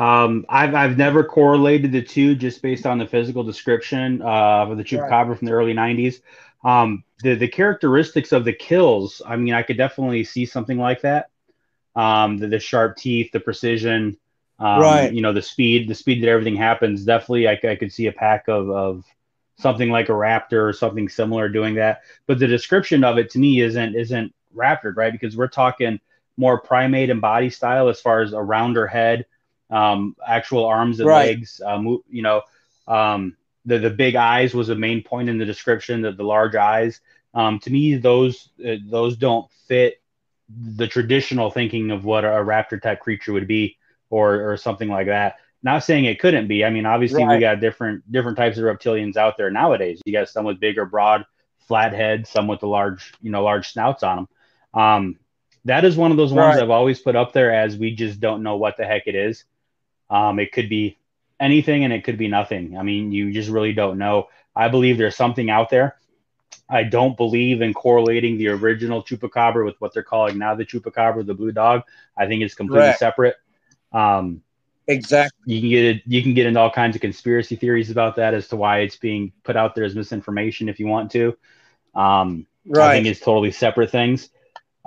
Um, 0.00 0.46
I've 0.48 0.74
I've 0.74 0.96
never 0.96 1.22
correlated 1.22 1.92
the 1.92 2.00
two 2.00 2.34
just 2.34 2.62
based 2.62 2.86
on 2.86 2.96
the 2.96 3.06
physical 3.06 3.44
description 3.44 4.22
uh, 4.22 4.64
of 4.66 4.78
the 4.78 4.82
chupacabra 4.82 5.28
right. 5.28 5.38
from 5.38 5.46
the 5.46 5.52
early 5.52 5.74
'90s. 5.74 6.22
Um, 6.64 7.04
the 7.22 7.34
the 7.34 7.48
characteristics 7.48 8.32
of 8.32 8.46
the 8.46 8.54
kills, 8.54 9.20
I 9.26 9.36
mean, 9.36 9.52
I 9.52 9.62
could 9.62 9.76
definitely 9.76 10.24
see 10.24 10.46
something 10.46 10.78
like 10.78 11.02
that. 11.02 11.28
Um, 11.94 12.38
the, 12.38 12.46
the 12.46 12.58
sharp 12.58 12.96
teeth, 12.96 13.30
the 13.32 13.40
precision, 13.40 14.16
um, 14.58 14.80
right? 14.80 15.12
You 15.12 15.20
know, 15.20 15.34
the 15.34 15.42
speed, 15.42 15.86
the 15.86 15.94
speed 15.94 16.22
that 16.22 16.30
everything 16.30 16.56
happens. 16.56 17.04
Definitely, 17.04 17.48
I, 17.48 17.60
I 17.62 17.76
could 17.76 17.92
see 17.92 18.06
a 18.06 18.12
pack 18.12 18.48
of 18.48 18.70
of 18.70 19.04
something 19.58 19.90
like 19.90 20.08
a 20.08 20.12
raptor 20.12 20.66
or 20.66 20.72
something 20.72 21.10
similar 21.10 21.50
doing 21.50 21.74
that. 21.74 22.04
But 22.26 22.38
the 22.38 22.46
description 22.46 23.04
of 23.04 23.18
it 23.18 23.28
to 23.32 23.38
me 23.38 23.60
isn't 23.60 23.94
isn't 23.94 24.34
raptor, 24.56 24.96
right? 24.96 25.12
Because 25.12 25.36
we're 25.36 25.48
talking 25.48 26.00
more 26.38 26.58
primate 26.58 27.10
and 27.10 27.20
body 27.20 27.50
style 27.50 27.90
as 27.90 28.00
far 28.00 28.22
as 28.22 28.32
a 28.32 28.40
rounder 28.40 28.86
head, 28.86 29.26
um, 29.70 30.16
actual 30.26 30.66
arms 30.66 31.00
and 31.00 31.08
right. 31.08 31.28
legs. 31.28 31.60
Um, 31.64 32.00
you 32.08 32.22
know, 32.22 32.42
um, 32.86 33.36
the 33.64 33.78
the 33.78 33.90
big 33.90 34.16
eyes 34.16 34.54
was 34.54 34.68
a 34.68 34.74
main 34.74 35.02
point 35.02 35.28
in 35.28 35.38
the 35.38 35.44
description. 35.44 36.02
That 36.02 36.16
the 36.16 36.24
large 36.24 36.54
eyes. 36.54 37.00
Um, 37.32 37.60
to 37.60 37.70
me, 37.70 37.96
those 37.96 38.48
uh, 38.66 38.76
those 38.88 39.16
don't 39.16 39.50
fit 39.68 40.00
the 40.48 40.88
traditional 40.88 41.50
thinking 41.50 41.90
of 41.90 42.04
what 42.04 42.24
a 42.24 42.28
raptor 42.28 42.80
type 42.80 43.00
creature 43.00 43.32
would 43.32 43.46
be, 43.46 43.76
or 44.08 44.50
or 44.52 44.56
something 44.56 44.88
like 44.88 45.06
that. 45.06 45.36
Not 45.62 45.84
saying 45.84 46.06
it 46.06 46.18
couldn't 46.18 46.48
be. 46.48 46.64
I 46.64 46.70
mean, 46.70 46.86
obviously 46.86 47.22
right. 47.22 47.36
we 47.36 47.40
got 47.40 47.60
different 47.60 48.10
different 48.10 48.36
types 48.36 48.56
of 48.58 48.64
reptilians 48.64 49.16
out 49.16 49.36
there 49.36 49.50
nowadays. 49.50 50.00
You 50.04 50.12
got 50.12 50.28
some 50.28 50.44
with 50.44 50.58
bigger, 50.58 50.86
broad, 50.86 51.24
flat 51.68 51.92
heads, 51.92 52.30
some 52.30 52.46
with 52.46 52.60
the 52.60 52.66
large, 52.66 53.12
you 53.20 53.30
know, 53.30 53.44
large 53.44 53.72
snouts 53.72 54.02
on 54.02 54.16
them. 54.16 54.28
Um, 54.82 55.18
that 55.66 55.84
is 55.84 55.96
one 55.96 56.10
of 56.10 56.16
those 56.16 56.32
ones 56.32 56.54
right. 56.54 56.62
I've 56.62 56.70
always 56.70 57.00
put 57.00 57.16
up 57.16 57.32
there 57.32 57.54
as 57.54 57.76
we 57.76 57.94
just 57.94 58.20
don't 58.20 58.42
know 58.42 58.56
what 58.56 58.76
the 58.76 58.84
heck 58.84 59.06
it 59.06 59.14
is. 59.14 59.44
Um, 60.10 60.38
it 60.38 60.52
could 60.52 60.68
be 60.68 60.98
anything 61.38 61.84
and 61.84 61.92
it 61.92 62.04
could 62.04 62.18
be 62.18 62.28
nothing. 62.28 62.76
I 62.76 62.82
mean, 62.82 63.12
you 63.12 63.32
just 63.32 63.48
really 63.48 63.72
don't 63.72 63.98
know. 63.98 64.28
I 64.54 64.68
believe 64.68 64.98
there's 64.98 65.16
something 65.16 65.48
out 65.48 65.70
there. 65.70 65.96
I 66.68 66.84
don't 66.84 67.16
believe 67.16 67.62
in 67.62 67.72
correlating 67.74 68.36
the 68.36 68.48
original 68.48 69.02
chupacabra 69.02 69.64
with 69.64 69.80
what 69.80 69.94
they're 69.94 70.02
calling 70.02 70.38
now 70.38 70.54
the 70.54 70.64
chupacabra, 70.64 71.26
the 71.26 71.34
blue 71.34 71.52
dog. 71.52 71.82
I 72.16 72.26
think 72.26 72.42
it's 72.42 72.54
completely 72.54 72.88
right. 72.88 72.98
separate. 72.98 73.36
Um, 73.92 74.42
exactly. 74.86 75.54
You 75.54 75.60
can 75.60 75.70
get 75.70 75.84
it. 75.84 76.02
You 76.06 76.22
can 76.22 76.34
get 76.34 76.46
into 76.46 76.60
all 76.60 76.70
kinds 76.70 76.94
of 76.94 77.02
conspiracy 77.02 77.56
theories 77.56 77.90
about 77.90 78.16
that 78.16 78.34
as 78.34 78.48
to 78.48 78.56
why 78.56 78.80
it's 78.80 78.96
being 78.96 79.32
put 79.42 79.56
out 79.56 79.74
there 79.74 79.84
as 79.84 79.94
misinformation 79.94 80.68
if 80.68 80.78
you 80.78 80.86
want 80.86 81.10
to. 81.12 81.36
Um, 81.94 82.46
right. 82.66 82.90
I 82.90 82.94
think 82.94 83.06
it's 83.06 83.20
totally 83.20 83.50
separate 83.50 83.90
things. 83.90 84.30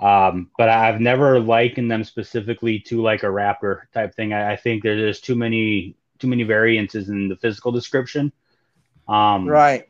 Um, 0.02 0.50
but 0.58 0.70
I've 0.70 1.00
never 1.00 1.40
likened 1.40 1.92
them 1.92 2.04
specifically 2.04 2.80
to 2.88 3.02
like 3.02 3.24
a 3.24 3.28
raptor 3.28 3.82
type 3.94 4.16
thing. 4.16 4.34
I, 4.34 4.54
I 4.54 4.56
think 4.56 4.84
there's 4.84 5.22
too 5.22 5.36
many 5.36 5.96
too 6.20 6.28
many 6.28 6.44
variances 6.44 7.10
in 7.10 7.28
the 7.28 7.36
physical 7.36 7.72
description. 7.72 8.32
Um, 9.08 9.48
right. 9.48 9.88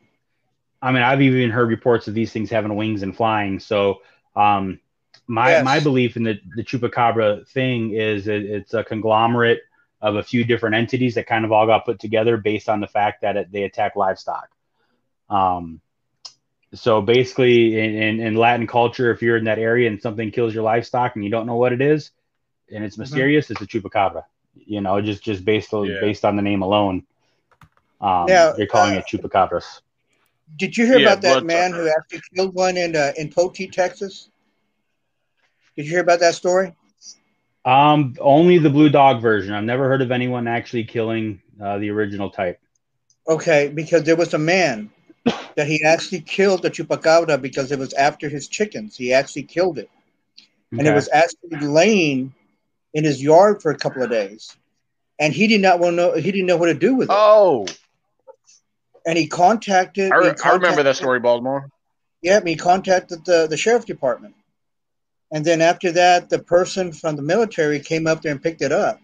I 0.82 0.92
mean, 0.92 1.02
I've 1.02 1.22
even 1.22 1.50
heard 1.50 1.68
reports 1.68 2.08
of 2.08 2.14
these 2.14 2.32
things 2.32 2.50
having 2.50 2.74
wings 2.76 3.02
and 3.02 3.16
flying. 3.16 3.58
So, 3.58 4.02
um, 4.36 4.80
my 5.26 5.50
yes. 5.50 5.64
my 5.64 5.80
belief 5.80 6.16
in 6.16 6.24
the 6.24 6.38
the 6.54 6.62
chupacabra 6.62 7.48
thing 7.48 7.92
is 7.92 8.28
it, 8.28 8.44
it's 8.44 8.74
a 8.74 8.84
conglomerate 8.84 9.62
of 10.02 10.16
a 10.16 10.22
few 10.22 10.44
different 10.44 10.74
entities 10.74 11.14
that 11.14 11.26
kind 11.26 11.46
of 11.46 11.52
all 11.52 11.66
got 11.66 11.86
put 11.86 11.98
together 11.98 12.36
based 12.36 12.68
on 12.68 12.80
the 12.80 12.86
fact 12.86 13.22
that 13.22 13.36
it, 13.36 13.50
they 13.50 13.62
attack 13.62 13.96
livestock. 13.96 14.50
Um, 15.30 15.80
so 16.74 17.00
basically, 17.00 17.78
in, 17.78 17.94
in, 17.94 18.20
in, 18.20 18.34
Latin 18.34 18.66
culture, 18.66 19.10
if 19.10 19.22
you're 19.22 19.36
in 19.36 19.44
that 19.44 19.58
area 19.58 19.88
and 19.88 20.00
something 20.00 20.30
kills 20.30 20.54
your 20.54 20.62
livestock 20.62 21.14
and 21.14 21.24
you 21.24 21.30
don't 21.30 21.46
know 21.46 21.56
what 21.56 21.72
it 21.72 21.80
is, 21.80 22.10
and 22.72 22.84
it's 22.84 22.94
mm-hmm. 22.94 23.02
mysterious, 23.02 23.46
mm-hmm. 23.46 23.64
it's 23.64 23.74
a 23.74 23.78
chupacabra. 23.80 24.24
You 24.54 24.80
know, 24.80 25.00
just 25.00 25.22
just 25.22 25.44
based 25.44 25.74
on, 25.74 25.86
yeah. 25.86 26.00
based 26.00 26.24
on 26.24 26.36
the 26.36 26.42
name 26.42 26.62
alone, 26.62 27.04
um, 28.00 28.26
now, 28.26 28.52
they're 28.52 28.66
calling 28.66 28.96
uh, 28.96 28.98
it 28.98 29.06
chupacabras. 29.06 29.80
Did 30.56 30.76
you 30.76 30.86
hear 30.86 30.98
yeah, 30.98 31.12
about 31.12 31.22
that 31.22 31.44
man 31.44 31.72
who 31.72 31.88
actually 31.88 32.22
killed 32.34 32.54
one 32.54 32.76
in 32.76 32.94
uh, 32.94 33.12
in 33.16 33.30
Poteet, 33.30 33.72
Texas? 33.72 34.28
Did 35.76 35.86
you 35.86 35.90
hear 35.90 36.00
about 36.00 36.20
that 36.20 36.34
story? 36.34 36.74
Um, 37.64 38.14
only 38.20 38.58
the 38.58 38.70
blue 38.70 38.90
dog 38.90 39.22
version. 39.22 39.54
I've 39.54 39.64
never 39.64 39.88
heard 39.88 40.02
of 40.02 40.12
anyone 40.12 40.46
actually 40.46 40.84
killing 40.84 41.40
uh, 41.60 41.78
the 41.78 41.90
original 41.90 42.30
type. 42.30 42.60
Okay, 43.26 43.72
because 43.74 44.04
there 44.04 44.16
was 44.16 44.34
a 44.34 44.38
man 44.38 44.90
that 45.24 45.66
he 45.66 45.82
actually 45.84 46.20
killed 46.20 46.62
the 46.62 46.70
chupacabra 46.70 47.40
because 47.40 47.72
it 47.72 47.78
was 47.78 47.92
after 47.94 48.28
his 48.28 48.48
chickens. 48.48 48.96
He 48.96 49.12
actually 49.12 49.44
killed 49.44 49.78
it, 49.78 49.90
okay. 50.38 50.78
and 50.78 50.86
it 50.86 50.94
was 50.94 51.08
actually 51.12 51.66
laying 51.66 52.34
in 52.92 53.04
his 53.04 53.22
yard 53.22 53.62
for 53.62 53.70
a 53.70 53.76
couple 53.76 54.02
of 54.02 54.10
days, 54.10 54.56
and 55.18 55.32
he 55.32 55.46
did 55.46 55.60
not 55.60 55.78
want 55.78 55.92
to 55.92 55.96
know. 55.96 56.12
He 56.14 56.30
didn't 56.30 56.46
know 56.46 56.56
what 56.56 56.66
to 56.66 56.74
do 56.74 56.94
with 56.94 57.10
it. 57.10 57.16
Oh, 57.16 57.66
and 59.06 59.18
he 59.18 59.26
contacted. 59.26 60.12
I, 60.12 60.16
he 60.16 60.22
contacted, 60.28 60.46
I 60.46 60.52
remember 60.54 60.82
that 60.82 60.96
story, 60.96 61.20
Baltimore. 61.20 61.70
Yeah, 62.22 62.40
he 62.44 62.56
contacted 62.56 63.24
the 63.24 63.46
the 63.48 63.56
sheriff 63.56 63.86
department, 63.86 64.34
and 65.32 65.44
then 65.44 65.60
after 65.60 65.92
that, 65.92 66.28
the 66.28 66.38
person 66.38 66.92
from 66.92 67.16
the 67.16 67.22
military 67.22 67.80
came 67.80 68.06
up 68.06 68.22
there 68.22 68.32
and 68.32 68.42
picked 68.42 68.62
it 68.62 68.72
up, 68.72 69.00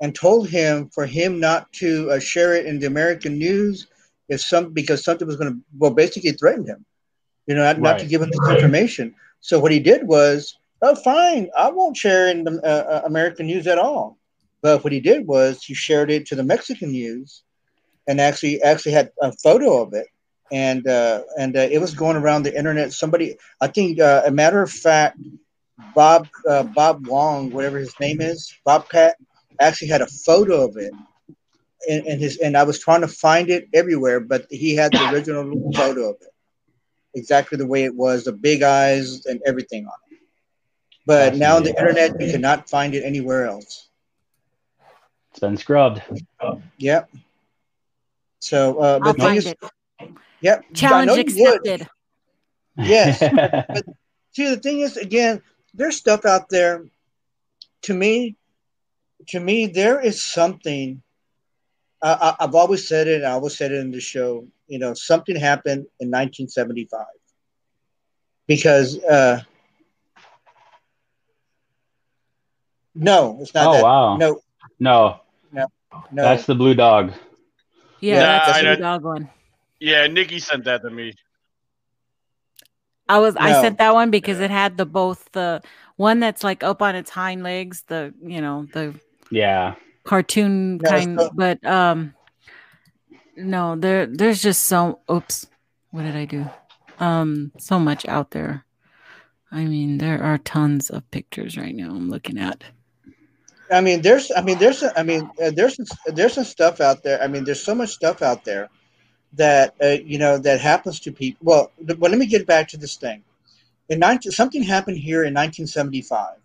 and 0.00 0.14
told 0.14 0.48
him 0.48 0.88
for 0.88 1.06
him 1.06 1.40
not 1.40 1.72
to 1.74 2.10
uh, 2.10 2.18
share 2.20 2.54
it 2.54 2.66
in 2.66 2.78
the 2.78 2.86
American 2.86 3.38
news 3.38 3.88
if 4.28 4.40
some 4.40 4.72
because 4.72 5.04
something 5.04 5.26
was 5.26 5.36
going 5.36 5.52
to 5.52 5.60
well 5.78 5.92
basically 5.92 6.32
threatened 6.32 6.68
him, 6.68 6.84
you 7.46 7.54
know, 7.54 7.62
not, 7.62 7.76
right. 7.76 7.82
not 7.82 7.98
to 8.00 8.06
give 8.06 8.22
him 8.22 8.30
this 8.30 8.48
information. 8.48 9.14
So 9.40 9.60
what 9.60 9.72
he 9.72 9.80
did 9.80 10.06
was, 10.06 10.58
oh, 10.82 10.94
fine, 10.96 11.48
I 11.56 11.70
won't 11.70 11.96
share 11.96 12.28
in 12.28 12.44
the 12.44 12.60
uh, 12.64 12.66
uh, 12.66 13.02
American 13.04 13.46
news 13.46 13.66
at 13.66 13.78
all. 13.78 14.18
But 14.62 14.82
what 14.82 14.92
he 14.92 15.00
did 15.00 15.26
was 15.26 15.62
he 15.62 15.74
shared 15.74 16.10
it 16.10 16.26
to 16.26 16.34
the 16.34 16.42
Mexican 16.42 16.90
news, 16.90 17.42
and 18.08 18.20
actually 18.20 18.62
actually 18.62 18.92
had 18.92 19.12
a 19.22 19.32
photo 19.32 19.82
of 19.82 19.92
it, 19.92 20.08
and 20.50 20.86
uh, 20.88 21.22
and 21.38 21.56
uh, 21.56 21.60
it 21.60 21.80
was 21.80 21.94
going 21.94 22.16
around 22.16 22.42
the 22.42 22.56
internet. 22.56 22.92
Somebody, 22.92 23.36
I 23.60 23.68
think, 23.68 24.00
uh, 24.00 24.22
a 24.24 24.30
matter 24.30 24.62
of 24.62 24.70
fact, 24.70 25.18
Bob 25.94 26.28
uh, 26.48 26.64
Bob 26.64 27.06
Wong, 27.06 27.50
whatever 27.50 27.78
his 27.78 27.94
name 28.00 28.20
is, 28.20 28.52
Bobcat, 28.64 29.16
actually 29.60 29.88
had 29.88 30.02
a 30.02 30.06
photo 30.06 30.64
of 30.64 30.76
it 30.76 30.92
and, 31.88 32.20
his 32.20 32.38
and 32.38 32.56
I 32.56 32.64
was 32.64 32.78
trying 32.78 33.02
to 33.02 33.08
find 33.08 33.50
it 33.50 33.68
everywhere, 33.72 34.20
but 34.20 34.46
he 34.50 34.74
had 34.74 34.92
the 34.92 35.10
original 35.12 35.72
photo 35.72 36.10
of 36.10 36.16
it, 36.20 36.34
exactly 37.14 37.58
the 37.58 37.66
way 37.66 37.84
it 37.84 37.94
was, 37.94 38.24
the 38.24 38.32
big 38.32 38.62
eyes 38.62 39.26
and 39.26 39.40
everything 39.46 39.86
on 39.86 39.92
it. 40.10 40.18
But 41.06 41.36
now 41.36 41.56
on 41.56 41.62
the 41.62 41.70
internet, 41.70 42.20
you 42.20 42.30
cannot 42.30 42.68
find 42.68 42.94
it 42.94 43.04
anywhere 43.04 43.46
else. 43.46 43.88
It's 45.30 45.40
been 45.40 45.56
scrubbed. 45.56 46.02
Yep. 46.78 47.10
So, 48.40 48.78
uh, 48.78 49.00
I'll 49.02 49.14
find 49.14 49.38
is, 49.38 49.46
it. 49.46 49.58
Yep. 50.40 50.64
Challenge 50.74 51.18
accepted. 51.18 51.88
Yes. 52.76 53.20
but 53.68 53.84
see, 54.32 54.48
the 54.48 54.56
thing 54.56 54.80
is, 54.80 54.96
again, 54.96 55.42
there's 55.74 55.96
stuff 55.96 56.24
out 56.24 56.48
there. 56.48 56.84
To 57.82 57.94
me, 57.94 58.36
to 59.28 59.38
me, 59.38 59.66
there 59.66 60.00
is 60.00 60.22
something 60.22 61.02
I, 62.02 62.36
have 62.40 62.54
always 62.54 62.86
said 62.86 63.08
it. 63.08 63.24
I 63.24 63.32
always 63.32 63.56
said 63.56 63.72
it 63.72 63.80
in 63.80 63.90
the 63.90 64.00
show. 64.00 64.46
You 64.68 64.78
know, 64.78 64.94
something 64.94 65.36
happened 65.36 65.86
in 66.00 66.10
1975 66.10 67.04
because. 68.46 68.98
Uh, 69.02 69.42
no, 72.96 73.38
it's 73.40 73.52
not. 73.52 73.66
Oh 73.66 73.72
that. 73.72 73.84
wow! 73.84 74.16
No, 74.16 74.40
no, 74.80 75.20
no, 75.52 75.66
no. 76.10 76.22
That's 76.22 76.46
the 76.46 76.54
blue 76.54 76.74
dog. 76.74 77.12
Yeah, 78.00 78.20
nah, 78.20 78.46
that's 78.46 78.58
the 78.58 78.64
blue 78.64 78.76
dog 78.76 79.04
one. 79.04 79.30
Yeah, 79.80 80.06
Nikki 80.06 80.38
sent 80.38 80.64
that 80.64 80.82
to 80.82 80.90
me. 80.90 81.12
I 83.08 83.18
was 83.18 83.34
no. 83.34 83.40
I 83.42 83.52
sent 83.60 83.78
that 83.78 83.92
one 83.92 84.10
because 84.10 84.38
yeah. 84.38 84.46
it 84.46 84.50
had 84.50 84.78
the 84.78 84.86
both 84.86 85.30
the 85.32 85.62
one 85.96 86.20
that's 86.20 86.42
like 86.42 86.62
up 86.62 86.80
on 86.80 86.94
its 86.94 87.10
hind 87.10 87.42
legs, 87.42 87.84
the 87.86 88.14
you 88.22 88.40
know 88.40 88.66
the 88.72 88.94
yeah 89.30 89.74
cartoon 90.06 90.78
kind, 90.80 91.18
so- 91.20 91.30
but 91.34 91.64
um, 91.66 92.14
no, 93.36 93.76
there 93.76 94.06
there's 94.06 94.42
just 94.42 94.64
so. 94.64 95.00
Oops, 95.10 95.46
what 95.90 96.02
did 96.02 96.16
I 96.16 96.24
do? 96.24 96.46
Um, 96.98 97.52
so 97.58 97.78
much 97.78 98.06
out 98.08 98.30
there. 98.30 98.64
I 99.52 99.64
mean, 99.64 99.98
there 99.98 100.22
are 100.22 100.38
tons 100.38 100.90
of 100.90 101.10
pictures 101.10 101.56
right 101.56 101.74
now. 101.74 101.90
I'm 101.90 102.10
looking 102.10 102.38
at. 102.38 102.64
I 103.70 103.80
mean, 103.80 104.02
there's, 104.02 104.30
I 104.36 104.42
mean, 104.42 104.58
there's, 104.58 104.82
I 104.96 105.02
mean, 105.02 105.28
uh, 105.42 105.50
there's, 105.50 105.78
there's 106.06 106.34
some 106.34 106.44
stuff 106.44 106.80
out 106.80 107.02
there. 107.02 107.20
I 107.22 107.26
mean, 107.26 107.44
there's 107.44 107.62
so 107.62 107.74
much 107.74 107.90
stuff 107.90 108.22
out 108.22 108.44
there 108.44 108.68
that 109.34 109.74
uh, 109.82 109.96
you 110.04 110.18
know 110.18 110.38
that 110.38 110.60
happens 110.60 111.00
to 111.00 111.12
people. 111.12 111.40
Well, 111.44 111.72
well, 111.98 112.10
let 112.10 112.18
me 112.18 112.26
get 112.26 112.46
back 112.46 112.68
to 112.68 112.76
this 112.76 112.96
thing. 112.96 113.22
in 113.88 113.98
19, 113.98 114.32
something 114.32 114.62
happened 114.62 114.98
here 114.98 115.24
in 115.24 115.34
1975 115.34 116.36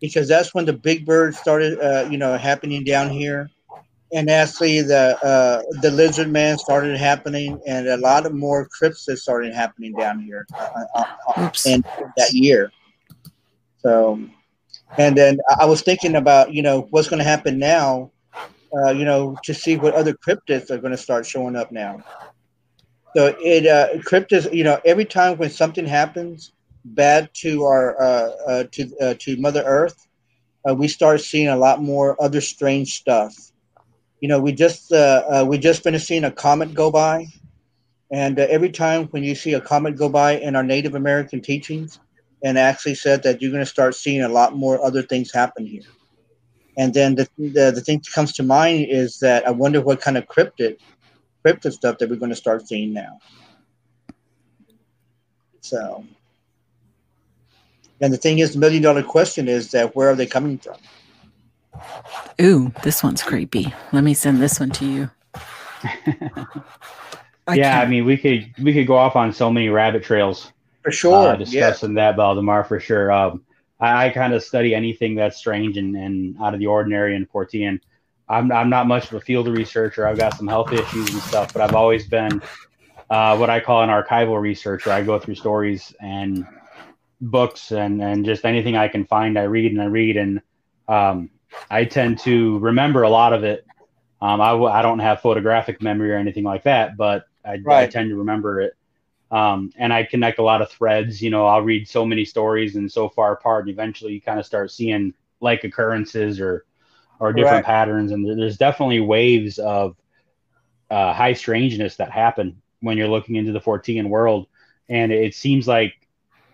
because 0.00 0.28
that's 0.28 0.54
when 0.54 0.64
the 0.64 0.72
big 0.72 1.04
bird 1.04 1.34
started, 1.34 1.78
uh, 1.80 2.08
you 2.10 2.18
know, 2.18 2.36
happening 2.36 2.84
down 2.84 3.10
here, 3.10 3.50
and 4.12 4.30
actually 4.30 4.80
the 4.82 5.18
uh, 5.24 5.62
the 5.80 5.90
lizard 5.90 6.28
man 6.28 6.58
started 6.58 6.96
happening, 6.96 7.60
and 7.66 7.88
a 7.88 7.96
lot 7.96 8.26
of 8.26 8.34
more 8.34 8.68
cryptids 8.80 9.18
started 9.18 9.54
happening 9.54 9.92
down 9.92 10.20
here 10.20 10.46
uh, 10.54 10.84
uh, 10.94 11.04
uh 11.36 11.50
in 11.66 11.82
that 12.16 12.32
year. 12.32 12.70
So, 13.78 14.20
and 14.96 15.16
then 15.16 15.38
I 15.58 15.66
was 15.66 15.82
thinking 15.82 16.16
about, 16.16 16.52
you 16.52 16.62
know, 16.62 16.88
what's 16.90 17.08
going 17.08 17.18
to 17.18 17.24
happen 17.24 17.58
now, 17.58 18.10
uh, 18.76 18.90
you 18.90 19.04
know, 19.04 19.36
to 19.44 19.54
see 19.54 19.76
what 19.76 19.94
other 19.94 20.12
cryptids 20.12 20.70
are 20.70 20.78
going 20.78 20.90
to 20.90 20.96
start 20.96 21.26
showing 21.26 21.56
up 21.56 21.70
now. 21.70 22.02
So 23.16 23.34
it 23.40 23.66
uh, 23.66 23.98
cryptids, 24.02 24.52
you 24.52 24.64
know, 24.64 24.80
every 24.84 25.04
time 25.04 25.38
when 25.38 25.50
something 25.50 25.86
happens, 25.86 26.52
bad 26.94 27.30
to 27.34 27.64
our 27.64 28.00
uh, 28.00 28.30
uh, 28.46 28.64
to 28.72 28.96
uh, 29.00 29.14
to 29.20 29.36
Mother 29.36 29.62
Earth, 29.64 30.06
uh, 30.68 30.74
we 30.74 30.88
start 30.88 31.20
seeing 31.20 31.48
a 31.48 31.56
lot 31.56 31.82
more 31.82 32.20
other 32.22 32.40
strange 32.40 32.94
stuff. 32.94 33.34
You 34.20 34.28
know, 34.28 34.40
we 34.40 34.52
just 34.52 34.92
uh, 34.92 35.22
uh, 35.28 35.44
we 35.48 35.58
just 35.58 35.82
finished 35.82 36.06
seeing 36.06 36.24
a 36.24 36.30
comet 36.30 36.74
go 36.74 36.90
by, 36.90 37.26
and 38.10 38.38
every 38.38 38.70
time 38.70 39.06
when 39.06 39.22
you 39.22 39.34
see 39.34 39.54
a 39.54 39.60
comet 39.60 39.96
go 39.96 40.08
by 40.08 40.38
in 40.38 40.56
our 40.56 40.64
Native 40.64 40.94
American 40.94 41.40
teachings, 41.40 42.00
and 42.42 42.58
actually 42.58 42.94
said 42.94 43.22
that 43.22 43.40
you're 43.40 43.50
going 43.50 43.64
to 43.64 43.70
start 43.70 43.94
seeing 43.94 44.22
a 44.22 44.28
lot 44.28 44.56
more 44.56 44.84
other 44.84 45.02
things 45.02 45.32
happen 45.32 45.66
here. 45.66 45.82
And 46.76 46.94
then 46.94 47.16
the, 47.16 47.28
the, 47.36 47.72
the 47.74 47.80
thing 47.80 47.98
that 47.98 48.12
comes 48.12 48.32
to 48.34 48.44
mind 48.44 48.86
is 48.88 49.18
that 49.18 49.46
I 49.46 49.50
wonder 49.50 49.80
what 49.80 50.00
kind 50.00 50.16
of 50.16 50.26
cryptid 50.26 50.78
cryptid 51.44 51.72
stuff 51.72 51.98
that 51.98 52.08
we're 52.08 52.16
going 52.16 52.30
to 52.30 52.36
start 52.36 52.66
seeing 52.66 52.92
now. 52.92 53.18
So 55.60 56.04
and 58.00 58.12
the 58.12 58.16
thing 58.16 58.38
is, 58.38 58.52
the 58.52 58.58
million 58.58 58.82
dollar 58.82 59.02
question 59.02 59.48
is 59.48 59.70
that 59.72 59.94
where 59.96 60.08
are 60.08 60.14
they 60.14 60.26
coming 60.26 60.58
from? 60.58 60.76
Ooh, 62.40 62.72
this 62.82 63.02
one's 63.02 63.22
creepy. 63.22 63.72
Let 63.92 64.04
me 64.04 64.14
send 64.14 64.40
this 64.40 64.60
one 64.60 64.70
to 64.70 64.86
you. 64.86 65.10
I 65.84 66.46
yeah, 67.54 67.72
can't. 67.72 67.86
I 67.86 67.90
mean, 67.90 68.04
we 68.04 68.16
could 68.16 68.52
we 68.62 68.72
could 68.72 68.86
go 68.86 68.96
off 68.96 69.16
on 69.16 69.32
so 69.32 69.50
many 69.50 69.68
rabbit 69.68 70.02
trails 70.02 70.52
for 70.82 70.90
sure. 70.90 71.28
Uh, 71.28 71.36
discussing 71.36 71.90
yeah. 71.90 72.12
that 72.12 72.16
Valdemar 72.16 72.64
for 72.64 72.80
sure. 72.80 73.12
Um, 73.12 73.44
I, 73.80 74.06
I 74.06 74.10
kind 74.10 74.32
of 74.32 74.42
study 74.42 74.74
anything 74.74 75.14
that's 75.14 75.36
strange 75.36 75.76
and, 75.76 75.96
and 75.96 76.36
out 76.40 76.54
of 76.54 76.60
the 76.60 76.66
ordinary 76.66 77.14
in 77.14 77.26
Fortean. 77.26 77.80
I'm 78.28 78.52
I'm 78.52 78.70
not 78.70 78.86
much 78.86 79.08
of 79.08 79.14
a 79.14 79.20
field 79.20 79.48
researcher. 79.48 80.06
I've 80.06 80.18
got 80.18 80.36
some 80.36 80.46
health 80.46 80.72
issues 80.72 81.12
and 81.12 81.22
stuff, 81.22 81.52
but 81.52 81.62
I've 81.62 81.74
always 81.74 82.06
been 82.06 82.42
uh, 83.10 83.36
what 83.36 83.50
I 83.50 83.60
call 83.60 83.82
an 83.82 83.90
archival 83.90 84.40
researcher. 84.40 84.90
I 84.90 85.02
go 85.02 85.18
through 85.18 85.36
stories 85.36 85.94
and 86.00 86.46
books 87.20 87.72
and 87.72 88.02
and 88.02 88.24
just 88.24 88.44
anything 88.44 88.76
I 88.76 88.88
can 88.88 89.04
find, 89.04 89.38
I 89.38 89.44
read 89.44 89.72
and 89.72 89.82
I 89.82 89.86
read, 89.86 90.16
and 90.16 90.40
um, 90.88 91.30
I 91.70 91.84
tend 91.84 92.18
to 92.20 92.58
remember 92.58 93.02
a 93.02 93.10
lot 93.10 93.32
of 93.32 93.44
it. 93.44 93.66
Um, 94.20 94.40
I 94.40 94.50
w- 94.50 94.70
I 94.70 94.82
don't 94.82 94.98
have 94.98 95.20
photographic 95.20 95.80
memory 95.82 96.12
or 96.12 96.16
anything 96.16 96.44
like 96.44 96.64
that, 96.64 96.96
but 96.96 97.26
I, 97.44 97.58
right. 97.64 97.84
I 97.84 97.86
tend 97.86 98.10
to 98.10 98.16
remember 98.16 98.60
it. 98.60 98.74
Um, 99.30 99.72
and 99.76 99.92
I 99.92 100.04
connect 100.04 100.38
a 100.38 100.42
lot 100.42 100.62
of 100.62 100.70
threads. 100.70 101.20
You 101.20 101.30
know, 101.30 101.46
I'll 101.46 101.62
read 101.62 101.88
so 101.88 102.04
many 102.04 102.24
stories 102.24 102.76
and 102.76 102.90
so 102.90 103.08
far 103.08 103.32
apart, 103.32 103.64
and 103.64 103.70
eventually 103.70 104.14
you 104.14 104.20
kind 104.20 104.40
of 104.40 104.46
start 104.46 104.70
seeing 104.70 105.14
like 105.40 105.64
occurrences 105.64 106.40
or 106.40 106.64
or 107.20 107.32
different 107.32 107.56
right. 107.56 107.64
patterns. 107.64 108.12
And 108.12 108.40
there's 108.40 108.56
definitely 108.56 109.00
waves 109.00 109.58
of 109.58 109.96
uh, 110.90 111.12
high 111.12 111.32
strangeness 111.32 111.96
that 111.96 112.10
happen 112.10 112.62
when 112.80 112.96
you're 112.96 113.08
looking 113.08 113.36
into 113.36 113.52
the 113.52 113.60
Fortean 113.60 114.08
world. 114.08 114.46
And 114.88 115.12
it 115.12 115.34
seems 115.34 115.68
like 115.68 115.97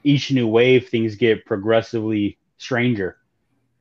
each 0.04 0.30
new 0.30 0.46
wave, 0.46 0.88
things 0.88 1.16
get 1.16 1.46
progressively 1.46 2.38
stranger. 2.58 3.16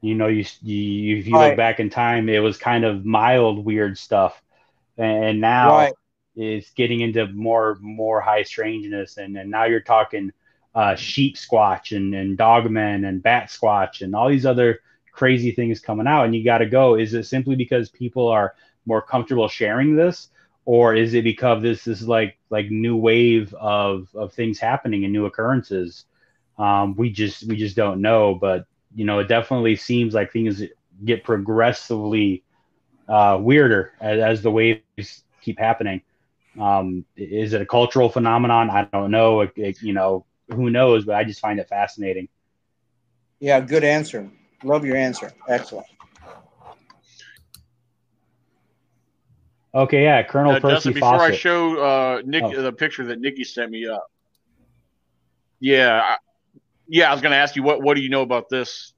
You 0.02 0.16
know, 0.16 0.28
you, 0.28 0.45
you 0.62 1.18
if 1.18 1.28
you 1.28 1.34
right. 1.34 1.50
look 1.50 1.58
back 1.58 1.80
in 1.80 1.90
time, 1.90 2.28
it 2.28 2.40
was 2.40 2.58
kind 2.58 2.84
of 2.84 3.06
mild, 3.06 3.64
weird 3.64 3.98
stuff, 3.98 4.41
and 4.98 5.40
now 5.40 5.78
right. 5.78 5.94
it's 6.36 6.72
getting 6.72 7.02
into 7.02 7.28
more 7.28 7.78
more 7.80 8.20
high 8.20 8.44
strangeness, 8.44 9.18
and, 9.18 9.38
and 9.38 9.50
now 9.52 9.66
you're 9.66 9.80
talking 9.80 10.32
uh, 10.76 10.95
sheep 10.95 11.36
squatch 11.36 11.95
and 11.95 12.16
and 12.16 12.38
dogmen 12.38 13.08
and 13.08 13.24
bat 13.24 13.50
squatch 13.50 14.02
and 14.02 14.16
all 14.16 14.28
these 14.28 14.45
other 14.45 14.80
crazy 15.14 15.52
things 15.52 15.80
coming 15.80 16.08
out, 16.08 16.26
and 16.26 16.36
you 16.36 16.44
got 16.44 16.58
to 16.58 16.66
go. 16.66 16.95
Is 16.95 17.14
it 17.14 17.26
simply 17.26 17.56
because 17.56 17.90
people 17.90 18.28
are 18.28 18.56
more 18.86 19.02
comfortable 19.02 19.48
sharing 19.48 19.95
this, 19.95 20.30
or 20.66 20.95
is 20.95 21.14
it 21.14 21.24
because 21.24 21.62
this 21.62 21.88
is 21.88 22.06
like 22.08 22.38
like 22.50 22.70
new 22.70 22.98
wave 22.98 23.54
of 23.54 24.10
of 24.16 24.34
things 24.34 24.60
happening 24.60 25.06
and 25.06 25.14
new 25.14 25.28
occurrences? 25.28 26.06
Um, 26.58 26.96
we 26.96 27.10
just 27.10 27.44
we 27.46 27.56
just 27.56 27.76
don't 27.76 28.02
know, 28.02 28.36
but 28.36 28.66
you 28.96 29.06
know, 29.06 29.20
it 29.20 29.28
definitely 29.28 29.76
seems 29.76 30.14
like 30.14 30.32
things 30.32 30.62
get 31.04 31.24
progressively 31.24 32.44
uh, 33.08 33.38
weirder 33.42 33.92
as, 34.00 34.20
as, 34.20 34.42
the 34.42 34.52
waves 34.52 35.24
keep 35.42 35.60
happening. 35.60 36.02
Um, 36.60 37.06
is 37.18 37.54
it 37.54 37.62
a 37.62 37.66
cultural 37.66 38.10
phenomenon? 38.10 38.70
I 38.70 38.86
don't 38.86 39.12
know. 39.12 39.42
It, 39.42 39.52
it, 39.56 39.82
you 39.82 39.94
know, 39.94 40.26
who 40.50 40.70
knows? 40.70 41.06
But 41.06 41.16
I 41.16 41.24
just 41.24 41.40
find 41.40 41.60
it 41.60 41.68
fascinating. 41.68 42.28
Yeah, 43.40 43.60
good 43.60 43.84
answer. 43.84 44.30
Love 44.64 44.86
your 44.86 44.96
answer. 44.96 45.34
Excellent. 45.50 45.88
Okay, 49.76 50.04
yeah, 50.04 50.22
Colonel 50.22 50.52
uh, 50.52 50.60
Percy 50.60 50.74
Dustin, 50.76 50.94
before 50.94 51.18
Fawcett. 51.18 51.34
I 51.34 51.38
show 51.38 51.80
uh, 51.80 52.22
Nick 52.26 52.44
oh. 52.44 52.62
the 52.62 52.72
picture 52.72 53.06
that 53.06 53.20
Nikki 53.20 53.44
sent 53.44 53.72
me 53.72 53.88
up. 53.88 54.12
Yeah, 55.60 56.16
yeah, 56.94 57.10
I 57.10 57.11
was 57.11 57.22
going 57.22 57.32
to 57.32 57.38
ask 57.38 57.56
you 57.56 57.64
what 57.64 57.82
what 57.82 57.95
do 57.95 58.02
you 58.02 58.10
know 58.10 58.22
about 58.22 58.49
this? 58.49 58.94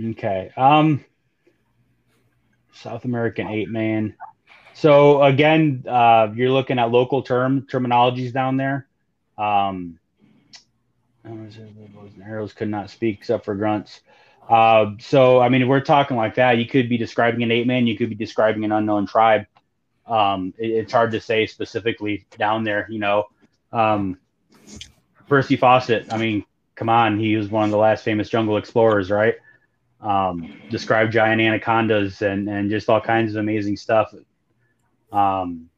Okay. 0.00 0.50
Um 0.56 1.04
South 2.72 3.04
American 3.04 3.48
ape 3.48 3.68
man. 3.68 4.14
So 4.74 5.22
again, 5.22 5.84
uh, 5.88 6.28
you're 6.34 6.50
looking 6.50 6.78
at 6.78 6.90
local 6.90 7.22
term 7.22 7.62
terminologies 7.62 8.32
down 8.32 8.56
there. 8.56 8.86
Um, 9.36 9.98
arrows 12.24 12.52
could 12.52 12.68
not 12.68 12.90
speak 12.90 13.18
except 13.18 13.44
for 13.44 13.54
grunts. 13.56 14.00
Uh, 14.48 14.92
so 15.00 15.40
I 15.40 15.48
mean, 15.48 15.66
we're 15.66 15.80
talking 15.80 16.16
like 16.16 16.36
that, 16.36 16.58
you 16.58 16.66
could 16.66 16.88
be 16.88 16.96
describing 16.96 17.42
an 17.42 17.50
ape 17.50 17.66
man, 17.66 17.88
you 17.88 17.98
could 17.98 18.08
be 18.08 18.14
describing 18.14 18.64
an 18.64 18.72
unknown 18.72 19.06
tribe. 19.06 19.46
Um, 20.06 20.54
it, 20.58 20.70
it's 20.70 20.92
hard 20.92 21.10
to 21.10 21.20
say 21.20 21.46
specifically 21.46 22.24
down 22.38 22.62
there, 22.62 22.86
you 22.88 23.00
know. 23.00 23.24
Um, 23.72 24.18
Percy 25.28 25.56
Fawcett, 25.56 26.12
I 26.12 26.18
mean, 26.18 26.44
come 26.82 26.88
on, 26.88 27.16
he 27.16 27.36
was 27.36 27.48
one 27.48 27.64
of 27.64 27.70
the 27.70 27.76
last 27.76 28.02
famous 28.02 28.28
jungle 28.28 28.56
explorers, 28.56 29.08
right? 29.08 29.36
Um, 30.00 30.52
described 30.68 31.12
giant 31.12 31.40
anacondas 31.40 32.22
and, 32.22 32.48
and 32.48 32.68
just 32.68 32.88
all 32.88 33.00
kinds 33.00 33.36
of 33.36 33.40
amazing 33.40 33.76
stuff. 33.76 34.12
Um, 35.12 35.70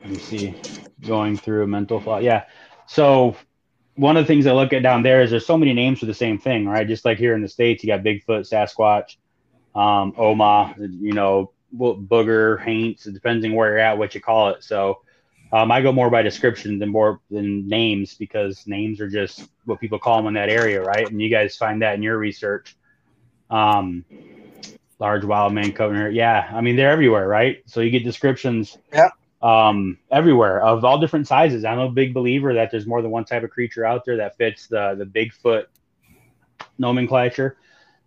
let 0.00 0.10
me 0.10 0.16
see, 0.16 0.54
going 1.02 1.36
through 1.36 1.64
a 1.64 1.66
mental 1.66 2.00
thought. 2.00 2.22
Yeah. 2.22 2.44
So 2.86 3.36
one 3.96 4.16
of 4.16 4.24
the 4.24 4.26
things 4.26 4.46
I 4.46 4.52
look 4.52 4.72
at 4.72 4.82
down 4.82 5.02
there 5.02 5.20
is 5.20 5.30
there's 5.30 5.44
so 5.44 5.58
many 5.58 5.74
names 5.74 5.98
for 5.98 6.06
the 6.06 6.14
same 6.14 6.38
thing, 6.38 6.66
right? 6.66 6.88
Just 6.88 7.04
like 7.04 7.18
here 7.18 7.34
in 7.34 7.42
the 7.42 7.48
States, 7.48 7.84
you 7.84 7.88
got 7.88 8.02
Bigfoot, 8.02 8.50
Sasquatch, 8.50 9.16
um, 9.78 10.14
Oma, 10.16 10.74
you 10.78 11.12
know, 11.12 11.52
booger, 11.76 12.58
Haints, 12.62 13.04
depending 13.04 13.52
where 13.52 13.72
you're 13.72 13.78
at, 13.78 13.98
what 13.98 14.14
you 14.14 14.22
call 14.22 14.48
it. 14.48 14.64
So 14.64 15.02
um, 15.52 15.70
I 15.70 15.80
go 15.80 15.92
more 15.92 16.10
by 16.10 16.22
description 16.22 16.78
than 16.78 16.88
more 16.88 17.20
than 17.30 17.68
names 17.68 18.14
because 18.14 18.66
names 18.66 19.00
are 19.00 19.08
just 19.08 19.48
what 19.64 19.80
people 19.80 19.98
call 19.98 20.16
them 20.16 20.26
in 20.26 20.34
that 20.34 20.48
area, 20.48 20.82
right? 20.82 21.08
And 21.08 21.20
you 21.20 21.28
guys 21.28 21.56
find 21.56 21.82
that 21.82 21.94
in 21.94 22.02
your 22.02 22.18
research. 22.18 22.76
Um, 23.48 24.04
large 24.98 25.24
wild 25.24 25.52
man 25.52 25.72
covenant, 25.72 26.14
yeah. 26.14 26.50
I 26.52 26.60
mean, 26.60 26.76
they're 26.76 26.90
everywhere, 26.90 27.28
right? 27.28 27.62
So 27.66 27.80
you 27.80 27.90
get 27.90 28.02
descriptions, 28.02 28.76
yeah, 28.92 29.10
um, 29.42 29.98
everywhere 30.10 30.60
of 30.62 30.84
all 30.84 30.98
different 30.98 31.28
sizes. 31.28 31.64
I'm 31.64 31.78
a 31.78 31.90
big 31.90 32.14
believer 32.14 32.54
that 32.54 32.70
there's 32.70 32.86
more 32.86 33.02
than 33.02 33.10
one 33.10 33.24
type 33.24 33.44
of 33.44 33.50
creature 33.50 33.84
out 33.84 34.04
there 34.04 34.16
that 34.16 34.36
fits 34.36 34.66
the 34.66 34.94
the 34.98 35.04
Bigfoot 35.04 35.66
nomenclature. 36.78 37.56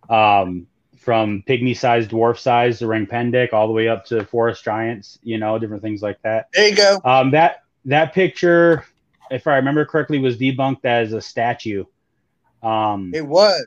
Um, 0.08 0.66
from 1.00 1.42
pygmy 1.48 1.76
size, 1.76 2.06
dwarf 2.06 2.38
size, 2.38 2.78
the 2.78 2.86
orang 2.86 3.06
pendek, 3.06 3.54
all 3.54 3.66
the 3.66 3.72
way 3.72 3.88
up 3.88 4.04
to 4.04 4.22
forest 4.26 4.62
giants, 4.62 5.18
you 5.22 5.38
know, 5.38 5.58
different 5.58 5.82
things 5.82 6.02
like 6.02 6.20
that. 6.22 6.48
There 6.52 6.68
you 6.68 6.76
go. 6.76 7.00
Um, 7.04 7.30
that 7.30 7.64
that 7.86 8.12
picture, 8.12 8.84
if 9.30 9.46
I 9.46 9.56
remember 9.56 9.86
correctly, 9.86 10.18
was 10.18 10.36
debunked 10.36 10.84
as 10.84 11.14
a 11.14 11.20
statue. 11.20 11.84
Um, 12.62 13.12
it 13.14 13.26
was. 13.26 13.66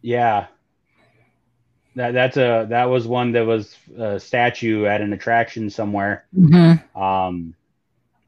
Yeah. 0.00 0.46
That 1.96 2.12
that's 2.12 2.36
a 2.36 2.66
that 2.70 2.84
was 2.84 3.06
one 3.06 3.32
that 3.32 3.46
was 3.46 3.76
a 3.96 4.20
statue 4.20 4.86
at 4.86 5.00
an 5.00 5.12
attraction 5.12 5.70
somewhere. 5.70 6.24
Mm-hmm. 6.36 7.00
Um, 7.00 7.54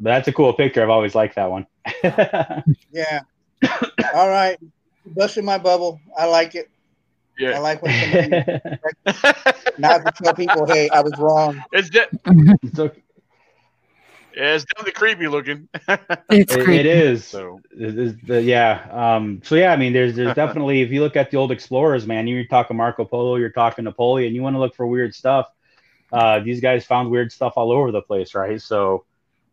but 0.00 0.10
that's 0.10 0.28
a 0.28 0.32
cool 0.32 0.52
picture. 0.52 0.82
I've 0.82 0.90
always 0.90 1.14
liked 1.14 1.36
that 1.36 1.50
one. 1.50 1.66
yeah. 2.92 3.20
All 4.14 4.28
right. 4.28 4.58
Busting 5.06 5.44
my 5.44 5.58
bubble. 5.58 6.00
I 6.18 6.26
like 6.26 6.56
it. 6.56 6.68
Yeah. 7.38 7.56
I 7.56 7.58
like 7.58 7.82
when 7.82 7.92
somebody 8.00 8.78
not 9.78 10.04
to 10.06 10.12
tell 10.22 10.34
people, 10.34 10.66
hey, 10.66 10.88
I 10.90 11.00
was 11.00 11.12
wrong. 11.18 11.62
It's 11.72 11.90
de- 11.90 12.08
Yeah, 14.34 14.54
it's 14.54 14.66
definitely 14.66 14.92
creepy 14.92 15.28
looking. 15.28 15.66
It's 16.30 16.54
It- 16.54 16.60
creepy. 16.64 16.80
it 16.80 16.86
is. 16.86 17.24
so 17.24 17.60
It 17.70 17.98
is 17.98 18.16
the- 18.18 18.42
yeah. 18.42 18.86
Um, 18.90 19.40
so 19.42 19.54
yeah, 19.54 19.72
I 19.72 19.76
mean, 19.76 19.94
there's 19.94 20.14
there's 20.14 20.34
definitely 20.34 20.82
if 20.82 20.90
you 20.90 21.00
look 21.00 21.16
at 21.16 21.30
the 21.30 21.38
old 21.38 21.50
explorers, 21.52 22.06
man, 22.06 22.26
you're 22.26 22.44
talking 22.44 22.76
Marco 22.76 23.04
Polo, 23.06 23.36
you're 23.36 23.48
talking 23.50 23.84
Napoleon, 23.84 24.34
you 24.34 24.42
want 24.42 24.54
to 24.54 24.60
look 24.60 24.74
for 24.74 24.86
weird 24.86 25.14
stuff. 25.14 25.50
Uh, 26.12 26.40
these 26.40 26.60
guys 26.60 26.84
found 26.84 27.10
weird 27.10 27.32
stuff 27.32 27.54
all 27.56 27.72
over 27.72 27.90
the 27.92 28.02
place, 28.02 28.34
right? 28.34 28.60
So 28.60 29.06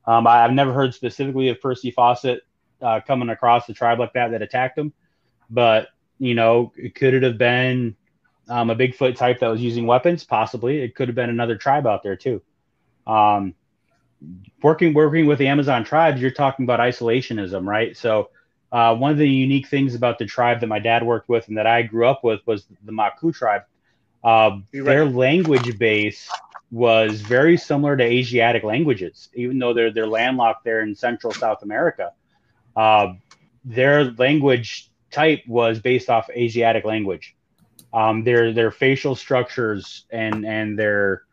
um, 0.05 0.27
I, 0.27 0.43
I've 0.43 0.51
never 0.51 0.73
heard 0.73 0.93
specifically 0.93 1.47
of 1.47 1.61
Percy 1.61 1.89
Fawcett 1.91 2.41
uh, 2.81 2.99
coming 3.07 3.29
across 3.29 3.67
a 3.69 3.73
tribe 3.73 3.99
like 3.99 4.11
that 4.13 4.31
that 4.31 4.41
attacked 4.41 4.77
him, 4.77 4.91
but 5.49 5.87
you 6.19 6.35
know, 6.35 6.71
could 6.95 7.13
it 7.13 7.23
have 7.23 7.37
been 7.37 7.95
um, 8.49 8.69
a 8.69 8.75
Bigfoot 8.75 9.15
type 9.15 9.39
that 9.39 9.47
was 9.47 9.61
using 9.61 9.85
weapons? 9.85 10.23
Possibly. 10.23 10.79
It 10.79 10.95
could 10.95 11.07
have 11.07 11.15
been 11.15 11.29
another 11.29 11.55
tribe 11.55 11.87
out 11.87 12.03
there 12.03 12.15
too. 12.15 12.41
Um, 13.05 13.55
working 14.61 14.93
working 14.93 15.25
with 15.25 15.39
the 15.39 15.47
Amazon 15.47 15.83
tribes, 15.83 16.21
you're 16.21 16.31
talking 16.31 16.63
about 16.63 16.79
isolationism, 16.79 17.65
right? 17.65 17.95
So 17.97 18.29
uh, 18.71 18.95
one 18.95 19.11
of 19.11 19.17
the 19.17 19.29
unique 19.29 19.67
things 19.67 19.95
about 19.95 20.17
the 20.17 20.25
tribe 20.25 20.59
that 20.61 20.67
my 20.67 20.79
dad 20.79 21.03
worked 21.03 21.29
with 21.29 21.47
and 21.47 21.57
that 21.57 21.67
I 21.67 21.83
grew 21.83 22.07
up 22.07 22.23
with 22.23 22.39
was 22.45 22.65
the 22.83 22.91
Maku 22.91 23.33
tribe. 23.33 23.63
Uh, 24.23 24.59
their 24.71 25.05
language 25.05 25.77
base 25.77 26.29
was 26.71 27.21
very 27.21 27.57
similar 27.57 27.95
to 27.95 28.03
Asiatic 28.03 28.63
languages, 28.63 29.29
even 29.35 29.59
though 29.59 29.73
they're 29.73 29.91
they're 29.91 30.07
landlocked 30.07 30.63
there 30.63 30.81
in 30.81 30.95
Central 30.95 31.33
South 31.33 31.61
America. 31.61 32.13
Uh, 32.75 33.13
their 33.63 34.05
language 34.05 34.89
type 35.13 35.43
was 35.47 35.79
based 35.79 36.09
off 36.09 36.29
Asiatic 36.29 36.83
language. 36.85 37.35
Um, 37.93 38.23
their 38.23 38.51
their 38.51 38.71
facial 38.71 39.15
structures 39.15 40.05
and 40.11 40.45
and 40.45 40.77
their 40.77 41.23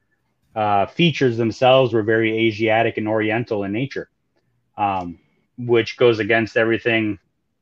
uh, 0.55 0.87
features 0.87 1.37
themselves 1.37 1.93
were 1.93 2.03
very 2.03 2.47
Asiatic 2.47 2.97
and 2.99 3.09
Oriental 3.09 3.65
in 3.65 3.73
nature, 3.73 4.11
um, 4.77 5.19
which 5.57 5.97
goes 5.97 6.19
against 6.19 6.57
everything 6.57 7.19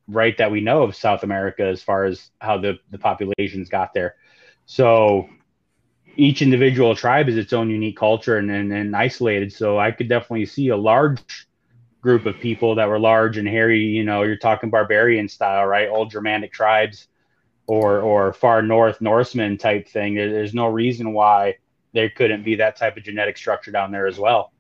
right 0.09 0.37
that 0.39 0.51
we 0.51 0.61
know 0.61 0.83
of 0.83 0.97
South 0.97 1.23
America 1.23 1.65
as 1.65 1.83
far 1.83 2.05
as 2.05 2.31
how 2.41 2.59
the, 2.59 2.79
the 2.91 2.99
populations 2.99 3.69
got 3.69 3.93
there. 3.93 4.17
So 4.65 5.29
each 6.17 6.43
individual 6.43 6.97
tribe 6.97 7.29
is 7.29 7.37
its 7.37 7.53
own 7.53 7.71
unique 7.71 7.97
culture 7.97 8.39
and, 8.39 8.51
and, 8.51 8.73
and 8.73 8.97
isolated. 8.97 9.53
So 9.53 9.79
I 9.79 9.91
could 9.91 10.09
definitely 10.09 10.47
see 10.47 10.69
a 10.69 10.77
large 10.77 11.48
group 12.01 12.27
of 12.27 12.39
people 12.39 12.75
that 12.77 12.89
were 12.89 12.99
large 12.99 13.37
and 13.37 13.49
hairy. 13.49 13.81
You 13.81 14.05
know, 14.05 14.23
you're 14.23 14.37
talking 14.37 14.71
barbarian 14.71 15.29
style, 15.29 15.67
right? 15.67 15.89
Old 15.89 16.11
Germanic 16.11 16.53
tribes 16.53 17.09
or 17.67 18.01
or 18.01 18.33
far 18.33 18.63
north 18.63 19.01
Norseman 19.01 19.59
type 19.59 19.89
thing. 19.89 20.15
There, 20.15 20.31
there's 20.31 20.55
no 20.55 20.67
reason 20.67 21.13
why 21.13 21.57
there 21.93 22.11
couldn't 22.11 22.45
be 22.45 22.57
that 22.57 22.77
type 22.77 22.97
of 22.97 23.03
genetic 23.03 23.37
structure 23.37 23.71
down 23.71 23.91
there 23.91 24.07
as 24.07 24.19
well. 24.19 24.53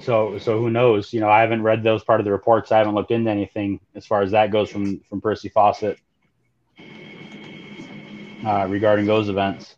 So 0.00 0.38
so 0.38 0.58
who 0.58 0.70
knows? 0.70 1.12
You 1.12 1.20
know, 1.20 1.28
I 1.28 1.40
haven't 1.40 1.62
read 1.62 1.82
those 1.82 2.02
part 2.04 2.20
of 2.20 2.24
the 2.24 2.32
reports. 2.32 2.72
I 2.72 2.78
haven't 2.78 2.94
looked 2.94 3.10
into 3.10 3.30
anything 3.30 3.80
as 3.94 4.06
far 4.06 4.22
as 4.22 4.30
that 4.32 4.50
goes 4.50 4.70
from 4.70 5.00
from 5.08 5.20
Percy 5.20 5.48
Fawcett 5.48 5.98
uh, 8.44 8.66
regarding 8.68 9.06
those 9.06 9.28
events. 9.28 9.76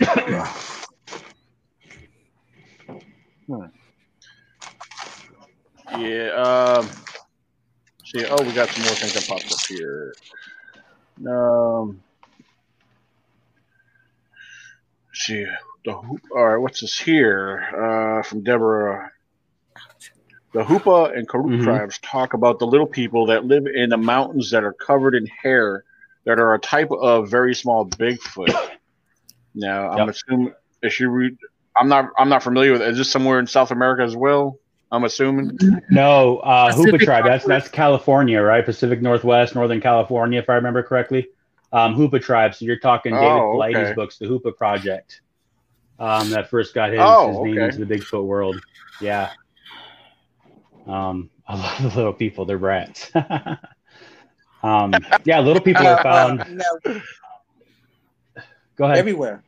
yeah. 5.98 6.78
Um, 6.80 6.88
see, 8.04 8.24
oh, 8.26 8.42
we 8.42 8.52
got 8.52 8.68
some 8.68 8.84
more 8.84 8.94
things 8.94 9.14
that 9.14 9.26
popped 9.28 9.52
up 9.52 9.58
here. 9.68 10.14
Um, 11.26 12.02
see 15.14 15.46
the 15.84 15.92
hoop. 15.92 16.20
All 16.34 16.44
right, 16.44 16.56
what's 16.56 16.80
this 16.80 16.98
here? 16.98 18.18
Uh, 18.20 18.22
from 18.22 18.42
Deborah. 18.42 19.10
The 20.52 20.64
Hoopa 20.64 21.16
and 21.16 21.28
Karuk 21.28 21.58
Mhm. 21.60 21.64
tribes 21.64 21.98
talk 21.98 22.32
about 22.32 22.58
the 22.58 22.66
little 22.66 22.86
people 22.86 23.26
that 23.26 23.44
live 23.44 23.66
in 23.66 23.90
the 23.90 23.98
mountains 23.98 24.50
that 24.52 24.64
are 24.64 24.72
covered 24.72 25.14
in 25.14 25.26
hair 25.26 25.84
that 26.24 26.38
are 26.38 26.54
a 26.54 26.58
type 26.58 26.90
of 26.90 27.30
very 27.30 27.54
small 27.54 27.86
Bigfoot. 27.86 28.56
Now, 29.54 29.90
I'm 29.90 30.08
assuming 30.08 30.54
is 30.82 30.92
she 30.94 31.04
re- 31.04 31.36
I'm 31.78 31.88
not 31.88 32.10
I'm 32.18 32.28
not 32.28 32.42
familiar 32.42 32.72
with 32.72 32.82
is 32.82 32.96
this 32.98 33.10
somewhere 33.10 33.38
in 33.38 33.46
South 33.46 33.70
America 33.70 34.02
as 34.02 34.16
well? 34.16 34.58
I'm 34.92 35.04
assuming. 35.04 35.58
No, 35.90 36.38
uh, 36.38 36.72
Hoopa 36.72 37.00
tribe. 37.00 37.24
That's 37.24 37.44
that's 37.44 37.68
California, 37.68 38.40
right? 38.40 38.64
Pacific 38.64 39.02
Northwest, 39.02 39.54
Northern 39.54 39.80
California, 39.80 40.38
if 40.38 40.48
I 40.48 40.54
remember 40.54 40.82
correctly. 40.82 41.28
Um, 41.72 41.94
Hoopa 41.96 42.22
tribe. 42.22 42.54
So 42.54 42.64
you're 42.64 42.78
talking 42.78 43.12
David 43.12 43.26
Oh, 43.26 43.56
Paulides' 43.58 43.76
okay. 43.76 43.92
books, 43.94 44.16
the 44.18 44.26
Hoopa 44.26 44.56
Project. 44.56 45.20
Um, 45.98 46.30
that 46.30 46.48
first 46.50 46.72
got 46.74 46.90
his, 46.90 47.00
Oh, 47.02 47.28
his 47.28 47.38
name 47.40 47.58
okay. 47.58 47.64
into 47.76 47.84
the 47.84 47.94
Bigfoot 47.94 48.24
world. 48.24 48.60
Yeah. 49.00 49.30
Um, 50.86 51.30
a 51.48 51.56
lot 51.56 51.80
of 51.84 51.96
little 51.96 52.12
people, 52.12 52.44
they're 52.44 52.58
brats. 52.58 53.10
um, 54.62 54.94
yeah, 55.24 55.40
little 55.40 55.60
people 55.62 55.86
are 55.86 56.02
found. 56.02 56.42
uh, 56.42 56.44
now, 56.48 57.00
Go 58.76 58.84
ahead. 58.84 58.98
everywhere. 58.98 59.42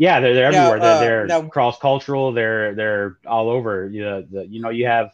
Yeah, 0.00 0.20
they're, 0.20 0.32
they're 0.32 0.50
Now, 0.50 0.68
everywhere. 0.72 0.90
uh, 0.94 1.00
they're 1.00 1.26
they're 1.28 1.42
now- 1.42 1.48
cross 1.48 1.78
cultural. 1.78 2.32
They're 2.32 2.74
they're 2.74 3.18
all 3.26 3.50
over. 3.50 3.86
You 3.86 4.02
know, 4.02 4.22
the, 4.22 4.46
you 4.46 4.62
know, 4.62 4.70
you 4.70 4.86
have 4.86 5.12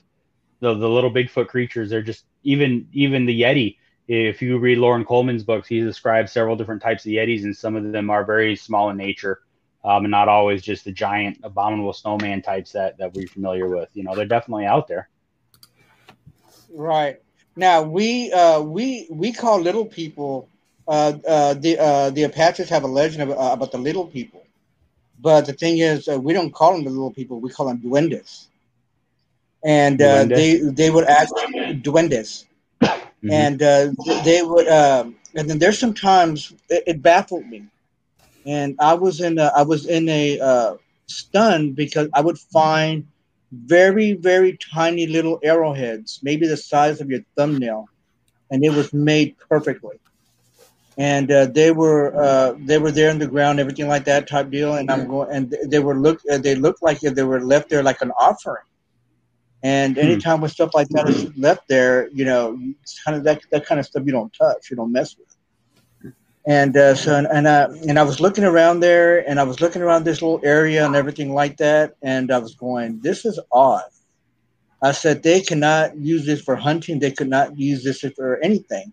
the 0.60 0.74
the 0.74 0.88
little 0.88 1.10
Bigfoot 1.12 1.48
creatures. 1.48 1.90
They're 1.90 2.02
just 2.02 2.24
even 2.44 2.86
even 2.92 3.26
the 3.26 3.42
Yeti. 3.42 3.78
If 4.06 4.40
you 4.40 4.58
read 4.58 4.78
Loren 4.78 5.04
Coleman's 5.04 5.42
books, 5.42 5.66
he 5.66 5.80
describes 5.80 6.30
several 6.30 6.54
different 6.54 6.82
types 6.82 7.04
of 7.04 7.10
Yetis, 7.10 7.42
and 7.42 7.56
some 7.56 7.74
of 7.74 7.90
them 7.90 8.10
are 8.10 8.24
very 8.24 8.54
small 8.54 8.88
in 8.90 8.96
nature, 8.96 9.40
um, 9.84 10.04
and 10.04 10.12
not 10.12 10.28
always 10.28 10.62
just 10.62 10.84
the 10.84 10.92
giant 10.92 11.40
abominable 11.42 11.92
snowman 11.92 12.40
types 12.40 12.70
that 12.70 12.96
that 12.98 13.12
we're 13.12 13.26
familiar 13.26 13.68
with. 13.68 13.88
You 13.94 14.04
know, 14.04 14.14
they're 14.14 14.24
definitely 14.24 14.66
out 14.66 14.86
there. 14.86 15.08
Right. 16.72 17.20
Now 17.56 17.82
we 17.82 18.30
uh, 18.32 18.60
we 18.60 19.08
we 19.10 19.32
call 19.32 19.60
little 19.60 19.86
people 19.86 20.48
uh, 20.86 21.14
uh, 21.26 21.54
the 21.54 21.76
uh, 21.76 22.10
the 22.10 22.22
Apaches 22.22 22.68
have 22.68 22.84
a 22.84 22.86
legend 22.86 23.24
about, 23.24 23.38
uh, 23.38 23.52
about 23.52 23.72
the 23.72 23.78
little 23.78 24.06
people, 24.06 24.45
but 25.20 25.47
the 25.47 25.52
thing 25.52 25.78
is 25.78 26.09
uh, 26.09 26.18
we 26.20 26.32
don't 26.32 26.52
call 26.52 26.72
them 26.74 26.84
the 26.84 26.90
little 26.90 27.12
people. 27.12 27.40
We 27.40 27.51
call 27.51 27.66
them 27.68 27.78
duendes, 27.80 28.48
and 29.64 30.01
uh, 30.02 30.24
Duende? 30.24 30.34
they 30.34 30.59
they 30.59 30.90
would 30.90 31.05
ask 31.05 31.32
duendes, 31.82 32.44
Mhm. 33.22 33.48
and 33.48 33.62
uh, 33.62 33.93
they 34.24 34.43
would 34.43 34.68
um, 34.68 35.16
and 35.34 35.48
then 35.48 35.59
there's 35.59 35.78
sometimes 35.78 36.52
it, 36.68 36.82
it 36.86 37.02
baffled 37.02 37.47
me, 37.47 37.64
and 38.47 38.76
I 38.80 38.94
was 38.94 39.20
in 39.20 39.38
a, 39.38 39.52
I 39.56 39.62
was 39.62 39.86
in 39.86 40.09
a 40.09 40.38
uh, 40.40 40.74
stun 41.06 41.72
because 41.72 42.09
I 42.14 42.20
would 42.20 42.38
find 42.38 43.06
very 43.52 44.12
very 44.14 44.59
tiny 44.72 45.06
little 45.06 45.38
arrowheads, 45.43 46.20
maybe 46.22 46.47
the 46.47 46.56
size 46.56 47.01
of 47.01 47.10
your 47.10 47.20
thumbnail, 47.36 47.88
and 48.51 48.64
it 48.64 48.70
was 48.72 48.93
made 48.93 49.36
perfectly. 49.48 49.97
And 50.98 51.31
uh, 51.31 51.47
they 51.47 51.73
were 51.73 52.14
uh, 52.16 52.55
they 52.59 52.78
were 52.78 52.93
there 52.93 53.10
in 53.10 53.18
the 53.18 53.27
ground, 53.28 53.60
everything 53.60 53.89
like 53.89 54.05
that 54.06 54.28
type 54.28 54.51
deal. 54.51 54.74
And 54.74 54.90
I'm 54.90 55.06
going, 55.06 55.28
and 55.32 55.55
they 55.66 55.78
were 55.81 55.98
look 55.98 56.20
uh, 56.31 56.39
they 56.39 56.55
looked 56.55 56.82
like 56.82 57.01
they 57.01 57.23
were 57.24 57.40
left 57.44 57.70
there 57.70 57.82
like 57.82 58.02
an 58.02 58.12
offering. 58.18 58.64
And 59.62 59.98
Hmm. 59.98 59.98
anytime 59.98 60.40
when 60.40 60.51
stuff 60.51 60.70
like 60.74 60.89
that 60.90 61.09
is 61.09 61.27
left 61.36 61.62
there, 61.68 62.09
you 62.12 62.24
know, 62.24 62.59
it's 62.82 63.02
kind 63.05 63.16
of 63.16 63.24
that 63.24 63.40
that 63.52 63.66
kind 63.66 63.81
of 63.81 63.86
stuff 63.86 64.05
you 64.06 64.12
don't 64.12 64.32
touch, 64.39 64.68
you 64.70 64.77
don't 64.77 64.93
mess 64.93 65.16
with. 65.18 65.28
And 66.47 66.77
uh, 66.77 66.94
so 66.94 67.16
and 67.16 67.27
and, 67.27 67.47
uh, 67.47 67.68
and 67.89 67.98
I 67.98 68.02
was 68.05 68.20
looking 68.20 68.44
around 68.44 68.81
there, 68.81 69.28
and 69.28 69.40
I 69.40 69.44
was 69.44 69.60
looking 69.60 69.82
around 69.82 70.05
this 70.05 70.23
little 70.23 70.40
area 70.44 70.85
and 70.86 70.97
everything 70.97 71.35
like 71.35 71.56
that, 71.59 71.94
and 72.02 72.32
I 72.32 72.39
was 72.39 72.55
going, 72.56 73.01
"This 73.02 73.24
is 73.24 73.40
odd." 73.52 73.82
I 74.82 74.93
said 74.93 75.23
they 75.23 75.40
cannot 75.40 75.97
use 75.98 76.27
this 76.27 76.43
for 76.43 76.56
hunting. 76.56 77.01
They 77.01 77.12
could 77.12 77.28
not 77.28 77.59
use 77.59 77.85
this 77.85 78.01
for 78.16 78.39
anything. 78.43 78.93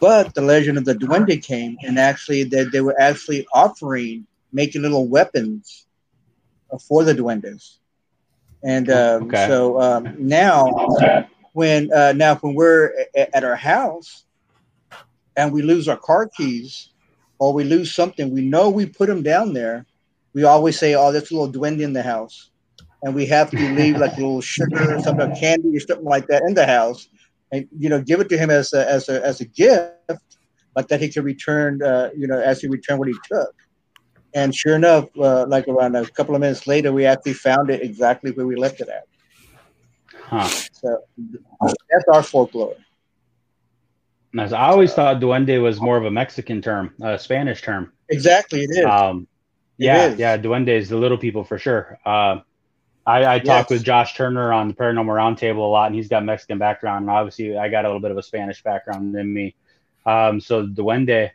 But 0.00 0.34
the 0.34 0.42
legend 0.42 0.78
of 0.78 0.84
the 0.84 0.94
duende 0.94 1.42
came, 1.42 1.78
and 1.82 1.98
actually, 1.98 2.44
they, 2.44 2.64
they 2.64 2.80
were 2.80 2.98
actually 3.00 3.46
offering, 3.54 4.26
making 4.52 4.82
little 4.82 5.08
weapons 5.08 5.86
for 6.88 7.04
the 7.04 7.14
duendes. 7.14 7.78
And 8.62 8.90
um, 8.90 9.34
Okay. 9.34 9.36
so 9.36 9.80
um, 9.80 10.14
now, 10.18 10.72
when 11.52 11.92
uh, 11.92 12.12
now 12.12 12.36
when 12.36 12.54
we're 12.54 12.92
a- 13.14 13.36
at 13.36 13.44
our 13.44 13.56
house, 13.56 14.24
and 15.36 15.52
we 15.52 15.62
lose 15.62 15.88
our 15.88 15.96
car 15.96 16.28
keys, 16.36 16.90
or 17.38 17.52
we 17.52 17.64
lose 17.64 17.94
something, 17.94 18.30
we 18.32 18.42
know 18.42 18.68
we 18.70 18.86
put 18.86 19.08
them 19.08 19.22
down 19.22 19.52
there. 19.54 19.86
We 20.34 20.44
always 20.44 20.78
say, 20.78 20.94
"Oh, 20.94 21.12
there's 21.12 21.30
a 21.30 21.34
little 21.36 21.52
duende 21.52 21.80
in 21.82 21.92
the 21.92 22.02
house," 22.02 22.50
and 23.02 23.14
we 23.14 23.26
have 23.26 23.54
to 23.56 23.68
leave 23.68 23.98
like 23.98 24.16
a 24.16 24.20
little 24.20 24.40
sugar 24.40 24.94
or 24.94 24.98
something, 24.98 25.30
candy 25.32 25.76
or 25.76 25.80
something 25.80 26.06
like 26.06 26.26
that 26.28 26.42
in 26.46 26.54
the 26.54 26.66
house, 26.66 27.08
and 27.52 27.66
you 27.78 27.88
know, 27.88 28.00
give 28.00 28.20
it 28.20 28.28
to 28.28 28.38
him 28.38 28.50
as 28.50 28.72
a 28.72 28.88
as 28.90 29.08
a 29.08 29.24
as 29.24 29.40
a 29.40 29.44
gift, 29.44 30.38
but 30.74 30.88
that 30.88 31.00
he 31.00 31.08
could 31.08 31.24
return, 31.24 31.82
uh, 31.82 32.10
you 32.16 32.26
know, 32.26 32.38
as 32.38 32.60
he 32.60 32.68
returned 32.68 32.98
what 32.98 33.08
he 33.08 33.14
took. 33.24 33.54
And 34.34 34.54
sure 34.54 34.76
enough, 34.76 35.08
uh, 35.18 35.46
like 35.48 35.66
around 35.66 35.96
a 35.96 36.06
couple 36.06 36.34
of 36.36 36.40
minutes 36.40 36.66
later, 36.66 36.92
we 36.92 37.04
actually 37.04 37.32
found 37.32 37.70
it 37.70 37.82
exactly 37.82 38.30
where 38.30 38.46
we 38.46 38.54
left 38.54 38.80
it 38.80 38.88
at. 38.88 39.04
Huh. 40.14 40.48
So 40.72 40.98
that's 41.58 42.08
our 42.12 42.22
folklore. 42.22 42.76
Nice. 44.32 44.52
I 44.52 44.68
always 44.68 44.94
thought 44.94 45.20
duende 45.20 45.60
was 45.60 45.80
more 45.80 45.96
of 45.96 46.04
a 46.04 46.10
Mexican 46.10 46.62
term, 46.62 46.94
a 47.02 47.18
Spanish 47.18 47.62
term. 47.62 47.92
Exactly, 48.08 48.60
it 48.60 48.70
is. 48.70 48.84
Um, 48.84 49.26
Yeah, 49.76 50.36
duende 50.36 50.68
is. 50.68 50.88
the 50.88 50.96
little 50.96 51.18
people 51.18 51.42
for 51.42 51.58
sure. 51.58 51.98
Uh, 52.06 52.36
I, 53.06 53.34
I 53.34 53.38
talked 53.38 53.70
Yes. 53.70 53.78
with 53.78 53.84
Josh 53.84 54.14
Turner 54.14 54.52
on 54.52 54.68
the 54.68 54.74
Paranormal 54.74 55.06
Roundtable 55.14 55.58
a 55.58 55.60
lot, 55.62 55.86
and 55.86 55.94
he's 55.94 56.08
got 56.08 56.24
Mexican 56.24 56.58
background, 56.58 57.02
and 57.02 57.10
obviously 57.10 57.56
I 57.56 57.68
got 57.68 57.84
a 57.84 57.88
little 57.88 58.00
bit 58.00 58.10
of 58.10 58.18
a 58.18 58.22
Spanish 58.22 58.62
background 58.62 59.14
in 59.16 59.32
me. 59.32 59.54
Um, 60.06 60.40
so 60.40 60.66
duende, 60.66 61.30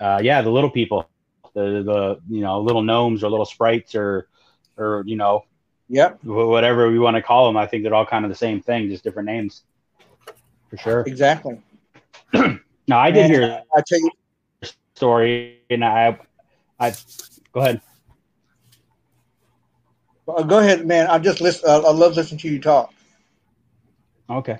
uh, 0.00 0.20
yeah, 0.22 0.42
the 0.42 0.50
little 0.50 0.70
people, 0.70 1.08
the 1.54 1.82
the 1.82 2.20
you 2.28 2.40
know 2.40 2.60
little 2.60 2.82
gnomes 2.82 3.24
or 3.24 3.30
little 3.30 3.46
sprites 3.46 3.94
or 3.94 4.28
or 4.76 5.02
you 5.06 5.16
know 5.16 5.44
Yep, 5.90 6.18
whatever 6.22 6.90
we 6.90 6.98
want 6.98 7.16
to 7.16 7.22
call 7.22 7.46
them. 7.46 7.56
I 7.56 7.66
think 7.66 7.82
they're 7.82 7.94
all 7.94 8.06
kind 8.06 8.24
of 8.24 8.30
the 8.30 8.34
same 8.36 8.60
thing, 8.60 8.88
just 8.88 9.02
different 9.02 9.26
names, 9.26 9.64
for 10.68 10.76
sure. 10.76 11.00
exactly. 11.06 11.60
Now 12.86 12.98
I 13.00 13.10
did 13.10 13.24
And 13.24 13.32
hear 13.32 13.62
I 13.76 13.82
tell 13.86 13.98
you, 13.98 14.10
a 14.62 14.68
story, 14.94 15.58
and 15.70 15.84
I, 15.84 16.18
I 16.78 16.94
go 17.52 17.60
ahead. 17.60 17.80
Go 20.46 20.58
ahead, 20.58 20.86
man. 20.86 21.06
I 21.06 21.18
just 21.18 21.40
listen. 21.40 21.68
Uh, 21.68 21.80
I 21.80 21.92
love 21.92 22.16
listening 22.16 22.38
to 22.40 22.48
you 22.48 22.60
talk. 22.60 22.92
Okay. 24.28 24.58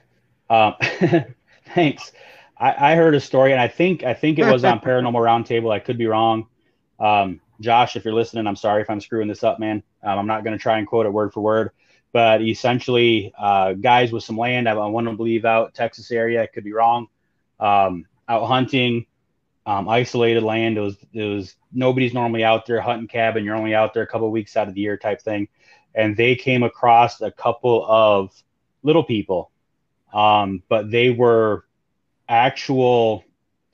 Um, 0.48 0.74
thanks. 1.74 2.12
I, 2.58 2.92
I 2.92 2.96
heard 2.96 3.14
a 3.14 3.20
story, 3.20 3.52
and 3.52 3.60
I 3.60 3.68
think 3.68 4.02
I 4.02 4.14
think 4.14 4.38
it 4.38 4.50
was 4.50 4.64
on 4.64 4.80
Paranormal 4.84 5.12
Roundtable. 5.12 5.72
I 5.72 5.78
could 5.78 5.98
be 5.98 6.06
wrong. 6.06 6.46
Um, 6.98 7.40
Josh, 7.60 7.96
if 7.96 8.04
you're 8.04 8.14
listening, 8.14 8.46
I'm 8.46 8.56
sorry 8.56 8.82
if 8.82 8.90
I'm 8.90 9.00
screwing 9.00 9.28
this 9.28 9.44
up, 9.44 9.58
man. 9.58 9.82
Um, 10.02 10.18
I'm 10.18 10.26
not 10.26 10.44
going 10.44 10.56
to 10.56 10.62
try 10.62 10.78
and 10.78 10.86
quote 10.86 11.06
it 11.06 11.12
word 11.12 11.32
for 11.32 11.40
word, 11.40 11.70
but 12.12 12.40
essentially, 12.40 13.32
uh, 13.38 13.74
guys 13.74 14.12
with 14.12 14.24
some 14.24 14.36
land, 14.36 14.68
I, 14.68 14.72
I 14.72 14.86
want 14.86 15.08
to 15.08 15.12
believe 15.14 15.44
out 15.44 15.74
Texas 15.74 16.10
area. 16.10 16.42
I 16.42 16.46
could 16.46 16.64
be 16.64 16.72
wrong. 16.72 17.08
Um, 17.60 18.06
out 18.28 18.46
hunting, 18.46 19.06
um, 19.66 19.88
isolated 19.88 20.42
land. 20.42 20.78
It 20.78 20.80
was 20.80 20.96
it 21.12 21.24
was 21.24 21.54
nobody's 21.72 22.14
normally 22.14 22.44
out 22.44 22.66
there 22.66 22.80
hunting 22.80 23.08
cabin. 23.08 23.44
You're 23.44 23.56
only 23.56 23.74
out 23.74 23.92
there 23.92 24.02
a 24.02 24.06
couple 24.06 24.26
of 24.26 24.32
weeks 24.32 24.56
out 24.56 24.68
of 24.68 24.74
the 24.74 24.80
year, 24.80 24.96
type 24.96 25.20
thing. 25.20 25.48
And 25.94 26.16
they 26.16 26.35
came 26.35 26.62
across 26.62 27.20
a 27.20 27.31
couple 27.31 27.85
of 27.86 28.32
little 28.82 29.05
people 29.05 29.51
um, 30.15 30.62
but 30.69 30.90
they 30.90 31.10
were 31.10 31.65
actual 32.28 33.24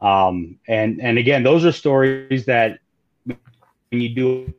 Um, 0.00 0.58
and 0.68 1.00
and 1.00 1.18
again, 1.18 1.42
those 1.42 1.64
are 1.64 1.72
stories 1.72 2.46
that 2.46 2.78
when 3.26 4.00
you 4.00 4.08
do 4.14 4.54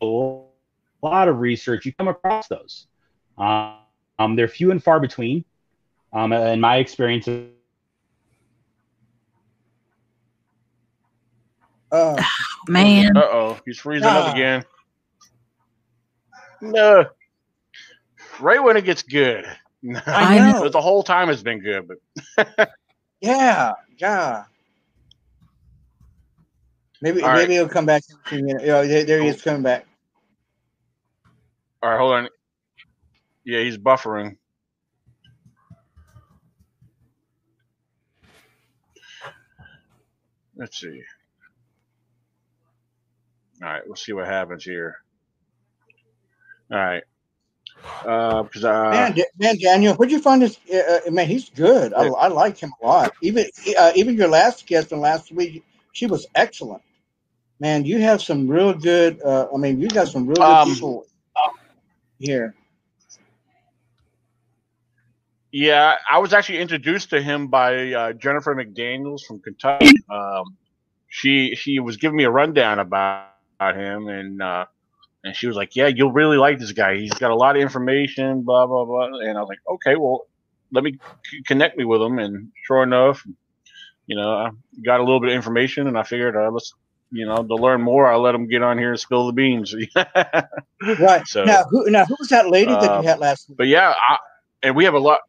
a 0.00 0.42
lot 1.02 1.28
of 1.28 1.38
research, 1.40 1.84
you 1.84 1.92
come 1.92 2.08
across 2.08 2.48
those. 2.48 2.86
Um, 3.36 3.74
um, 4.18 4.36
they're 4.36 4.48
few 4.48 4.70
and 4.70 4.82
far 4.82 5.00
between. 5.00 5.44
Um, 6.12 6.32
in 6.32 6.60
my 6.60 6.76
experience, 6.76 7.28
Uh, 11.90 12.20
Man, 12.66 13.16
Uh 13.16 13.20
oh, 13.20 13.58
he's 13.64 13.78
freezing 13.78 14.08
up 14.08 14.34
again. 14.34 14.64
No. 16.60 17.06
Right 18.40 18.62
when 18.62 18.76
it 18.76 18.84
gets 18.84 19.02
good. 19.02 19.44
I 20.06 20.38
know. 20.38 20.60
But 20.60 20.72
the 20.72 20.80
whole 20.80 21.02
time 21.02 21.28
has 21.28 21.42
been 21.42 21.60
good, 21.60 21.88
but 22.36 22.70
yeah, 23.20 23.72
yeah. 23.98 24.44
Maybe 27.02 27.22
All 27.22 27.28
right. 27.28 27.40
maybe 27.42 27.54
he'll 27.54 27.68
come 27.68 27.86
back. 27.86 28.02
in 28.08 28.16
a 28.16 28.28
few 28.28 28.44
minutes. 28.44 28.64
Yeah, 28.64 28.82
there, 28.82 29.04
there 29.04 29.20
he 29.20 29.28
is 29.28 29.42
coming 29.42 29.62
back. 29.62 29.86
all 31.82 31.90
right, 31.90 31.98
hold 31.98 32.14
on. 32.14 32.28
Yeah, 33.44 33.60
he's 33.60 33.76
buffering. 33.76 34.38
Let's 40.56 40.80
see. 40.80 41.02
All 43.62 43.68
right, 43.68 43.82
we'll 43.86 43.96
see 43.96 44.12
what 44.12 44.26
happens 44.26 44.64
here. 44.64 44.96
All 46.70 46.78
right. 46.78 47.02
Uh, 48.04 48.42
because 48.42 48.64
uh, 48.64 48.90
Man, 48.90 49.12
Da- 49.14 49.32
man, 49.38 49.56
Daniel, 49.58 49.94
where'd 49.94 50.10
you 50.10 50.20
find 50.20 50.42
this? 50.42 50.58
Uh, 50.72 51.00
uh, 51.06 51.10
man, 51.10 51.26
he's 51.26 51.48
good. 51.50 51.94
I, 51.94 52.06
I 52.06 52.28
like 52.28 52.58
him 52.58 52.72
a 52.82 52.86
lot. 52.86 53.12
Even 53.22 53.46
uh, 53.78 53.92
even 53.94 54.14
your 54.16 54.28
last 54.28 54.66
guest 54.66 54.90
from 54.90 55.00
last 55.00 55.32
week, 55.32 55.64
she 55.92 56.06
was 56.06 56.26
excellent. 56.34 56.82
Man, 57.60 57.84
you 57.84 58.00
have 58.00 58.20
some 58.20 58.46
real 58.48 58.74
good. 58.74 59.20
Uh, 59.22 59.46
I 59.54 59.56
mean, 59.56 59.80
you 59.80 59.88
got 59.88 60.08
some 60.08 60.26
real 60.26 60.34
good 60.36 60.42
Um, 60.44 60.68
people 60.68 61.06
here. 62.18 62.54
Yeah, 65.52 65.96
I 66.10 66.18
was 66.18 66.32
actually 66.32 66.58
introduced 66.58 67.10
to 67.10 67.22
him 67.22 67.46
by 67.46 67.92
uh, 67.92 68.12
Jennifer 68.14 68.54
McDaniels 68.56 69.20
from 69.26 69.40
Kentucky. 69.40 69.94
Um, 70.10 70.56
she 71.08 71.54
she 71.54 71.78
was 71.78 71.96
giving 71.96 72.16
me 72.16 72.24
a 72.24 72.30
rundown 72.30 72.80
about, 72.80 73.28
about 73.60 73.76
him, 73.76 74.08
and 74.08 74.42
uh, 74.42 74.64
and 75.24 75.36
she 75.36 75.48
was 75.48 75.56
like, 75.56 75.76
"Yeah, 75.76 75.88
you'll 75.88 76.12
really 76.12 76.38
like 76.38 76.58
this 76.60 76.72
guy. 76.72 76.96
He's 76.98 77.12
got 77.18 77.32
a 77.32 77.36
lot 77.36 77.56
of 77.56 77.62
information, 77.62 78.42
blah 78.44 78.66
blah 78.66 78.86
blah." 78.86 79.06
And 79.20 79.38
I 79.38 79.42
was 79.42 79.48
like, 79.48 79.60
"Okay, 79.74 79.96
well, 79.96 80.22
let 80.72 80.84
me 80.84 80.98
c- 81.26 81.42
connect 81.46 81.78
me 81.78 81.84
with 81.86 82.02
him." 82.02 82.18
And 82.20 82.50
sure 82.66 82.82
enough, 82.84 83.22
you 84.06 84.16
know, 84.16 84.32
I 84.32 84.50
got 84.84 85.00
a 85.00 85.04
little 85.04 85.20
bit 85.20 85.30
of 85.30 85.36
information, 85.36 85.88
and 85.88 85.98
I 85.98 86.04
figured, 86.04 86.36
uh, 86.36 86.50
let's, 86.52 86.72
you 87.12 87.26
know, 87.26 87.42
to 87.44 87.56
learn 87.56 87.82
more, 87.82 88.12
I'll 88.12 88.22
let 88.22 88.34
him 88.36 88.48
get 88.48 88.62
on 88.62 88.78
here 88.78 88.90
and 88.92 89.00
spill 89.00 89.26
the 89.28 89.34
beans. 89.34 89.74
Right 90.98 91.24
So, 91.24 91.44
now, 91.44 91.64
who 91.70 91.90
now 91.90 92.04
who 92.06 92.16
was 92.18 92.28
that 92.30 92.50
lady 92.50 92.76
that 92.76 92.92
uh, 92.92 92.98
you 92.98 93.06
had 93.06 93.18
last 93.20 93.48
week? 93.48 93.58
but 93.58 93.68
yeah, 93.68 93.90
I, 93.96 94.18
and 94.62 94.76
we 94.76 94.84
have 94.84 94.94
a 94.94 94.98
lot. 95.00 95.20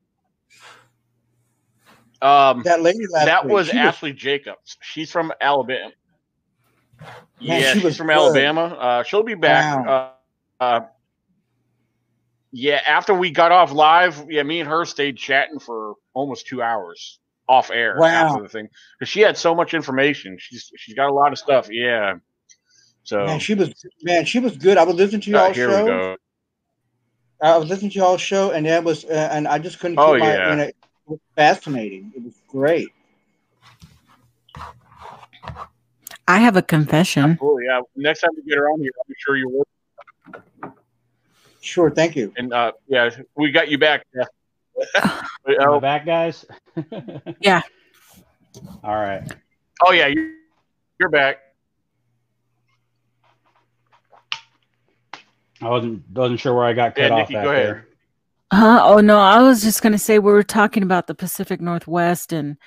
Um, 2.21 2.65
That 2.65 2.81
lady 2.81 3.07
last 3.11 3.35
that 3.35 3.45
week. 3.45 3.53
was 3.53 3.69
Ashley 3.69 4.13
Jacobs. 4.13 4.77
She's 4.81 5.11
from 5.11 5.31
Alabama. 5.41 5.91
Man, 7.41 7.61
yeah, 7.61 7.67
she 7.73 7.73
she's 7.75 7.83
was 7.83 7.97
from 7.97 8.07
good. 8.07 8.13
Alabama. 8.15 8.61
Uh, 8.65 9.03
she'll 9.03 9.23
be 9.23 9.35
back. 9.35 9.85
Uh, 9.87 10.09
uh, 10.59 10.81
yeah, 12.51 12.81
after 12.87 13.13
we 13.13 13.31
got 13.31 13.51
off 13.51 13.71
live, 13.73 14.25
yeah, 14.29 14.43
me 14.43 14.61
and 14.61 14.69
her 14.69 14.85
stayed 14.85 15.17
chatting 15.17 15.59
for 15.59 15.95
almost 16.13 16.47
two 16.47 16.61
hours 16.61 17.19
off 17.47 17.69
air 17.69 17.97
Wow. 17.99 18.29
after 18.29 18.41
the 18.43 18.49
thing 18.49 18.69
because 18.97 19.09
she 19.09 19.19
had 19.21 19.37
so 19.37 19.53
much 19.53 19.73
information. 19.73 20.37
She's 20.39 20.71
she's 20.77 20.95
got 20.95 21.09
a 21.09 21.13
lot 21.13 21.31
of 21.31 21.37
stuff. 21.37 21.67
Yeah. 21.69 22.15
So 23.03 23.25
Man, 23.25 23.39
she 23.39 23.53
was 23.53 23.73
man, 24.01 24.25
she 24.25 24.39
was 24.39 24.57
good. 24.57 24.77
I 24.77 24.83
was 24.83 24.95
listening 24.95 25.21
to 25.21 25.33
uh, 25.33 25.43
y'all 25.43 25.53
here 25.53 25.69
show. 25.69 26.17
I 27.41 27.57
was 27.57 27.69
listening 27.69 27.91
to 27.91 27.99
y'all 27.99 28.17
show, 28.17 28.51
and 28.51 28.65
that 28.65 28.83
was, 28.83 29.05
uh, 29.05 29.29
and 29.31 29.47
I 29.47 29.59
just 29.59 29.79
couldn't. 29.79 29.99
Oh, 29.99 30.13
keep 30.13 30.21
my, 30.21 30.33
yeah. 30.33 30.49
you 30.51 30.55
know, 30.55 30.63
it 30.63 30.75
was 31.05 31.19
fascinating. 31.35 32.13
It 32.15 32.23
was 32.23 32.33
great. 32.47 32.87
I 36.27 36.39
have 36.39 36.55
a 36.55 36.61
confession. 36.61 37.37
Cool. 37.37 37.61
Yeah. 37.61 37.81
Next 37.95 38.21
time 38.21 38.31
we 38.35 38.43
get 38.43 38.57
her 38.57 38.67
on 38.69 38.79
here, 38.79 38.91
I'm 39.07 39.13
sure 39.17 39.37
you 39.37 39.49
will. 39.49 40.73
Sure, 41.61 41.89
thank 41.89 42.15
you. 42.15 42.31
And 42.37 42.53
uh, 42.53 42.73
yeah, 42.87 43.09
we 43.35 43.51
got 43.51 43.69
you 43.69 43.77
back. 43.77 44.05
Yeah. 44.13 44.25
But, 45.45 45.61
am 45.61 45.69
oh, 45.69 45.79
back, 45.79 46.05
guys. 46.05 46.45
Yeah. 47.39 47.61
All 48.83 48.95
right. 48.95 49.21
oh 49.85 49.91
yeah, 49.91 50.07
you, 50.07 50.35
you're 50.99 51.09
back. 51.09 51.37
I 55.61 55.69
wasn't 55.69 56.03
wasn't 56.11 56.39
sure 56.39 56.53
where 56.53 56.65
I 56.65 56.73
got 56.73 56.95
cut 56.95 57.03
Yeah, 57.03 57.09
off 57.09 57.19
Nikki, 57.19 57.33
back 57.35 57.43
go 57.43 57.51
ahead. 57.51 57.65
there. 57.65 57.87
Uh, 58.51 58.79
oh 58.83 58.99
no, 58.99 59.19
I 59.19 59.41
was 59.41 59.61
just 59.61 59.81
gonna 59.81 59.97
say 59.97 60.19
we 60.19 60.31
were 60.31 60.43
talking 60.43 60.83
about 60.83 61.07
the 61.07 61.15
Pacific 61.15 61.61
Northwest 61.61 62.33
and 62.33 62.57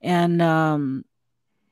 and 0.00 0.40
um 0.40 1.04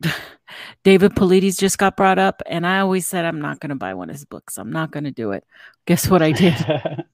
David 0.84 1.14
Paulides 1.14 1.58
just 1.58 1.78
got 1.78 1.96
brought 1.96 2.18
up, 2.18 2.42
and 2.46 2.66
I 2.66 2.80
always 2.80 3.06
said 3.06 3.24
I'm 3.24 3.40
not 3.40 3.60
gonna 3.60 3.76
buy 3.76 3.94
one 3.94 4.10
of 4.10 4.14
his 4.16 4.24
books. 4.24 4.58
I'm 4.58 4.72
not 4.72 4.90
gonna 4.90 5.10
do 5.10 5.32
it. 5.32 5.44
Guess 5.86 6.08
what 6.08 6.22
I 6.22 6.32
did? 6.32 6.54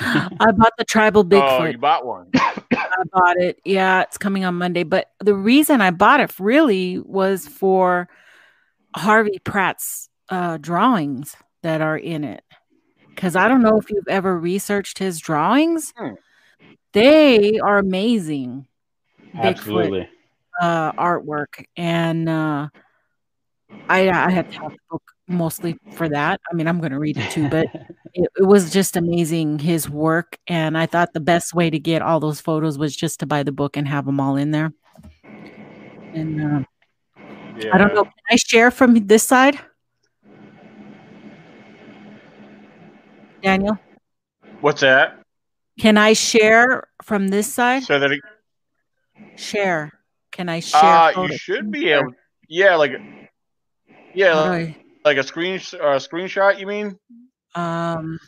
I 0.00 0.52
bought 0.56 0.72
the 0.76 0.84
Tribal 0.84 1.20
Oh, 1.20 1.24
Bigfoot. 1.24 1.72
you 1.72 1.78
bought 1.78 2.04
one. 2.04 2.28
I 2.34 3.02
bought 3.12 3.36
it. 3.36 3.60
Yeah, 3.64 4.02
it's 4.02 4.18
coming 4.18 4.44
on 4.44 4.56
Monday. 4.56 4.82
But 4.82 5.10
the 5.20 5.34
reason 5.34 5.80
I 5.80 5.90
bought 5.92 6.20
it 6.20 6.38
really 6.40 6.98
was 6.98 7.46
for 7.46 8.08
Harvey 8.96 9.38
Pratt's 9.44 10.08
uh, 10.28 10.56
drawings 10.56 11.36
that 11.62 11.80
are 11.80 11.96
in 11.96 12.24
it. 12.24 12.42
Because 13.08 13.36
I 13.36 13.48
don't 13.48 13.62
know 13.62 13.78
if 13.78 13.90
you've 13.90 14.08
ever 14.08 14.36
researched 14.38 14.98
his 14.98 15.20
drawings. 15.20 15.92
Hmm. 15.96 16.14
They 16.92 17.58
are 17.58 17.78
amazing. 17.78 18.66
Bigfoot 19.34 19.42
Absolutely. 19.44 20.08
Uh, 20.60 20.92
artwork, 20.92 21.64
and 21.76 22.28
uh, 22.28 22.68
I 23.88 24.08
I 24.10 24.30
had 24.30 24.50
to 24.52 24.58
have 24.58 24.72
the 24.72 24.78
book 24.90 25.02
mostly 25.28 25.76
for 25.92 26.08
that. 26.08 26.40
I 26.50 26.54
mean, 26.54 26.66
I'm 26.66 26.80
going 26.80 26.92
to 26.92 26.98
read 26.98 27.18
it 27.18 27.30
too, 27.30 27.48
but 27.48 27.66
it, 28.14 28.28
it, 28.36 28.46
was 28.46 28.72
just 28.72 28.96
amazing 28.96 29.58
his 29.58 29.88
work. 29.88 30.38
And 30.46 30.76
I 30.76 30.86
thought 30.86 31.12
the 31.12 31.20
best 31.20 31.54
way 31.54 31.70
to 31.70 31.78
get 31.78 32.02
all 32.02 32.18
those 32.18 32.40
photos 32.40 32.78
was 32.78 32.96
just 32.96 33.20
to 33.20 33.26
buy 33.26 33.42
the 33.42 33.52
book 33.52 33.76
and 33.76 33.86
have 33.86 34.06
them 34.06 34.20
all 34.20 34.36
in 34.36 34.50
there. 34.50 34.72
And 36.14 36.40
uh, 36.40 36.64
yeah. 37.58 37.74
I 37.74 37.78
don't 37.78 37.94
know. 37.94 38.04
Can 38.04 38.12
I 38.30 38.36
share 38.36 38.70
from 38.70 38.94
this 38.94 39.22
side? 39.22 39.58
Daniel? 43.42 43.78
What's 44.60 44.80
that? 44.80 45.20
Can 45.78 45.96
I 45.96 46.12
share 46.12 46.88
from 47.04 47.28
this 47.28 47.52
side? 47.52 47.84
So 47.84 47.98
that 48.00 48.10
it, 48.10 48.20
share. 49.36 49.92
Can 50.38 50.48
I 50.48 50.60
share? 50.60 50.80
Uh, 50.80 51.22
you 51.24 51.36
should 51.36 51.72
be 51.72 51.90
able. 51.90 52.12
Yeah, 52.48 52.76
like 52.76 52.92
yeah, 54.14 54.34
like, 54.34 54.76
like 55.04 55.16
a 55.16 55.24
screen 55.24 55.56
uh, 55.56 55.98
screenshot. 55.98 56.60
You 56.60 56.66
mean? 56.68 56.96
Um. 57.56 58.20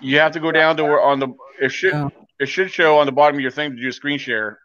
You 0.00 0.18
have 0.20 0.32
to 0.32 0.40
go 0.40 0.50
down 0.52 0.78
to 0.78 0.84
where 0.84 1.02
on 1.02 1.20
the 1.20 1.28
it 1.60 1.68
should 1.68 1.92
oh. 1.92 2.10
it 2.38 2.46
should 2.46 2.70
show 2.70 2.96
on 2.96 3.04
the 3.04 3.12
bottom 3.12 3.36
of 3.36 3.42
your 3.42 3.50
thing 3.50 3.72
to 3.72 3.76
do 3.76 3.88
a 3.88 3.92
screen 3.92 4.18
share. 4.18 4.58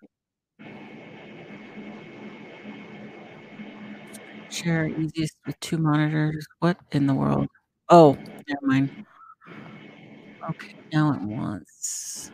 Share 4.49 4.87
easiest 4.87 5.35
with 5.45 5.59
two 5.59 5.77
monitors. 5.77 6.47
What 6.59 6.77
in 6.93 7.07
the 7.07 7.13
world? 7.13 7.49
Oh, 7.89 8.17
never 8.47 8.61
mind. 8.61 9.05
Okay, 10.49 10.75
now 10.93 11.11
it 11.13 11.19
wants. 11.19 12.31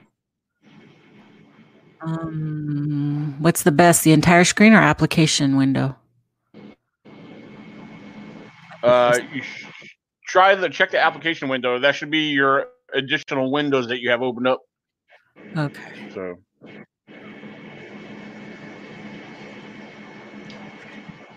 Um, 2.03 3.36
what's 3.40 3.64
the 3.64 3.72
best, 3.72 4.03
the 4.03 4.11
entire 4.11 4.44
screen 4.44 4.73
or 4.73 4.82
application 4.82 5.56
window? 5.56 5.95
Uh, 8.84 9.19
you 9.32 9.44
sh- 9.44 9.65
try 10.26 10.56
the 10.56 10.69
check 10.69 10.91
the 10.91 10.99
application 10.99 11.48
window. 11.48 11.78
That 11.78 11.94
should 11.94 12.10
be 12.10 12.30
your 12.30 12.68
additional 12.94 13.52
windows 13.52 13.88
that 13.88 14.02
you 14.02 14.10
have 14.10 14.23
opened 14.23 14.48
up. 14.48 14.61
Okay. 15.56 16.10
So. 16.14 16.38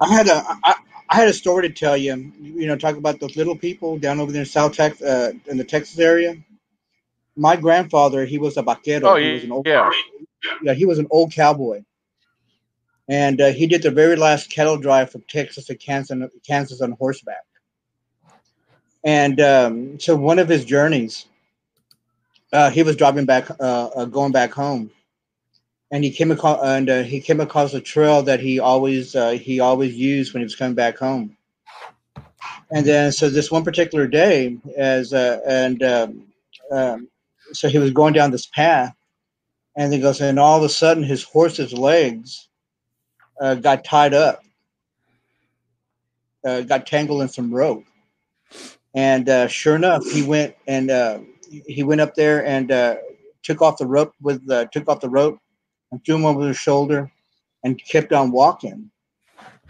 I 0.00 0.12
had 0.12 0.28
a 0.28 0.44
I, 0.64 0.74
I 1.10 1.16
had 1.16 1.28
a 1.28 1.32
story 1.32 1.68
to 1.68 1.74
tell 1.74 1.96
you. 1.96 2.32
You 2.40 2.66
know, 2.66 2.76
talk 2.76 2.96
about 2.96 3.20
those 3.20 3.36
little 3.36 3.56
people 3.56 3.98
down 3.98 4.20
over 4.20 4.32
there 4.32 4.42
in 4.42 4.46
South 4.46 4.74
Texas, 4.74 5.06
uh, 5.06 5.32
in 5.46 5.58
the 5.58 5.64
Texas 5.64 5.98
area. 5.98 6.36
My 7.36 7.56
grandfather, 7.56 8.24
he 8.24 8.38
was 8.38 8.56
a 8.56 8.62
vaquero. 8.62 9.10
Oh, 9.10 9.16
he 9.16 9.32
was 9.32 9.44
an 9.44 9.52
old, 9.52 9.66
yeah. 9.66 9.90
Yeah, 10.62 10.74
he 10.74 10.84
was 10.84 10.98
an 10.98 11.06
old 11.10 11.32
cowboy 11.32 11.82
and 13.08 13.40
uh, 13.40 13.52
he 13.52 13.66
did 13.66 13.82
the 13.82 13.90
very 13.90 14.16
last 14.16 14.50
cattle 14.50 14.78
drive 14.78 15.10
from 15.10 15.24
Texas 15.28 15.66
to 15.66 15.74
Kansas, 15.74 16.30
Kansas 16.46 16.80
on 16.80 16.92
horseback. 16.92 17.44
And 19.04 19.40
um, 19.40 20.00
so 20.00 20.16
one 20.16 20.38
of 20.38 20.48
his 20.48 20.64
journeys, 20.64 21.26
uh, 22.52 22.70
he 22.70 22.82
was 22.82 22.96
driving 22.96 23.26
back, 23.26 23.50
uh, 23.50 23.90
uh 23.94 24.04
going 24.06 24.32
back 24.32 24.52
home, 24.52 24.90
and 25.90 26.02
he 26.02 26.10
came 26.10 26.30
across 26.30 26.64
and 26.64 26.88
uh, 26.88 27.02
he 27.02 27.20
came 27.20 27.40
across 27.40 27.74
a 27.74 27.80
trail 27.80 28.22
that 28.22 28.40
he 28.40 28.58
always 28.58 29.14
uh, 29.14 29.32
he 29.32 29.60
always 29.60 29.94
used 29.94 30.32
when 30.32 30.40
he 30.40 30.44
was 30.44 30.56
coming 30.56 30.74
back 30.74 30.96
home. 30.96 31.36
And 32.70 32.86
then 32.86 33.12
so 33.12 33.28
this 33.28 33.50
one 33.50 33.64
particular 33.64 34.06
day, 34.06 34.56
as 34.78 35.12
and 35.12 35.82
um, 35.82 36.26
um, 36.72 37.08
so 37.52 37.68
he 37.68 37.78
was 37.78 37.90
going 37.90 38.14
down 38.14 38.30
this 38.30 38.46
path, 38.46 38.94
and 39.76 39.92
he 39.92 40.00
goes, 40.00 40.20
and 40.20 40.38
all 40.38 40.58
of 40.58 40.62
a 40.64 40.68
sudden 40.68 41.02
his 41.02 41.22
horse's 41.22 41.72
legs 41.72 42.48
uh, 43.40 43.56
got 43.56 43.84
tied 43.84 44.14
up, 44.14 44.42
uh, 46.44 46.60
got 46.62 46.86
tangled 46.86 47.22
in 47.22 47.28
some 47.28 47.52
rope, 47.52 47.84
and 48.94 49.28
uh, 49.28 49.48
sure 49.48 49.74
enough, 49.74 50.04
he 50.10 50.22
went 50.22 50.54
and 50.66 50.90
uh, 50.90 51.18
he 51.66 51.82
went 51.82 52.00
up 52.00 52.14
there 52.14 52.44
and 52.46 52.70
uh, 52.70 52.96
took 53.42 53.60
off 53.60 53.78
the 53.78 53.86
rope 53.86 54.14
with 54.22 54.48
uh, 54.50 54.66
took 54.66 54.88
off 54.88 55.00
the 55.00 55.08
rope 55.08 55.38
and 55.90 56.04
threw 56.04 56.16
him 56.16 56.24
over 56.24 56.46
his 56.46 56.58
shoulder, 56.58 57.10
and 57.64 57.82
kept 57.84 58.12
on 58.12 58.30
walking. 58.30 58.90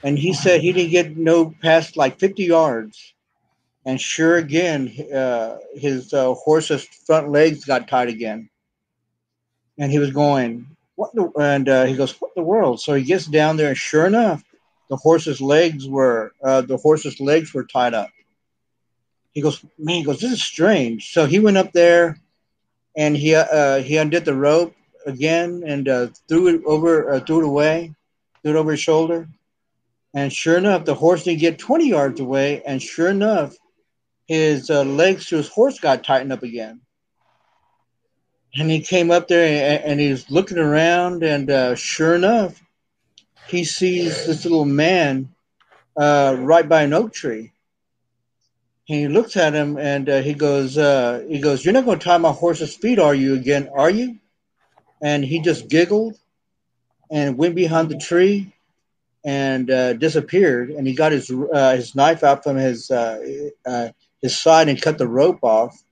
And 0.02 0.18
he 0.18 0.35
said 0.35 0.60
he 0.60 0.72
didn't 0.72 0.90
get 0.90 1.16
no 1.16 1.55
past 1.62 1.97
like 1.97 2.18
fifty 2.18 2.44
yards, 2.44 3.14
and 3.86 3.98
sure 3.98 4.36
again, 4.36 4.89
his 5.74 6.10
horse's 6.12 6.85
front 6.85 7.31
legs 7.31 7.64
got 7.64 7.89
tied 7.89 8.10
again, 8.10 8.51
and 9.78 9.90
he 9.90 9.98
was 9.98 10.10
going 10.10 10.66
what 10.96 11.14
the, 11.14 11.30
and 11.38 11.68
uh, 11.68 11.84
he 11.84 11.96
goes, 11.96 12.12
what 12.20 12.34
the 12.34 12.42
world? 12.42 12.80
So 12.80 12.94
he 12.94 13.02
gets 13.02 13.26
down 13.26 13.56
there, 13.56 13.68
and 13.68 13.76
sure 13.76 14.06
enough, 14.06 14.44
the 14.88 14.96
horse's 14.96 15.40
legs 15.40 15.88
were 15.88 16.32
uh, 16.42 16.60
the 16.62 16.76
horse's 16.76 17.20
legs 17.20 17.52
were 17.52 17.64
tied 17.64 17.94
up. 17.94 18.10
He 19.32 19.40
goes, 19.40 19.64
man, 19.78 19.96
he 19.96 20.05
goes, 20.05 20.20
this 20.20 20.32
is 20.32 20.42
strange. 20.42 21.12
So 21.12 21.26
he 21.26 21.40
went 21.40 21.56
up 21.56 21.72
there, 21.72 22.20
and 22.96 23.16
he 23.16 23.34
uh, 23.34 23.82
he 23.82 23.96
undid 23.96 24.24
the 24.24 24.34
rope 24.34 24.74
again 25.06 25.64
and 25.66 25.88
uh, 25.88 26.09
threw 26.28 26.48
it 26.48 26.62
over, 26.64 27.14
uh, 27.14 27.20
threw 27.20 27.38
it 27.38 27.46
away, 27.46 27.94
threw 28.42 28.52
it 28.52 28.59
over 28.59 28.70
his 28.72 28.80
shoulder, 28.80 29.28
and 30.14 30.32
sure 30.32 30.56
enough, 30.56 30.84
the 30.84 30.94
horse 30.94 31.24
didn't 31.24 31.40
get 31.40 31.59
twenty 31.59 31.88
yards 31.88 32.20
away, 32.20 32.62
and 32.62 32.80
sure 32.80 33.09
enough, 33.09 33.56
his 34.26 34.70
uh, 34.70 34.84
legs 34.84 35.26
to 35.26 35.36
his 35.36 35.48
horse 35.48 35.80
got 35.80 36.05
tightened 36.05 36.32
up 36.32 36.44
again 36.44 36.80
and 38.56 38.70
he 38.70 38.81
came 38.81 39.10
up 39.10 39.28
there 39.28 39.44
and, 39.44 39.85
and 39.85 40.01
he's 40.01 40.31
looking 40.31 40.59
around, 40.59 41.22
and 41.22 41.51
uh, 41.51 41.74
sure 41.74 42.14
enough, 42.14 42.62
he 43.48 43.64
sees 43.64 44.26
this 44.26 44.44
little 44.44 44.64
man 44.64 45.35
uh, 45.97 46.36
right 46.39 46.68
by 46.68 46.82
an 46.82 46.93
oak 46.93 47.12
tree. 47.12 47.52
And 48.89 48.98
he 48.98 49.09
looks 49.09 49.36
at 49.36 49.55
him 49.55 49.78
and 49.78 50.09
uh, 50.09 50.20
he 50.20 50.35
goes, 50.35 50.76
uh, 50.76 51.24
he 51.28 51.40
goes, 51.40 51.64
"You're 51.64 51.74
not 51.74 51.86
going 51.86 51.98
to 51.98 52.05
tie 52.05 52.18
my 52.18 52.32
horse's 52.32 52.76
feet, 52.76 52.98
are 52.98 53.14
you 53.14 53.35
again? 53.35 53.70
Are 53.74 53.90
you?" 53.90 54.18
And 55.02 55.24
he 55.24 55.40
just 55.40 55.68
giggled 55.68 56.18
and 57.10 57.39
went 57.39 57.55
behind 57.55 57.89
the 57.89 57.98
tree 57.98 58.52
and 59.24 59.70
uh, 59.70 59.94
disappeared. 59.94 60.70
And 60.70 60.86
he 60.86 60.94
got 60.94 61.12
his 61.12 61.31
uh, 61.31 61.76
his 61.76 61.94
knife 61.94 62.22
out 62.22 62.44
from 62.44 62.56
his 62.56 62.89
his 64.20 64.40
side 64.40 64.68
and 64.68 64.81
cut 64.81 64.98
the 64.98 65.09
rope 65.09 65.40
off 65.43 65.82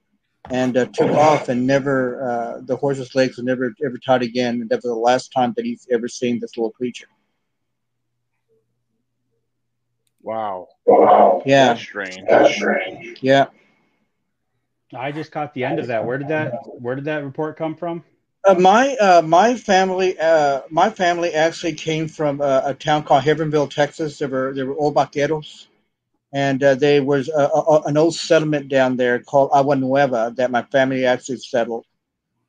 and 0.49 0.75
uh, 0.75 0.85
took 0.85 1.11
off 1.11 1.49
and 1.49 1.65
never 1.65 2.21
uh, 2.21 2.61
the 2.61 2.75
horse's 2.75 3.15
legs 3.15 3.37
were 3.37 3.43
never 3.43 3.73
ever 3.85 3.97
tied 3.97 4.23
again. 4.23 4.61
And 4.61 4.69
that 4.69 4.77
was 4.77 4.83
the 4.83 4.95
last 4.95 5.31
time 5.31 5.53
that 5.55 5.65
he's 5.65 5.87
ever 5.91 6.07
seen 6.07 6.39
this 6.39 6.57
little 6.57 6.71
creature. 6.71 7.07
Wow. 10.21 10.69
Wow 10.85 11.43
yeah. 11.45 11.67
That's 11.67 11.81
strange. 11.81 12.23
That's 12.27 12.55
strange. 12.55 13.19
Yeah. 13.21 13.47
I 14.95 15.11
just 15.11 15.31
caught 15.31 15.53
the 15.53 15.63
end 15.63 15.79
of 15.79 15.87
that. 15.87 16.05
Where 16.05 16.17
did 16.17 16.27
that 16.27 16.53
where 16.65 16.95
did 16.95 17.05
that 17.05 17.23
report 17.23 17.57
come 17.57 17.75
from? 17.75 18.03
Uh, 18.45 18.55
my 18.55 18.95
uh, 18.95 19.21
my 19.21 19.55
family 19.55 20.17
uh, 20.19 20.61
my 20.69 20.89
family 20.89 21.33
actually 21.33 21.73
came 21.73 22.07
from 22.07 22.41
uh, 22.41 22.61
a 22.65 22.73
town 22.73 23.03
called 23.03 23.23
Hebbronville, 23.23 23.69
Texas. 23.69 24.19
There 24.19 24.27
were 24.27 24.53
there 24.53 24.65
were 24.65 24.75
old 24.75 24.95
vaqueros, 24.95 25.67
and 26.33 26.63
uh, 26.63 26.73
there 26.73 27.03
was 27.03 27.29
a, 27.29 27.49
a, 27.53 27.81
an 27.85 27.95
old 27.95 28.15
settlement 28.15 28.67
down 28.67 28.97
there 28.97 29.19
called 29.19 29.51
Agua 29.53 29.75
Nueva 29.75 30.33
that 30.35 30.49
my 30.49 30.63
family 30.63 31.05
actually 31.05 31.37
settled. 31.37 31.85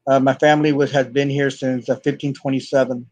Uh, 0.07 0.19
my 0.19 0.35
family 0.35 0.73
was 0.73 0.91
has 0.93 1.07
been 1.07 1.29
here 1.29 1.51
since 1.51 1.89
uh, 1.89 1.95
1527. 1.95 3.07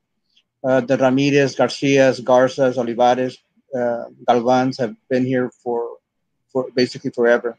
Uh, 0.64 0.80
the 0.80 0.96
Ramirez, 0.96 1.54
Garcias, 1.56 2.20
Garzas, 2.20 2.78
Olivares, 2.78 3.36
uh, 3.76 4.04
Galvans 4.26 4.78
have 4.78 4.96
been 5.10 5.26
here 5.26 5.50
for 5.62 5.98
for 6.52 6.68
basically 6.74 7.10
forever. 7.10 7.58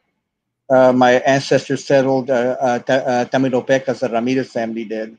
Uh, 0.70 0.94
my 0.94 1.14
ancestors 1.14 1.84
settled 1.86 2.30
uh, 2.32 2.56
uh, 2.60 2.78
the 2.80 4.10
Ramirez 4.12 4.52
family 4.52 4.86
did. 4.86 5.18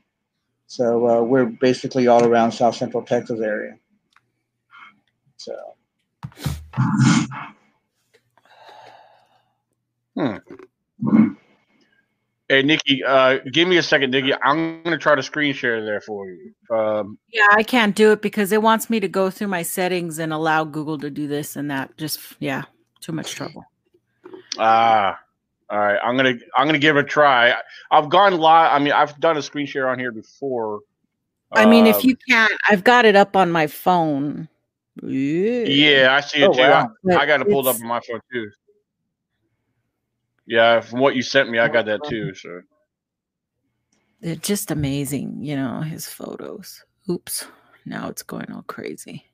So 0.67 1.23
we're 1.23 1.45
basically 1.45 2.07
all 2.07 2.25
around 2.25 2.51
South 2.51 2.75
Central 2.75 3.03
Texas 3.03 3.39
area. 3.39 3.77
So. 5.37 5.55
Hmm. 10.17 10.37
Hey 12.47 12.61
Nikki, 12.61 13.03
uh, 13.03 13.39
give 13.51 13.67
me 13.67 13.77
a 13.77 13.83
second, 13.83 14.11
Nikki. 14.11 14.31
I'm 14.43 14.83
gonna 14.83 14.99
try 14.99 15.15
to 15.15 15.23
screen 15.23 15.53
share 15.53 15.83
there 15.83 15.99
for 15.99 16.27
you. 16.29 16.53
Um, 16.69 17.17
yeah, 17.33 17.47
I 17.51 17.63
can't 17.63 17.95
do 17.95 18.11
it 18.11 18.21
because 18.21 18.51
it 18.51 18.61
wants 18.61 18.87
me 18.87 18.99
to 18.99 19.07
go 19.07 19.31
through 19.31 19.47
my 19.47 19.63
settings 19.63 20.19
and 20.19 20.31
allow 20.31 20.63
Google 20.63 20.99
to 20.99 21.09
do 21.09 21.27
this 21.27 21.55
and 21.55 21.71
that. 21.71 21.97
Just 21.97 22.19
yeah, 22.39 22.63
too 23.01 23.13
much 23.13 23.33
trouble. 23.33 23.65
Ah, 24.59 25.19
all 25.71 25.79
right. 25.79 25.99
I'm 26.03 26.15
gonna 26.15 26.35
I'm 26.55 26.67
gonna 26.67 26.77
give 26.77 26.97
it 26.97 26.99
a 26.99 27.03
try. 27.03 27.55
I've 27.89 28.09
gone 28.09 28.37
live. 28.37 28.71
I 28.71 28.77
mean, 28.77 28.93
I've 28.93 29.19
done 29.19 29.37
a 29.37 29.41
screen 29.41 29.65
share 29.65 29.89
on 29.89 29.97
here 29.97 30.11
before. 30.11 30.81
I 31.51 31.65
mean, 31.65 31.87
if 31.87 31.95
um, 31.95 32.01
you 32.03 32.17
can't, 32.29 32.51
I've 32.69 32.83
got 32.83 33.05
it 33.05 33.15
up 33.15 33.35
on 33.35 33.49
my 33.49 33.65
phone. 33.65 34.49
Yeah, 35.01 35.63
yeah 35.63 36.15
I 36.15 36.21
see 36.21 36.43
it 36.43 36.49
oh, 36.49 36.53
too. 36.53 36.59
Wow. 36.59 36.89
I, 37.09 37.15
I 37.15 37.25
got 37.25 37.41
it 37.41 37.49
pulled 37.49 37.67
up 37.67 37.77
on 37.77 37.87
my 37.87 38.01
phone 38.01 38.21
too. 38.31 38.51
Yeah, 40.47 40.81
from 40.81 40.99
what 40.99 41.15
you 41.15 41.23
sent 41.23 41.49
me, 41.49 41.59
I 41.59 41.67
got 41.67 41.85
that 41.85 42.01
too. 42.07 42.33
So 42.35 42.61
they're 44.21 44.35
just 44.35 44.71
amazing, 44.71 45.43
you 45.43 45.55
know, 45.55 45.81
his 45.81 46.07
photos. 46.07 46.83
Oops, 47.09 47.45
now 47.85 48.09
it's 48.09 48.23
going 48.23 48.51
all 48.51 48.63
crazy. 48.63 49.25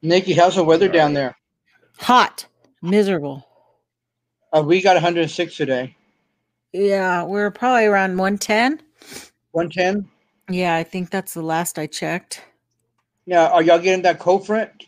Nikki, 0.00 0.32
how's 0.32 0.54
the 0.54 0.62
weather 0.64 0.88
down 0.88 1.14
there? 1.14 1.36
Hot, 1.98 2.46
miserable. 2.80 3.44
Uh, 4.52 4.62
we 4.62 4.80
got 4.80 4.94
106 4.94 5.56
today. 5.56 5.96
Yeah, 6.72 7.24
we're 7.24 7.50
probably 7.50 7.86
around 7.86 8.16
110. 8.16 8.80
110. 9.50 10.08
Yeah, 10.50 10.76
I 10.76 10.84
think 10.84 11.10
that's 11.10 11.34
the 11.34 11.42
last 11.42 11.78
I 11.78 11.86
checked. 11.86 12.42
Now, 13.26 13.48
are 13.48 13.62
y'all 13.62 13.78
getting 13.78 14.02
that 14.02 14.18
cold 14.18 14.46
front? 14.46 14.87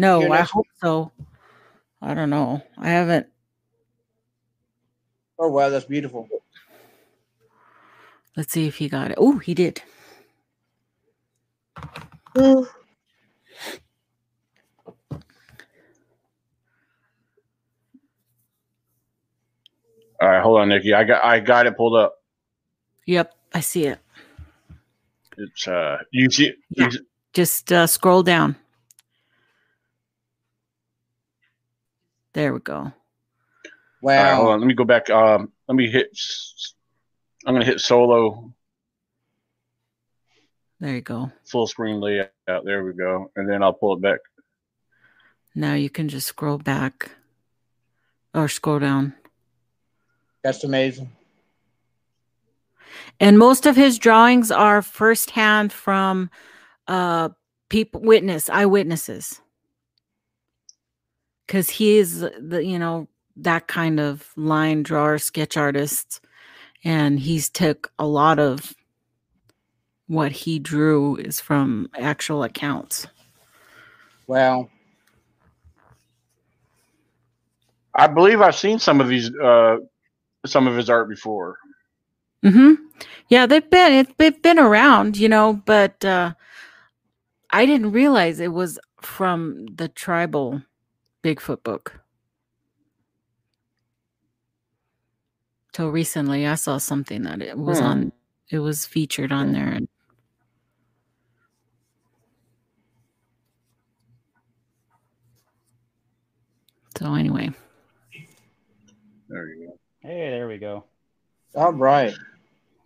No, 0.00 0.32
I 0.32 0.38
next 0.38 0.50
hope 0.52 0.66
so. 0.80 1.12
I 2.00 2.14
don't 2.14 2.30
know. 2.30 2.62
I 2.78 2.88
haven't. 2.88 3.26
Oh 5.38 5.48
wow, 5.48 5.68
that's 5.68 5.84
beautiful. 5.84 6.26
Let's 8.36 8.52
see 8.52 8.66
if 8.66 8.76
he 8.76 8.88
got 8.88 9.10
it. 9.10 9.18
Oh, 9.20 9.38
he 9.38 9.52
did. 9.54 9.82
All 12.36 12.66
right, 20.28 20.42
hold 20.42 20.60
on, 20.60 20.68
Nikki. 20.68 20.94
I 20.94 21.04
got 21.04 21.24
I 21.24 21.40
got 21.40 21.66
it 21.66 21.76
pulled 21.76 21.96
up. 21.96 22.14
Yep, 23.06 23.34
I 23.54 23.60
see 23.60 23.86
it. 23.86 23.98
It's 25.36 25.66
uh, 25.68 25.98
you 26.10 26.30
see, 26.30 26.52
Yeah. 26.70 26.88
you- 26.90 27.06
Just 27.32 27.70
uh, 27.72 27.86
scroll 27.86 28.22
down. 28.22 28.56
There 32.32 32.52
we 32.54 32.60
go. 32.60 32.74
All 32.76 32.92
right, 34.16 34.34
hold 34.34 34.48
Wow. 34.48 34.52
on. 34.52 34.60
Let 34.60 34.66
me 34.66 34.74
go 34.74 34.84
back. 34.84 35.10
Um, 35.10 35.52
let 35.68 35.74
me 35.74 35.90
hit. 35.90 36.08
I'm 37.46 37.54
gonna 37.54 37.64
hit 37.64 37.80
solo 37.80 38.52
There 40.78 40.94
you 40.94 41.00
go. 41.02 41.30
full 41.44 41.66
screen 41.66 42.00
layout. 42.00 42.30
There 42.46 42.84
we 42.84 42.92
go, 42.94 43.30
and 43.36 43.48
then 43.48 43.62
I'll 43.62 43.72
pull 43.74 43.94
it 43.96 44.02
back. 44.02 44.20
Now 45.54 45.74
you 45.74 45.90
can 45.90 46.08
just 46.08 46.26
scroll 46.28 46.58
back 46.58 47.10
or 48.34 48.48
scroll 48.48 48.78
down. 48.78 49.14
That's 50.42 50.64
amazing. 50.64 51.10
And 53.18 53.38
most 53.38 53.66
of 53.66 53.76
his 53.76 53.98
drawings 53.98 54.50
are 54.50 54.80
firsthand 54.82 55.72
from 55.72 56.30
uh 56.86 57.30
people 57.68 58.00
witness 58.00 58.48
eyewitnesses. 58.48 59.40
Cuz 61.50 61.70
he 61.70 61.98
is 61.98 62.20
the 62.20 62.64
you 62.64 62.78
know 62.78 63.08
that 63.36 63.68
kind 63.68 64.00
of 64.00 64.32
line 64.36 64.84
drawer 64.84 65.18
sketch 65.18 65.58
artist 65.58 66.22
and 66.84 67.20
he's 67.20 67.50
took 67.50 67.92
a 67.98 68.06
lot 68.06 68.38
of 68.38 68.74
what 70.08 70.32
he 70.32 70.58
drew 70.58 71.16
is 71.16 71.40
from 71.40 71.88
actual 71.98 72.42
accounts. 72.44 73.06
Wow. 74.28 74.70
I 77.94 78.06
believe 78.08 78.40
I've 78.40 78.56
seen 78.56 78.78
some 78.78 79.00
of 79.00 79.08
these, 79.08 79.30
uh, 79.36 79.78
some 80.46 80.68
of 80.68 80.76
his 80.76 80.90
art 80.90 81.08
before. 81.08 81.58
mm-hmm 82.44 82.74
Yeah, 83.28 83.46
they've 83.46 83.70
been 83.70 83.92
it's 83.92 84.12
they've 84.18 84.42
been 84.42 84.58
around, 84.58 85.16
you 85.18 85.28
know, 85.28 85.62
but 85.66 86.04
uh 86.04 86.34
I 87.50 87.66
didn't 87.66 87.92
realize 87.92 88.40
it 88.40 88.52
was 88.52 88.78
from 89.02 89.66
the 89.74 89.88
tribal 89.88 90.62
Bigfoot 91.22 91.62
book. 91.62 92.00
Till 95.72 95.90
recently 95.90 96.46
I 96.46 96.56
saw 96.56 96.78
something 96.78 97.22
that 97.22 97.42
it 97.42 97.56
was 97.56 97.78
Hmm. 97.78 97.84
on 97.86 98.12
it 98.50 98.58
was 98.58 98.84
featured 98.84 99.30
on 99.30 99.52
there 99.52 99.78
so 107.00 107.14
anyway. 107.14 107.50
There 109.28 109.48
you 109.48 109.68
go. 109.68 109.78
Hey, 110.00 110.30
there 110.30 110.48
we 110.48 110.58
go. 110.58 110.84
All 111.54 111.72
right. 111.72 112.12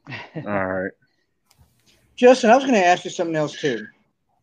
All 0.36 0.42
right. 0.44 0.92
Justin, 2.14 2.50
I 2.50 2.54
was 2.54 2.64
going 2.64 2.74
to 2.74 2.86
ask 2.86 3.04
you 3.04 3.10
something 3.10 3.34
else 3.34 3.60
too. 3.60 3.84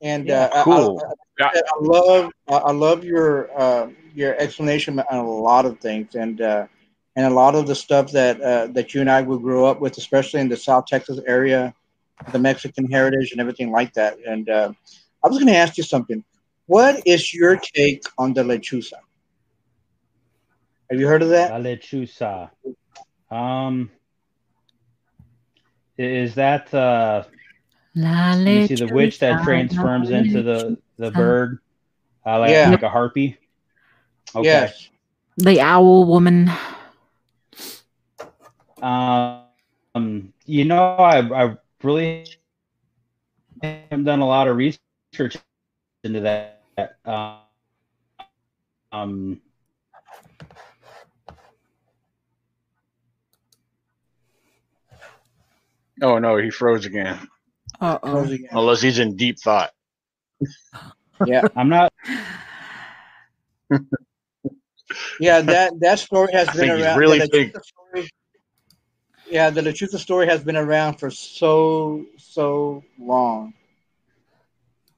And 0.02 0.28
Yeah, 0.28 0.46
uh, 0.46 0.50
I- 0.54 0.64
cool. 0.64 1.02
I, 1.40 1.44
I, 1.44 1.58
I 1.58 1.80
love 1.82 2.32
I 2.50 2.54
I 2.56 2.72
love 2.72 3.04
your 3.04 3.50
uh, 3.60 3.90
your 4.14 4.36
explanation 4.38 5.00
on 5.00 5.18
a 5.18 5.30
lot 5.30 5.66
of 5.66 5.80
things, 5.80 6.16
and 6.16 6.42
uh, 6.42 6.66
and 7.16 7.26
a 7.26 7.30
lot 7.30 7.56
of 7.56 7.68
the 7.68 7.76
stuff 7.76 8.12
that 8.12 8.42
uh, 8.42 8.68
that 8.68 8.94
you 8.94 9.02
and 9.02 9.10
I 9.10 9.22
would 9.22 9.42
grow 9.42 9.66
up 9.66 9.80
with, 9.80 9.98
especially 9.98 10.40
in 10.42 10.50
the 10.50 10.58
South 10.58 10.86
Texas 10.86 11.20
area, 11.28 11.74
the 12.32 12.40
Mexican 12.40 12.90
heritage 12.92 13.32
and 13.32 13.42
everything 13.42 13.72
like 13.72 13.94
that. 13.94 14.18
And 14.26 14.50
uh, 14.50 14.72
I 15.24 15.28
was 15.28 15.38
going 15.38 15.48
to 15.48 15.56
ask 15.56 15.78
you 15.78 15.84
something. 15.84 16.24
What 16.68 17.02
is 17.06 17.34
your 17.34 17.58
take 17.58 18.04
on 18.18 18.34
the 18.34 18.44
lechuza? 18.44 19.00
Have 20.90 21.00
you 21.00 21.08
heard 21.08 21.22
of 21.24 21.30
that? 21.30 21.52
La 21.52 21.58
lechuza. 21.58 22.50
Um, 23.30 23.90
is 25.98 26.36
that 26.36 26.74
uh, 26.74 27.24
La 27.24 27.41
you 27.94 28.68
see 28.68 28.76
the 28.76 28.88
witch 28.94 29.20
that 29.20 29.44
transforms 29.44 30.10
into 30.10 30.42
the 30.44 30.78
the 30.98 31.12
bird, 31.12 31.60
uh, 32.26 32.40
like, 32.40 32.52
Yeah. 32.52 32.70
like 32.70 32.84
a 32.84 32.90
harpy? 32.90 33.38
Okay. 34.36 34.44
Yes. 34.46 34.90
the 35.38 35.60
owl 35.60 36.06
woman. 36.06 36.50
Um, 38.82 40.34
you 40.46 40.66
know, 40.66 40.96
I 40.96 41.20
I 41.20 41.58
really 41.84 42.26
haven't 43.62 44.06
done 44.06 44.20
a 44.22 44.28
lot 44.28 44.48
of 44.48 44.56
research 44.58 45.38
into 46.04 46.22
that. 46.22 46.64
Uh, 47.06 47.40
um, 48.92 49.42
Oh 56.02 56.18
no, 56.18 56.38
he 56.38 56.50
froze 56.50 56.86
again. 56.86 57.28
Uh 57.82 57.98
oh. 58.04 58.38
Unless 58.52 58.82
he's 58.82 59.00
in 59.00 59.16
deep 59.16 59.40
thought. 59.40 59.72
Yeah, 61.28 61.44
I'm 61.56 61.70
not. 61.70 61.94
yeah. 65.20 65.42
That 65.42 65.80
that 65.80 66.00
story 66.00 66.34
has 66.34 66.50
I 66.50 66.54
been 66.54 66.72
around. 66.72 66.98
really 66.98 67.20
the 67.20 67.30
big. 67.32 67.56
Story, 67.64 68.10
yeah, 69.30 69.52
the 69.52 69.62
Lechuza 69.62 70.00
story 70.00 70.26
has 70.26 70.44
been 70.44 70.58
around 70.58 70.96
for 70.96 71.12
so 71.12 72.08
so 72.18 72.84
long, 72.98 73.54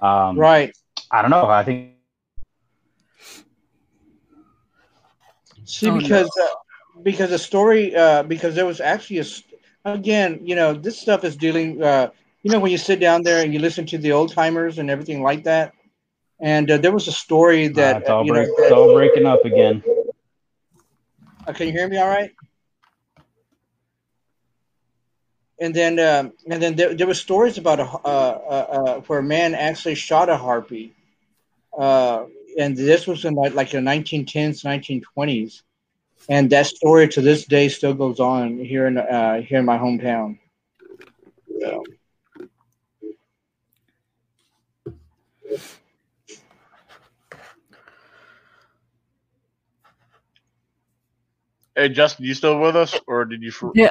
Um, 0.00 0.36
Right. 0.36 0.72
I 1.10 1.20
don't 1.22 1.30
know. 1.30 1.46
I 1.46 1.62
think 1.64 1.90
See, 5.64 5.90
Oh, 5.90 5.94
no. 5.94 5.98
because 5.98 6.30
uh, 6.42 6.46
because 7.02 7.30
the 7.30 7.38
story 7.38 7.94
uh, 7.94 8.22
because 8.22 8.54
there 8.54 8.66
was 8.66 8.80
actually 8.80 9.18
a 9.18 9.24
st- 9.24 9.60
again, 9.84 10.40
you 10.42 10.54
know, 10.54 10.72
this 10.74 10.98
stuff 11.00 11.24
is 11.24 11.36
dealing. 11.36 11.82
Uh, 11.82 12.08
you 12.42 12.50
know, 12.50 12.60
when 12.60 12.70
you 12.70 12.78
sit 12.78 13.00
down 13.00 13.22
there 13.22 13.42
and 13.42 13.52
you 13.52 13.60
listen 13.60 13.86
to 13.86 13.98
the 13.98 14.12
old 14.12 14.32
timers 14.32 14.78
and 14.78 14.90
everything 14.90 15.22
like 15.22 15.44
that, 15.44 15.72
and 16.40 16.70
uh, 16.70 16.78
there 16.78 16.92
was 16.92 17.08
a 17.08 17.12
story 17.12 17.68
Uh, 17.76 17.80
that 17.80 17.96
it's, 17.98 18.08
all 18.10 18.22
uh, 18.22 18.24
you 18.24 18.32
break, 18.32 18.48
know. 18.48 18.54
it's 18.58 18.72
all 18.72 18.92
breaking 18.92 19.26
up 19.26 19.44
again. 19.44 19.82
uh, 21.46 21.52
can 21.52 21.66
you 21.66 21.72
hear 21.72 21.88
me? 21.88 21.98
All 21.98 22.08
right. 22.08 22.30
And 25.60 25.74
then, 25.74 25.98
um, 25.98 26.32
and 26.50 26.62
then 26.62 26.74
there, 26.76 26.94
there 26.94 27.06
were 27.06 27.14
stories 27.14 27.58
about 27.58 27.80
a 27.80 27.84
uh, 27.84 27.98
uh, 28.06 28.66
uh, 28.78 29.00
where 29.02 29.20
a 29.20 29.22
man 29.22 29.54
actually 29.54 29.94
shot 29.94 30.28
a 30.28 30.36
harpy, 30.36 30.94
uh, 31.78 32.24
and 32.58 32.76
this 32.76 33.06
was 33.06 33.24
in 33.24 33.34
like, 33.34 33.54
like 33.54 33.70
the 33.70 33.80
1910s, 33.80 34.64
1920s, 34.64 35.62
and 36.28 36.50
that 36.50 36.66
story 36.66 37.08
to 37.08 37.20
this 37.20 37.44
day 37.46 37.68
still 37.68 37.94
goes 37.94 38.20
on 38.20 38.58
here 38.58 38.86
in 38.86 38.98
uh, 38.98 39.40
here 39.42 39.58
in 39.60 39.64
my 39.66 39.78
hometown. 39.78 40.38
So, 41.60 41.91
Hey, 51.74 51.88
Justin, 51.88 52.26
you 52.26 52.34
still 52.34 52.60
with 52.60 52.76
us, 52.76 52.98
or 53.06 53.24
did 53.24 53.42
you? 53.42 53.50
fr- 53.50 53.70
Yeah. 53.74 53.90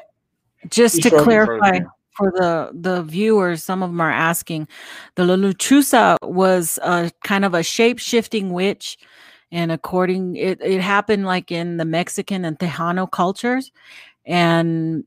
Just 0.69 0.95
You 0.95 1.01
to 1.03 1.23
clarify 1.23 1.79
for 2.15 2.31
the 2.31 2.71
the 2.73 3.03
viewers, 3.03 3.63
some 3.63 3.81
of 3.81 3.89
them 3.89 4.01
are 4.01 4.11
asking, 4.11 4.67
the 5.15 5.25
La 5.25 6.17
was 6.21 6.77
a 6.83 7.11
kind 7.23 7.45
of 7.45 7.53
a 7.53 7.63
shape 7.63 7.97
shifting 7.97 8.51
witch, 8.51 8.97
and 9.51 9.71
according 9.71 10.35
it 10.35 10.61
it 10.61 10.81
happened 10.81 11.25
like 11.25 11.51
in 11.51 11.77
the 11.77 11.85
Mexican 11.85 12.45
and 12.45 12.59
Tejano 12.59 13.09
cultures, 13.09 13.71
and 14.25 15.03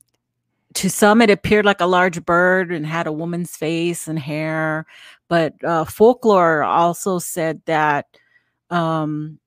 to 0.74 0.90
some 0.90 1.22
it 1.22 1.30
appeared 1.30 1.64
like 1.64 1.80
a 1.80 1.86
large 1.86 2.24
bird 2.24 2.72
and 2.72 2.84
had 2.84 3.06
a 3.06 3.12
woman's 3.12 3.56
face 3.56 4.08
and 4.08 4.18
hair, 4.18 4.86
but 5.28 5.54
uh, 5.62 5.84
folklore 5.84 6.64
also 6.64 7.20
said 7.20 7.60
that 7.66 8.06
um, 8.70 9.38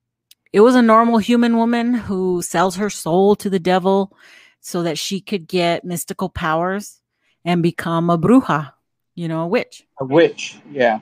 it 0.53 0.61
was 0.61 0.76
a 0.76 0.82
normal 0.82 1.18
human 1.18 1.57
woman 1.57 1.94
who 1.94 2.41
sells 2.41 2.76
her 2.78 2.90
soul 2.90 3.36
to 3.38 3.49
the 3.49 3.60
devil 3.60 4.15
so 4.60 4.84
that 4.84 4.98
she 4.98 5.22
could 5.22 5.48
get 5.48 5.86
mystical 5.86 6.30
powers 6.30 7.02
and 7.45 7.64
become 7.64 8.10
a 8.10 8.18
bruja, 8.18 8.74
you 9.15 9.28
know, 9.28 9.41
a 9.41 9.48
witch. 9.48 9.86
a 9.99 10.06
witch, 10.06 10.57
yeah. 10.72 10.99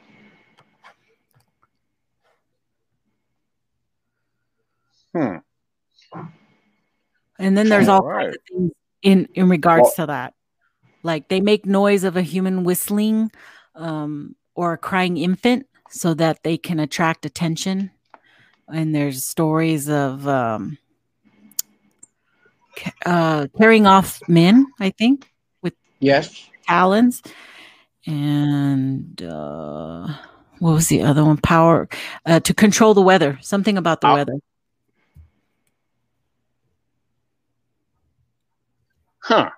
Hmm. 5.14 5.38
And 7.40 7.58
then 7.58 7.70
there's 7.70 7.88
all 7.88 8.02
kinds 8.02 8.36
of 8.36 8.42
things 8.50 8.72
in 9.02 9.28
in 9.34 9.50
regards 9.50 9.94
to 9.94 10.08
that. 10.08 10.34
Like 11.04 11.30
they 11.30 11.40
make 11.40 11.66
noise 11.66 12.04
of 12.04 12.18
a 12.18 12.22
human 12.22 12.64
whistling 12.64 13.32
um, 13.76 14.36
or 14.56 14.74
a 14.74 14.78
crying 14.78 15.18
infant 15.18 15.68
so 15.90 16.14
that 16.16 16.44
they 16.44 16.58
can 16.58 16.80
attract 16.80 17.26
attention. 17.26 17.92
And 18.68 18.96
there's 18.96 19.24
stories 19.24 19.90
of 19.90 20.28
um, 20.28 20.78
uh, 23.06 23.48
carrying 23.58 23.86
off 23.86 24.20
men, 24.28 24.68
I 24.80 24.90
think, 24.90 25.30
with 25.62 25.74
Yes. 26.00 26.50
talons. 26.68 27.22
And 28.08 29.22
uh, 29.22 30.08
what 30.60 30.74
was 30.74 30.88
the 30.88 31.04
other 31.04 31.24
one? 31.24 31.38
Power 31.38 31.88
uh, 32.26 32.40
to 32.42 32.54
control 32.54 32.94
the 32.94 33.02
weather. 33.02 33.38
Something 33.42 33.78
about 33.78 34.02
the 34.02 34.08
Oh. 34.08 34.14
weather. 34.14 34.34
Huh. 39.20 39.50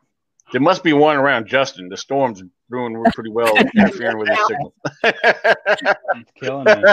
There 0.53 0.61
must 0.61 0.84
be 0.84 0.93
one 0.93 1.17
around 1.17 1.47
Justin. 1.47 1.89
The 1.89 1.97
storm's 1.97 2.41
doing 2.71 3.05
pretty 3.13 3.29
well 3.31 3.57
interfering 3.75 4.17
with 4.17 4.29
his 4.29 4.39
signal. 4.47 4.73
It's 5.03 6.31
killing 6.39 6.65
me. 6.65 6.84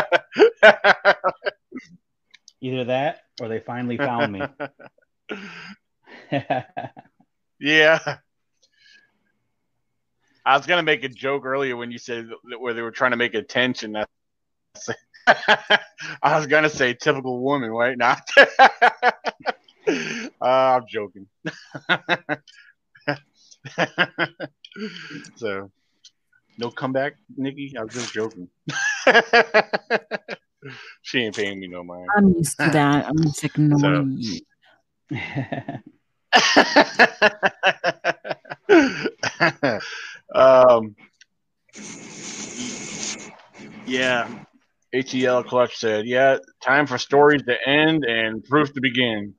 Either 2.65 2.85
that 2.85 3.25
or 3.43 3.49
they 3.49 3.61
finally 3.61 3.99
found 3.99 4.33
me. 4.33 4.41
yeah. 7.61 7.99
I 10.47 10.57
was 10.57 10.65
gonna 10.65 10.83
make 10.83 11.05
a 11.05 11.11
joke 11.11 11.45
earlier 11.45 11.77
when 11.77 11.91
you 11.91 11.99
said 11.99 12.27
that 12.49 12.59
where 12.59 12.73
they 12.73 12.81
were 12.81 12.91
trying 12.91 13.11
to 13.11 13.19
make 13.19 13.35
attention. 13.35 13.95
I 13.97 14.07
I 16.23 16.39
was 16.39 16.47
gonna 16.47 16.71
say 16.71 16.95
typical 16.95 17.39
woman, 17.43 17.71
right? 17.71 17.99
Not. 17.99 18.23
uh, 18.39 20.31
I'm 20.41 20.87
joking. 20.89 21.27
so, 25.37 25.71
no 26.57 26.71
comeback, 26.71 27.17
Nikki. 27.37 27.75
I 27.79 27.85
was 27.85 27.93
just 27.93 28.15
joking. 28.15 28.49
she 31.03 31.21
ain't 31.21 31.37
paying 31.37 31.61
me 31.61 31.69
no 31.69 31.85
mind. 31.85 32.09
I'm 32.17 32.35
used 32.35 32.59
to 32.59 32.71
that. 32.71 33.07
I'm 33.07 33.23
just 33.23 33.45
ignoring 33.57 34.17
you. 34.19 34.41
um, 40.35 40.95
yeah. 43.87 44.29
ATL 44.95 45.45
Clutch 45.45 45.77
said, 45.77 46.07
"Yeah, 46.07 46.39
time 46.63 46.87
for 46.87 46.99
stories 46.99 47.43
to 47.45 47.57
end 47.69 48.05
and 48.05 48.45
proof 48.45 48.73
to 48.75 48.81
begin." 48.81 49.35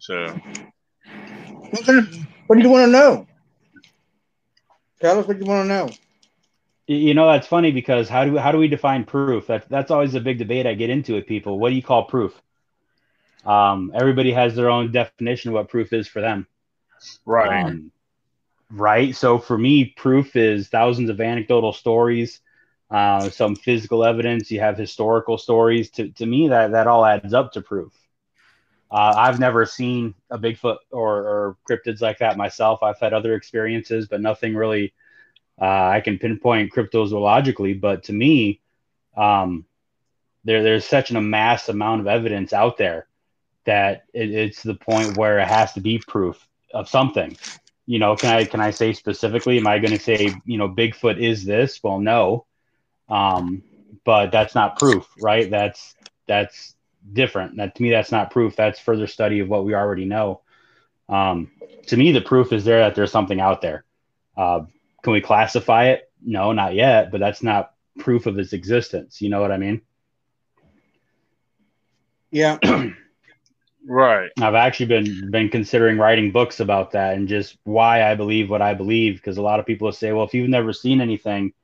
so, 0.00 0.36
What 1.70 1.84
kind 1.86 1.98
of- 2.00 2.26
what 2.48 2.56
do 2.56 2.62
you 2.62 2.70
want 2.70 2.86
to 2.86 2.90
know? 2.92 3.26
Tell 5.00 5.20
us 5.20 5.28
what 5.28 5.38
you 5.38 5.44
want 5.44 5.64
to 5.64 5.68
know. 5.68 5.88
You 6.88 7.14
know 7.14 7.26
that's 7.30 7.46
funny 7.46 7.70
because 7.70 8.08
how 8.08 8.24
do 8.24 8.36
how 8.38 8.50
do 8.50 8.58
we 8.58 8.68
define 8.68 9.04
proof? 9.04 9.46
That's 9.46 9.66
that's 9.68 9.90
always 9.90 10.14
a 10.14 10.20
big 10.20 10.38
debate 10.38 10.66
I 10.66 10.74
get 10.74 10.90
into 10.90 11.14
with 11.14 11.26
people. 11.26 11.58
What 11.58 11.68
do 11.70 11.76
you 11.76 11.82
call 11.82 12.04
proof? 12.04 12.40
Um, 13.44 13.92
everybody 13.94 14.32
has 14.32 14.54
their 14.56 14.70
own 14.70 14.90
definition 14.90 15.50
of 15.50 15.54
what 15.54 15.68
proof 15.68 15.92
is 15.92 16.08
for 16.08 16.20
them. 16.20 16.46
right. 17.26 17.64
Um, 17.64 17.92
right. 18.70 19.14
So 19.14 19.38
for 19.38 19.56
me, 19.56 19.86
proof 19.96 20.34
is 20.34 20.68
thousands 20.68 21.10
of 21.10 21.20
anecdotal 21.20 21.72
stories, 21.74 22.40
uh, 22.90 23.28
some 23.30 23.54
physical 23.54 24.04
evidence. 24.04 24.50
You 24.50 24.60
have 24.60 24.78
historical 24.78 25.38
stories. 25.38 25.90
To 25.92 26.08
to 26.12 26.26
me, 26.26 26.48
that 26.48 26.72
that 26.72 26.86
all 26.86 27.04
adds 27.04 27.34
up 27.34 27.52
to 27.52 27.60
proof. 27.60 27.92
Uh, 28.90 29.14
I've 29.16 29.38
never 29.38 29.66
seen 29.66 30.14
a 30.30 30.38
Bigfoot 30.38 30.78
or, 30.90 31.18
or 31.18 31.56
cryptids 31.68 32.00
like 32.00 32.18
that 32.20 32.38
myself. 32.38 32.82
I've 32.82 32.98
had 32.98 33.12
other 33.12 33.34
experiences, 33.34 34.08
but 34.08 34.22
nothing 34.22 34.54
really 34.54 34.94
uh, 35.60 35.64
I 35.64 36.00
can 36.00 36.18
pinpoint 36.18 36.72
cryptozoologically. 36.72 37.80
But 37.80 38.04
to 38.04 38.12
me, 38.12 38.60
um, 39.16 39.64
there 40.44 40.62
there's 40.62 40.84
such 40.84 41.10
an 41.10 41.16
amassed 41.16 41.68
amount 41.68 42.00
of 42.00 42.06
evidence 42.06 42.52
out 42.52 42.78
there 42.78 43.06
that 43.64 44.04
it, 44.14 44.30
it's 44.30 44.62
the 44.62 44.74
point 44.74 45.16
where 45.16 45.38
it 45.38 45.48
has 45.48 45.72
to 45.74 45.80
be 45.80 45.98
proof 45.98 46.46
of 46.72 46.88
something. 46.88 47.36
You 47.86 47.98
know, 47.98 48.16
can 48.16 48.30
I 48.30 48.44
can 48.44 48.60
I 48.60 48.70
say 48.70 48.92
specifically? 48.92 49.58
Am 49.58 49.66
I 49.66 49.78
going 49.78 49.96
to 49.96 49.98
say 49.98 50.34
you 50.44 50.58
know 50.58 50.68
Bigfoot 50.68 51.18
is 51.20 51.44
this? 51.44 51.82
Well, 51.82 51.98
no, 51.98 52.46
um, 53.08 53.62
but 54.04 54.30
that's 54.30 54.54
not 54.54 54.78
proof, 54.78 55.08
right? 55.20 55.50
That's 55.50 55.94
that's 56.26 56.74
different. 57.12 57.56
That 57.56 57.74
to 57.74 57.82
me, 57.82 57.90
that's 57.90 58.12
not 58.12 58.30
proof. 58.30 58.56
That's 58.56 58.78
further 58.78 59.06
study 59.06 59.40
of 59.40 59.48
what 59.48 59.64
we 59.64 59.74
already 59.74 60.04
know. 60.04 60.42
Um, 61.08 61.50
to 61.86 61.96
me, 61.96 62.12
the 62.12 62.20
proof 62.20 62.52
is 62.52 62.64
there 62.64 62.80
that 62.80 62.94
there's 62.94 63.12
something 63.12 63.40
out 63.40 63.62
there. 63.62 63.84
Uh, 64.36 64.60
can 65.02 65.12
we 65.12 65.20
classify 65.20 65.86
it? 65.88 66.10
No, 66.22 66.52
not 66.52 66.74
yet. 66.74 67.10
But 67.10 67.20
that's 67.20 67.42
not 67.42 67.72
proof 67.98 68.26
of 68.26 68.38
its 68.38 68.52
existence. 68.52 69.20
You 69.20 69.28
know 69.30 69.40
what 69.40 69.52
I 69.52 69.56
mean? 69.58 69.80
Yeah. 72.30 72.58
Right. 73.90 74.28
I've 74.38 74.54
actually 74.54 74.84
been 74.86 75.30
been 75.30 75.48
considering 75.48 75.96
writing 75.96 76.30
books 76.30 76.60
about 76.60 76.90
that 76.90 77.14
and 77.14 77.26
just 77.26 77.56
why 77.64 78.02
I 78.02 78.16
believe 78.16 78.50
what 78.50 78.60
I 78.60 78.74
believe 78.74 79.14
because 79.16 79.38
a 79.38 79.42
lot 79.42 79.60
of 79.60 79.66
people 79.66 79.86
will 79.86 79.92
say, 79.92 80.12
well, 80.12 80.26
if 80.26 80.34
you've 80.34 80.50
never 80.50 80.74
seen 80.74 81.00
anything, 81.00 81.54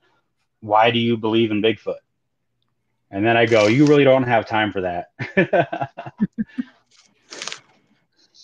why 0.60 0.90
do 0.90 0.98
you 0.98 1.18
believe 1.18 1.50
in 1.50 1.60
Bigfoot? 1.60 1.98
And 3.10 3.26
then 3.26 3.36
I 3.36 3.44
go, 3.44 3.66
you 3.66 3.84
really 3.84 4.04
don't 4.04 4.22
have 4.22 4.46
time 4.46 4.72
for 4.72 4.80
that. 4.80 5.10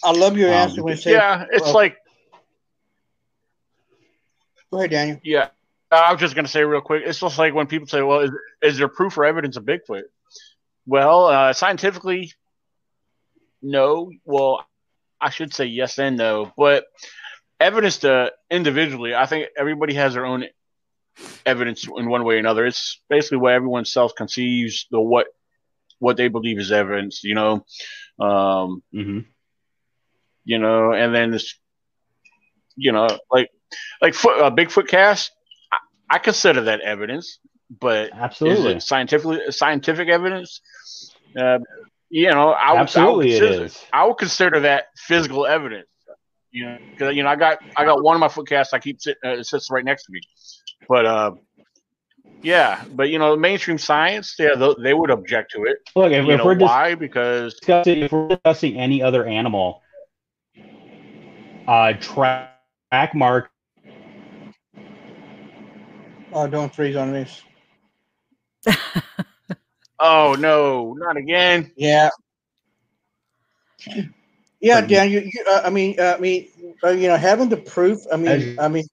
I 0.05 0.13
love 0.13 0.37
your 0.37 0.49
Um, 0.51 0.55
answer 0.57 0.83
when 0.83 0.97
you 0.97 1.01
say, 1.01 1.13
Yeah, 1.13 1.47
it's 1.51 1.65
well- 1.65 1.75
like 1.75 1.97
go 4.71 4.79
ahead, 4.79 4.91
Daniel. 4.91 5.21
Yeah, 5.23 5.49
I 5.91 6.13
was 6.13 6.21
just 6.21 6.35
gonna 6.35 6.49
say 6.49 6.63
real 6.65 6.81
quick. 6.81 7.03
It's 7.05 7.21
just 7.21 7.39
like 7.39 7.55
when 7.55 7.67
people 7.67 7.89
say, 7.89 8.03
"Well, 8.03 8.21
is, 8.21 8.31
is 8.63 8.79
there 8.79 8.89
proof 8.89 9.17
or 9.19 9.25
evidence 9.25 9.57
of 9.57 9.65
Bigfoot?" 9.65 10.05
Well, 10.87 11.27
uh, 11.27 11.53
scientifically, 11.53 12.33
no. 13.63 14.11
Well, 14.25 14.67
I 15.21 15.31
should 15.31 15.53
say 15.53 15.67
yes 15.67 15.99
and 15.99 16.17
no, 16.17 16.53
but 16.57 16.87
evidence 17.59 17.99
to 17.99 18.33
individually, 18.51 19.15
I 19.15 19.27
think 19.27 19.49
everybody 19.57 19.95
has 19.95 20.15
their 20.15 20.25
own 20.27 20.45
evidence 21.45 21.87
in 21.87 22.09
one 22.09 22.25
way 22.25 22.37
or 22.37 22.39
another. 22.39 22.67
It's 22.67 23.01
basically 23.09 23.39
what 23.39 23.53
everyone 23.53 23.85
self 23.85 24.15
conceives 24.15 24.87
the 24.91 25.01
what 25.01 25.27
what 25.99 26.17
they 26.17 26.29
believe 26.29 26.59
is 26.59 26.73
evidence. 26.73 27.23
You 27.23 27.35
know, 27.35 27.53
um, 28.19 28.83
mm-hmm. 28.95 29.21
you 30.45 30.59
know, 30.59 30.93
and 30.93 31.15
then 31.15 31.31
this, 31.31 31.55
you 32.77 32.93
know, 32.93 33.09
like 33.31 33.51
like 34.01 34.15
foot, 34.15 34.41
uh, 34.41 34.51
Bigfoot 34.51 34.89
cast. 34.89 35.33
I, 35.73 36.17
I 36.17 36.19
consider 36.19 36.63
that 36.63 36.81
evidence, 36.81 37.39
but 37.71 38.11
is 38.11 38.13
Absolutely. 38.15 38.75
it 38.75 38.83
scientifically 38.83 39.41
scientific 39.51 40.09
evidence? 40.09 40.61
Uh, 41.39 41.59
you 42.09 42.31
know, 42.31 42.51
I 42.51 42.73
would, 42.73 42.81
Absolutely, 42.81 43.03
I 43.03 43.11
would 43.11 43.23
consider, 43.23 43.65
is. 43.65 43.87
I 43.93 44.07
would 44.07 44.19
consider 44.19 44.61
that 44.61 44.87
physical 44.97 45.47
evidence. 45.47 45.87
You 46.51 46.65
know, 46.67 46.79
because 46.91 47.15
you 47.15 47.23
know, 47.23 47.29
I 47.29 47.37
got 47.37 47.59
I 47.77 47.85
got 47.85 48.03
one 48.03 48.17
of 48.17 48.21
my 48.21 48.29
foot 48.29 48.49
casts. 48.49 48.73
I 48.75 48.79
keep 48.79 49.01
sit, 49.01 49.17
uh, 49.25 49.31
it 49.31 49.47
sits 49.47 49.71
right 49.71 49.85
next 49.85 50.05
to 50.05 50.13
me, 50.13 50.21
but 50.89 51.07
uh, 51.07 51.31
yeah, 52.43 52.85
but 52.91 53.11
you 53.11 53.19
know, 53.19 53.37
mainstream 53.37 53.79
science, 53.79 54.35
yeah, 54.39 54.55
th- 54.55 54.77
they 54.83 54.95
would 54.95 55.11
object 55.11 55.53
to 55.53 55.65
it. 55.65 55.79
Look, 55.95 56.13
if, 56.13 56.27
if 56.29 56.39
know 56.39 56.45
we're 56.45 56.55
why? 56.57 56.95
Because 56.95 57.55
discussing 57.55 58.03
if 58.03 58.13
we're 58.13 58.29
discussing 58.29 58.79
any 58.79 59.03
other 59.03 59.27
animal, 59.27 59.83
uh, 61.69 61.93
track 62.01 63.15
mark 63.15 63.51
Oh, 66.33 66.47
don't 66.47 66.75
freeze 66.75 66.97
on 66.97 67.13
me. 67.13 67.27
oh 69.99 70.37
no, 70.39 70.95
not 70.95 71.17
again. 71.17 71.73
Yeah. 71.77 72.11
Yeah, 74.61 74.81
But- 74.83 74.89
Dan. 74.91 75.11
You, 75.11 75.21
you 75.21 75.45
uh, 75.49 75.63
I 75.65 75.71
mean, 75.71 75.99
uh, 75.99 76.15
I 76.17 76.21
mean, 76.21 76.49
uh, 76.85 76.91
you 76.91 77.09
know, 77.09 77.17
having 77.17 77.49
the 77.49 77.57
proof. 77.57 78.01
I 78.13 78.17
mean, 78.17 78.29
As- 78.29 78.59
I 78.59 78.69
mean, 78.69 78.85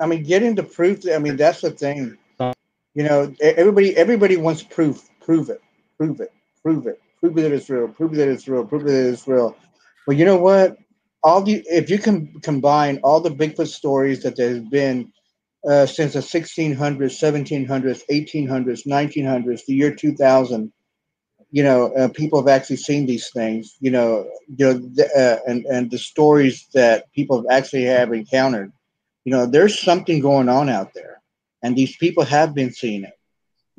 I 0.00 0.06
mean, 0.06 0.22
getting 0.22 0.54
the 0.54 0.62
proof. 0.62 1.00
I 1.12 1.18
mean, 1.18 1.36
that's 1.36 1.60
the 1.62 1.70
thing. 1.70 2.16
You 2.94 3.04
know, 3.04 3.32
everybody, 3.40 3.96
everybody 3.96 4.36
wants 4.36 4.62
proof. 4.62 5.08
Prove 5.20 5.50
it. 5.50 5.60
Prove 5.98 6.20
it. 6.20 6.32
Prove 6.62 6.86
it. 6.86 7.00
Prove 7.20 7.34
that 7.36 7.52
it's 7.52 7.70
real. 7.70 7.88
Prove 7.88 8.14
that 8.14 8.28
it's 8.28 8.48
real. 8.48 8.64
Prove 8.64 8.84
that 8.84 9.08
it's 9.12 9.26
real. 9.28 9.56
Well, 10.06 10.16
you 10.16 10.24
know 10.24 10.36
what? 10.36 10.76
All 11.22 11.42
the 11.42 11.62
if 11.68 11.90
you 11.90 11.98
can 11.98 12.40
combine 12.42 12.98
all 13.02 13.20
the 13.20 13.30
Bigfoot 13.30 13.68
stories 13.68 14.22
that 14.22 14.36
there's 14.36 14.60
been 14.60 15.12
uh, 15.68 15.86
since 15.86 16.14
the 16.14 16.22
1600s, 16.22 17.18
1700s, 17.18 18.04
1800s, 18.08 18.86
1900s, 18.86 19.64
the 19.66 19.74
year 19.74 19.94
2000. 19.94 20.72
You 21.50 21.62
know, 21.64 21.92
uh, 21.94 22.08
people 22.08 22.40
have 22.40 22.48
actually 22.48 22.76
seen 22.76 23.06
these 23.06 23.30
things. 23.30 23.76
You 23.80 23.90
know, 23.90 24.26
you 24.56 24.66
know, 24.66 24.78
th- 24.78 25.08
uh, 25.16 25.36
and 25.46 25.64
and 25.66 25.90
the 25.90 25.98
stories 25.98 26.66
that 26.74 27.12
people 27.14 27.38
have 27.38 27.46
actually 27.62 27.84
have 27.84 28.12
encountered. 28.12 28.72
You 29.24 29.32
know, 29.32 29.46
there's 29.46 29.78
something 29.80 30.20
going 30.20 30.48
on 30.48 30.68
out 30.68 30.94
there, 30.94 31.20
and 31.62 31.76
these 31.76 31.96
people 31.96 32.24
have 32.24 32.54
been 32.54 32.72
seeing 32.72 33.04
it. 33.04 33.14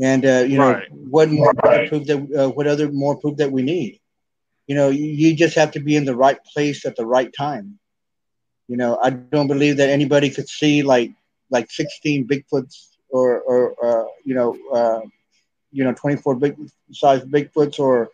And 0.02 0.26
uh, 0.26 0.46
you 0.48 0.58
know, 0.58 0.76
Right. 0.76 0.90
what 0.90 1.30
more 1.30 1.54
proof 1.88 2.06
that 2.08 2.18
uh, 2.38 2.50
what 2.50 2.68
other 2.68 2.92
more 2.92 3.18
proof 3.18 3.38
that 3.38 3.52
we 3.52 3.62
need? 3.64 4.00
You 4.70 4.76
know, 4.76 4.90
you, 4.90 5.36
just 5.36 5.56
have 5.56 5.72
to 5.72 5.80
be 5.80 5.96
in 5.96 6.06
the 6.06 6.16
right 6.16 6.38
place 6.54 6.86
at 6.86 6.96
the 6.96 7.04
right 7.04 7.34
time. 7.36 7.80
You 8.68 8.78
know, 8.78 9.00
I 9.02 9.10
don't 9.10 9.48
believe 9.48 9.78
that 9.78 9.90
anybody 9.90 10.30
could 10.30 10.48
see 10.48 10.84
like 10.84 11.12
like 11.50 11.72
16 11.72 12.28
Bigfoots 12.28 12.76
or 13.10 13.42
or 13.42 13.62
uh, 13.84 14.06
you 14.24 14.36
know 14.36 14.56
uh, 14.72 15.02
you 15.72 15.84
know 15.84 15.94
24 15.94 16.36
big 16.36 16.56
size 16.92 17.22
Bigfoots 17.22 17.80
or 17.80 18.10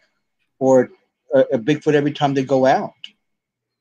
or 0.57 0.91
a, 1.33 1.39
a 1.55 1.59
Bigfoot 1.59 1.93
every 1.93 2.13
time 2.13 2.33
they 2.33 2.45
go 2.45 2.65
out. 2.65 2.93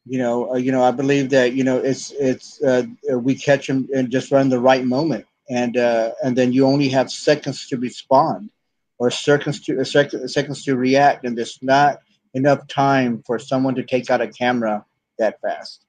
You 0.05 0.19
know, 0.19 0.55
uh, 0.55 0.57
you 0.57 0.73
know, 0.73 0.83
I 0.83 0.91
believe 0.91 1.31
that 1.31 1.53
you 1.53 1.63
know 1.63 1.79
it's 1.79 2.11
it's 2.11 2.61
uh, 2.61 2.83
we 3.13 3.37
catch 3.37 3.69
them 3.69 3.89
and 3.95 4.11
just 4.11 4.33
run 4.33 4.49
the 4.49 4.59
right 4.59 4.85
moment, 4.85 5.27
and 5.49 5.77
uh, 5.77 6.11
and 6.25 6.37
then 6.37 6.53
you 6.53 6.67
only 6.67 6.89
have 6.89 7.09
seconds 7.09 7.69
to 7.69 7.77
respond, 7.77 8.51
or 8.99 9.13
seconds 9.13 9.61
to 9.67 9.81
uh, 9.81 9.85
sec- 9.85 10.27
seconds 10.27 10.65
to 10.65 10.75
react, 10.75 11.25
and 11.25 11.39
there's 11.39 11.61
not 11.63 12.01
enough 12.35 12.67
time 12.69 13.23
for 13.27 13.39
someone 13.39 13.75
to 13.77 13.83
take 13.83 14.11
out 14.11 14.21
a 14.21 14.29
camera 14.29 14.85
that 15.19 15.41
fast. 15.41 15.85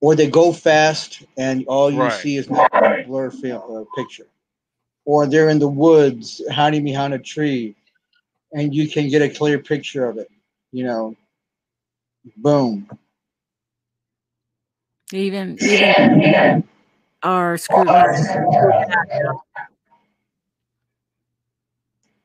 Or 0.00 0.14
they 0.14 0.28
go 0.28 0.52
fast, 0.52 1.22
and 1.38 1.64
all 1.66 1.90
you 1.90 1.98
Right. 1.98 2.12
see 2.12 2.36
is 2.36 2.50
not 2.50 2.70
a 2.72 3.04
blur 3.06 3.30
film, 3.30 3.62
uh, 3.76 3.84
picture. 3.96 4.26
Or 5.06 5.26
they're 5.26 5.48
in 5.48 5.58
the 5.58 5.68
woods, 5.68 6.42
hiding 6.50 6.84
behind 6.84 7.14
a 7.14 7.18
tree, 7.18 7.74
and 8.52 8.74
you 8.74 8.88
can 8.88 9.08
get 9.08 9.22
a 9.22 9.28
clear 9.28 9.58
picture 9.58 10.06
of 10.06 10.18
it. 10.18 10.30
You 10.72 10.84
know, 10.84 11.16
boom. 12.36 12.88
Even 15.12 15.56
even 15.60 16.64
our 17.22 17.56
scrutiny. 17.56 17.94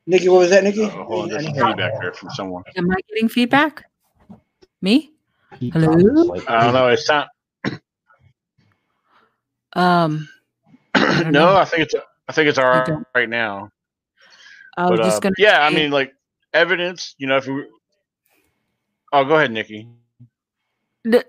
Nikki, 0.06 0.28
what 0.28 0.40
was 0.40 0.50
that, 0.50 0.64
Nikki? 0.64 0.84
Uh, 0.84 0.88
hold 0.88 1.24
on, 1.24 1.28
there's 1.28 1.44
some 1.44 1.54
feedback 1.54 2.00
there 2.00 2.12
from 2.12 2.30
someone. 2.30 2.64
Am 2.76 2.90
I 2.90 2.96
getting 3.08 3.28
feedback? 3.28 3.84
Me? 4.80 5.12
Hello? 5.60 6.34
I 6.48 6.64
don't 6.64 6.74
know. 6.74 6.88
It's 6.88 7.08
not. 7.08 7.28
Um, 9.74 10.28
don't 10.94 11.32
no, 11.32 11.46
know. 11.46 11.56
I 11.56 11.64
think 11.64 11.82
it's 11.82 11.94
I 12.28 12.32
think 12.32 12.48
it's 12.48 12.58
all 12.58 12.66
right 12.66 12.86
don't. 12.86 13.06
right 13.14 13.28
now. 13.28 13.70
I 14.76 14.90
was 14.90 14.98
But 14.98 15.04
just 15.04 15.16
uh, 15.18 15.20
gonna. 15.20 15.34
yeah, 15.38 15.64
I 15.64 15.70
mean, 15.70 15.90
like 15.90 16.12
evidence. 16.52 17.14
You 17.18 17.26
know, 17.26 17.36
if 17.36 17.46
we. 17.46 17.64
Oh, 19.12 19.24
go 19.24 19.36
ahead, 19.36 19.50
Nikki. 19.50 19.88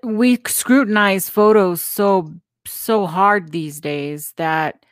we 0.04 0.38
scrutinize 0.48 1.30
photos 1.30 1.82
so 1.82 2.34
so 2.66 3.06
hard 3.06 3.52
these 3.52 3.80
days 3.80 4.34
that 4.38 4.86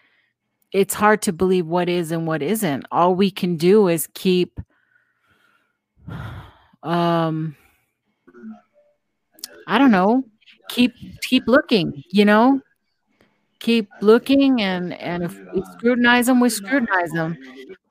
it's 0.71 0.93
hard 0.93 1.21
to 1.23 1.33
believe 1.33 1.65
what 1.67 1.89
is 1.89 2.11
and 2.11 2.27
what 2.27 2.41
isn't 2.41 2.85
all 2.91 3.15
we 3.15 3.29
can 3.31 3.57
do 3.57 3.87
is 3.87 4.07
keep 4.13 4.59
um 6.83 7.55
i 9.67 9.77
don't 9.77 9.91
know 9.91 10.23
keep 10.69 10.93
keep 11.21 11.43
looking 11.47 12.03
you 12.11 12.25
know 12.25 12.59
keep 13.59 13.89
looking 14.01 14.61
and 14.61 14.93
and 14.93 15.23
if 15.23 15.37
we 15.53 15.63
scrutinize 15.73 16.25
them 16.27 16.39
we 16.39 16.49
scrutinize 16.49 17.11
them 17.11 17.37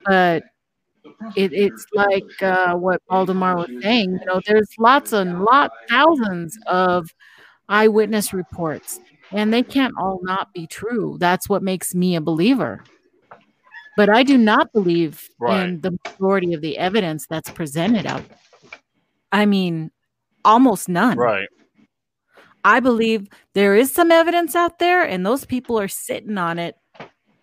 but 0.05 0.43
it, 1.35 1.53
it's 1.53 1.85
like 1.93 2.43
uh, 2.43 2.75
what 2.75 3.01
Valdemar 3.09 3.55
was 3.57 3.69
saying. 3.81 4.19
You 4.19 4.25
know, 4.25 4.41
there's 4.47 4.69
lots 4.79 5.13
and 5.13 5.43
lot 5.43 5.71
thousands 5.89 6.57
of 6.67 7.09
eyewitness 7.69 8.33
reports, 8.33 8.99
and 9.31 9.53
they 9.53 9.63
can't 9.63 9.93
all 9.97 10.19
not 10.23 10.53
be 10.53 10.67
true. 10.67 11.17
That's 11.19 11.47
what 11.49 11.63
makes 11.63 11.93
me 11.95 12.15
a 12.15 12.21
believer. 12.21 12.83
But 13.97 14.09
I 14.09 14.23
do 14.23 14.37
not 14.37 14.71
believe 14.73 15.29
Right. 15.39 15.63
in 15.67 15.81
the 15.81 15.97
majority 16.05 16.53
of 16.53 16.61
the 16.61 16.77
evidence 16.77 17.27
that's 17.29 17.49
presented 17.51 18.05
out. 18.05 18.27
there. 18.27 18.37
I 19.31 19.45
mean, 19.45 19.91
almost 20.45 20.89
none. 20.89 21.17
Right. 21.17 21.47
I 22.63 22.79
believe 22.79 23.27
there 23.53 23.75
is 23.75 23.91
some 23.93 24.11
evidence 24.11 24.55
out 24.55 24.79
there, 24.79 25.03
and 25.03 25.25
those 25.25 25.45
people 25.45 25.79
are 25.79 25.87
sitting 25.87 26.37
on 26.37 26.59
it 26.59 26.75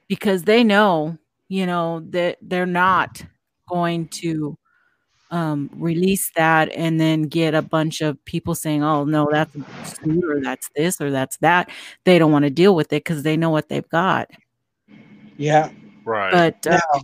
because 0.08 0.44
they 0.44 0.62
know, 0.64 1.18
you 1.48 1.66
know, 1.66 2.00
that 2.10 2.38
they're 2.40 2.66
not 2.66 3.22
going 3.68 4.08
to 4.08 4.56
um, 5.30 5.70
release 5.74 6.30
that 6.36 6.70
and 6.74 7.00
then 7.00 7.22
get 7.22 7.54
a 7.54 7.62
bunch 7.62 8.00
of 8.00 8.22
people 8.24 8.54
saying, 8.54 8.82
"Oh 8.82 9.04
no, 9.04 9.28
that's 9.30 9.54
a 9.54 9.86
suit 9.86 10.24
or 10.24 10.40
that's 10.40 10.70
this 10.74 11.00
or 11.00 11.10
that's 11.10 11.36
that." 11.38 11.70
They 12.04 12.18
don't 12.18 12.32
want 12.32 12.44
to 12.44 12.50
deal 12.50 12.74
with 12.74 12.92
it 12.92 13.04
because 13.04 13.22
they 13.22 13.36
know 13.36 13.50
what 13.50 13.68
they've 13.68 13.88
got. 13.88 14.30
Yeah. 15.38 15.70
Right. 16.04 16.32
But 16.32 16.66
uh, 16.66 16.78
Now, 16.94 17.00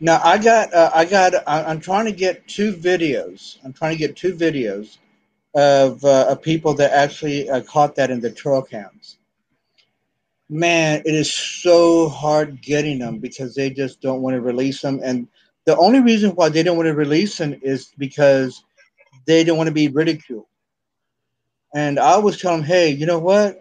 now 0.00 0.20
I 0.24 0.36
got, 0.36 0.72
uh, 0.74 0.90
I 0.94 1.04
got, 1.04 1.34
I, 1.46 1.64
I'm 1.64 1.80
trying 1.80 2.06
to 2.06 2.12
get 2.12 2.46
two 2.48 2.74
videos. 2.74 3.58
I'm 3.64 3.72
trying 3.72 3.92
to 3.92 3.98
get 3.98 4.16
two 4.16 4.34
videos 4.34 4.98
of, 5.54 6.04
uh, 6.04 6.26
of 6.28 6.42
people 6.42 6.74
that 6.74 6.92
actually 6.92 7.48
uh, 7.48 7.60
caught 7.62 7.94
that 7.96 8.10
in 8.10 8.20
the 8.20 8.30
trail 8.30 8.62
cams. 8.62 9.18
Man, 10.48 11.02
it 11.06 11.14
is 11.14 11.32
so 11.32 12.08
hard 12.08 12.60
getting 12.60 12.98
them 12.98 13.18
because 13.18 13.54
they 13.54 13.70
just 13.70 14.00
don't 14.02 14.22
want 14.22 14.34
to 14.34 14.40
release 14.40 14.80
them. 14.80 15.00
And 15.02 15.28
the 15.66 15.76
only 15.76 16.00
reason 16.00 16.30
why 16.32 16.48
they 16.48 16.62
don't 16.62 16.76
want 16.76 16.88
to 16.88 16.94
release 16.94 17.38
him 17.38 17.58
is 17.62 17.92
because 17.98 18.64
they 19.26 19.44
don't 19.44 19.56
want 19.56 19.68
to 19.68 19.74
be 19.74 19.88
ridiculed. 19.88 20.46
And 21.74 21.98
I 21.98 22.12
always 22.12 22.40
tell 22.40 22.56
them, 22.56 22.64
hey, 22.64 22.90
you 22.90 23.06
know 23.06 23.18
what? 23.18 23.60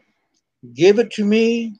Give 0.73 0.99
it 0.99 1.11
to 1.11 1.25
me. 1.25 1.79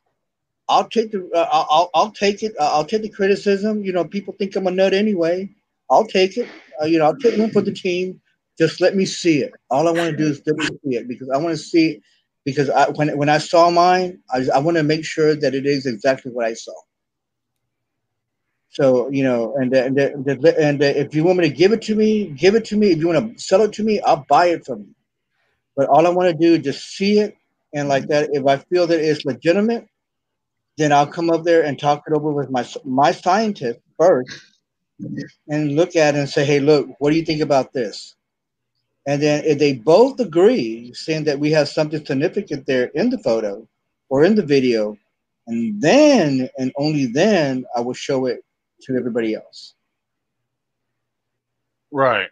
I'll 0.70 0.88
take 0.88 1.12
the 1.12 1.30
uh, 1.36 1.48
I'll, 1.52 1.90
I'll 1.94 2.12
take 2.12 2.44
it. 2.44 2.54
Uh, 2.58 2.72
I'll 2.72 2.86
take 2.86 3.02
the 3.02 3.10
criticism. 3.10 3.84
You 3.84 3.92
know, 3.92 4.06
people 4.06 4.34
think 4.38 4.56
I'm 4.56 4.68
a 4.68 4.72
nut 4.72 4.94
anyway. 4.94 5.50
I'll 5.90 6.06
take 6.06 6.38
it. 6.38 6.48
Uh, 6.82 6.86
you 6.86 6.98
know, 6.98 7.06
I'll 7.06 7.18
take 7.18 7.38
one 7.38 7.52
for 7.52 7.62
the 7.62 7.74
team. 7.74 8.22
Just 8.58 8.80
let 8.80 8.96
me 8.96 9.06
see 9.06 9.40
it. 9.40 9.52
All 9.70 9.88
I 9.88 9.92
want 9.92 10.12
to 10.12 10.16
do 10.18 10.28
is 10.28 10.42
let 10.46 10.56
me 10.56 10.66
see 10.68 10.96
it 10.96 11.08
because 11.08 11.30
I 11.30 11.38
want 11.38 11.50
to 11.50 11.58
see 11.58 12.02
because 12.46 12.70
I, 12.70 12.90
when 12.92 13.18
when 13.18 13.28
I 13.28 13.38
saw 13.38 13.70
mine, 13.70 14.20
I, 14.34 14.46
I 14.56 14.60
want 14.60 14.78
to 14.78 14.84
make 14.84 15.04
sure 15.04 15.36
that 15.36 15.54
it 15.54 15.66
is 15.66 15.86
exactly 15.86 16.32
what 16.32 16.46
I 16.46 16.54
saw. 16.54 16.74
So 18.72 19.10
you 19.10 19.24
know, 19.24 19.56
and 19.58 19.74
and 19.74 20.00
and, 20.00 20.28
and 20.28 20.82
if 20.82 21.14
you 21.14 21.26
want 21.26 21.40
me 21.40 21.50
to 21.50 21.54
give 21.54 21.74
it 21.74 21.82
to 21.84 21.96
me, 21.96 22.28
give 22.28 22.56
it 22.56 22.64
to 22.66 22.78
me. 22.78 22.92
If 22.92 23.00
you 23.00 23.10
want 23.10 23.38
to 23.38 23.44
sell 23.44 23.62
it 23.64 23.74
to 23.74 23.84
me, 23.84 24.00
I'll 24.00 24.26
buy 24.30 24.48
it 24.48 24.66
from 24.66 24.80
you. 24.80 24.96
But 25.76 25.90
all 25.90 26.08
I 26.08 26.10
want 26.10 26.30
to 26.30 26.46
do 26.48 26.56
is 26.56 26.64
just 26.64 26.88
see 26.96 27.20
it, 27.20 27.36
and 27.74 27.90
like 27.90 28.08
that, 28.08 28.30
if 28.32 28.48
I 28.48 28.58
feel 28.58 28.88
that 28.88 29.00
it's 29.02 29.26
legitimate, 29.26 29.88
then 30.78 30.94
I'll 30.94 31.08
come 31.08 31.30
up 31.30 31.44
there 31.44 31.66
and 31.66 31.78
talk 31.78 32.04
it 32.08 32.14
over 32.14 32.32
with 32.32 32.50
my 32.50 32.66
my 32.86 33.12
scientist 33.12 33.80
first, 34.00 34.40
and 35.50 35.76
look 35.76 35.98
at 35.98 36.16
it 36.16 36.20
and 36.20 36.30
say, 36.30 36.46
"Hey, 36.46 36.62
look, 36.62 36.88
what 37.00 37.12
do 37.12 37.18
you 37.18 37.26
think 37.26 37.42
about 37.42 37.74
this?" 37.74 38.16
And 39.06 39.22
then 39.22 39.44
if 39.44 39.60
they 39.60 39.74
both 39.74 40.18
agree, 40.22 40.94
saying 40.94 41.26
that 41.26 41.40
we 41.40 41.52
have 41.52 41.68
something 41.68 42.06
significant 42.06 42.68
there 42.68 42.86
in 42.96 43.10
the 43.10 43.18
photo 43.20 43.68
or 44.08 44.24
in 44.24 44.36
the 44.36 44.46
video, 44.46 44.98
and 45.48 45.82
then 45.82 46.50
and 46.58 46.72
only 46.78 47.08
then 47.08 47.66
I 47.76 47.82
will 47.82 47.94
show 47.96 48.28
it 48.28 48.42
to 48.84 48.96
everybody 48.96 49.36
else. 49.36 49.76
Right. 51.92 52.30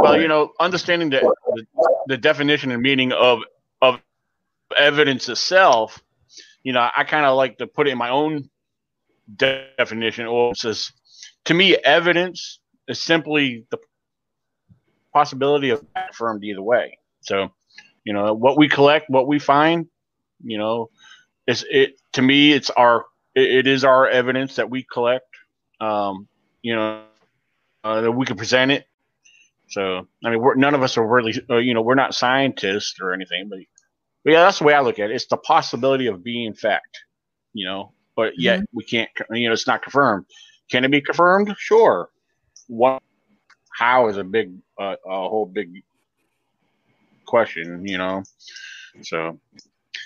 Well, 0.00 0.20
you 0.20 0.28
know, 0.28 0.52
understanding 0.60 1.10
the, 1.10 1.20
the, 1.54 1.66
the 2.06 2.16
definition 2.16 2.70
and 2.70 2.82
meaning 2.82 3.12
of 3.12 3.40
of 3.82 4.00
evidence 4.76 5.28
itself, 5.28 6.02
you 6.62 6.72
know, 6.72 6.88
I 6.96 7.04
kind 7.04 7.26
of 7.26 7.36
like 7.36 7.58
to 7.58 7.66
put 7.66 7.88
it 7.88 7.90
in 7.90 7.98
my 7.98 8.10
own 8.10 8.48
definition. 9.36 10.26
Or 10.26 10.54
says, 10.54 10.92
to 11.46 11.54
me, 11.54 11.76
evidence 11.76 12.60
is 12.88 13.02
simply 13.02 13.66
the 13.70 13.78
possibility 15.12 15.70
of 15.70 15.84
confirmed 15.94 16.44
either 16.44 16.62
way. 16.62 16.98
So, 17.20 17.52
you 18.04 18.12
know, 18.12 18.34
what 18.34 18.56
we 18.56 18.68
collect, 18.68 19.10
what 19.10 19.26
we 19.26 19.38
find, 19.38 19.86
you 20.42 20.58
know, 20.58 20.90
is 21.46 21.64
it 21.70 22.00
to 22.12 22.22
me, 22.22 22.52
it's 22.52 22.70
our 22.70 23.06
it, 23.34 23.50
it 23.50 23.66
is 23.66 23.84
our 23.84 24.08
evidence 24.08 24.56
that 24.56 24.70
we 24.70 24.84
collect. 24.84 25.26
Um, 25.84 26.28
you 26.62 26.74
know, 26.74 27.04
uh, 27.84 28.00
that 28.00 28.12
we 28.12 28.24
can 28.24 28.36
present 28.36 28.70
it. 28.70 28.86
So, 29.68 30.06
I 30.24 30.30
mean, 30.30 30.40
we're, 30.40 30.54
none 30.54 30.74
of 30.74 30.82
us 30.82 30.96
are 30.96 31.06
really, 31.06 31.34
uh, 31.50 31.56
you 31.56 31.74
know, 31.74 31.82
we're 31.82 31.94
not 31.94 32.14
scientists 32.14 32.98
or 33.00 33.12
anything, 33.12 33.48
but, 33.50 33.58
but 34.24 34.32
yeah, 34.32 34.40
that's 34.44 34.60
the 34.60 34.64
way 34.64 34.74
I 34.74 34.80
look 34.80 34.98
at 34.98 35.10
it. 35.10 35.14
It's 35.14 35.26
the 35.26 35.36
possibility 35.36 36.06
of 36.06 36.24
being 36.24 36.54
fact, 36.54 37.04
you 37.52 37.66
know, 37.66 37.92
but 38.16 38.32
yet 38.38 38.60
mm-hmm. 38.60 38.76
we 38.76 38.84
can't, 38.84 39.10
you 39.32 39.48
know, 39.48 39.52
it's 39.52 39.66
not 39.66 39.82
confirmed. 39.82 40.24
Can 40.70 40.84
it 40.84 40.90
be 40.90 41.02
confirmed? 41.02 41.54
Sure. 41.58 42.08
What, 42.68 43.02
how 43.78 44.08
is 44.08 44.16
a 44.16 44.24
big, 44.24 44.54
uh, 44.80 44.96
a 45.04 45.28
whole 45.28 45.46
big 45.46 45.82
question, 47.26 47.86
you 47.86 47.98
know? 47.98 48.22
So, 49.02 49.38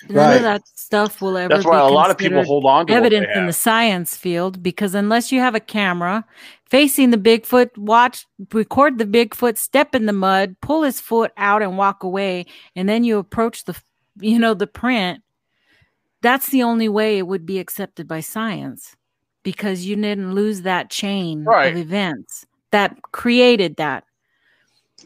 None 0.09 0.17
right. 0.17 0.37
of 0.37 0.43
that 0.43 0.69
stuff 0.69 1.21
will 1.21 1.37
ever. 1.37 1.49
That's 1.49 1.67
why 1.67 1.79
a 1.79 1.89
lot 1.89 2.11
of 2.11 2.19
people 2.19 2.45
hold 2.45 2.65
on 2.65 2.87
to 2.87 2.93
evidence 2.93 3.27
in 3.35 3.47
the 3.47 3.53
science 3.53 4.17
field 4.17 4.63
because 4.63 4.95
unless 4.95 5.33
you 5.33 5.41
have 5.41 5.55
a 5.55 5.61
camera 5.61 6.25
facing 6.67 7.11
the 7.11 7.17
Bigfoot, 7.17 7.77
watch, 7.77 8.27
record 8.53 8.99
the 8.99 9.07
Bigfoot, 9.07 9.59
step 9.59 9.95
in 9.95 10.07
the 10.07 10.13
mud, 10.13 10.57
pull 10.61 10.83
his 10.83 11.01
foot 11.01 11.33
out, 11.37 11.63
and 11.63 11.79
walk 11.79 12.03
away, 12.03 12.47
and 12.77 12.89
then 12.89 13.05
you 13.05 13.19
approach 13.19 13.65
the, 13.65 13.81
you 14.21 14.39
know, 14.39 14.55
the 14.55 14.67
print. 14.67 15.23
That's 16.21 16.49
the 16.49 16.63
only 16.63 16.89
way 16.89 17.19
it 17.19 17.27
would 17.27 17.47
be 17.47 17.59
accepted 17.59 18.09
by 18.09 18.21
science 18.21 18.97
because 19.43 19.87
you 19.87 19.97
didn't 19.97 20.35
lose 20.35 20.63
that 20.63 20.91
chain 20.91 21.45
right. 21.45 21.73
of 21.73 21.79
events 21.79 22.45
that 22.71 23.01
created 23.13 23.77
that. 23.77 24.05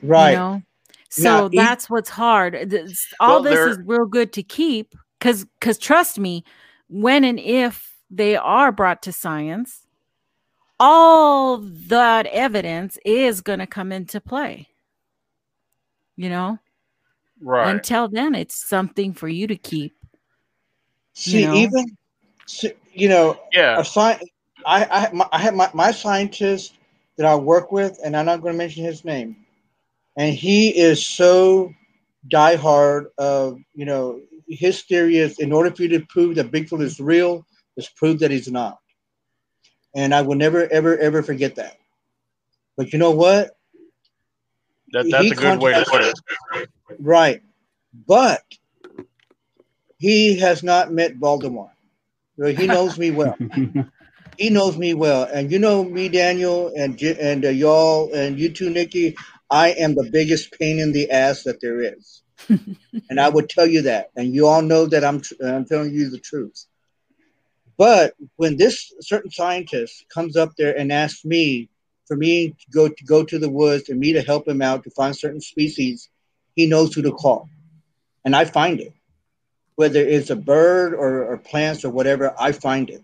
Right. 0.02 0.30
You 0.30 0.36
know? 0.36 0.62
So 1.12 1.22
now, 1.22 1.48
that's 1.48 1.90
what's 1.90 2.08
hard. 2.08 2.54
all 3.20 3.42
well, 3.42 3.42
this 3.42 3.66
is 3.66 3.78
real 3.84 4.06
good 4.06 4.32
to 4.32 4.42
keep 4.42 4.94
because 5.18 5.44
because 5.60 5.76
trust 5.76 6.18
me, 6.18 6.42
when 6.88 7.22
and 7.22 7.38
if 7.38 7.94
they 8.10 8.34
are 8.34 8.72
brought 8.72 9.02
to 9.02 9.12
science, 9.12 9.86
all 10.80 11.58
that 11.58 12.24
evidence 12.28 12.96
is 13.04 13.42
going 13.42 13.58
to 13.58 13.66
come 13.66 13.92
into 13.92 14.22
play. 14.22 14.68
You 16.16 16.30
know, 16.30 16.58
right? 17.42 17.68
Until 17.68 18.08
then, 18.08 18.34
it's 18.34 18.54
something 18.66 19.12
for 19.12 19.28
you 19.28 19.46
to 19.48 19.56
keep. 19.56 19.94
See, 21.12 21.42
you 21.42 21.46
know? 21.46 21.54
even 21.56 21.84
you 22.94 23.10
know, 23.10 23.38
yeah. 23.52 23.78
A 23.78 23.84
sci- 23.84 24.18
I 24.64 24.86
I, 24.86 25.10
my, 25.12 25.28
I 25.30 25.38
have 25.40 25.52
my, 25.52 25.68
my 25.74 25.90
scientist 25.90 26.72
that 27.18 27.26
I 27.26 27.34
work 27.34 27.70
with, 27.70 28.00
and 28.02 28.16
I'm 28.16 28.24
not 28.24 28.40
going 28.40 28.54
to 28.54 28.58
mention 28.58 28.82
his 28.82 29.04
name 29.04 29.41
and 30.16 30.34
he 30.34 30.68
is 30.70 31.06
so 31.06 31.72
diehard 32.30 33.06
of 33.18 33.58
you 33.74 33.84
know 33.84 34.20
his 34.48 34.82
theory 34.82 35.16
is 35.16 35.38
in 35.38 35.52
order 35.52 35.70
for 35.74 35.82
you 35.82 35.88
to 35.88 36.06
prove 36.06 36.36
that 36.36 36.50
Bigfoot 36.50 36.82
is 36.82 37.00
real, 37.00 37.46
is 37.76 37.88
prove 37.88 38.18
that 38.20 38.30
he's 38.30 38.50
not. 38.50 38.78
And 39.94 40.14
I 40.14 40.22
will 40.22 40.36
never 40.36 40.70
ever 40.70 40.96
ever 40.98 41.22
forget 41.22 41.56
that. 41.56 41.78
But 42.76 42.92
you 42.92 42.98
know 42.98 43.10
what? 43.10 43.56
That, 44.92 45.10
that's 45.10 45.24
he 45.24 45.30
a 45.30 45.34
good 45.34 45.60
way 45.60 45.72
to 45.72 45.84
put 45.88 46.02
it. 46.02 46.68
Right. 46.98 47.42
But 48.06 48.42
he 49.98 50.38
has 50.38 50.62
not 50.62 50.92
met 50.92 51.16
Valdemar. 51.16 51.70
He 52.36 52.66
knows 52.66 52.98
me 52.98 53.10
well. 53.10 53.36
he 54.38 54.50
knows 54.50 54.76
me 54.76 54.94
well. 54.94 55.24
And 55.24 55.52
you 55.52 55.58
know 55.58 55.84
me, 55.84 56.08
Daniel, 56.08 56.72
and 56.76 57.00
and 57.00 57.44
uh, 57.44 57.48
y'all, 57.48 58.12
and 58.12 58.38
you 58.38 58.50
too, 58.50 58.70
Nikki. 58.70 59.16
I 59.52 59.72
am 59.72 59.94
the 59.94 60.08
biggest 60.10 60.58
pain 60.58 60.78
in 60.78 60.92
the 60.92 61.10
ass 61.10 61.42
that 61.42 61.60
there 61.60 61.82
is. 61.82 62.22
and 62.48 63.20
I 63.20 63.28
would 63.28 63.50
tell 63.50 63.66
you 63.66 63.82
that. 63.82 64.08
And 64.16 64.34
you 64.34 64.46
all 64.46 64.62
know 64.62 64.86
that 64.86 65.04
I'm, 65.04 65.20
I'm 65.44 65.66
telling 65.66 65.92
you 65.92 66.08
the 66.08 66.18
truth. 66.18 66.64
But 67.76 68.14
when 68.36 68.56
this 68.56 68.92
certain 69.00 69.30
scientist 69.30 70.06
comes 70.08 70.36
up 70.36 70.56
there 70.56 70.74
and 70.76 70.90
asks 70.90 71.26
me 71.26 71.68
for 72.06 72.16
me 72.16 72.48
to 72.48 72.70
go 72.72 72.88
to 72.88 73.04
go 73.04 73.24
to 73.24 73.38
the 73.38 73.50
woods 73.50 73.90
and 73.90 74.00
me 74.00 74.14
to 74.14 74.22
help 74.22 74.48
him 74.48 74.62
out 74.62 74.84
to 74.84 74.90
find 74.90 75.14
certain 75.14 75.42
species, 75.42 76.08
he 76.56 76.66
knows 76.66 76.94
who 76.94 77.02
to 77.02 77.12
call. 77.12 77.50
And 78.24 78.34
I 78.34 78.46
find 78.46 78.80
it. 78.80 78.94
Whether 79.74 80.00
it's 80.00 80.30
a 80.30 80.36
bird 80.36 80.94
or, 80.94 81.24
or 81.24 81.36
plants 81.36 81.84
or 81.84 81.90
whatever, 81.90 82.34
I 82.38 82.52
find 82.52 82.88
it. 82.88 83.02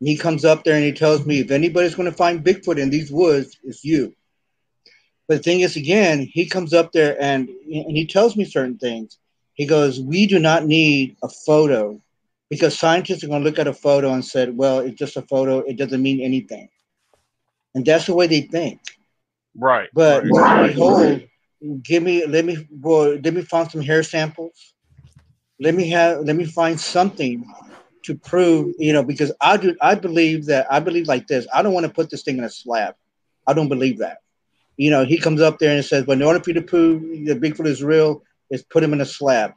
And 0.00 0.08
he 0.08 0.18
comes 0.18 0.44
up 0.44 0.64
there 0.64 0.74
and 0.74 0.84
he 0.84 0.92
tells 0.92 1.24
me 1.24 1.40
if 1.40 1.50
anybody's 1.50 1.94
going 1.94 2.10
to 2.10 2.16
find 2.16 2.44
Bigfoot 2.44 2.78
in 2.78 2.90
these 2.90 3.10
woods, 3.10 3.58
it's 3.64 3.84
you. 3.84 4.14
But 5.32 5.38
the 5.38 5.44
thing 5.44 5.60
is, 5.60 5.76
again, 5.76 6.28
he 6.30 6.44
comes 6.44 6.74
up 6.74 6.92
there 6.92 7.16
and, 7.18 7.48
and 7.48 7.96
he 7.96 8.06
tells 8.06 8.36
me 8.36 8.44
certain 8.44 8.76
things. 8.76 9.16
He 9.54 9.64
goes, 9.64 9.98
We 9.98 10.26
do 10.26 10.38
not 10.38 10.66
need 10.66 11.16
a 11.22 11.28
photo 11.30 11.98
because 12.50 12.78
scientists 12.78 13.24
are 13.24 13.28
going 13.28 13.42
to 13.42 13.48
look 13.48 13.58
at 13.58 13.66
a 13.66 13.72
photo 13.72 14.12
and 14.12 14.22
said, 14.22 14.58
Well, 14.58 14.80
it's 14.80 14.98
just 14.98 15.16
a 15.16 15.22
photo. 15.22 15.60
It 15.60 15.78
doesn't 15.78 16.02
mean 16.02 16.20
anything. 16.20 16.68
And 17.74 17.82
that's 17.82 18.04
the 18.04 18.14
way 18.14 18.26
they 18.26 18.42
think. 18.42 18.82
Right. 19.56 19.88
But 19.94 20.24
right. 20.26 20.74
behold, 20.74 21.22
give 21.82 22.02
me, 22.02 22.26
let 22.26 22.44
me, 22.44 22.68
well, 22.70 23.14
let 23.14 23.32
me 23.32 23.40
find 23.40 23.70
some 23.70 23.80
hair 23.80 24.02
samples. 24.02 24.74
Let 25.58 25.74
me 25.74 25.88
have, 25.88 26.26
let 26.26 26.36
me 26.36 26.44
find 26.44 26.78
something 26.78 27.42
to 28.04 28.14
prove, 28.16 28.74
you 28.78 28.92
know, 28.92 29.02
because 29.02 29.32
I 29.40 29.56
do, 29.56 29.74
I 29.80 29.94
believe 29.94 30.44
that, 30.48 30.66
I 30.70 30.80
believe 30.80 31.08
like 31.08 31.26
this. 31.26 31.46
I 31.54 31.62
don't 31.62 31.72
want 31.72 31.86
to 31.86 31.92
put 31.92 32.10
this 32.10 32.22
thing 32.22 32.36
in 32.36 32.44
a 32.44 32.50
slab. 32.50 32.96
I 33.46 33.54
don't 33.54 33.70
believe 33.70 33.96
that 34.00 34.18
you 34.82 34.90
know, 34.90 35.04
he 35.04 35.16
comes 35.16 35.40
up 35.40 35.58
there 35.58 35.72
and 35.74 35.84
says, 35.84 36.04
"But 36.04 36.18
in 36.18 36.22
order 36.22 36.40
for 36.40 36.50
you 36.50 36.54
to 36.54 36.62
prove 36.74 37.02
that 37.26 37.40
Bigfoot 37.40 37.68
is 37.68 37.84
real, 37.84 38.24
is 38.50 38.64
put 38.64 38.82
him 38.82 38.92
in 38.92 39.00
a 39.00 39.06
slab." 39.06 39.52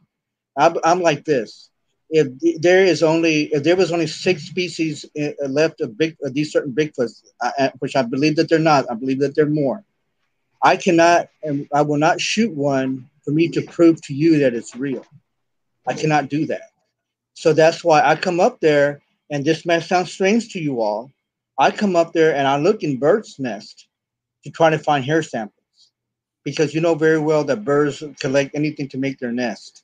I'm, 0.55 0.75
I'm 0.83 1.01
like 1.01 1.25
this: 1.25 1.71
if 2.11 2.27
there 2.61 2.85
is 2.85 3.01
only 3.01 3.35
if 3.51 3.63
there 3.63 3.75
was 3.75 3.91
only 3.91 4.05
six 4.05 4.43
species 4.43 5.03
uh, 5.19 5.47
left 5.47 5.81
of 5.81 5.97
big 5.97 6.15
of 6.23 6.35
these 6.35 6.51
certain 6.51 6.73
Bigfoots, 6.73 7.23
which 7.79 7.95
I 7.95 8.03
believe 8.03 8.35
that 8.35 8.49
they're 8.49 8.59
not, 8.59 8.85
I 8.91 8.93
believe 8.93 9.19
that 9.21 9.33
they're 9.35 9.57
more. 9.63 9.83
I 10.61 10.77
cannot 10.77 11.29
and 11.41 11.67
I 11.73 11.81
will 11.81 11.97
not 11.97 12.21
shoot 12.21 12.51
one 12.53 13.09
for 13.23 13.31
me 13.31 13.47
to 13.49 13.63
prove 13.63 13.99
to 14.03 14.13
you 14.13 14.37
that 14.39 14.53
it's 14.53 14.75
real. 14.75 15.05
I 15.87 15.93
cannot 15.95 16.29
do 16.29 16.45
that. 16.47 16.69
So 17.33 17.51
that's 17.51 17.83
why 17.83 18.03
I 18.03 18.15
come 18.15 18.39
up 18.39 18.59
there, 18.59 19.01
and 19.31 19.43
this 19.43 19.65
may 19.65 19.79
sound 19.79 20.07
strange 20.07 20.53
to 20.53 20.59
you 20.59 20.81
all. 20.81 21.11
I 21.57 21.71
come 21.71 21.95
up 21.95 22.13
there 22.13 22.35
and 22.35 22.47
I 22.47 22.57
look 22.57 22.83
in 22.83 22.97
birds' 22.97 23.39
nest 23.39 23.87
to 24.45 24.51
try 24.51 24.69
to 24.69 24.79
find 24.79 25.03
hair 25.03 25.23
samples 25.23 25.91
because 26.45 26.73
you 26.73 26.79
know 26.79 26.95
very 26.95 27.19
well 27.19 27.43
that 27.43 27.65
birds 27.65 28.03
collect 28.19 28.51
anything 28.55 28.87
to 28.89 28.97
make 28.97 29.19
their 29.19 29.31
nest. 29.31 29.83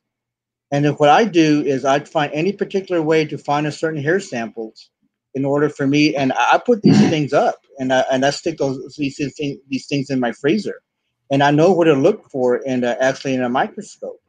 And 0.71 0.87
what 0.99 1.09
I 1.09 1.25
do 1.25 1.63
is 1.63 1.83
I 1.83 1.99
find 1.99 2.31
any 2.33 2.53
particular 2.53 3.01
way 3.01 3.25
to 3.25 3.37
find 3.37 3.67
a 3.67 3.71
certain 3.71 4.01
hair 4.01 4.19
samples 4.19 4.89
in 5.33 5.45
order 5.45 5.69
for 5.69 5.87
me, 5.87 6.15
and 6.15 6.31
I 6.33 6.61
put 6.63 6.81
these 6.83 6.99
things 7.09 7.33
up, 7.33 7.55
and 7.79 7.91
I, 7.91 8.05
and 8.11 8.25
I 8.25 8.29
stick 8.29 8.57
those 8.57 8.95
these 8.97 9.17
things, 9.17 9.57
these 9.67 9.87
things 9.87 10.09
in 10.09 10.19
my 10.19 10.31
freezer, 10.31 10.81
and 11.31 11.41
I 11.41 11.51
know 11.51 11.71
what 11.71 11.85
to 11.85 11.93
look 11.93 12.29
for, 12.29 12.61
and 12.65 12.85
actually 12.85 13.33
in 13.33 13.43
a 13.43 13.49
microscope. 13.49 14.21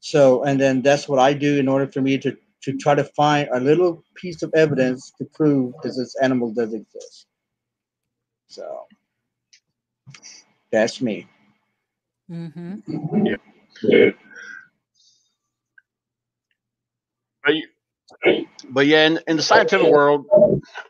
So, 0.00 0.44
and 0.44 0.60
then 0.60 0.82
that's 0.82 1.08
what 1.08 1.18
I 1.18 1.32
do 1.34 1.58
in 1.58 1.68
order 1.68 1.90
for 1.90 2.00
me 2.00 2.18
to 2.18 2.36
to 2.62 2.76
try 2.76 2.94
to 2.94 3.04
find 3.04 3.48
a 3.52 3.60
little 3.60 4.04
piece 4.14 4.42
of 4.42 4.52
evidence 4.54 5.12
to 5.18 5.24
prove 5.34 5.74
that 5.82 5.94
this 5.96 6.14
animal 6.22 6.52
does 6.52 6.74
exist. 6.74 7.26
So. 8.48 8.86
That's 10.70 11.00
me. 11.00 11.26
Mm-hmm. 12.30 13.26
Yeah. 13.26 13.36
yeah. 13.82 14.10
But, 18.70 18.86
yeah, 18.86 19.06
in, 19.06 19.20
in 19.26 19.36
the 19.36 19.42
scientific 19.42 19.90
world, 19.90 20.26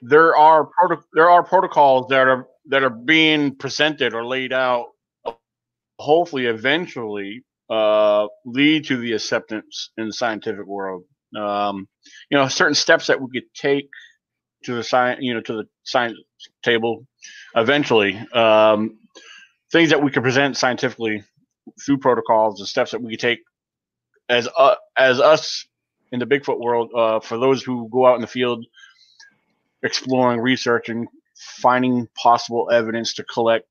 there 0.03 0.37
are 0.37 0.65
proto- 0.65 1.05
there 1.13 1.31
are 1.31 1.45
protocols 1.45 2.09
that 2.09 2.27
are 2.27 2.49
that 2.67 2.83
are 2.83 2.91
being 2.91 3.55
presented 3.55 4.15
or 4.15 4.27
laid 4.27 4.53
out. 4.53 4.87
Hopefully, 6.01 6.47
eventually, 6.47 7.45
uh, 7.71 8.27
lead 8.45 8.87
to 8.87 8.97
the 8.97 9.13
acceptance 9.13 9.91
in 9.97 10.07
the 10.07 10.13
scientific 10.13 10.67
world. 10.67 11.05
Um, 11.37 11.89
you 12.31 12.39
know, 12.39 12.49
certain 12.49 12.75
steps 12.75 13.09
that 13.09 13.21
we 13.21 13.29
could 13.33 13.53
take 13.55 13.89
to 14.65 14.75
the 14.75 14.83
science, 14.83 15.21
you 15.23 15.35
know, 15.35 15.41
to 15.43 15.53
the 15.53 15.65
science 15.85 16.19
table 16.63 17.07
eventually. 17.55 18.17
Um, 18.33 18.99
things 19.73 19.91
that 19.91 20.03
we 20.03 20.11
could 20.11 20.23
present 20.23 20.57
scientifically 20.57 21.23
through 21.85 21.99
protocols 21.99 22.61
and 22.61 22.69
steps 22.69 22.93
that 22.93 23.03
we 23.03 23.13
could 23.13 23.21
take 23.21 23.41
as 24.29 24.49
uh, 24.57 24.75
as 24.97 25.21
us 25.21 25.67
in 26.13 26.19
the 26.21 26.27
Bigfoot 26.27 26.61
world. 26.61 26.91
Uh, 26.95 27.21
for 27.21 27.39
those 27.39 27.63
who 27.63 27.89
go 27.91 28.07
out 28.07 28.15
in 28.15 28.21
the 28.21 28.27
field, 28.27 28.65
exploring, 29.83 30.41
researching, 30.41 31.07
finding 31.37 32.09
possible 32.23 32.71
evidence 32.71 33.15
to 33.15 33.25
collect. 33.25 33.67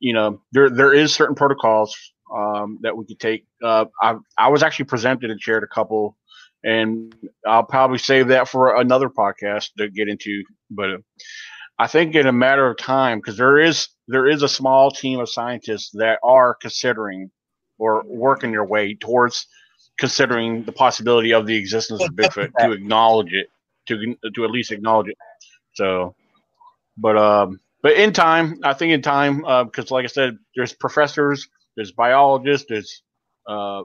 You 0.00 0.14
know, 0.14 0.40
there 0.52 0.70
there 0.70 0.94
is 0.94 1.12
certain 1.12 1.34
protocols 1.34 1.96
um, 2.34 2.78
that 2.82 2.96
we 2.96 3.06
could 3.06 3.18
take. 3.18 3.46
Uh, 3.62 3.86
I 4.00 4.14
I 4.36 4.48
was 4.48 4.62
actually 4.62 4.86
presented 4.86 5.30
and 5.30 5.40
shared 5.40 5.64
a 5.64 5.66
couple 5.66 6.16
and 6.64 7.14
I'll 7.46 7.64
probably 7.64 7.98
save 7.98 8.28
that 8.28 8.48
for 8.48 8.76
another 8.76 9.08
podcast 9.08 9.70
to 9.78 9.88
get 9.88 10.08
into. 10.08 10.42
But 10.70 10.90
uh, 10.90 10.98
I 11.78 11.86
think 11.86 12.14
in 12.14 12.26
a 12.26 12.32
matter 12.32 12.68
of 12.68 12.76
time, 12.76 13.18
because 13.18 13.36
there 13.36 13.58
is 13.58 13.88
there 14.08 14.26
is 14.26 14.42
a 14.42 14.48
small 14.48 14.90
team 14.90 15.20
of 15.20 15.28
scientists 15.28 15.90
that 15.94 16.18
are 16.24 16.54
considering 16.54 17.30
or 17.78 18.02
working 18.06 18.50
their 18.50 18.64
way 18.64 18.94
towards 18.94 19.46
considering 19.98 20.64
the 20.64 20.72
possibility 20.72 21.32
of 21.32 21.46
the 21.46 21.56
existence 21.56 22.02
of 22.02 22.10
Bigfoot 22.10 22.50
to 22.60 22.72
acknowledge 22.72 23.32
it, 23.32 23.48
to 23.86 24.16
to 24.34 24.44
at 24.44 24.50
least 24.50 24.72
acknowledge 24.72 25.08
it. 25.08 25.18
So, 25.74 26.16
but 26.96 27.16
um, 27.16 27.60
but 27.82 27.92
in 27.92 28.12
time, 28.12 28.58
I 28.64 28.74
think 28.74 28.92
in 28.92 29.02
time, 29.02 29.38
because 29.38 29.92
uh, 29.92 29.94
like 29.94 30.04
I 30.04 30.08
said, 30.08 30.36
there's 30.56 30.72
professors, 30.72 31.48
there's 31.76 31.92
biologists, 31.92 32.66
there's 32.68 33.02
uh, 33.46 33.82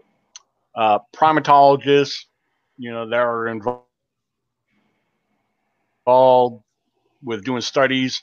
uh, 0.76 0.99
primatologists, 1.15 2.26
you 2.78 2.91
know, 2.91 3.07
that 3.10 3.20
are 3.20 3.48
involved 3.48 3.86
with 7.24 7.44
doing 7.44 7.62
studies, 7.62 8.22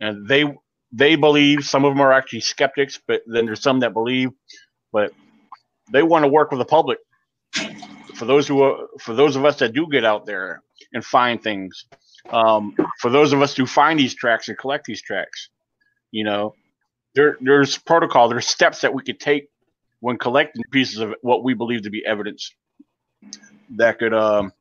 and 0.00 0.26
they 0.26 0.44
they 0.92 1.16
believe 1.16 1.64
some 1.64 1.84
of 1.84 1.92
them 1.92 2.00
are 2.00 2.12
actually 2.12 2.40
skeptics, 2.40 3.00
but 3.06 3.22
then 3.26 3.46
there's 3.46 3.62
some 3.62 3.80
that 3.80 3.92
believe, 3.92 4.30
but 4.92 5.12
they 5.92 6.02
want 6.02 6.24
to 6.24 6.28
work 6.28 6.50
with 6.50 6.58
the 6.58 6.64
public. 6.64 6.98
For 8.14 8.24
those 8.24 8.48
who 8.48 8.62
are, 8.62 8.86
for 9.00 9.14
those 9.14 9.36
of 9.36 9.44
us 9.44 9.58
that 9.58 9.72
do 9.74 9.86
get 9.90 10.04
out 10.04 10.24
there 10.26 10.62
and 10.92 11.04
find 11.04 11.42
things, 11.42 11.84
um, 12.30 12.74
for 12.98 13.10
those 13.10 13.32
of 13.32 13.42
us 13.42 13.54
who 13.54 13.66
find 13.66 13.98
these 13.98 14.14
tracks 14.14 14.48
and 14.48 14.56
collect 14.56 14.86
these 14.86 15.02
tracks, 15.02 15.50
you 16.12 16.24
know, 16.24 16.54
there 17.14 17.36
there's 17.40 17.76
protocol, 17.78 18.28
there's 18.28 18.46
steps 18.46 18.80
that 18.80 18.94
we 18.94 19.02
could 19.02 19.20
take 19.20 19.48
when 20.00 20.18
collecting 20.18 20.62
pieces 20.70 20.98
of 20.98 21.14
what 21.22 21.44
we 21.44 21.54
believe 21.54 21.82
to 21.82 21.90
be 21.90 22.04
evidence 22.06 22.52
that 23.70 23.98
could 23.98 24.14
um, 24.14 24.52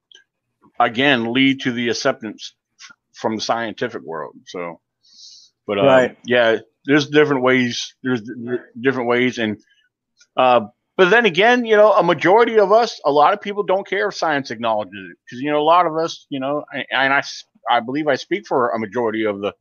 again 0.79 1.31
lead 1.33 1.61
to 1.61 1.71
the 1.71 1.89
acceptance 1.89 2.55
from 3.15 3.35
the 3.35 3.41
scientific 3.41 4.01
world. 4.03 4.35
So, 4.45 4.79
but 5.65 5.79
uh, 5.79 5.85
right. 5.85 6.17
yeah, 6.25 6.57
there's 6.85 7.09
different 7.09 7.43
ways. 7.43 7.95
There's 8.03 8.21
different 8.79 9.09
ways, 9.09 9.37
and 9.37 9.57
uh, 10.37 10.67
but 10.97 11.09
then 11.09 11.25
again, 11.25 11.65
you 11.65 11.75
know, 11.75 11.91
a 11.93 12.03
majority 12.03 12.59
of 12.59 12.71
us, 12.71 12.99
a 13.05 13.11
lot 13.11 13.33
of 13.33 13.41
people 13.41 13.63
don't 13.63 13.87
care 13.87 14.09
if 14.09 14.15
science 14.15 14.51
acknowledges 14.51 15.09
it 15.11 15.17
because 15.25 15.41
you 15.41 15.51
know 15.51 15.59
a 15.59 15.63
lot 15.63 15.87
of 15.87 15.97
us, 15.97 16.25
you 16.29 16.39
know, 16.39 16.63
and 16.91 17.13
I 17.13 17.23
I 17.69 17.79
believe 17.79 18.07
I 18.07 18.15
speak 18.15 18.47
for 18.47 18.69
a 18.69 18.79
majority 18.79 19.25
of 19.25 19.39
the 19.39 19.53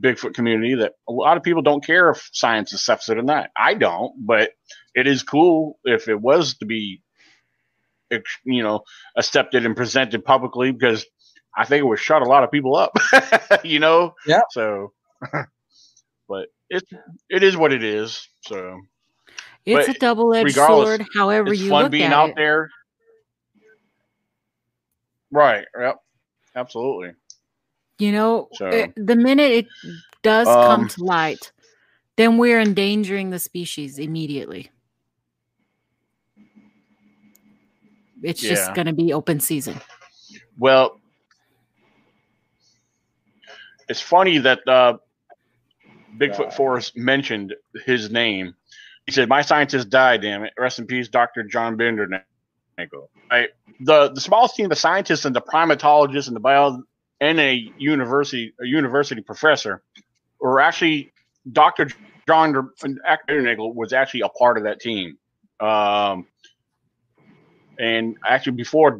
Bigfoot 0.00 0.34
community 0.34 0.74
that 0.76 0.94
a 1.08 1.12
lot 1.12 1.36
of 1.36 1.42
people 1.42 1.62
don't 1.62 1.84
care 1.84 2.10
if 2.10 2.28
science 2.32 2.72
accepts 2.72 3.08
it 3.08 3.18
or 3.18 3.22
not. 3.22 3.50
I 3.56 3.74
don't, 3.74 4.14
but 4.26 4.50
it 4.94 5.06
is 5.06 5.22
cool 5.22 5.78
if 5.84 6.08
it 6.08 6.20
was 6.20 6.54
to 6.58 6.66
be 6.66 7.02
you 8.44 8.62
know, 8.62 8.82
accepted 9.16 9.66
and 9.66 9.76
presented 9.76 10.24
publicly 10.24 10.72
because 10.72 11.04
I 11.56 11.64
think 11.64 11.80
it 11.80 11.86
would 11.86 11.98
shut 11.98 12.22
a 12.22 12.26
lot 12.26 12.44
of 12.44 12.50
people 12.50 12.76
up, 12.76 12.96
you 13.64 13.78
know? 13.78 14.14
Yeah. 14.26 14.40
So, 14.50 14.92
but 16.28 16.48
it, 16.68 16.82
it 17.30 17.42
is 17.42 17.56
what 17.56 17.72
it 17.72 17.82
is. 17.82 18.28
So, 18.42 18.78
it's 19.64 19.86
but 19.86 19.96
a 19.96 19.98
double 19.98 20.34
edged 20.34 20.54
sword, 20.54 21.04
however 21.14 21.52
you 21.52 21.70
fun 21.70 21.84
look 21.84 21.92
being 21.92 22.04
at 22.04 22.12
out 22.12 22.30
it. 22.30 22.36
there. 22.36 22.70
Right. 25.30 25.64
Yep. 25.78 25.96
Absolutely. 26.54 27.12
You 27.98 28.12
know, 28.12 28.48
so, 28.52 28.66
it, 28.68 28.92
the 28.96 29.16
minute 29.16 29.50
it 29.50 29.66
does 30.22 30.46
um, 30.46 30.64
come 30.66 30.88
to 30.88 31.04
light, 31.04 31.52
then 32.16 32.38
we're 32.38 32.60
endangering 32.60 33.30
the 33.30 33.38
species 33.38 33.98
immediately. 33.98 34.70
It's 38.22 38.42
yeah. 38.42 38.50
just 38.50 38.74
going 38.74 38.86
to 38.86 38.92
be 38.92 39.12
open 39.12 39.40
season. 39.40 39.80
Well, 40.58 40.98
it's 43.88 44.00
funny 44.00 44.38
that 44.38 44.66
uh, 44.66 44.98
Bigfoot 46.16 46.52
Forest 46.52 46.96
mentioned 46.96 47.54
his 47.84 48.10
name. 48.10 48.54
He 49.06 49.12
said, 49.12 49.28
"My 49.28 49.42
scientist 49.42 49.90
died. 49.90 50.22
Damn 50.22 50.44
it! 50.44 50.52
Rest 50.58 50.78
in 50.78 50.86
peace, 50.86 51.08
Doctor 51.08 51.42
John 51.42 51.76
Bindernagel." 51.76 52.22
Right. 53.30 53.50
The 53.80 54.10
the 54.12 54.20
smallest 54.20 54.56
team 54.56 54.70
of 54.70 54.78
scientists 54.78 55.24
and 55.24 55.34
the 55.34 55.40
primatologists 55.40 56.26
and 56.26 56.36
the 56.36 56.40
bio 56.40 56.82
and 57.20 57.38
a 57.40 57.72
university 57.78 58.52
a 58.60 58.66
university 58.66 59.20
professor 59.22 59.82
were 60.40 60.60
actually 60.60 61.12
Doctor 61.50 61.88
John 62.26 62.70
Bindernagel 62.82 63.74
was 63.74 63.92
actually 63.92 64.22
a 64.22 64.28
part 64.28 64.58
of 64.58 64.64
that 64.64 64.80
team. 64.80 65.18
Um, 65.60 66.26
and 67.78 68.16
actually, 68.26 68.52
before 68.52 68.98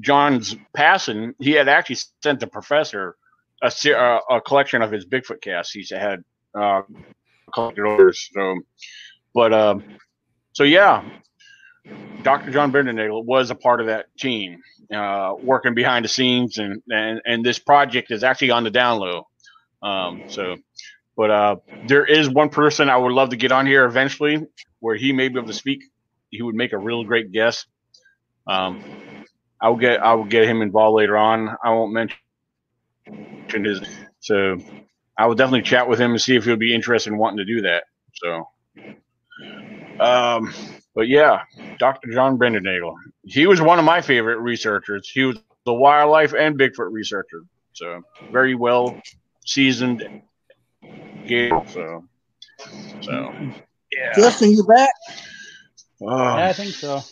John's 0.00 0.56
passing, 0.74 1.34
he 1.38 1.52
had 1.52 1.68
actually 1.68 1.98
sent 2.22 2.40
the 2.40 2.46
professor 2.46 3.16
a, 3.62 4.18
a 4.30 4.40
collection 4.40 4.82
of 4.82 4.90
his 4.90 5.06
Bigfoot 5.06 5.40
casts. 5.40 5.72
He's 5.72 5.90
had 5.90 6.24
uh, 6.54 6.82
collected 7.52 7.84
orders. 7.84 8.30
So, 8.32 8.60
but 9.34 9.52
um, 9.52 9.84
so 10.52 10.64
yeah, 10.64 11.04
Dr. 12.22 12.50
John 12.50 12.72
Bindernagel 12.72 13.24
was 13.24 13.50
a 13.50 13.54
part 13.54 13.80
of 13.80 13.86
that 13.86 14.06
team, 14.18 14.60
uh, 14.92 15.34
working 15.40 15.74
behind 15.74 16.04
the 16.04 16.08
scenes, 16.08 16.58
and, 16.58 16.82
and 16.88 17.20
and 17.24 17.44
this 17.44 17.58
project 17.58 18.10
is 18.10 18.24
actually 18.24 18.50
on 18.50 18.64
the 18.64 18.70
down 18.70 18.98
low. 18.98 19.26
Um, 19.82 20.24
so, 20.28 20.56
but 21.16 21.30
uh, 21.30 21.56
there 21.86 22.04
is 22.04 22.28
one 22.28 22.48
person 22.48 22.88
I 22.88 22.96
would 22.96 23.12
love 23.12 23.30
to 23.30 23.36
get 23.36 23.52
on 23.52 23.66
here 23.66 23.84
eventually, 23.84 24.44
where 24.80 24.96
he 24.96 25.12
may 25.12 25.28
be 25.28 25.38
able 25.38 25.48
to 25.48 25.54
speak. 25.54 25.84
He 26.30 26.42
would 26.42 26.54
make 26.54 26.72
a 26.72 26.78
real 26.78 27.04
great 27.04 27.30
guest. 27.32 27.66
Um, 28.46 28.82
I 29.60 29.68
will 29.68 29.76
get 29.76 30.02
I 30.02 30.14
will 30.14 30.24
get 30.24 30.44
him 30.44 30.62
involved 30.62 30.96
later 30.96 31.16
on. 31.16 31.48
I 31.64 31.70
won't 31.70 31.92
mention 31.92 32.18
his. 33.52 33.80
So 34.20 34.58
I 35.18 35.26
will 35.26 35.34
definitely 35.34 35.62
chat 35.62 35.88
with 35.88 36.00
him 36.00 36.12
and 36.12 36.20
see 36.20 36.36
if 36.36 36.44
he'll 36.44 36.56
be 36.56 36.74
interested 36.74 37.12
in 37.12 37.18
wanting 37.18 37.38
to 37.38 37.44
do 37.44 37.62
that. 37.62 37.84
So, 38.14 38.48
um, 40.00 40.52
but 40.94 41.08
yeah, 41.08 41.42
Dr. 41.78 42.10
John 42.12 42.38
Bindernagel. 42.38 42.94
He 43.24 43.46
was 43.46 43.60
one 43.60 43.78
of 43.78 43.84
my 43.84 44.00
favorite 44.00 44.38
researchers. 44.38 45.08
He 45.08 45.24
was 45.24 45.38
the 45.64 45.74
wildlife 45.74 46.34
and 46.34 46.58
Bigfoot 46.58 46.90
researcher. 46.92 47.44
So 47.72 48.02
very 48.30 48.54
well 48.54 49.00
seasoned. 49.44 50.08
So, 51.28 52.04
so 53.00 53.34
yeah. 53.92 54.12
Justin, 54.14 54.52
you 54.52 54.64
back? 54.64 54.90
Oh. 56.00 56.36
Yeah, 56.36 56.48
I 56.48 56.52
think 56.52 56.72
so. 56.74 57.02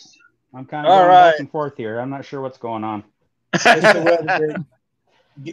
I'm 0.54 0.66
kind 0.66 0.86
of 0.86 0.92
All 0.92 0.98
going 1.00 1.08
right. 1.08 1.30
back 1.32 1.40
and 1.40 1.50
forth 1.50 1.76
here. 1.76 1.98
I'm 1.98 2.10
not 2.10 2.24
sure 2.24 2.40
what's 2.40 2.58
going 2.58 2.84
on. 2.84 3.04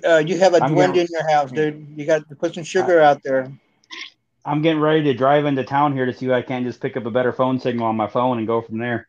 uh, 0.05 0.17
you 0.17 0.37
have 0.37 0.53
a 0.53 0.59
Duende 0.59 0.97
in 0.97 1.07
your 1.09 1.29
house, 1.29 1.51
dude. 1.51 1.87
You 1.95 2.05
got 2.05 2.27
to 2.29 2.35
put 2.35 2.53
some 2.53 2.63
sugar 2.63 3.01
out 3.01 3.21
there. 3.23 3.51
I'm 4.43 4.61
getting 4.61 4.81
ready 4.81 5.03
to 5.03 5.13
drive 5.13 5.45
into 5.45 5.63
town 5.63 5.93
here 5.93 6.05
to 6.05 6.13
see 6.13 6.25
if 6.25 6.31
I 6.31 6.41
can't 6.41 6.65
just 6.65 6.81
pick 6.81 6.97
up 6.97 7.05
a 7.05 7.11
better 7.11 7.31
phone 7.31 7.59
signal 7.59 7.85
on 7.87 7.95
my 7.95 8.07
phone 8.07 8.39
and 8.39 8.47
go 8.47 8.61
from 8.61 8.79
there. 8.79 9.07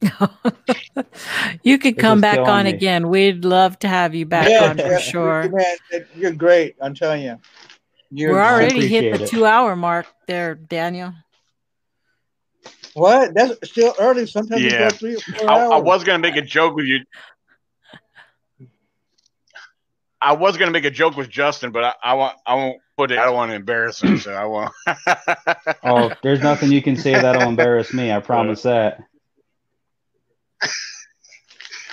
you 1.62 1.78
could 1.78 1.98
come 1.98 2.20
back 2.20 2.38
on 2.38 2.66
again. 2.66 3.08
We'd 3.08 3.44
love 3.44 3.78
to 3.80 3.88
have 3.88 4.14
you 4.14 4.26
back 4.26 4.48
yeah, 4.48 4.70
on 4.70 4.76
for 4.78 4.86
yeah, 4.86 4.98
sure. 4.98 5.48
Man, 5.52 6.06
you're 6.14 6.32
great. 6.32 6.76
I'm 6.80 6.94
telling 6.94 7.22
you. 7.22 7.38
You're, 8.10 8.32
We're 8.32 8.42
already 8.42 8.86
hit 8.88 9.18
the 9.18 9.24
it. 9.24 9.28
two 9.28 9.44
hour 9.44 9.76
mark 9.76 10.06
there, 10.26 10.54
Daniel. 10.54 11.14
What? 12.94 13.34
That's 13.34 13.68
still 13.68 13.94
early. 14.00 14.26
Sometimes 14.26 14.62
yeah. 14.62 14.88
three 14.88 15.16
or 15.16 15.20
four 15.20 15.50
I, 15.50 15.64
I 15.66 15.78
was 15.78 16.02
gonna 16.02 16.18
make 16.18 16.36
a 16.36 16.42
joke 16.42 16.74
with 16.74 16.86
you. 16.86 17.00
I 20.22 20.32
was 20.32 20.56
gonna 20.56 20.70
make 20.70 20.84
a 20.84 20.90
joke 20.90 21.16
with 21.16 21.28
Justin, 21.30 21.70
but 21.72 21.84
I, 21.84 21.94
I 22.02 22.14
want 22.14 22.36
I 22.46 22.54
won't 22.54 22.80
put 22.96 23.10
it. 23.10 23.18
I 23.18 23.24
don't 23.24 23.34
want 23.34 23.50
to 23.50 23.54
embarrass 23.56 24.02
him, 24.02 24.18
so 24.18 24.32
I 24.32 24.44
won't. 24.44 24.72
oh, 25.82 26.12
there's 26.22 26.40
nothing 26.42 26.70
you 26.70 26.82
can 26.82 26.96
say 26.96 27.12
that'll 27.12 27.48
embarrass 27.48 27.94
me. 27.94 28.12
I 28.12 28.20
promise 28.20 28.62
that. 28.62 29.00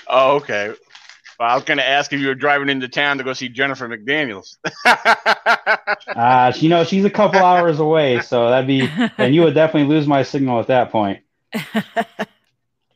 Oh, 0.07 0.37
okay. 0.37 0.73
Well, 1.39 1.49
I 1.49 1.53
was 1.55 1.63
going 1.65 1.77
to 1.77 1.87
ask 1.87 2.11
if 2.13 2.19
you 2.19 2.27
were 2.27 2.35
driving 2.35 2.69
into 2.69 2.87
town 2.87 3.17
to 3.19 3.23
go 3.23 3.33
see 3.33 3.49
Jennifer 3.49 3.87
McDaniels. 3.87 4.55
uh, 6.15 6.53
you 6.55 6.69
know, 6.69 6.83
she's 6.83 7.05
a 7.05 7.09
couple 7.09 7.39
hours 7.43 7.79
away, 7.79 8.21
so 8.21 8.49
that'd 8.49 8.67
be, 8.67 8.89
and 9.17 9.35
you 9.35 9.41
would 9.43 9.53
definitely 9.53 9.87
lose 9.87 10.07
my 10.07 10.23
signal 10.23 10.59
at 10.59 10.67
that 10.67 10.91
point. 10.91 11.19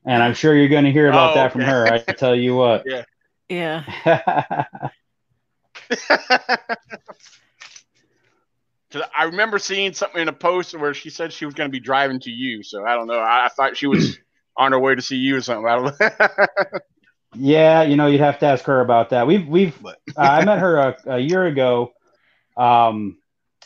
and 0.05 0.23
I'm 0.23 0.33
sure 0.33 0.55
you're 0.55 0.69
going 0.69 0.85
to 0.85 0.91
hear 0.91 1.07
about 1.07 1.31
Oh, 1.31 1.35
that 1.35 1.51
from 1.51 1.61
okay. 1.61 1.69
her. 1.69 1.85
I 1.93 1.99
tell 1.99 2.35
you 2.35 2.55
what. 2.55 2.85
Yeah. 3.47 3.83
Cause 4.03 4.91
I 9.15 9.23
remember 9.23 9.59
seeing 9.59 9.93
something 9.93 10.21
in 10.21 10.27
a 10.27 10.33
post 10.33 10.77
where 10.77 10.93
she 10.93 11.09
said 11.09 11.31
she 11.31 11.45
was 11.45 11.53
going 11.53 11.69
to 11.69 11.71
be 11.71 11.79
driving 11.79 12.19
to 12.21 12.29
you. 12.29 12.63
So 12.63 12.85
I 12.85 12.95
don't 12.95 13.07
know. 13.07 13.19
I, 13.19 13.45
I 13.45 13.49
thought 13.49 13.77
she 13.77 13.87
was 13.87 14.17
on 14.57 14.73
her 14.73 14.79
way 14.79 14.95
to 14.95 15.01
see 15.01 15.15
you 15.15 15.37
or 15.37 15.41
something. 15.41 15.67
I 15.67 15.75
don't 15.75 15.99
know. 15.99 16.57
yeah, 17.35 17.83
you 17.83 17.95
know, 17.95 18.07
you'd 18.07 18.21
have 18.21 18.39
to 18.39 18.47
ask 18.47 18.65
her 18.65 18.81
about 18.81 19.11
that. 19.11 19.27
We've 19.27 19.47
we've 19.47 19.85
uh, 19.85 19.93
I 20.17 20.43
met 20.45 20.59
her 20.59 20.77
a, 20.77 20.97
a 21.05 21.19
year 21.19 21.45
ago 21.45 21.93
um, 22.57 23.17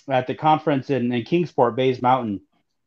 at 0.08 0.28
the 0.28 0.36
conference 0.36 0.90
in, 0.90 1.12
in 1.12 1.24
Kingsport, 1.24 1.76
Bays 1.76 2.02
Mountain. 2.02 2.42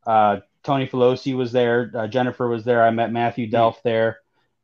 Uh, 0.06 0.40
Tony 0.62 0.86
Pelosi 0.86 1.36
was 1.36 1.52
there. 1.52 1.90
Uh, 1.94 2.06
Jennifer 2.06 2.48
was 2.48 2.65
there. 2.65 2.82
I 2.85 2.90
met 2.90 3.12
Matthew 3.12 3.51
Delph 3.51 3.82
there. 3.82 4.19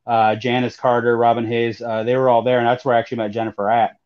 Uh, 0.07 0.37
Janice 0.37 0.77
Carter, 0.77 1.17
Robin 1.17 1.47
Hayes. 1.47 1.81
Uh, 1.81 2.03
they 2.03 2.17
were 2.17 2.29
all 2.29 2.43
there, 2.43 2.59
and 2.59 2.67
that's 2.67 2.85
where 2.85 2.95
I 2.95 2.99
actually 2.99 3.19
met 3.19 3.31
Jennifer 3.31 3.71
at. 3.71 3.97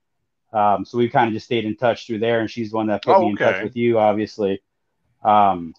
Um, 0.52 0.84
so 0.84 0.98
we 0.98 1.08
kind 1.08 1.28
of 1.28 1.34
just 1.34 1.46
stayed 1.46 1.64
in 1.64 1.76
touch 1.76 2.06
through 2.06 2.20
there, 2.20 2.40
and 2.40 2.50
she's 2.50 2.70
the 2.70 2.76
one 2.76 2.86
that 2.86 3.04
put 3.04 3.16
Oh, 3.16 3.20
me 3.22 3.30
in 3.30 3.36
touch 3.36 3.62
with 3.62 3.76
you, 3.76 3.98
obviously. 3.98 4.62
Um, 5.22 5.74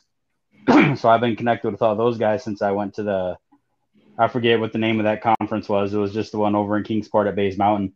so 0.96 1.10
I've 1.10 1.22
been 1.22 1.36
connected 1.36 1.72
with 1.72 1.82
all 1.82 1.96
those 1.96 2.18
guys 2.18 2.44
since 2.44 2.62
I 2.62 2.72
went 2.72 2.96
to 2.96 3.04
the. 3.04 3.38
I 4.18 4.28
forget 4.28 4.60
what 4.60 4.74
the 4.74 4.80
name 4.80 5.00
of 5.00 5.06
that 5.06 5.22
conference 5.22 5.70
was. 5.70 5.94
It 5.94 5.98
was 5.98 6.14
just 6.14 6.32
the 6.34 6.40
one 6.40 6.56
over 6.56 6.78
in 6.78 6.84
Kingsport 6.84 7.28
at 7.28 7.36
Bays 7.36 7.58
Mountain. 7.58 7.94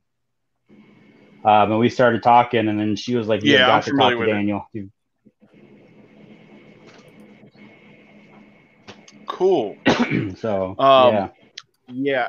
Um, 1.45 1.71
and 1.71 1.79
we 1.79 1.89
started 1.89 2.23
talking, 2.23 2.67
and 2.67 2.79
then 2.79 2.95
she 2.95 3.15
was 3.15 3.27
like, 3.27 3.43
"You 3.43 3.53
Yeah, 3.53 3.63
I'm 3.63 3.67
got 3.67 3.83
to 3.83 3.97
talk 3.97 4.13
to 4.13 4.19
with 4.19 4.29
it. 4.29 4.31
Daniel." 4.31 4.67
You- 4.73 4.89
cool. 9.27 9.77
so 10.37 10.75
Um, 10.79 11.13
yeah, 11.13 11.29
Yeah. 11.87 12.27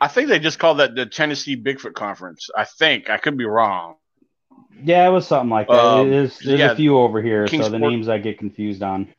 I 0.00 0.08
think 0.08 0.28
they 0.28 0.38
just 0.38 0.58
called 0.58 0.78
that 0.78 0.94
the 0.94 1.04
Tennessee 1.04 1.56
Bigfoot 1.56 1.94
Conference. 1.94 2.48
I 2.56 2.64
think. 2.64 3.10
I 3.10 3.18
could 3.18 3.36
be 3.36 3.44
wrong. 3.44 3.96
yeah, 4.82 5.06
it 5.06 5.10
was 5.10 5.26
something 5.26 5.50
like 5.50 5.68
that. 5.68 5.78
um, 5.78 6.10
there's 6.10 6.38
there's 6.38 6.58
yeah, 6.58 6.72
a 6.72 6.76
few 6.76 6.96
over 6.98 7.20
here, 7.20 7.46
so 7.46 7.68
the 7.68 7.78
names 7.78 8.08
I 8.08 8.18
get 8.18 8.38
confused 8.38 8.82
on. 8.82 9.12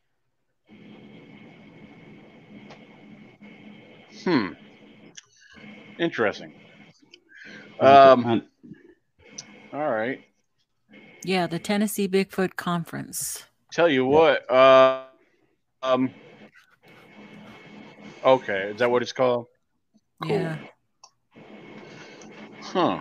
Hmm. 4.24 4.48
Interesting. 6.00 6.54
Um, 7.80 8.44
all 9.74 9.90
right. 9.90 10.24
Yeah, 11.24 11.48
the 11.48 11.60
Tennessee 11.60 12.08
Bigfoot 12.08 12.56
Conference. 12.56 13.46
Tell 13.72 13.90
you 13.90 14.06
what. 14.06 14.50
Uh, 14.50 15.04
um. 15.84 16.12
Okay, 18.24 18.72
is 18.72 18.80
that 18.80 18.90
what 18.90 19.02
it's 19.02 19.14
called? 19.14 19.48
Cool. 20.22 20.32
Yeah. 20.32 20.58
Huh. 22.62 23.00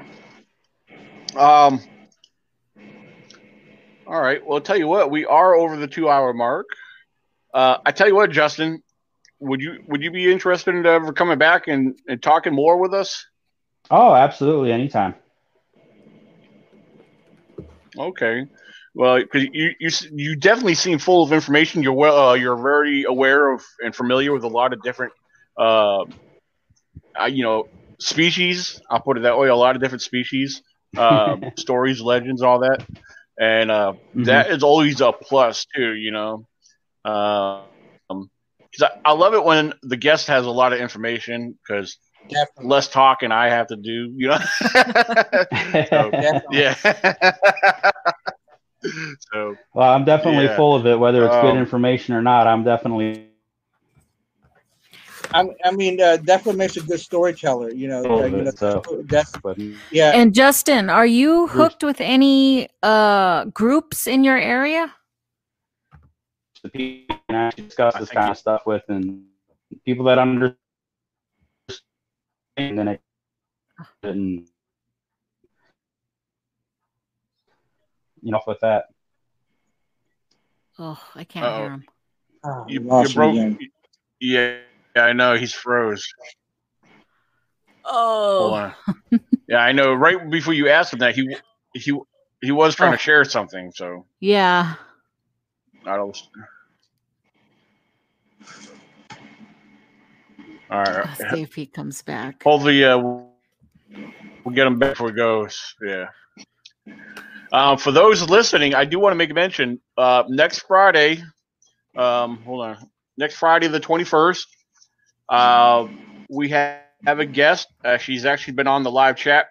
Um. 1.36 1.80
All 4.06 4.20
right. 4.20 4.44
Well, 4.44 4.60
tell 4.60 4.76
you 4.76 4.88
what, 4.88 5.10
we 5.10 5.24
are 5.24 5.54
over 5.54 5.76
the 5.76 5.86
two-hour 5.86 6.32
mark. 6.32 6.66
Uh, 7.54 7.78
I 7.86 7.92
tell 7.92 8.08
you 8.08 8.14
what, 8.16 8.30
Justin, 8.30 8.82
would 9.38 9.60
you 9.60 9.82
would 9.86 10.02
you 10.02 10.10
be 10.10 10.30
interested 10.30 10.74
in 10.74 10.84
ever 10.84 11.12
coming 11.12 11.38
back 11.38 11.68
and, 11.68 11.98
and 12.08 12.22
talking 12.22 12.52
more 12.54 12.78
with 12.78 12.92
us? 12.92 13.24
oh, 13.90 14.14
absolutely, 14.14 14.72
anytime. 14.72 15.14
Okay. 17.96 18.46
Well, 18.94 19.20
because 19.20 19.44
you, 19.52 19.70
you 19.78 19.90
you 20.12 20.36
definitely 20.36 20.74
seem 20.74 20.98
full 20.98 21.22
of 21.22 21.32
information. 21.32 21.82
You're 21.82 21.92
well. 21.92 22.30
Uh, 22.30 22.34
you're 22.34 22.60
very 22.60 23.04
aware 23.04 23.52
of 23.52 23.62
and 23.84 23.94
familiar 23.94 24.32
with 24.32 24.42
a 24.42 24.48
lot 24.48 24.72
of 24.72 24.82
different, 24.82 25.12
uh, 25.56 26.04
uh, 27.18 27.26
you 27.26 27.44
know, 27.44 27.64
species. 28.00 28.80
I'll 28.90 29.00
put 29.00 29.16
it 29.16 29.20
that 29.22 29.38
way. 29.38 29.48
A 29.48 29.54
lot 29.54 29.76
of 29.76 29.82
different 29.82 30.02
species, 30.02 30.62
uh, 30.96 31.36
stories, 31.56 32.00
legends, 32.00 32.42
all 32.42 32.60
that, 32.60 32.80
and 33.38 33.70
uh, 33.70 33.92
Mhm. 34.16 34.24
that 34.24 34.50
is 34.50 34.62
always 34.62 35.00
a 35.00 35.12
plus 35.12 35.66
too. 35.74 35.94
You 35.94 36.12
know, 36.12 36.46
um, 37.04 37.60
because 38.16 38.48
I, 38.48 38.50
I 38.66 38.68
love 38.68 39.34
it 39.34 39.44
when 39.44 39.78
the 39.82 39.96
guest 39.96 40.28
has 40.28 40.46
a 40.46 40.50
lot 40.50 40.72
of 40.72 40.80
information 40.80 41.58
because 41.68 41.98
Definitely. 42.30 42.58
less 42.58 42.88
talking 42.88 43.32
I 43.32 43.50
have 43.50 43.68
to 43.68 43.76
do. 43.76 44.12
You 44.16 44.28
know. 44.28 44.38
So, 45.90 46.12
yeah. 46.48 46.74
so 49.32 49.56
well, 49.74 49.92
I'm 49.92 50.04
definitely 50.04 50.46
Yeah. 50.46 50.48
full 50.48 50.76
of 50.76 50.86
it, 50.86 50.98
whether 50.98 51.24
it's 51.24 51.36
good 51.36 51.54
Um, 51.54 51.56
information 51.56 52.14
or 52.14 52.22
not. 52.22 52.46
I'm 52.46 52.64
definitely 52.64 53.29
I, 55.32 55.48
I 55.64 55.70
mean, 55.70 56.00
uh, 56.00 56.16
definitely 56.16 56.58
makes 56.58 56.76
a 56.76 56.82
good 56.82 57.00
storyteller. 57.00 57.70
You 57.70 57.88
know, 57.88 58.02
Full 58.02 58.22
uh, 58.22 58.26
you 58.26 58.36
know, 58.42 58.50
it, 58.50 58.58
so. 58.58 58.82
that's 59.04 59.36
but 59.38 59.58
yeah. 59.90 60.12
And 60.14 60.34
Justin, 60.34 60.90
are 60.90 61.06
you 61.06 61.46
hooked 61.48 61.82
with 61.84 62.00
any 62.00 62.68
uh 62.82 63.44
groups 63.46 64.06
in 64.06 64.24
your 64.24 64.36
area? 64.38 64.92
the 66.62 66.68
people 66.68 67.16
you 67.16 67.20
can 67.28 67.36
actually 67.36 67.64
discuss 67.64 67.98
this 67.98 68.10
kind 68.10 68.30
of 68.30 68.36
stuff 68.36 68.66
with 68.66 68.82
and 68.88 69.24
people 69.84 70.04
that 70.04 70.18
understand 70.18 70.56
and 72.56 72.78
then 72.78 72.88
it 72.88 73.00
and 74.02 74.46
you 78.20 78.30
know 78.30 78.40
with 78.46 78.60
that 78.60 78.86
Oh, 80.82 80.98
I 81.14 81.24
can't 81.24 81.44
Uh-oh. 81.44 81.58
hear 81.58 81.72
him. 81.72 81.84
Oh, 82.42 82.64
you, 82.66 82.80
lost 82.80 83.14
you 83.14 83.22
him 83.22 83.52
broke. 83.54 83.60
Yeah, 84.20 84.56
yeah, 84.96 85.02
I 85.04 85.12
know 85.12 85.34
he's 85.36 85.52
froze. 85.54 86.06
Oh, 87.84 88.72
yeah, 89.48 89.58
I 89.58 89.72
know. 89.72 89.94
Right 89.94 90.30
before 90.30 90.54
you 90.54 90.68
asked 90.68 90.92
him 90.92 91.00
that, 91.00 91.14
he 91.14 91.34
he 91.74 91.98
he 92.40 92.52
was 92.52 92.74
trying 92.74 92.92
Oh. 92.92 92.96
to 92.96 93.02
share 93.02 93.24
something. 93.24 93.72
So 93.72 94.06
yeah. 94.20 94.74
I 95.86 95.96
don't. 95.96 96.16
All 100.70 100.82
right. 100.84 101.04
Let's 101.18 101.34
see 101.34 101.42
if 101.42 101.54
he 101.54 101.66
comes 101.66 102.02
back. 102.02 102.42
Hopefully, 102.44 102.84
uh, 102.84 102.98
we'll 102.98 104.54
get 104.54 104.66
him 104.66 104.78
back 104.78 104.90
before 104.92 105.08
he 105.08 105.14
goes. 105.16 105.74
Yeah. 105.84 106.06
Um, 107.52 107.78
for 107.78 107.90
those 107.90 108.28
listening, 108.30 108.74
I 108.74 108.84
do 108.84 109.00
want 109.00 109.12
to 109.12 109.16
make 109.16 109.30
a 109.30 109.34
mention. 109.34 109.80
Uh, 109.98 110.22
next 110.28 110.60
Friday, 110.60 111.22
um, 111.96 112.36
hold 112.44 112.64
on. 112.64 112.90
Next 113.16 113.36
Friday, 113.36 113.66
the 113.66 113.80
twenty 113.80 114.04
first, 114.04 114.46
uh, 115.30 115.86
we 116.28 116.48
have, 116.50 116.80
have 117.06 117.20
a 117.20 117.26
guest. 117.26 117.68
Uh, 117.84 117.96
she's 117.96 118.24
actually 118.24 118.54
been 118.54 118.66
on 118.66 118.82
the 118.82 118.90
live 118.90 119.16
chat. 119.16 119.46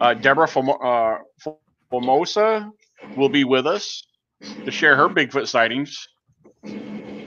Uh, 0.00 0.14
Deborah 0.14 0.46
from 0.46 0.70
uh, 0.70 1.16
Formosa 1.90 2.70
will 3.16 3.28
be 3.28 3.44
with 3.44 3.66
us 3.66 4.04
to 4.64 4.70
share 4.70 4.94
her 4.96 5.08
Bigfoot 5.08 5.48
sightings. 5.48 6.06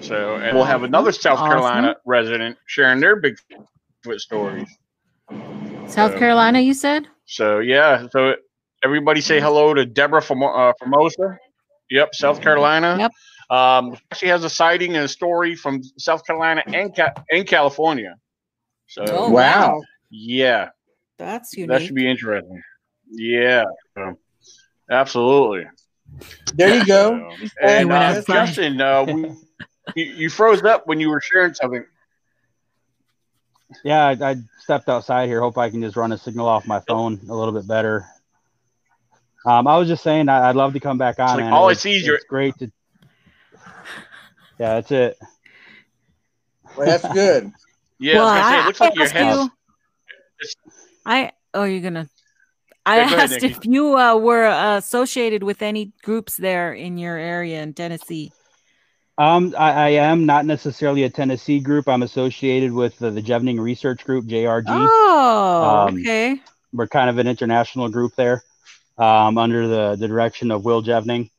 So, 0.02 0.38
and 0.38 0.56
we'll 0.56 0.66
have 0.66 0.84
another 0.84 1.12
South 1.12 1.40
Awesome. 1.40 1.49
Carolina 1.49 1.95
resident 2.06 2.58
sharing 2.68 2.99
their 2.99 3.22
Bigfoot 3.22 4.20
stories. 4.20 4.70
South 5.88 6.14
So- 6.14 6.18
Carolina, 6.18 6.60
you 6.60 6.74
said? 6.74 7.08
So 7.26 7.60
yeah, 7.60 8.08
so 8.12 8.36
everybody 8.84 9.22
say 9.22 9.40
hello 9.40 9.74
to 9.74 9.86
Deborah 9.86 10.22
from 10.22 10.44
uh, 10.44 10.74
Formosa. 10.80 11.38
Yep, 11.90 12.16
South 12.16 12.41
Carolina. 12.41 12.95
Yep. 12.99 13.12
Um, 13.52 13.98
she 14.15 14.28
has 14.28 14.44
a 14.45 14.49
sighting 14.49 14.95
and 14.95 15.03
a 15.06 15.07
story 15.10 15.56
from 15.56 15.84
South 15.98 16.26
Carolina 16.26 16.64
and 16.68 16.95
Ca- 16.95 17.14
and 17.30 17.45
California. 17.45 18.15
So 18.88 19.03
Oh, 19.06 19.30
Wow. 19.30 19.82
yeah, 20.10 20.69
That's 21.18 21.53
unique. 21.57 21.69
that 21.69 21.82
should 21.86 21.95
be 21.95 22.10
interesting. 22.10 22.61
Yeah, 23.11 23.65
so, 23.98 24.18
absolutely. 24.90 25.65
There 26.56 26.73
you 26.78 26.86
go. 26.86 27.38
So, 27.38 27.48
and 27.61 27.91
uh. 27.91 28.22
Justin, 28.26 28.80
uh, 28.80 29.03
we, 29.03 29.22
you, 29.95 30.06
you 30.06 30.30
froze 30.30 30.64
up 30.64 30.88
when 30.88 30.99
you 31.02 31.10
were 31.10 31.19
sharing 31.22 31.53
something. 31.53 31.84
yeah 33.84 34.06
I, 34.07 34.11
I 34.32 34.36
stepped 34.60 34.88
outside 34.90 35.28
here 35.28 35.40
hope 35.41 35.57
i 35.57 35.69
can 35.69 35.82
just 35.82 35.95
run 35.95 36.11
a 36.11 36.18
signal 36.18 36.45
off 36.48 36.68
my 36.68 36.82
phone 36.82 37.19
a 37.30 37.34
little 37.34 37.53
bit 37.53 37.65
better 37.68 38.06
um, 39.45 39.65
i 39.65 39.78
was 39.78 39.88
just 39.88 40.03
saying 40.03 40.28
I, 40.28 40.49
i'd 40.49 40.56
love 40.57 40.73
to 40.73 40.82
come 40.82 40.98
back 40.98 41.19
on 41.19 41.28
like 41.38 41.45
man. 41.45 41.53
all 41.53 41.68
I 41.69 41.72
It's- 41.72 41.82
see 41.84 41.95
is 41.95 42.06
your- 42.06 42.15
it's 42.15 42.26
great 42.26 42.57
to 42.60 42.69
yeah 44.62 44.76
that's 44.76 44.92
it 44.92 45.18
Well, 46.78 46.86
that's 46.88 47.08
good. 47.14 47.52
Yeah, 48.04 48.16
well, 48.16 48.28
I 48.30 48.42
say, 48.52 48.60
it 48.62 48.66
looks 48.66 48.80
like 48.80 48.96
your 48.96 49.04
asked 49.04 49.14
head's. 49.14 49.38
you- 49.38 49.52
I 51.06 51.32
oh, 51.54 51.66
you're 51.66 51.82
gonna. 51.82 52.10
I 52.84 52.98
Yeah, 52.98 53.04
go 53.10 53.16
ahead, 53.16 53.20
asked 53.32 53.42
Nikki. 53.44 53.54
if 53.60 53.66
you 53.66 53.96
uh, 53.96 54.16
were 54.18 54.46
uh, 54.48 54.78
associated 54.78 55.44
with 55.44 55.62
any 55.62 55.92
groups 56.02 56.36
there 56.38 56.74
in 56.74 56.98
your 56.98 57.16
area 57.16 57.62
in 57.62 57.76
Tennessee. 57.76 58.32
Um, 59.20 59.54
I, 59.56 59.72
I 59.72 59.90
am 60.10 60.26
not 60.26 60.48
necessarily 60.48 61.04
a 61.04 61.12
Tennessee 61.12 61.60
group. 61.60 61.88
I'm 61.88 62.02
associated 62.02 62.74
with 62.74 62.98
the, 62.98 63.12
the 63.12 63.22
Jevning 63.22 63.60
Research 63.60 64.04
Group, 64.04 64.26
JRG. 64.26 64.66
Oh, 64.68 65.86
Um, 65.88 66.00
okay. 66.00 66.42
We're 66.74 66.88
kind 66.88 67.08
of 67.08 67.20
an 67.20 67.28
international 67.28 67.88
group 67.90 68.16
there, 68.16 68.42
um, 68.98 69.38
under 69.38 69.68
the, 69.68 69.96
the 69.96 70.08
direction 70.08 70.50
of 70.50 70.66
Will 70.66 70.82
Jevning. 70.82 71.30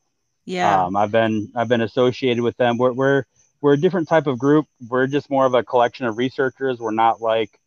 Yeah. 0.44 0.84
Um, 0.86 0.96
I've 0.96 1.10
been 1.12 1.50
I've 1.54 1.68
been 1.68 1.80
associated 1.80 2.42
with 2.42 2.56
them. 2.56 2.78
We're, 2.78 2.92
we're 2.92 3.24
we're 3.60 3.74
a 3.74 3.78
different 3.78 4.08
type 4.08 4.26
of 4.26 4.38
group. 4.38 4.66
We're 4.88 5.06
just 5.06 5.30
more 5.30 5.46
of 5.46 5.54
a 5.54 5.62
collection 5.62 6.06
of 6.06 6.18
researchers. 6.18 6.80
We're 6.80 6.90
not 6.90 7.20
like, 7.20 7.60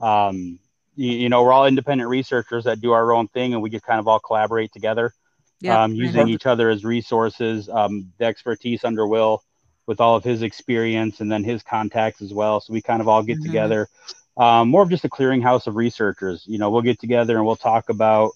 um, 0.00 0.60
you, 0.94 1.12
you 1.12 1.28
know, 1.28 1.42
we're 1.42 1.52
all 1.52 1.66
independent 1.66 2.08
researchers 2.08 2.64
that 2.64 2.80
do 2.80 2.92
our 2.92 3.12
own 3.12 3.26
thing, 3.28 3.52
and 3.52 3.62
we 3.62 3.70
just 3.70 3.84
kind 3.84 3.98
of 3.98 4.06
all 4.06 4.20
collaborate 4.20 4.72
together, 4.72 5.12
Yeah. 5.60 5.82
um, 5.82 5.94
using 5.94 6.28
each 6.28 6.46
other 6.46 6.70
as 6.70 6.84
resources. 6.84 7.68
Um, 7.68 8.12
the 8.18 8.26
expertise 8.26 8.84
under 8.84 9.06
Will, 9.06 9.42
with 9.86 10.00
all 10.00 10.14
of 10.14 10.22
his 10.22 10.42
experience, 10.42 11.20
and 11.20 11.30
then 11.32 11.42
his 11.42 11.64
contacts 11.64 12.22
as 12.22 12.32
well. 12.32 12.60
So 12.60 12.72
we 12.72 12.80
kind 12.80 13.00
of 13.00 13.08
all 13.08 13.24
get 13.24 13.38
Mhm. 13.40 13.42
together. 13.42 13.88
Um, 14.36 14.68
more 14.68 14.82
of 14.82 14.90
just 14.90 15.04
a 15.04 15.08
clearinghouse 15.08 15.66
of 15.66 15.74
researchers. 15.74 16.44
You 16.46 16.58
know, 16.58 16.70
we'll 16.70 16.82
get 16.82 17.00
together 17.00 17.36
and 17.36 17.44
we'll 17.44 17.56
talk 17.56 17.88
about, 17.88 18.30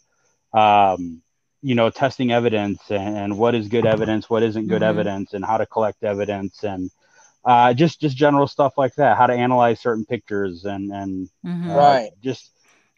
um, 0.53 1.23
you 1.67 1.75
know, 1.75 1.91
testing 1.91 2.31
evidence 2.31 2.81
and, 2.91 3.17
and 3.23 3.39
what 3.39 3.55
is 3.57 3.67
good 3.67 3.87
evidence, 3.87 4.31
what 4.31 4.45
isn't 4.45 4.69
good 4.69 4.83
Mhm. 4.83 4.91
evidence, 4.93 5.35
and 5.35 5.45
how 5.45 5.57
to 5.59 5.67
collect 5.67 6.05
evidence, 6.05 6.63
and 6.63 6.91
uh, 7.45 7.75
just 7.75 8.01
just 8.01 8.17
general 8.17 8.47
stuff 8.47 8.75
like 8.79 8.95
that. 8.95 9.17
How 9.17 9.27
to 9.27 9.33
analyze 9.35 9.81
certain 9.81 10.05
pictures 10.05 10.65
and 10.65 10.93
and 10.93 11.29
Mhm. 11.45 11.71
uh, 11.71 11.77
Right. 11.77 12.11
just. 12.23 12.53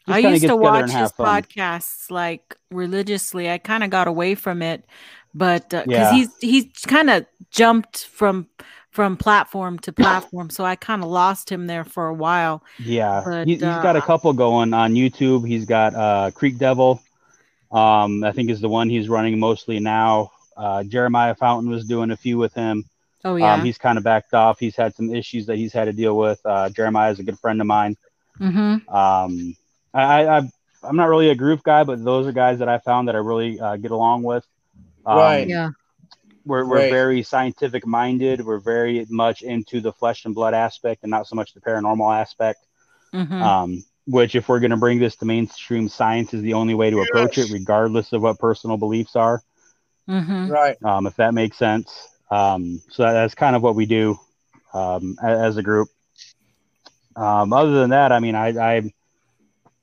just 0.05 0.17
I 0.17 0.21
kinda 0.21 0.29
used 0.35 0.41
get 0.43 0.47
to 0.49 0.55
watch 0.57 0.85
his 0.85 0.93
have 0.93 1.15
fun. 1.15 1.43
podcasts 1.43 2.11
like 2.11 2.55
religiously. 2.69 3.49
I 3.49 3.57
kind 3.57 3.83
of 3.83 3.89
got 3.89 4.07
away 4.07 4.35
from 4.35 4.61
it, 4.61 4.85
but 5.33 5.69
because 5.69 5.89
Yeah. 5.89 6.11
he's 6.13 6.29
he's 6.39 6.65
kind 6.85 7.09
of 7.09 7.25
jumped 7.49 8.05
from 8.05 8.47
from 8.91 9.17
platform 9.17 9.79
to 9.79 9.93
platform, 9.93 10.49
so 10.49 10.63
I 10.63 10.75
kind 10.75 11.03
of 11.03 11.09
lost 11.09 11.51
him 11.51 11.67
there 11.67 11.85
for 11.85 12.07
a 12.07 12.13
while. 12.13 12.63
Yeah, 12.79 13.21
But, 13.25 13.47
he, 13.47 13.55
he's 13.55 13.61
got 13.61 13.95
a 13.95 13.99
uh, 13.99 14.05
couple 14.05 14.33
going 14.33 14.73
on 14.73 14.93
YouTube. 14.93 15.47
He's 15.47 15.65
got 15.65 15.93
uh, 15.95 16.31
Creek 16.31 16.57
Devil, 16.57 17.01
um, 17.71 18.23
I 18.23 18.31
think 18.31 18.49
is 18.49 18.61
the 18.61 18.69
one 18.69 18.89
he's 18.89 19.09
running 19.09 19.39
mostly 19.39 19.79
now. 19.79 20.31
Uh, 20.55 20.83
Jeremiah 20.83 21.35
Fountain 21.35 21.69
was 21.69 21.85
doing 21.85 22.11
a 22.11 22.17
few 22.17 22.37
with 22.37 22.53
him. 22.53 22.85
Oh 23.23 23.35
yeah, 23.35 23.53
Um, 23.53 23.61
he's 23.63 23.77
kind 23.77 23.97
of 23.97 24.03
backed 24.03 24.33
off. 24.33 24.59
He's 24.59 24.75
had 24.75 24.95
some 24.95 25.13
issues 25.13 25.45
that 25.47 25.57
he's 25.57 25.73
had 25.73 25.85
to 25.85 25.93
deal 25.93 26.15
with. 26.17 26.39
Uh, 26.45 26.69
Jeremiah 26.69 27.11
is 27.11 27.19
a 27.19 27.23
good 27.23 27.39
friend 27.39 27.59
of 27.61 27.67
mine. 27.67 27.95
mm-hmm. 28.39 28.87
Um, 28.93 29.55
I, 29.93 30.27
I, 30.27 30.37
I'm 30.83 30.95
not 30.95 31.05
really 31.09 31.29
a 31.29 31.35
group 31.35 31.63
guy, 31.63 31.83
but 31.83 32.03
those 32.03 32.27
are 32.27 32.31
guys 32.31 32.59
that 32.59 32.69
I 32.69 32.77
found 32.79 33.07
that 33.07 33.15
I 33.15 33.19
really 33.19 33.59
uh, 33.59 33.77
get 33.77 33.91
along 33.91 34.23
with. 34.23 34.45
Um, 35.05 35.17
Right. 35.17 35.47
yeah, 35.47 35.69
We're, 36.45 36.65
we're 36.65 36.81
Right. 36.81 36.89
very 36.89 37.23
scientific 37.23 37.85
minded. 37.85 38.45
We're 38.45 38.59
very 38.59 39.05
much 39.09 39.41
into 39.41 39.81
the 39.81 39.91
flesh 39.91 40.25
and 40.25 40.33
blood 40.33 40.53
aspect 40.53 41.03
and 41.03 41.11
not 41.11 41.27
so 41.27 41.35
much 41.35 41.53
the 41.53 41.61
paranormal 41.61 42.19
aspect. 42.19 42.59
mm-hmm. 43.13 43.41
um, 43.41 43.83
which 44.09 44.35
if 44.35 44.49
we're 44.49 44.59
going 44.59 44.71
to 44.71 44.77
bring 44.77 44.99
this 44.99 45.15
to 45.17 45.25
mainstream 45.25 45.87
science 45.87 46.33
is 46.33 46.41
the 46.41 46.53
only 46.53 46.73
way 46.73 46.89
to 46.89 47.01
approach 47.01 47.37
it 47.37 47.51
regardless 47.51 48.11
of 48.13 48.21
what 48.21 48.39
personal 48.39 48.77
beliefs 48.77 49.15
are 49.15 49.41
Mm-hmm. 50.09 50.51
Right. 50.51 50.77
um, 50.83 51.07
if 51.07 51.15
that 51.17 51.33
makes 51.33 51.57
sense 51.57 52.07
um, 52.31 52.81
so 52.89 53.03
that, 53.03 53.13
that's 53.13 53.35
kind 53.35 53.55
of 53.55 53.61
what 53.63 53.75
we 53.75 53.85
do 53.85 54.17
um, 54.73 55.17
a- 55.23 55.27
as 55.27 55.57
a 55.57 55.63
group 55.63 55.89
um, 57.15 57.53
other 57.53 57.71
than 57.79 57.89
that 57.91 58.11
i 58.11 58.19
mean 58.19 58.35
I, 58.35 58.47
I 58.77 58.93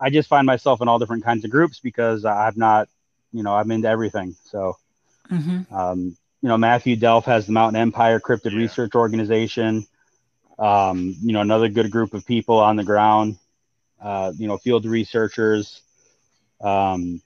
i 0.00 0.10
just 0.10 0.28
find 0.28 0.46
myself 0.46 0.80
in 0.80 0.88
all 0.88 0.98
different 0.98 1.24
kinds 1.24 1.44
of 1.44 1.50
groups 1.50 1.80
because 1.80 2.24
i'm 2.24 2.54
not 2.56 2.88
you 3.32 3.42
know 3.42 3.54
i'm 3.54 3.70
into 3.70 3.88
everything 3.88 4.34
so 4.44 4.76
Mm-hmm. 5.30 5.62
um, 5.74 6.16
you 6.42 6.48
know, 6.48 6.58
Matthew 6.58 6.96
delf 6.96 7.24
has 7.26 7.46
the 7.46 7.52
Mountain 7.52 7.80
Empire 7.80 8.20
Cryptid 8.20 8.54
Research 8.56 8.94
Organization. 8.94 9.86
Um, 10.58 11.16
you 11.20 11.32
know, 11.32 11.40
another 11.40 11.68
good 11.68 11.90
group 11.90 12.14
of 12.14 12.24
people 12.26 12.58
on 12.58 12.76
the 12.76 12.84
ground. 12.84 13.36
Uh, 14.00 14.32
you 14.36 14.46
know, 14.46 14.56
field 14.58 14.84
researchers. 14.84 15.82
Um, 16.60 17.20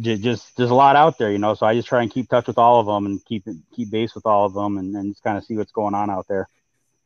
j- 0.00 0.18
just 0.18 0.56
there's 0.56 0.70
a 0.70 0.74
lot 0.74 0.96
out 0.96 1.18
there, 1.18 1.30
you 1.32 1.38
know. 1.38 1.54
So 1.54 1.66
I 1.66 1.74
just 1.74 1.88
try 1.88 2.02
and 2.02 2.10
keep 2.10 2.28
touch 2.28 2.46
with 2.46 2.58
all 2.58 2.80
of 2.80 2.86
them 2.86 3.06
and 3.06 3.24
keep 3.24 3.44
keep 3.74 3.90
base 3.90 4.14
with 4.14 4.26
all 4.26 4.44
of 4.46 4.54
them, 4.54 4.78
and, 4.78 4.94
and 4.96 5.12
just 5.12 5.22
kind 5.22 5.38
of 5.38 5.44
see 5.44 5.56
what's 5.56 5.72
going 5.72 5.94
on 5.94 6.10
out 6.10 6.26
there. 6.28 6.48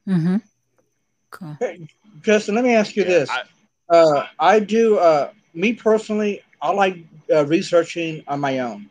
Mm-hmm. 0.08 0.36
Cool. 1.30 1.56
Justin, 2.22 2.54
let 2.54 2.64
me 2.64 2.74
ask 2.74 2.96
you 2.96 3.04
Yeah, 3.04 3.08
this. 3.10 3.30
I- 3.30 3.42
uh, 3.88 4.26
I 4.38 4.60
do, 4.60 4.98
uh, 4.98 5.30
me 5.54 5.72
personally, 5.74 6.42
I 6.60 6.72
like 6.72 6.96
uh, 7.32 7.44
researching 7.46 8.24
on 8.26 8.40
my 8.40 8.58
own. 8.60 8.88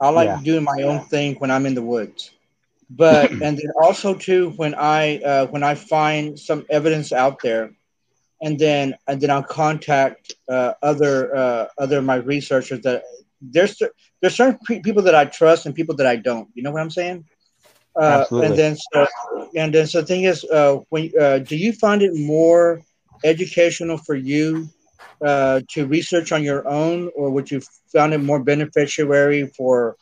I 0.00 0.10
like 0.10 0.28
Yeah. 0.28 0.40
doing 0.42 0.64
my 0.64 0.82
own 0.82 1.00
thing 1.06 1.34
when 1.36 1.50
I'm 1.50 1.66
in 1.66 1.74
the 1.74 1.82
woods. 1.82 2.30
But 2.90 3.32
and 3.40 3.56
then 3.58 3.70
also 3.82 4.14
too 4.14 4.50
when 4.56 4.74
I 4.74 5.18
uh, 5.18 5.46
when 5.46 5.62
I 5.62 5.74
find 5.74 6.38
some 6.38 6.64
evidence 6.70 7.12
out 7.12 7.40
there, 7.42 7.70
and 8.42 8.58
then 8.58 8.94
and 9.06 9.20
then 9.20 9.30
I'll 9.30 9.42
contact 9.42 10.34
uh, 10.48 10.74
other 10.82 11.34
uh, 11.36 11.66
other 11.78 12.02
my 12.02 12.16
researchers 12.16 12.80
that 12.82 13.02
there's 13.40 13.80
there's 14.20 14.36
certain 14.36 14.58
pe- 14.66 14.80
people 14.80 15.02
that 15.02 15.14
I 15.14 15.24
trust 15.26 15.66
and 15.66 15.74
people 15.74 15.96
that 15.96 16.06
I 16.06 16.16
don't. 16.16 16.48
You 16.54 16.62
know 16.62 16.70
what 16.70 16.82
I'm 16.82 16.90
saying? 16.90 17.24
Uh, 17.98 18.20
Absolutely. 18.20 18.48
and 18.48 18.58
then 18.58 18.76
so 18.92 19.06
and 19.56 19.74
then 19.74 19.86
so 19.86 20.00
the 20.00 20.06
thing 20.06 20.24
is, 20.24 20.44
uh, 20.44 20.78
when 20.90 21.10
uh, 21.20 21.38
do 21.38 21.56
you 21.56 21.72
find 21.72 22.02
it 22.02 22.12
more 22.14 22.82
educational 23.24 23.98
for 23.98 24.14
you 24.14 24.68
uh, 25.24 25.60
to 25.70 25.86
research 25.86 26.32
on 26.32 26.42
your 26.42 26.68
own, 26.68 27.10
or 27.16 27.30
would 27.30 27.50
you 27.50 27.62
found 27.92 28.12
it 28.12 28.18
more 28.18 28.42
beneficiary 28.42 29.46
for 29.56 29.96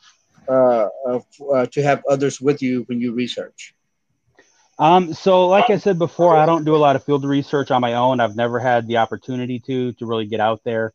uh, 0.49 0.87
uh, 1.07 1.19
uh, 1.53 1.65
to 1.67 1.81
have 1.81 2.03
others 2.09 2.41
with 2.41 2.61
you 2.61 2.83
when 2.87 2.99
you 2.99 3.13
research? 3.13 3.74
Um, 4.77 5.13
so 5.13 5.47
like 5.47 5.69
I 5.69 5.77
said 5.77 5.97
before, 5.97 6.35
I 6.35 6.45
don't 6.45 6.65
do 6.65 6.75
a 6.75 6.77
lot 6.77 6.95
of 6.95 7.03
field 7.03 7.23
research 7.23 7.71
on 7.71 7.81
my 7.81 7.93
own. 7.93 8.19
I've 8.19 8.35
never 8.35 8.59
had 8.59 8.87
the 8.87 8.97
opportunity 8.97 9.59
to 9.59 9.93
to 9.93 10.05
really 10.05 10.25
get 10.25 10.39
out 10.41 10.63
there. 10.63 10.93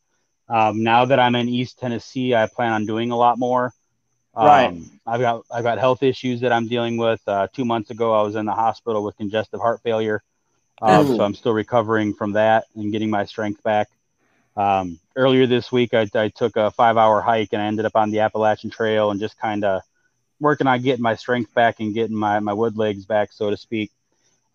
Um, 0.48 0.82
now 0.82 1.04
that 1.06 1.18
I'm 1.18 1.34
in 1.34 1.48
East 1.48 1.78
Tennessee, 1.78 2.34
I 2.34 2.46
plan 2.46 2.72
on 2.72 2.84
doing 2.84 3.10
a 3.10 3.16
lot 3.16 3.38
more. 3.38 3.72
Um, 4.34 4.46
Right. 4.46 4.82
I've 5.06 5.20
got 5.20 5.44
I've 5.50 5.64
got 5.64 5.78
health 5.78 6.02
issues 6.02 6.40
that 6.42 6.52
I'm 6.52 6.68
dealing 6.68 6.96
with. 6.98 7.20
Uh, 7.26 7.48
two 7.52 7.64
months 7.64 7.90
ago, 7.90 8.12
I 8.12 8.22
was 8.22 8.36
in 8.36 8.46
the 8.46 8.52
hospital 8.52 9.02
with 9.02 9.16
congestive 9.16 9.60
heart 9.60 9.80
failure, 9.82 10.22
Ooh. 10.82 11.16
so 11.16 11.20
I'm 11.22 11.34
still 11.34 11.52
recovering 11.52 12.12
from 12.14 12.32
that 12.32 12.64
and 12.74 12.92
getting 12.92 13.10
my 13.10 13.24
strength 13.24 13.62
back. 13.62 13.88
Um, 14.56 14.98
earlier 15.16 15.46
this 15.46 15.72
week, 15.72 15.94
I, 15.94 16.08
I 16.14 16.28
took 16.28 16.56
a 16.56 16.70
five 16.70 16.96
hour 16.96 17.20
hike 17.20 17.52
and 17.52 17.62
I 17.62 17.66
ended 17.66 17.86
up 17.86 17.96
on 17.96 18.10
the 18.10 18.20
Appalachian 18.20 18.70
Trail 18.70 19.10
and 19.10 19.18
just 19.18 19.38
kind 19.38 19.64
of 19.64 19.82
working 20.40 20.66
on 20.66 20.80
getting 20.82 21.02
my 21.02 21.14
strength 21.14 21.54
back 21.54 21.80
and 21.80 21.94
getting 21.94 22.16
my, 22.16 22.40
my 22.40 22.52
wood 22.52 22.76
legs 22.76 23.04
back, 23.04 23.32
so 23.32 23.50
to 23.50 23.56
speak. 23.56 23.90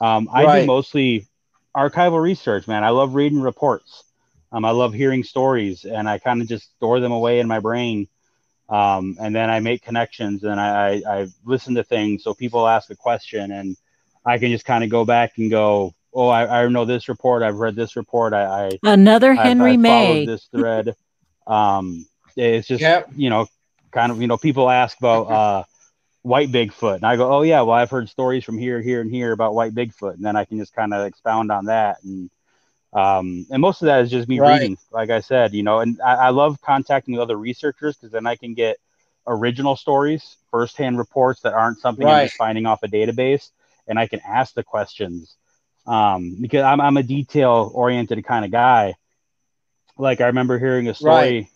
Um, 0.01 0.29
I 0.33 0.45
Right. 0.45 0.61
do 0.61 0.67
mostly 0.67 1.27
archival 1.75 2.21
research, 2.21 2.67
man. 2.67 2.83
I 2.83 2.89
love 2.89 3.15
reading 3.15 3.41
reports. 3.41 4.03
Um, 4.51 4.65
I 4.65 4.71
love 4.71 4.93
hearing 4.93 5.23
stories 5.23 5.85
and 5.85 6.07
I 6.09 6.17
kind 6.19 6.41
of 6.41 6.47
just 6.47 6.71
store 6.75 6.99
them 6.99 7.11
away 7.11 7.39
in 7.39 7.47
my 7.47 7.59
brain. 7.59 8.07
Um, 8.69 9.17
and 9.19 9.35
then 9.35 9.49
I 9.49 9.59
make 9.59 9.83
connections 9.83 10.43
and 10.43 10.59
I, 10.59 11.01
I, 11.05 11.19
I 11.21 11.27
listen 11.45 11.75
to 11.75 11.83
things. 11.83 12.23
So 12.23 12.33
people 12.33 12.67
ask 12.67 12.89
a 12.89 12.95
question 12.95 13.51
and 13.51 13.77
I 14.25 14.37
can 14.37 14.49
just 14.51 14.65
kind 14.65 14.83
of 14.83 14.89
go 14.89 15.05
back 15.05 15.37
and 15.37 15.49
go, 15.51 15.93
Oh, 16.13 16.29
I, 16.29 16.63
I 16.63 16.67
know 16.69 16.85
this 16.85 17.09
report. 17.09 17.43
I've 17.43 17.57
read 17.57 17.75
this 17.75 17.95
report. 17.97 18.33
I, 18.33 18.45
I, 18.45 18.79
Another 18.83 19.33
Henry 19.33 19.77
I've 19.77 19.77
May. 19.77 20.25
this 20.25 20.45
thread. 20.45 20.95
Um, 21.45 22.05
it's 22.37 22.67
just 22.67 22.81
Yep. 22.81 23.09
you 23.15 23.29
know, 23.29 23.47
kind 23.91 24.11
of 24.11 24.21
you 24.21 24.27
know, 24.27 24.37
people 24.37 24.69
ask 24.69 24.97
about 24.97 25.23
uh, 25.31 25.63
white 26.25 26.51
Bigfoot, 26.51 26.95
and 26.97 27.05
I 27.05 27.15
go, 27.17 27.31
oh 27.31 27.41
yeah, 27.43 27.61
well 27.61 27.75
I've 27.75 27.91
heard 27.91 28.09
stories 28.09 28.43
from 28.43 28.57
here, 28.57 28.81
here, 28.81 29.01
and 29.01 29.11
here 29.11 29.31
about 29.31 29.55
white 29.55 29.75
Bigfoot, 29.75 30.15
and 30.15 30.25
then 30.25 30.35
I 30.35 30.45
can 30.45 30.57
just 30.57 30.73
kind 30.73 30.93
of 30.93 31.05
expound 31.05 31.51
on 31.51 31.65
that, 31.65 31.97
and 32.03 32.29
um, 32.93 33.45
and 33.51 33.61
most 33.61 33.81
of 33.81 33.87
that 33.87 34.01
is 34.01 34.11
just 34.11 34.27
me 34.29 34.39
Right. 34.39 34.41
reading, 34.41 34.77
like 34.91 35.09
I 35.09 35.19
said, 35.21 35.53
you 35.53 35.63
know, 35.63 35.79
and 35.79 36.01
I, 36.01 36.15
I 36.15 36.29
love 36.29 36.61
contacting 36.61 37.19
other 37.19 37.37
researchers 37.37 37.97
because 37.97 38.11
then 38.11 38.25
I 38.25 38.35
can 38.35 38.53
get 38.53 38.77
original 39.27 39.75
stories, 39.75 40.37
firsthand 40.51 40.97
reports 40.97 41.41
that 41.41 41.53
aren't 41.53 41.79
something 41.79 42.09
I'm 42.09 42.19
Right. 42.19 42.21
just 42.21 42.37
finding 42.37 42.65
off 42.65 42.83
a 42.83 42.87
database, 42.87 43.51
and 43.87 43.99
I 43.99 44.07
can 44.07 44.21
ask 44.27 44.53
the 44.53 44.63
questions. 44.63 45.37
Um, 45.87 46.37
because 46.41 46.63
I'm, 46.63 46.81
I'm 46.81 46.97
a 46.97 47.03
detail 47.03 47.71
oriented 47.73 48.23
kind 48.25 48.45
of 48.45 48.51
guy. 48.51 48.95
Like 49.97 50.21
I 50.21 50.27
remember 50.27 50.57
hearing 50.59 50.87
a 50.87 50.93
story 50.95 51.49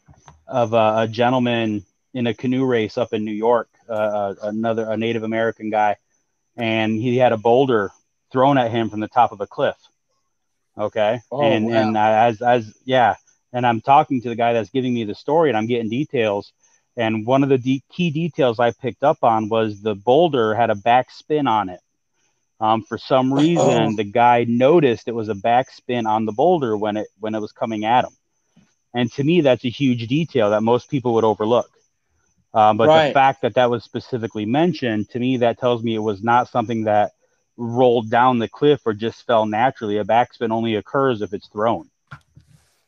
of 0.48 0.74
a, 0.74 0.94
a 1.04 1.08
gentleman 1.10 1.84
in 2.14 2.28
a 2.28 2.34
canoe 2.34 2.66
race 2.66 2.98
up 2.98 3.14
in 3.14 3.26
New 3.26 3.32
York, 3.34 3.70
uh, 3.90 4.36
another 4.44 4.90
a 4.90 4.98
Native 4.98 5.24
American 5.24 5.70
guy, 5.70 5.96
and 6.58 6.94
he 6.96 7.18
had 7.18 7.32
a 7.32 7.38
boulder 7.38 7.92
thrown 8.32 8.58
at 8.58 8.72
him 8.72 8.90
from 8.90 9.00
the 9.00 9.08
top 9.08 9.32
of 9.32 9.42
a 9.42 9.48
cliff. 9.48 9.76
Okay, 10.78 11.20
Oh, 11.32 11.42
and 11.42 11.66
wow. 11.66 11.74
and 11.74 11.98
I, 11.98 12.28
as 12.28 12.42
as 12.42 12.74
yeah, 12.86 13.16
and 13.52 13.66
I'm 13.66 13.82
talking 13.82 14.22
to 14.22 14.30
the 14.30 14.36
guy 14.36 14.54
that's 14.54 14.70
giving 14.70 14.94
me 14.94 15.04
the 15.04 15.16
story, 15.16 15.50
and 15.50 15.58
I'm 15.58 15.68
getting 15.68 15.90
details. 15.90 16.54
And 16.98 17.26
one 17.26 17.44
of 17.44 17.50
the 17.50 17.58
de- 17.58 17.84
key 17.92 18.12
details 18.12 18.60
I 18.60 18.72
picked 18.72 19.04
up 19.04 19.24
on 19.24 19.48
was 19.50 19.82
the 19.82 19.96
boulder 19.96 20.54
had 20.54 20.70
a 20.70 20.76
back 20.76 21.12
spin 21.12 21.48
on 21.48 21.70
it. 21.70 21.80
Um, 22.60 22.84
for 22.84 22.98
some 22.98 23.34
reason, 23.34 23.94
Oh. 23.94 23.96
the 23.96 24.04
guy 24.04 24.46
noticed 24.48 25.08
it 25.08 25.16
was 25.16 25.30
a 25.30 25.36
back 25.36 25.70
spin 25.72 26.06
on 26.08 26.26
the 26.26 26.34
boulder 26.34 26.76
when 26.76 26.98
it 26.98 27.08
when 27.20 27.36
it 27.36 27.40
was 27.42 27.52
coming 27.54 27.86
at 27.86 28.04
him. 28.06 28.12
And 28.94 29.12
to 29.14 29.24
me, 29.24 29.42
that's 29.42 29.64
a 29.66 29.70
huge 29.70 30.08
detail 30.08 30.50
that 30.50 30.62
most 30.64 30.90
people 30.90 31.14
would 31.14 31.24
overlook. 31.24 31.70
Um, 32.54 32.78
but 32.78 32.88
the 33.08 33.14
fact 33.14 33.42
that 33.42 33.56
that 33.56 33.70
was 33.70 33.84
specifically 33.84 34.46
mentioned 34.46 35.10
to 35.10 35.20
me, 35.20 35.38
that 35.38 35.60
tells 35.60 35.84
me 35.84 35.96
it 35.96 36.00
was 36.00 36.24
not 36.24 36.48
something 36.50 36.84
that 36.86 37.12
rolled 37.58 38.10
down 38.10 38.40
the 38.40 38.48
cliff 38.48 38.82
or 38.86 38.94
just 38.94 39.26
fell 39.26 39.46
naturally. 39.46 39.98
A 39.98 40.04
backspin 40.04 40.52
only 40.52 40.76
occurs 40.76 41.22
if 41.22 41.34
it's 41.34 41.48
thrown. 41.48 41.90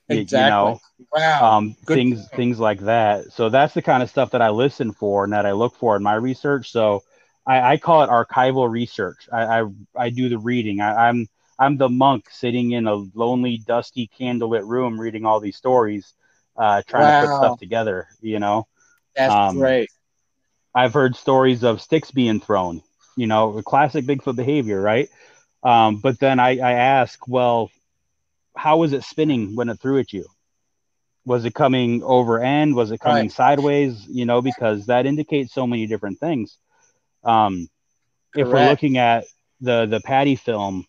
You- 0.10 0.18
you 0.18 0.20
Exactly. 0.20 0.50
know? 0.50 0.80
Wow. 1.14 1.58
um, 1.58 1.74
things 1.86 2.20
point. 2.20 2.32
things 2.32 2.60
like 2.60 2.80
that. 2.82 3.32
So 3.32 3.50
that's 3.50 3.74
the 3.74 3.82
kind 3.82 4.04
of 4.04 4.10
stuff 4.10 4.32
that 4.32 4.42
I 4.42 4.50
listen 4.50 4.92
for 4.92 5.24
and 5.24 5.34
that 5.34 5.46
I 5.46 5.52
look 5.52 5.76
for 5.76 5.96
in 5.96 6.04
my 6.04 6.16
research. 6.16 6.72
So 6.72 7.04
I, 7.46 7.74
I 7.74 7.78
call 7.78 8.04
it 8.04 8.10
archival 8.10 8.70
research. 8.70 9.28
I 9.32 9.62
I, 9.62 9.66
I 9.96 10.10
do 10.10 10.30
the 10.30 10.38
reading. 10.38 10.82
I, 10.82 11.10
I'm 11.10 11.28
I'm 11.60 11.78
the 11.78 11.90
monk 11.90 12.30
sitting 12.30 12.72
in 12.72 12.88
a 12.88 12.96
lonely, 13.14 13.58
dusty, 13.58 14.10
candlelit 14.20 14.68
room 14.68 15.00
reading 15.00 15.26
all 15.26 15.40
these 15.40 15.58
stories, 15.58 16.14
uh, 16.58 16.82
trying 16.88 17.04
wow. 17.04 17.22
to 17.22 17.28
put 17.28 17.36
stuff 17.38 17.60
together. 17.60 18.08
You 18.22 18.40
know, 18.40 18.68
that's 19.16 19.34
um, 19.34 19.58
great. 19.58 19.90
I've 20.74 20.94
heard 20.94 21.16
stories 21.16 21.64
of 21.64 21.82
sticks 21.82 22.12
being 22.12 22.40
thrown. 22.40 22.82
You 23.18 23.28
know, 23.28 23.62
classic 23.62 24.06
Bigfoot 24.06 24.36
behavior, 24.36 24.82
right? 24.82 25.10
Um, 25.64 25.98
but 25.98 26.20
then 26.20 26.40
I, 26.40 26.58
I 26.60 26.72
ask, 26.74 27.28
well, 27.28 27.70
how 28.56 28.78
was 28.78 28.94
it 28.94 29.04
spinning 29.04 29.56
when 29.56 29.70
it 29.70 29.80
threw 29.80 30.00
at 30.00 30.14
you? 30.14 30.26
Was 31.26 31.46
it 31.46 31.54
coming 31.54 32.02
over 32.04 32.42
end? 32.42 32.76
Was 32.76 32.92
it 32.92 33.00
coming 33.00 33.24
right. 33.24 33.32
sideways? 33.32 34.08
You 34.08 34.26
know, 34.26 34.42
because 34.42 34.88
that 34.88 35.06
indicates 35.06 35.54
so 35.54 35.68
many 35.68 35.86
different 35.88 36.20
things. 36.20 36.58
Um, 37.24 37.70
if 38.36 38.48
we're 38.48 38.70
looking 38.70 38.98
at 38.98 39.26
the 39.60 39.86
the 39.86 40.00
patty 40.00 40.36
film 40.36 40.86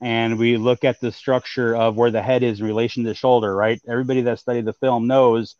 and 0.00 0.38
we 0.38 0.56
look 0.56 0.84
at 0.84 1.00
the 1.00 1.10
structure 1.10 1.74
of 1.74 1.96
where 1.96 2.10
the 2.10 2.22
head 2.22 2.42
is 2.42 2.60
in 2.60 2.66
relation 2.66 3.02
to 3.04 3.08
the 3.08 3.14
shoulder, 3.14 3.54
right? 3.54 3.80
Everybody 3.88 4.22
that 4.22 4.38
studied 4.38 4.64
the 4.64 4.72
film 4.72 5.06
knows 5.06 5.56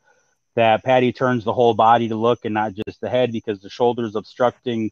that 0.55 0.85
Patty 0.85 1.13
turns 1.13 1.45
the 1.45 1.53
whole 1.53 1.75
body 1.75 2.09
to 2.09 2.17
look 2.17 2.45
and 2.45 2.55
not 2.55 2.75
just 2.87 3.01
the 3.01 3.09
head 3.09 3.33
because 3.33 3.61
the 3.61 3.71
shoulder's 3.71 4.17
obstructing 4.17 4.91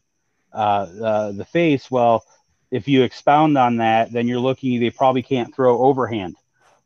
uh, 0.53 0.87
uh, 1.03 1.31
the 1.31 1.45
face. 1.45 1.89
Well, 1.91 2.23
if 2.71 2.87
you 2.87 3.03
expound 3.03 3.57
on 3.57 3.77
that, 3.77 4.11
then 4.11 4.27
you're 4.27 4.39
looking, 4.39 4.79
they 4.79 4.89
probably 4.89 5.21
can't 5.21 5.53
throw 5.53 5.81
overhand 5.81 6.35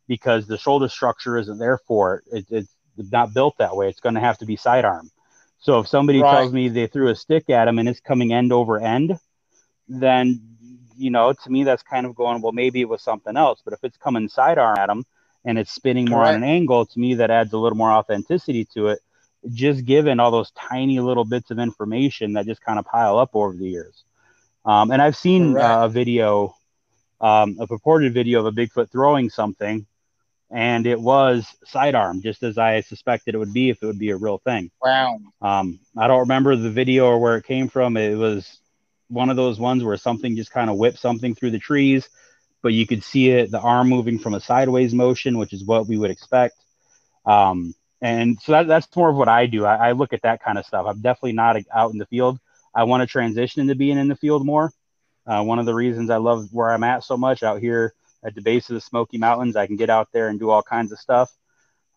because 0.08 0.48
the 0.48 0.58
shoulder 0.58 0.90
structure 0.90 1.38
isn't 1.38 1.58
there 1.58 1.78
for 1.78 2.24
it. 2.32 2.46
it 2.50 2.68
it's 2.98 3.12
not 3.12 3.34
built 3.34 3.58
that 3.58 3.76
way. 3.76 3.90
It's 3.90 4.00
going 4.00 4.16
to 4.16 4.22
have 4.22 4.38
to 4.38 4.46
be 4.46 4.56
sidearm. 4.56 5.12
So 5.60 5.80
if 5.80 5.88
somebody 5.88 6.22
right. 6.22 6.32
tells 6.32 6.54
me 6.54 6.70
they 6.70 6.88
threw 6.88 7.10
a 7.10 7.16
stick 7.16 7.50
at 7.50 7.68
him 7.68 7.80
and 7.80 7.90
it's 7.90 8.00
coming 8.00 8.34
end 8.34 8.54
over 8.54 8.80
end, 8.80 9.18
then 9.88 10.42
you 10.98 11.10
know, 11.10 11.34
to 11.34 11.50
me 11.50 11.64
that's 11.64 11.84
kind 11.84 12.06
of 12.06 12.16
going, 12.16 12.42
well, 12.42 12.54
maybe 12.54 12.80
it 12.82 12.88
was 12.88 13.02
something 13.02 13.36
else. 13.36 13.62
But 13.64 13.74
if 13.74 13.84
it's 13.84 13.98
coming 13.98 14.30
sidearm 14.30 14.78
at 14.78 14.90
him 14.90 15.04
and 15.46 15.58
it's 15.58 15.72
spinning 15.72 16.10
more 16.10 16.24
Correct. 16.24 16.36
on 16.36 16.44
an 16.44 16.50
angle, 16.50 16.86
to 16.86 17.00
me 17.00 17.16
that 17.16 17.32
adds 17.32 17.54
a 17.54 17.58
little 17.58 17.78
more 17.78 17.92
authenticity 17.92 18.66
to 18.74 18.88
it. 18.88 19.00
Just 19.54 19.86
given 19.86 20.20
all 20.20 20.32
those 20.32 20.52
tiny 20.52 21.00
little 21.00 21.24
bits 21.24 21.52
of 21.52 21.60
information 21.60 22.34
that 22.34 22.48
just 22.48 22.62
kind 22.62 22.80
of 22.80 22.86
pile 22.86 23.20
up 23.20 23.30
over 23.36 23.54
the 23.56 23.68
years. 23.68 24.04
Um, 24.66 24.90
and 24.90 25.00
I've 25.00 25.16
seen 25.16 25.56
uh, 25.56 25.86
a 25.86 25.90
video, 25.90 26.56
um, 27.22 27.58
a 27.60 27.68
purported 27.68 28.12
video 28.14 28.40
of 28.40 28.48
a 28.48 28.52
Bigfoot 28.52 28.92
throwing 28.92 29.30
something, 29.30 29.86
and 30.50 30.88
it 30.88 31.00
was 31.00 31.46
sidearm, 31.64 32.24
just 32.24 32.42
as 32.42 32.58
I 32.58 32.82
suspected 32.82 33.36
it 33.36 33.38
would 33.38 33.54
be 33.54 33.70
if 33.70 33.84
it 33.84 33.86
would 33.86 34.00
be 34.00 34.10
a 34.10 34.18
real 34.18 34.40
thing. 34.40 34.72
Wow. 34.82 35.20
Um, 35.44 35.80
I 35.96 36.08
don't 36.08 36.22
remember 36.22 36.56
the 36.56 36.72
video 36.72 37.06
or 37.06 37.20
where 37.20 37.38
it 37.38 37.46
came 37.46 37.68
from. 37.68 37.98
It 37.98 38.16
was 38.16 38.60
one 39.10 39.30
of 39.30 39.36
those 39.36 39.60
ones 39.60 39.84
where 39.84 39.98
something 39.98 40.36
just 40.36 40.50
kind 40.50 40.72
of 40.72 40.78
whipped 40.78 40.98
something 40.98 41.36
through 41.36 41.52
the 41.52 41.60
trees, 41.60 42.10
but 42.66 42.74
you 42.74 42.88
could 42.88 43.04
see 43.04 43.30
it, 43.30 43.52
the 43.52 43.60
arm 43.60 43.88
moving 43.88 44.18
from 44.18 44.34
a 44.34 44.42
sideways 44.42 44.92
motion, 44.92 45.38
which 45.38 45.54
is 45.54 45.64
what 45.64 45.88
we 45.88 46.00
would 46.00 46.10
expect. 46.10 46.56
Um, 47.24 47.76
and 48.02 48.42
so 48.42 48.54
that, 48.54 48.66
that's 48.66 48.88
more 48.96 49.12
of 49.12 49.16
what 49.16 49.28
I 49.28 49.46
do. 49.46 49.66
I, 49.66 49.90
I, 49.90 49.92
look 49.92 50.14
at 50.14 50.24
that 50.24 50.42
kind 50.42 50.58
of 50.58 50.66
stuff. 50.66 50.88
I'm 50.88 51.00
definitely 51.00 51.34
not 51.34 51.58
out 51.72 51.92
in 51.92 52.00
the 52.00 52.08
field. 52.08 52.40
I 52.74 52.86
want 52.86 53.02
to 53.02 53.08
transition 53.08 53.62
into 53.62 53.76
being 53.76 54.00
in 54.00 54.08
the 54.08 54.16
field 54.16 54.48
more. 54.48 54.74
Uh, 55.28 55.44
one 55.44 55.60
of 55.60 55.68
the 55.68 55.76
reasons 55.76 56.10
I 56.10 56.18
love 56.18 56.48
where 56.52 56.72
I'm 56.72 56.84
at 56.84 57.04
so 57.04 57.16
much 57.16 57.44
out 57.44 57.60
here 57.60 57.94
at 58.24 58.34
the 58.34 58.42
base 58.42 58.68
of 58.72 58.74
the 58.74 58.82
Smoky 58.82 59.20
Mountains, 59.20 59.56
I 59.56 59.68
can 59.68 59.76
get 59.76 59.92
out 59.92 60.08
there 60.12 60.30
and 60.30 60.40
do 60.40 60.50
all 60.50 60.64
kinds 60.64 60.92
of 60.92 60.98
stuff, 60.98 61.32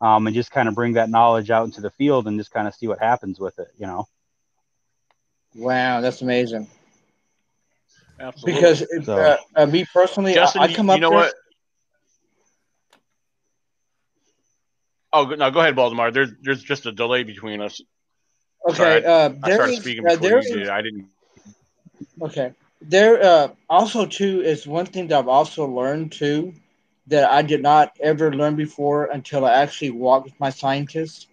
um, 0.02 0.26
and 0.26 0.36
just 0.36 0.50
kind 0.50 0.68
of 0.68 0.74
bring 0.74 0.92
that 0.92 1.08
knowledge 1.08 1.50
out 1.50 1.64
into 1.64 1.80
the 1.80 1.90
field 1.92 2.28
and 2.28 2.38
just 2.38 2.50
kind 2.50 2.68
of 2.68 2.74
see 2.74 2.88
what 2.88 2.98
happens 2.98 3.40
with 3.40 3.58
it. 3.58 3.68
You 3.78 3.86
know. 3.86 4.06
Wow, 5.54 6.02
that's 6.02 6.20
amazing. 6.20 6.68
Absolutely. 8.20 8.62
Because 8.62 8.86
so, 9.04 9.16
uh, 9.16 9.36
uh, 9.56 9.66
me 9.66 9.84
personally, 9.92 10.34
Justin, 10.34 10.62
I, 10.62 10.64
I 10.64 10.68
come 10.74 10.90
up. 10.90 10.96
You 10.96 11.00
know 11.00 11.10
there, 11.10 11.18
what? 11.18 11.34
Oh 15.12 15.24
no, 15.24 15.50
go 15.50 15.60
ahead, 15.60 15.76
Baltimore. 15.76 16.10
There's 16.10 16.30
there's 16.42 16.62
just 16.62 16.86
a 16.86 16.92
delay 16.92 17.22
between 17.24 17.60
us. 17.60 17.80
Okay, 18.68 18.76
Sorry, 18.76 19.04
uh, 19.04 19.30
I 19.42 19.50
started 19.50 19.72
is, 19.72 19.80
speaking 19.80 20.04
uh, 20.08 20.16
before 20.16 20.30
you 20.30 20.42
did. 20.42 20.68
I 20.68 20.82
didn't. 20.82 21.08
Okay, 22.20 22.52
there 22.80 23.22
uh, 23.22 23.48
also 23.68 24.06
too 24.06 24.42
is 24.42 24.66
one 24.66 24.86
thing 24.86 25.08
that 25.08 25.18
I've 25.18 25.28
also 25.28 25.66
learned 25.66 26.12
too 26.12 26.52
that 27.06 27.30
I 27.30 27.42
did 27.42 27.62
not 27.62 27.92
ever 28.00 28.32
learn 28.32 28.56
before 28.56 29.06
until 29.06 29.44
I 29.44 29.52
actually 29.54 29.90
walked 29.90 30.26
with 30.26 30.38
my 30.40 30.50
scientist, 30.50 31.28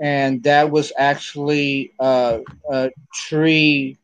and 0.00 0.42
that 0.44 0.70
was 0.70 0.92
actually 0.98 1.92
uh, 2.00 2.38
uh, 2.70 2.88
tree 3.14 3.98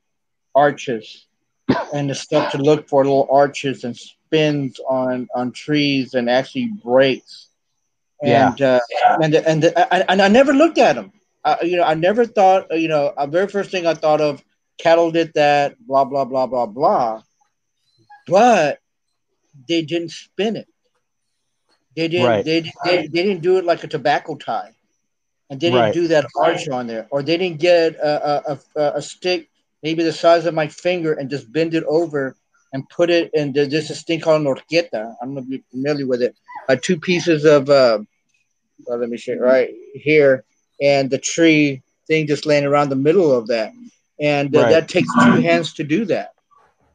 arches 0.54 1.26
and 1.68 2.10
the 2.10 2.14
stuff 2.14 2.52
to 2.52 2.58
look 2.58 2.88
for 2.88 3.04
little 3.04 3.28
arches 3.30 3.84
and 3.84 3.96
spins 3.96 4.80
on 4.88 5.28
on 5.34 5.52
trees 5.52 6.14
and 6.14 6.28
actually 6.28 6.70
breaks. 6.82 7.48
And 8.22 8.58
yeah. 8.58 8.80
uh, 9.06 9.16
and 9.22 9.34
and 9.34 9.64
and, 9.64 10.04
and 10.08 10.22
I 10.22 10.28
never 10.28 10.52
looked 10.52 10.78
at 10.78 10.96
them. 10.96 11.12
I, 11.44 11.58
you 11.62 11.76
know, 11.76 11.84
I 11.84 11.94
never 11.94 12.24
thought. 12.24 12.66
You 12.70 12.88
know, 12.88 13.12
the 13.18 13.26
very 13.26 13.48
first 13.48 13.70
thing 13.70 13.86
I 13.86 13.94
thought 13.94 14.20
of, 14.20 14.42
cattle 14.78 15.10
did 15.10 15.32
that. 15.34 15.76
Blah 15.86 16.04
blah 16.04 16.24
blah 16.24 16.46
blah 16.46 16.66
blah. 16.66 17.22
But 18.26 18.78
they 19.68 19.82
didn't 19.82 20.10
spin 20.10 20.56
it. 20.56 20.68
They 21.96 22.08
didn't. 22.08 22.26
Right. 22.26 22.44
They, 22.44 22.60
they 22.84 23.06
they 23.06 23.22
didn't 23.22 23.42
do 23.42 23.58
it 23.58 23.64
like 23.64 23.84
a 23.84 23.88
tobacco 23.88 24.36
tie, 24.36 24.72
and 25.50 25.60
they 25.60 25.68
didn't 25.68 25.80
right. 25.80 25.94
do 25.94 26.08
that 26.08 26.26
arch 26.40 26.68
on 26.68 26.86
there, 26.86 27.06
or 27.10 27.22
they 27.22 27.36
didn't 27.36 27.60
get 27.60 27.94
a 27.96 28.52
a, 28.52 28.58
a, 28.76 28.92
a 28.96 29.02
stick 29.02 29.48
maybe 29.84 30.02
the 30.02 30.12
size 30.12 30.46
of 30.46 30.54
my 30.54 30.66
finger 30.66 31.12
and 31.12 31.30
just 31.30 31.52
bend 31.52 31.74
it 31.74 31.84
over 31.84 32.34
and 32.72 32.88
put 32.88 33.10
it 33.10 33.30
in. 33.34 33.52
There's 33.52 33.68
this 33.68 34.02
thing 34.02 34.18
called 34.18 34.42
horqueta. 34.42 35.14
I 35.20 35.24
don't 35.24 35.34
know 35.34 35.42
if 35.42 35.48
you're 35.48 35.60
familiar 35.70 36.06
with 36.06 36.22
it. 36.22 36.34
Uh, 36.68 36.76
two 36.80 36.98
pieces 36.98 37.44
of, 37.44 37.68
uh, 37.68 37.98
well, 38.86 38.98
let 38.98 39.10
me 39.10 39.18
show 39.18 39.34
you 39.34 39.42
right 39.42 39.70
here, 39.94 40.44
and 40.80 41.10
the 41.10 41.18
tree 41.18 41.82
thing 42.08 42.26
just 42.26 42.46
laying 42.46 42.64
around 42.64 42.88
the 42.88 42.96
middle 42.96 43.30
of 43.30 43.46
that. 43.48 43.72
And 44.18 44.56
uh, 44.56 44.62
right. 44.62 44.70
that 44.70 44.88
takes 44.88 45.08
two 45.22 45.42
hands 45.42 45.74
to 45.74 45.84
do 45.84 46.04
that. 46.06 46.32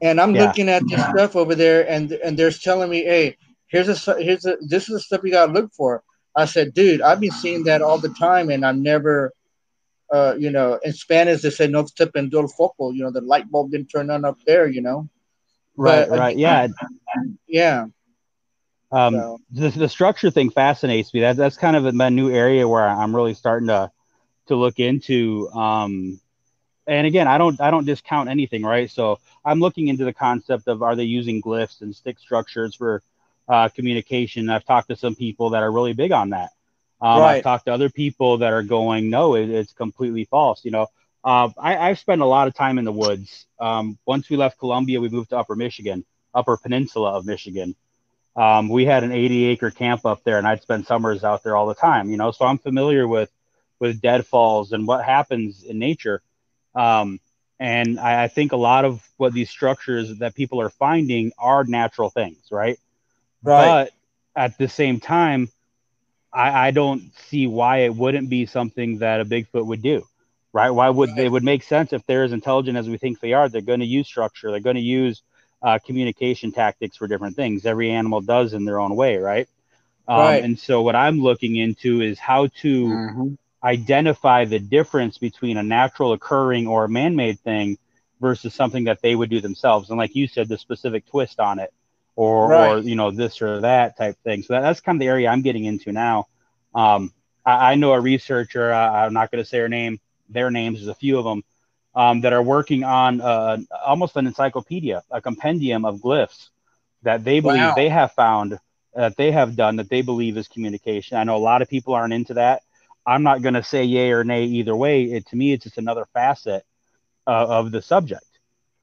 And 0.02 0.20
I'm 0.20 0.36
yeah. 0.36 0.48
looking 0.48 0.70
at 0.70 0.84
this 0.88 1.02
stuff 1.02 1.36
over 1.36 1.56
there, 1.56 1.90
and 1.90 2.11
and 2.11 2.38
they're 2.38 2.52
telling 2.52 2.90
me, 2.90 3.03
hey, 3.03 3.38
here's 3.68 3.90
a 3.90 4.24
here's 4.24 4.45
a 4.45 4.57
this 4.61 4.90
is 4.90 4.95
the 4.95 4.99
stuff 4.99 5.22
you 5.24 5.32
gotta 5.32 5.52
look 5.52 5.74
for. 5.74 6.03
I 6.36 6.45
said, 6.45 6.74
dude, 6.74 7.02
I've 7.02 7.20
been 7.20 7.32
seeing 7.32 7.64
that 7.66 7.82
all 7.82 7.98
the 7.98 8.14
time, 8.18 8.49
and 8.49 8.66
I've 8.66 8.78
never 8.78 9.34
uh, 10.11 10.36
you 10.38 10.49
know, 10.49 10.80
in 10.84 10.94
Spanish 10.94 11.41
they 11.41 11.49
say 11.49 11.68
no 11.68 11.86
se 11.86 12.06
prendió 12.06 12.41
el 12.41 12.48
foco. 12.48 12.91
You 12.91 13.03
know, 13.03 13.11
the 13.11 13.22
light 13.22 13.49
bulb 13.49 13.72
didn't 13.72 13.88
turn 13.88 14.10
on 14.10 14.26
up 14.26 14.38
there. 14.45 14.68
You 14.68 14.81
know. 14.81 15.10
Right. 15.76 16.10
But, 16.10 16.19
right. 16.19 16.38
yeah. 16.38 16.68
Yeah. 17.48 17.86
Um, 18.91 19.14
so. 19.14 19.40
the, 19.52 19.69
the 19.69 19.90
structure 19.90 20.31
thing 20.31 20.49
fascinates 20.49 21.14
me. 21.14 21.22
That 21.22 21.38
that's 21.38 21.57
kind 21.57 21.76
of 21.76 21.86
a 21.86 22.10
new 22.10 22.31
area 22.31 22.68
where 22.68 22.88
I'm 22.88 23.15
really 23.15 23.34
starting 23.34 23.68
to 23.68 23.91
to 24.48 24.56
look 24.56 24.80
into. 24.80 25.49
Um, 25.52 26.19
and 26.88 27.06
again, 27.06 27.27
I 27.27 27.38
don't 27.38 27.61
I 27.61 27.72
don't 27.72 27.86
discount 27.86 28.30
anything, 28.30 28.64
right? 28.64 28.90
So 28.90 29.19
I'm 29.45 29.60
looking 29.60 29.88
into 29.88 30.06
the 30.06 30.14
concept 30.14 30.68
of 30.68 30.81
are 30.81 30.95
they 30.95 31.03
using 31.03 31.41
glyphs 31.41 31.81
and 31.81 31.95
stick 31.95 32.19
structures 32.19 32.76
for 32.76 33.03
uh, 33.48 33.69
communication. 33.69 34.49
I've 34.49 34.65
talked 34.65 34.90
to 34.90 34.95
some 34.95 35.15
people 35.15 35.52
that 35.52 35.64
are 35.64 35.72
really 35.72 35.94
big 35.94 36.11
on 36.11 36.31
that. 36.31 36.49
Um, 37.01 37.21
right. 37.21 37.38
I've 37.38 37.43
talked 37.43 37.65
to 37.65 37.73
other 37.73 37.89
people 37.89 38.39
that 38.39 38.51
are 38.53 38.63
going, 38.63 39.09
no, 39.09 39.35
it, 39.35 39.49
it's 39.49 39.73
completely 39.73 40.26
false. 40.26 40.65
You 40.65 40.71
know, 40.71 40.88
uh, 41.23 41.49
I, 41.57 41.77
I've 41.77 41.99
spent 41.99 42.21
a 42.21 42.26
lot 42.26 42.47
of 42.47 42.53
time 42.53 42.77
in 42.77 42.85
the 42.85 42.91
woods. 42.91 43.45
Um, 43.59 43.97
once 44.05 44.30
we 44.30 44.38
left 44.38 44.59
Colombia, 44.59 44.99
we 44.99 45.09
moved 45.09 45.30
to 45.30 45.38
Upper 45.38 45.55
Michigan, 45.55 46.05
Upper 46.34 46.57
Peninsula 46.57 47.11
of 47.11 47.26
Michigan. 47.26 47.76
Um, 48.35 48.69
we 48.69 48.85
had 48.85 49.03
an 49.03 49.11
80 49.11 49.45
acre 49.45 49.71
camp 49.71 50.05
up 50.05 50.23
there, 50.23 50.38
and 50.38 50.47
I'd 50.47 50.61
spend 50.61 50.85
summers 50.85 51.23
out 51.23 51.43
there 51.43 51.55
all 51.55 51.67
the 51.67 51.76
time. 51.76 52.09
You 52.09 52.17
know, 52.17 52.31
so 52.31 52.45
I'm 52.45 52.57
familiar 52.57 53.07
with 53.07 53.30
with 53.80 54.01
deadfalls 54.01 54.73
and 54.73 54.85
what 54.85 55.05
happens 55.05 55.63
in 55.63 55.80
nature. 55.80 56.21
Um, 56.76 57.19
and 57.59 57.99
I, 57.99 58.23
I 58.23 58.27
think 58.27 58.51
a 58.51 58.57
lot 58.57 58.85
of 58.85 59.05
what 59.17 59.34
these 59.34 59.49
structures 59.49 60.17
that 60.19 60.35
people 60.35 60.61
are 60.61 60.69
finding 60.69 61.31
are 61.38 61.63
natural 61.63 62.09
things, 62.09 62.47
right? 62.51 62.77
Right. 63.43 63.65
But 63.65 63.93
at 64.35 64.57
the 64.57 64.67
same 64.67 64.99
time, 64.99 65.49
I, 66.31 66.68
I 66.68 66.72
don't 66.72 67.11
see 67.18 67.47
why 67.47 67.80
it 67.80 67.95
wouldn't 67.95 68.30
be 68.30 68.45
something 68.45 68.99
that 68.99 69.22
a 69.22 69.26
Bigfoot 69.26 69.65
would 69.65 69.81
do, 69.81 70.06
right? 70.53 70.69
Why 70.69 70.89
would 70.89 71.15
they 71.15 71.27
would 71.27 71.43
make 71.43 71.64
sense 71.64 71.93
if 71.93 72.06
they're 72.06 72.23
as 72.23 72.31
intelligent 72.31 72.77
as 72.77 72.88
we 72.88 72.97
think 72.97 73.19
they 73.19 73.34
are? 73.34 73.49
They're 73.49 73.61
going 73.61 73.80
to 73.80 73.85
use 73.85 74.07
structure. 74.07 74.51
They're 74.51 74.60
going 74.60 74.76
to 74.76 74.81
use 74.81 75.22
uh, 75.61 75.80
communication 75.85 76.51
tactics 76.51 76.97
for 76.97 77.07
different 77.07 77.35
things. 77.35 77.65
Every 77.65 77.91
animal 77.91 78.22
does 78.22 78.53
in 78.53 78.65
their 78.65 78.80
own 78.80 78.95
way, 78.95 79.18
right? 79.18 79.47
Um, 80.07 80.19
right. 80.19 80.43
And 80.43 80.57
so 80.57 80.81
what 80.81 80.95
I'm 80.95 81.19
looking 81.19 81.56
into 81.56 82.01
is 82.01 82.18
how 82.19 82.47
to 82.61 82.85
mm-hmm. 82.85 83.34
identify 83.64 84.45
the 84.45 84.60
difference 84.60 85.18
between 85.18 85.57
a 85.57 85.64
natural 85.64 86.14
occurring 86.14 86.68
or 86.68 86.85
a 86.85 86.89
man-made 86.89 87.39
thing 87.39 87.77
versus 88.22 88.53
something 88.53 88.85
that 88.85 89.01
they 89.01 89.15
would 89.15 89.30
do 89.30 89.41
themselves. 89.41 89.89
And 89.89 89.97
like 89.97 90.15
you 90.15 90.27
said, 90.27 90.47
the 90.47 90.57
specific 90.57 91.06
twist 91.07 91.39
on 91.39 91.60
it 91.60 91.73
or 92.20 92.50
right. 92.50 92.72
or 92.72 92.80
you 92.80 92.98
know 92.98 93.12
this 93.12 93.41
or 93.41 93.62
that 93.62 93.98
type 93.98 94.18
thing. 94.26 94.44
So 94.44 94.52
that, 94.52 94.60
that's 94.60 94.82
kind 94.82 94.98
of 94.98 95.00
the 95.00 95.08
area 95.08 95.30
I'm 95.30 95.41
getting 95.41 95.64
into 95.64 95.94
now. 95.94 96.28
Um, 96.76 97.14
I, 97.46 97.72
I, 97.72 97.76
know 97.76 97.94
a 97.94 98.00
researcher. 98.02 98.74
Uh, 98.74 98.91
I'm 98.91 99.14
not 99.14 99.32
going 99.32 99.41
to 99.41 99.50
say 99.50 99.60
her 99.60 99.70
name. 99.70 100.02
Their 100.28 100.52
names. 100.52 100.80
There's 100.80 100.90
a 100.90 100.96
few 100.96 101.18
of 101.18 101.24
them. 101.24 101.44
um, 101.96 102.22
that 102.22 102.34
are 102.34 102.44
working 102.44 102.84
on 102.84 103.22
uh, 103.22 103.58
almost 103.86 104.18
an 104.18 104.28
encyclopedia, 104.28 105.02
a 105.10 105.22
compendium 105.22 105.86
of 105.86 106.00
glyphs 106.00 106.50
that 107.04 107.24
they 107.24 107.40
believe 107.40 107.60
Wow. 107.60 107.76
they 107.76 107.90
have 107.90 108.12
found 108.12 108.60
that 108.94 109.16
they 109.16 109.32
have 109.32 109.56
done 109.56 109.78
that 109.78 109.90
they 109.90 110.02
believe 110.02 110.38
is 110.38 110.48
communication. 110.48 111.18
I 111.18 111.24
know 111.24 111.38
a 111.38 111.48
lot 111.52 111.62
of 111.62 111.70
people 111.70 111.94
aren't 111.94 112.14
into 112.14 112.34
that. 112.34 112.64
I'm 113.06 113.24
not 113.24 113.41
going 113.41 113.56
to 113.56 113.64
say 113.64 113.86
yay 113.86 114.12
or 114.12 114.24
nay 114.24 114.44
either 114.44 114.76
way. 114.76 115.06
It, 115.06 115.28
to 115.28 115.36
me, 115.36 115.54
it's 115.54 115.64
just 115.64 115.78
another 115.78 116.06
facet 116.14 116.64
uh, 117.26 117.48
of 117.48 117.72
the 117.72 117.82
subject. 117.82 118.26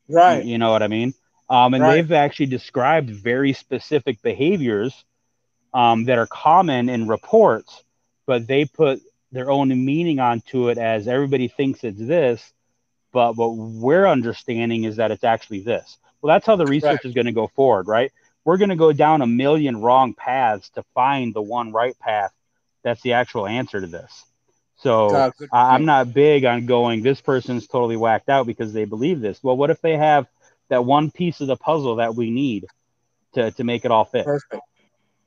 Right. 0.08 0.44
You 0.44 0.58
know 0.58 0.70
what 0.72 0.82
I 0.82 0.88
mean? 0.88 1.12
Um, 1.48 1.74
and 1.74 1.82
Right. 1.82 1.96
they've 1.96 2.12
actually 2.12 2.46
described 2.46 3.10
very 3.10 3.52
specific 3.52 4.22
behaviors 4.22 5.04
um, 5.74 6.04
that 6.04 6.18
are 6.18 6.26
common 6.26 6.88
in 6.88 7.08
reports, 7.08 7.84
but 8.26 8.46
they 8.46 8.64
put 8.64 9.00
their 9.32 9.50
own 9.50 9.68
meaning 9.84 10.18
onto 10.20 10.68
it 10.68 10.78
as 10.78 11.08
everybody 11.08 11.48
thinks 11.48 11.84
it's 11.84 11.98
this, 11.98 12.52
but 13.12 13.36
what 13.36 13.54
we're 13.56 14.06
understanding 14.06 14.84
is 14.84 14.96
that 14.96 15.10
it's 15.10 15.24
actually 15.24 15.60
this. 15.60 15.98
Well, 16.20 16.34
that's 16.34 16.46
how 16.46 16.56
the 16.56 16.66
research 16.66 17.04
Correct. 17.04 17.04
is 17.04 17.14
going 17.14 17.26
to 17.26 17.32
go 17.32 17.48
forward, 17.48 17.86
right? 17.88 18.12
We're 18.44 18.56
going 18.58 18.70
to 18.70 18.76
go 18.76 18.92
down 18.92 19.22
a 19.22 19.26
million 19.26 19.80
wrong 19.80 20.14
paths 20.14 20.70
to 20.70 20.84
find 20.94 21.34
the 21.34 21.42
one 21.42 21.72
right 21.72 21.98
path 21.98 22.32
that's 22.82 23.02
the 23.02 23.14
actual 23.14 23.46
answer 23.46 23.80
to 23.80 23.86
this. 23.86 24.24
So 24.76 25.12
God, 25.12 25.32
I- 25.52 25.74
I'm 25.74 25.84
not 25.84 26.12
big 26.14 26.44
on 26.44 26.66
going, 26.66 27.02
this 27.02 27.20
person's 27.20 27.66
totally 27.66 27.96
whacked 27.96 28.28
out 28.28 28.46
because 28.46 28.72
they 28.72 28.84
believe 28.84 29.20
this. 29.20 29.42
Well, 29.42 29.56
what 29.56 29.70
if 29.70 29.80
they 29.80 29.96
have 29.96 30.26
that 30.68 30.84
one 30.84 31.10
piece 31.10 31.40
of 31.40 31.46
the 31.46 31.56
puzzle 31.56 31.96
that 31.96 32.14
we 32.14 32.30
need 32.30 32.66
to, 33.34 33.50
to 33.52 33.64
make 33.64 33.84
it 33.84 33.90
all 33.90 34.04
fit? 34.04 34.24
perfect. 34.24 34.62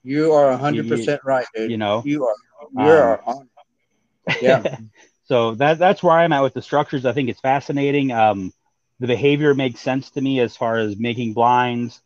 You 0.03 0.31
are 0.33 0.57
hundred 0.57 0.87
percent 0.87 1.21
right, 1.23 1.45
dude. 1.55 1.71
You 1.71 1.77
know? 1.77 2.01
You 2.03 2.25
are. 2.25 2.35
You 2.73 2.87
Um, 2.87 2.97
are 2.97 3.21
on. 3.25 3.49
Yeah. 4.41 4.63
so 5.25 5.55
that 5.55 5.79
that's 5.79 6.03
where 6.03 6.13
I'm 6.17 6.33
at 6.33 6.41
with 6.43 6.53
the 6.53 6.61
structures. 6.61 7.05
I 7.05 7.13
think 7.13 7.29
it's 7.29 7.39
fascinating. 7.39 8.11
Um, 8.11 8.53
the 8.99 9.07
behavior 9.07 9.53
makes 9.53 9.79
sense 9.79 10.09
to 10.11 10.21
me 10.21 10.39
as 10.39 10.55
far 10.55 10.77
as 10.77 10.97
making 10.97 11.33
blinds, 11.33 12.01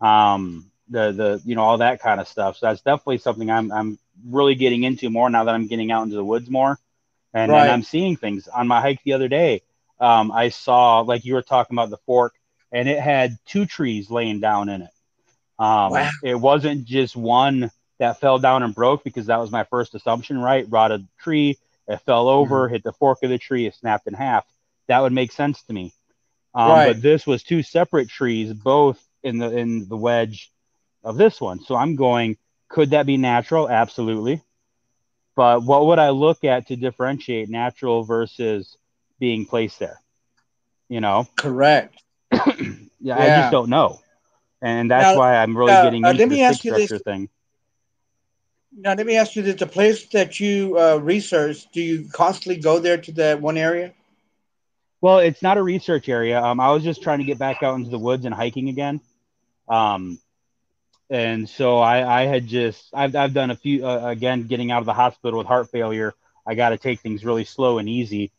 um, 0.00 0.70
the 0.88 1.12
the 1.12 1.42
you 1.44 1.54
know 1.54 1.62
all 1.62 1.78
that 1.78 2.00
kind 2.00 2.20
of 2.20 2.28
stuff. 2.28 2.56
So 2.56 2.66
that's 2.66 2.82
definitely 2.82 3.18
something 3.18 3.50
I'm 3.50 3.70
I'm 3.72 3.98
really 4.26 4.54
getting 4.54 4.84
into 4.84 5.10
more 5.10 5.30
now 5.30 5.44
that 5.44 5.54
I'm 5.54 5.66
getting 5.66 5.90
out 5.92 6.04
into 6.04 6.16
the 6.16 6.24
woods 6.24 6.50
more, 6.50 6.78
and, 7.34 7.50
Right. 7.50 7.62
and 7.62 7.70
I'm 7.70 7.82
seeing 7.82 8.16
things 8.16 8.48
on 8.48 8.68
my 8.68 8.80
hike 8.80 9.02
the 9.04 9.12
other 9.14 9.28
day. 9.28 9.62
Um, 10.00 10.32
I 10.32 10.48
saw 10.48 11.00
like 11.00 11.24
you 11.24 11.34
were 11.34 11.42
talking 11.42 11.74
about 11.74 11.90
the 11.90 11.98
fork, 12.06 12.34
and 12.72 12.88
it 12.88 13.00
had 13.00 13.36
two 13.46 13.66
trees 13.66 14.10
laying 14.10 14.40
down 14.40 14.68
in 14.68 14.82
it. 14.82 14.90
Um, 15.58 15.92
Wow. 15.92 16.10
It 16.22 16.34
wasn't 16.34 16.84
just 16.84 17.16
one 17.16 17.70
that 17.98 18.20
fell 18.20 18.38
down 18.38 18.62
and 18.62 18.74
broke 18.74 19.04
because 19.04 19.26
that 19.26 19.38
was 19.38 19.50
my 19.50 19.64
first 19.64 19.94
assumption, 19.94 20.38
right? 20.38 20.66
Rotted 20.68 21.06
tree, 21.18 21.58
it 21.86 22.00
fell 22.00 22.28
over, 22.28 22.68
hit 22.68 22.82
the 22.82 22.92
fork 22.92 23.22
of 23.22 23.30
the 23.30 23.38
tree, 23.38 23.66
it 23.66 23.74
snapped 23.74 24.06
in 24.06 24.14
half. 24.14 24.46
That 24.88 25.00
would 25.00 25.12
make 25.12 25.32
sense 25.32 25.62
to 25.64 25.72
me. 25.72 25.92
Um, 26.54 26.70
Right. 26.70 26.86
But 26.86 27.02
this 27.02 27.26
was 27.26 27.42
two 27.42 27.62
separate 27.62 28.08
trees, 28.08 28.52
both 28.52 29.00
in 29.22 29.38
the 29.38 29.56
in 29.56 29.88
the 29.88 29.96
wedge 29.96 30.50
of 31.04 31.16
this 31.16 31.40
one. 31.40 31.60
So 31.60 31.76
I'm 31.76 31.96
going, 31.96 32.36
could 32.68 32.90
that 32.90 33.06
be 33.06 33.16
natural? 33.16 33.68
Absolutely. 33.68 34.42
But 35.36 35.62
what 35.62 35.86
would 35.86 35.98
I 35.98 36.10
look 36.10 36.44
at 36.44 36.68
to 36.68 36.76
differentiate 36.76 37.48
natural 37.48 38.02
versus 38.02 38.76
being 39.18 39.46
placed 39.46 39.78
there? 39.78 40.00
You 40.88 41.00
know, 41.00 41.28
Correct. 41.36 42.02
yeah, 43.00 43.18
I 43.18 43.26
just 43.26 43.52
don't 43.52 43.70
know, 43.70 44.00
and 44.62 44.90
that's 44.90 45.14
Now- 45.14 45.18
why 45.18 45.36
I'm 45.36 45.56
really 45.56 45.72
getting 45.72 46.04
uh, 46.04 46.10
into 46.10 46.26
the 46.26 46.36
this. 46.36 46.58
structure 46.58 46.98
thing. 46.98 47.28
Now 48.76 48.94
let 48.94 49.06
me 49.06 49.16
ask 49.16 49.34
you: 49.36 49.42
That 49.42 49.58
the 49.58 49.66
place 49.66 50.06
that 50.08 50.38
you 50.38 50.78
uh, 50.78 50.96
research, 50.96 51.66
do 51.72 51.82
you 51.82 52.08
constantly 52.12 52.60
go 52.60 52.78
there 52.78 52.98
to 52.98 53.12
that 53.12 53.40
one 53.40 53.56
area? 53.56 53.92
Well, 55.00 55.18
it's 55.18 55.42
not 55.42 55.56
a 55.56 55.62
research 55.62 56.08
area. 56.08 56.40
Um, 56.40 56.60
I 56.60 56.70
was 56.70 56.84
just 56.84 57.02
trying 57.02 57.18
to 57.18 57.24
get 57.24 57.38
back 57.38 57.62
out 57.62 57.74
into 57.76 57.90
the 57.90 57.98
woods 57.98 58.26
and 58.26 58.34
hiking 58.34 58.68
again. 58.68 59.00
Um, 59.68 60.18
and 61.08 61.48
so 61.48 61.78
I, 61.78 62.22
I 62.22 62.26
had 62.26 62.46
just, 62.46 62.90
I've, 62.92 63.16
I've 63.16 63.32
done 63.32 63.50
a 63.50 63.56
few, 63.56 63.86
uh, 63.86 64.08
again, 64.08 64.46
getting 64.46 64.70
out 64.70 64.80
of 64.80 64.86
the 64.86 64.92
hospital 64.92 65.38
with 65.38 65.46
heart 65.46 65.70
failure. 65.70 66.12
I 66.46 66.54
got 66.54 66.70
to 66.70 66.76
take 66.78 67.00
things 67.00 67.24
really 67.24 67.44
slow 67.44 67.78
and 67.78 67.88
easy, 67.88 68.30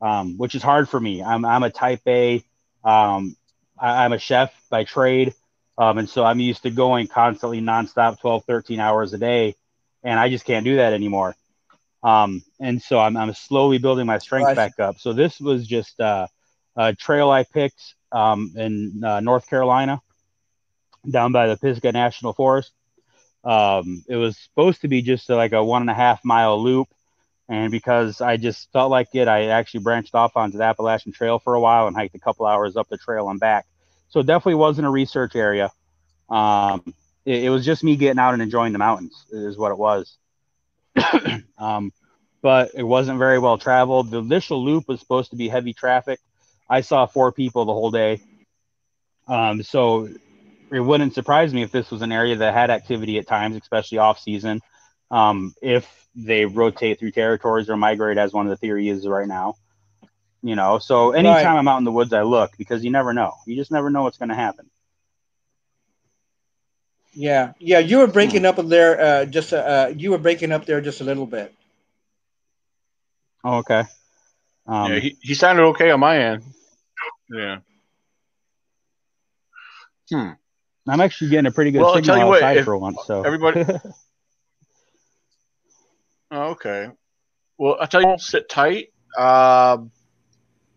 um, 0.00 0.38
which 0.38 0.54
is 0.54 0.62
hard 0.62 0.88
for 0.88 1.00
me. 1.00 1.22
I'm, 1.22 1.44
I'm 1.44 1.64
a 1.64 1.70
type 1.70 2.02
A. 2.06 2.44
Um, 2.84 3.36
I, 3.78 4.04
I'm 4.04 4.12
a 4.12 4.18
chef 4.18 4.52
by 4.70 4.84
trade. 4.84 5.34
Um, 5.76 5.98
and 5.98 6.08
so 6.08 6.24
I'm 6.24 6.40
used 6.40 6.62
to 6.62 6.70
going 6.70 7.08
constantly 7.08 7.60
nonstop 7.60 8.20
12, 8.20 8.44
13 8.44 8.80
hours 8.80 9.12
a 9.12 9.18
day. 9.18 9.56
And 10.02 10.18
I 10.18 10.28
just 10.28 10.44
can't 10.44 10.64
do 10.64 10.76
that 10.76 10.92
anymore. 10.92 11.34
Um, 12.02 12.42
and 12.60 12.80
so 12.80 12.98
I'm, 12.98 13.16
I'm 13.16 13.32
slowly 13.34 13.78
building 13.78 14.06
my 14.06 14.18
strength 14.18 14.48
Right. 14.48 14.56
back 14.56 14.78
up. 14.78 14.98
So 14.98 15.12
this 15.12 15.40
was 15.40 15.66
just 15.66 16.00
uh, 16.00 16.26
a 16.76 16.94
trail 16.94 17.30
I 17.30 17.44
picked 17.44 17.94
um, 18.12 18.52
in 18.56 19.02
uh, 19.04 19.20
North 19.20 19.48
Carolina, 19.48 20.00
down 21.10 21.32
by 21.32 21.46
the 21.46 21.56
Pisgah 21.56 21.92
National 21.92 22.32
Forest. 22.32 22.72
Um, 23.44 24.04
it 24.08 24.16
was 24.16 24.36
supposed 24.38 24.82
to 24.82 24.88
be 24.88 25.02
just 25.02 25.28
like 25.28 25.52
a 25.52 25.64
one 25.64 25.82
and 25.82 25.90
a 25.90 25.94
half 25.94 26.24
mile 26.24 26.62
loop, 26.62 26.88
and 27.48 27.70
because 27.70 28.20
I 28.20 28.36
just 28.36 28.72
felt 28.72 28.90
like 28.90 29.08
it, 29.14 29.28
I 29.28 29.46
actually 29.46 29.80
branched 29.80 30.14
off 30.14 30.36
onto 30.36 30.58
the 30.58 30.64
Appalachian 30.64 31.12
Trail 31.12 31.38
for 31.38 31.54
a 31.54 31.60
while 31.60 31.86
and 31.86 31.94
hiked 31.94 32.14
a 32.14 32.18
couple 32.18 32.46
hours 32.46 32.76
up 32.76 32.88
the 32.88 32.96
trail 32.96 33.28
and 33.28 33.38
back. 33.38 33.66
So 34.08 34.20
it 34.20 34.26
definitely 34.26 34.54
wasn't 34.56 34.86
a 34.86 34.90
research 34.90 35.36
area. 35.36 35.70
Um, 36.30 36.94
it, 37.24 37.44
it 37.44 37.50
was 37.50 37.64
just 37.64 37.84
me 37.84 37.96
getting 37.96 38.18
out 38.18 38.32
and 38.32 38.42
enjoying 38.42 38.72
the 38.72 38.78
mountains, 38.78 39.26
is 39.30 39.58
what 39.58 39.72
it 39.72 39.78
was. 39.78 40.16
um, 41.58 41.92
but 42.40 42.70
it 42.74 42.82
wasn't 42.82 43.18
very 43.18 43.38
well 43.38 43.58
traveled. 43.58 44.10
The 44.10 44.18
initial 44.18 44.64
loop 44.64 44.88
was 44.88 45.00
supposed 45.00 45.30
to 45.30 45.36
be 45.36 45.48
heavy 45.48 45.72
traffic. 45.72 46.20
I 46.68 46.80
saw 46.80 47.06
four 47.06 47.32
people 47.32 47.64
the 47.64 47.72
whole 47.72 47.90
day. 47.90 48.20
Um, 49.26 49.62
so 49.62 50.08
it 50.70 50.80
wouldn't 50.80 51.14
surprise 51.14 51.52
me 51.52 51.62
if 51.62 51.72
this 51.72 51.90
was 51.90 52.02
an 52.02 52.12
area 52.12 52.36
that 52.36 52.54
had 52.54 52.70
activity 52.70 53.18
at 53.18 53.26
times, 53.26 53.56
especially 53.56 53.98
off 53.98 54.18
season. 54.18 54.60
Um, 55.14 55.54
if 55.62 55.86
they 56.16 56.44
rotate 56.44 56.98
through 56.98 57.12
territories 57.12 57.70
or 57.70 57.76
migrate, 57.76 58.18
as 58.18 58.32
one 58.32 58.46
of 58.46 58.50
the 58.50 58.56
theories 58.56 58.98
is 58.98 59.06
right 59.06 59.28
now. 59.28 59.54
You 60.42 60.56
know, 60.56 60.78
so 60.78 61.12
anytime 61.12 61.34
Right. 61.36 61.58
I'm 61.58 61.68
out 61.68 61.78
in 61.78 61.84
the 61.84 61.92
woods, 61.92 62.12
I 62.12 62.22
look 62.22 62.50
because 62.58 62.84
you 62.84 62.90
never 62.90 63.14
know. 63.14 63.32
You 63.46 63.54
just 63.54 63.70
never 63.70 63.90
know 63.90 64.02
what's 64.02 64.18
going 64.18 64.28
to 64.30 64.34
happen. 64.34 64.68
Yeah, 67.12 67.52
yeah. 67.60 67.78
You 67.78 67.98
were 67.98 68.08
breaking 68.08 68.44
up 68.44 68.56
there. 68.56 69.00
Uh, 69.00 69.24
just 69.24 69.52
uh, 69.52 69.56
uh, 69.56 69.92
you 69.96 70.10
were 70.10 70.18
breaking 70.18 70.50
up 70.50 70.66
there 70.66 70.80
just 70.80 71.00
a 71.00 71.04
little 71.04 71.26
bit. 71.26 71.54
Oh, 73.44 73.58
okay. 73.58 73.84
Um, 74.66 74.92
yeah, 74.92 74.98
he, 74.98 75.16
he 75.20 75.34
sounded 75.34 75.62
okay 75.62 75.92
on 75.92 76.00
my 76.00 76.18
end. 76.18 76.42
Yeah. 77.30 77.58
Hmm. 80.10 80.30
I'm 80.88 81.00
actually 81.00 81.30
getting 81.30 81.46
a 81.46 81.52
pretty 81.52 81.70
good 81.70 81.82
Well, 81.82 81.94
signal 81.94 82.16
tell 82.16 82.24
you 82.24 82.28
what, 82.30 82.42
outside 82.42 82.64
for 82.64 82.76
once. 82.76 82.98
So 83.06 83.22
everybody- 83.22 83.64
okay. 86.34 86.90
Well, 87.58 87.76
I 87.80 87.86
tell 87.86 88.02
you, 88.02 88.16
sit 88.18 88.48
tight. 88.48 88.88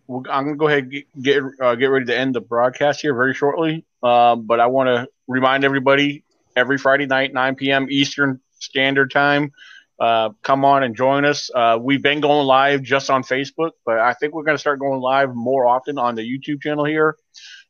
We'll, 0.07 0.23
I'm 0.29 0.45
gonna 0.45 0.55
go 0.55 0.67
ahead 0.67 0.83
and 0.83 0.91
get 0.91 1.21
get, 1.21 1.43
uh, 1.61 1.75
get 1.75 1.87
ready 1.87 2.05
to 2.05 2.17
end 2.17 2.33
the 2.33 2.41
broadcast 2.41 3.01
here 3.01 3.13
very 3.13 3.33
shortly. 3.33 3.85
Um, 4.01 4.45
but 4.45 4.59
I 4.59 4.67
want 4.67 4.87
to 4.87 5.07
remind 5.27 5.65
everybody 5.65 6.23
every 6.55 6.77
Friday 6.77 7.05
night, 7.05 7.33
9 7.33 7.55
p.m. 7.55 7.87
Eastern 7.89 8.39
Standard 8.59 9.11
Time. 9.11 9.51
Uh, 9.99 10.29
come 10.43 10.63
on 10.63 10.83
and 10.83 10.95
join 10.95 11.25
us. 11.25 11.49
Uh, 11.53 11.77
we've 11.81 12.03
been 12.03 12.21
going 12.21 12.45
live 12.45 12.83
just 12.83 13.09
on 13.09 13.23
Facebook, 13.23 13.71
but 13.85 13.99
I 13.99 14.13
think 14.13 14.33
we're 14.33 14.43
going 14.43 14.55
to 14.55 14.59
start 14.59 14.79
going 14.79 15.01
live 15.01 15.33
more 15.33 15.65
often 15.65 15.97
on 15.97 16.15
the 16.15 16.21
YouTube 16.21 16.61
channel 16.61 16.85
here. 16.85 17.17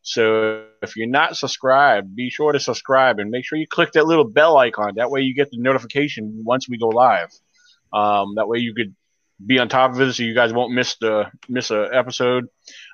So 0.02 0.66
if 0.82 0.96
you're 0.96 1.08
not 1.08 1.38
subscribed, 1.38 2.16
be 2.16 2.30
sure 2.30 2.52
to 2.52 2.60
subscribe 2.60 3.20
and 3.20 3.32
make 3.32 3.46
sure 3.46 3.58
you 3.58 3.68
click 3.68 3.94
that 3.94 4.06
little 4.06 4.26
bell 4.26 4.58
icon. 4.58 4.96
That 4.96 5.10
way 5.10 5.22
you 5.22 5.34
get 5.34 5.52
the 5.52 5.58
notification 5.58 6.44
once 6.46 6.68
we 6.70 6.78
go 6.78 6.90
live. 6.90 7.30
Um, 7.94 8.36
that 8.36 8.48
way 8.48 8.60
you 8.60 8.74
could 8.74 8.96
be 9.46 9.60
on 9.60 9.70
top 9.70 9.92
of 9.92 10.02
it, 10.02 10.14
so 10.14 10.24
you 10.24 10.34
guys 10.34 10.54
won't 10.54 10.74
miss 10.74 10.96
the 10.98 11.26
miss 11.48 11.72
a 11.72 11.90
episode. 11.94 12.48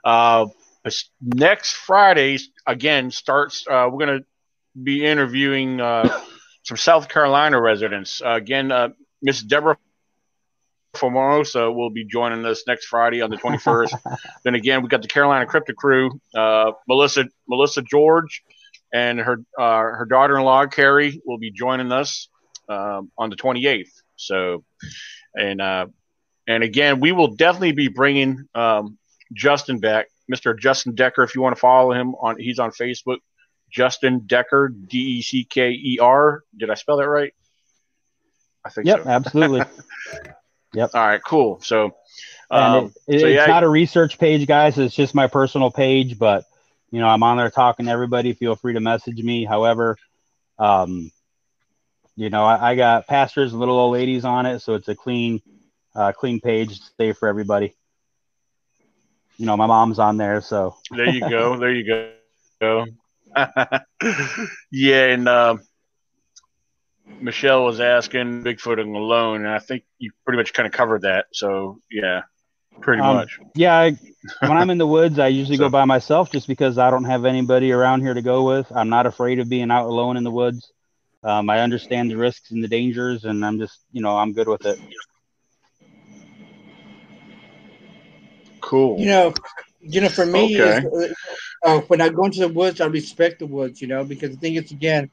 Uh, 0.04 0.48
next 1.22 1.74
Friday 1.74 2.40
again 2.68 3.12
starts. 3.12 3.66
Uh, 3.70 3.88
we're 3.92 4.06
gonna 4.06 4.22
be 4.82 5.06
interviewing 5.06 5.80
uh, 5.80 6.22
some 6.64 6.78
South 6.78 7.10
Carolina 7.10 7.62
residents. 7.62 8.22
Uh, 8.22 8.34
again, 8.34 8.72
uh, 8.72 8.90
Miss 9.22 9.42
Deborah 9.42 9.78
Formosa 10.96 11.72
will 11.72 11.90
be 11.90 12.06
joining 12.06 12.46
us 12.46 12.64
next 12.68 12.86
Friday 12.86 13.22
on 13.22 13.30
the 13.30 13.38
21st. 13.38 14.18
then 14.44 14.56
again, 14.56 14.82
we 14.82 14.90
got 14.90 15.02
the 15.02 15.08
Carolina 15.08 15.46
Crypto 15.46 15.74
Crew, 15.74 16.20
uh, 16.36 16.72
Melissa 16.88 17.26
Melissa 17.48 17.82
George, 17.82 18.44
and 18.94 19.20
her 19.20 19.38
uh, 19.58 19.80
her 19.80 20.06
daughter-in-law 20.10 20.68
Carrie 20.68 21.22
will 21.26 21.40
be 21.40 21.52
joining 21.52 21.92
us 21.92 22.30
um, 22.70 23.12
on 23.18 23.30
the 23.30 23.36
28th. 23.36 23.90
So, 24.26 24.64
and 25.36 25.62
uh, 25.62 25.88
and 26.48 26.64
again, 26.64 27.00
we 27.00 27.12
will 27.12 27.36
definitely 27.36 27.72
be 27.74 27.88
bringing 27.88 28.48
um, 28.56 28.98
Justin 29.34 29.80
back, 29.80 30.08
Mr. 30.32 30.58
Justin 30.58 30.96
Decker. 30.96 31.24
If 31.24 31.36
you 31.36 31.42
want 31.42 31.56
to 31.56 31.60
follow 31.60 31.92
him 31.94 32.16
on, 32.16 32.40
he's 32.40 32.60
on 32.60 32.72
Facebook. 32.72 33.18
Justin 33.72 34.20
Decker, 34.28 34.70
D 34.70 34.98
E 34.98 35.22
C 35.22 35.46
K 35.46 35.72
E 35.72 35.98
R. 36.00 36.44
Did 36.56 36.70
I 36.70 36.76
spell 36.76 36.98
that 36.98 37.10
right? 37.10 37.34
I 38.64 38.70
think 38.70 38.88
yep, 38.88 39.04
so. 39.04 39.10
absolutely. 39.10 39.64
Yep. 40.74 40.90
All 40.96 41.06
right, 41.06 41.22
cool. 41.24 41.62
So, 41.62 41.92
Um, 42.50 42.92
it, 43.08 43.16
it- 43.16 43.20
so 43.20 43.28
it's 43.28 43.48
not 43.48 43.64
a 43.64 43.70
research 43.70 44.18
page, 44.18 44.48
guys. 44.48 44.78
It's 44.78 44.96
just 44.96 45.16
my 45.16 45.28
personal 45.28 45.72
page, 45.72 46.18
but 46.18 46.46
you 46.92 47.00
know, 47.00 47.08
I'm 47.08 47.24
on 47.24 47.38
there 47.38 47.50
talking 47.50 47.86
to 47.88 47.92
everybody. 47.92 48.34
Feel 48.34 48.56
free 48.56 48.74
to 48.74 48.80
message 48.80 49.22
me. 49.22 49.46
However, 49.46 49.98
um, 50.60 51.12
you 52.16 52.30
know, 52.30 52.44
I, 52.46 52.72
I 52.72 52.76
got 52.76 53.08
pastors 53.08 53.52
and 53.52 53.60
little 53.60 53.78
old 53.78 53.94
ladies 53.94 54.26
on 54.26 54.46
it, 54.46 54.60
so 54.60 54.76
it's 54.76 54.88
a 54.88 54.96
clean, 54.96 55.42
uh, 55.96 56.12
clean 56.12 56.40
page, 56.40 56.80
safe 57.00 57.18
for 57.18 57.28
everybody. 57.28 57.74
You 59.38 59.46
know, 59.48 59.58
my 59.58 59.66
mom's 59.66 60.00
on 60.00 60.18
there, 60.18 60.42
so 60.42 60.76
there 60.92 61.10
you 61.10 61.22
go. 61.22 61.58
There 61.60 61.72
you 61.72 62.10
go. 62.62 62.86
yeah, 64.72 65.06
and 65.08 65.28
um 65.28 65.62
Michelle 67.20 67.64
was 67.66 67.80
asking 67.80 68.44
Bigfoot 68.44 68.80
and 68.80 68.96
alone, 68.96 69.38
and 69.46 69.50
I 69.50 69.60
think 69.60 69.84
you 69.98 70.12
pretty 70.26 70.38
much 70.38 70.54
kind 70.54 70.68
of 70.68 70.74
covered 70.74 71.02
that. 71.02 71.26
So 71.34 71.80
yeah, 71.92 72.22
pretty 72.80 73.02
Um, 73.02 73.16
much. 73.16 73.40
yeah. 73.56 73.76
I, 73.78 73.98
when 74.40 74.52
I'm 74.58 74.70
in 74.70 74.78
the 74.78 74.88
woods, 74.88 75.20
I 75.20 75.28
usually 75.28 75.58
So- 75.58 75.66
go 75.66 75.70
by 75.70 75.86
myself, 75.86 76.32
just 76.32 76.48
because 76.48 76.78
I 76.78 76.90
don't 76.92 77.04
have 77.06 77.26
anybody 77.26 77.72
around 77.72 78.02
here 78.02 78.14
to 78.14 78.22
go 78.22 78.44
with. 78.44 78.72
I'm 78.74 78.90
not 78.90 79.06
afraid 79.06 79.40
of 79.40 79.50
being 79.50 79.72
out 79.72 79.86
alone 79.88 80.16
in 80.18 80.24
the 80.24 80.32
woods. 80.32 80.72
Um, 81.24 81.50
I 81.50 81.62
understand 81.62 82.12
the 82.12 82.18
risks 82.18 82.52
and 82.52 82.64
the 82.64 82.68
dangers, 82.68 83.24
and 83.26 83.46
I'm 83.46 83.58
just, 83.60 83.80
you 83.92 84.02
know, 84.02 84.18
I'm 84.18 84.34
good 84.34 84.48
with 84.48 84.66
it. 84.66 84.78
Cool. 88.62 88.98
You 88.98 89.06
know, 89.08 89.34
you 89.82 90.02
know, 90.02 90.10
for 90.10 90.26
me, 90.26 90.56
Okay. 90.60 90.80
uh, 90.84 91.08
uh, 91.66 91.80
when 91.88 92.02
I 92.02 92.10
go 92.10 92.26
into 92.26 92.40
the 92.40 92.48
woods, 92.48 92.82
I 92.82 92.86
respect 92.86 93.40
the 93.40 93.46
woods. 93.46 93.82
You 93.82 93.88
know, 93.88 94.04
because 94.04 94.32
the 94.32 94.38
thing 94.38 94.56
is, 94.56 94.72
again, 94.72 95.10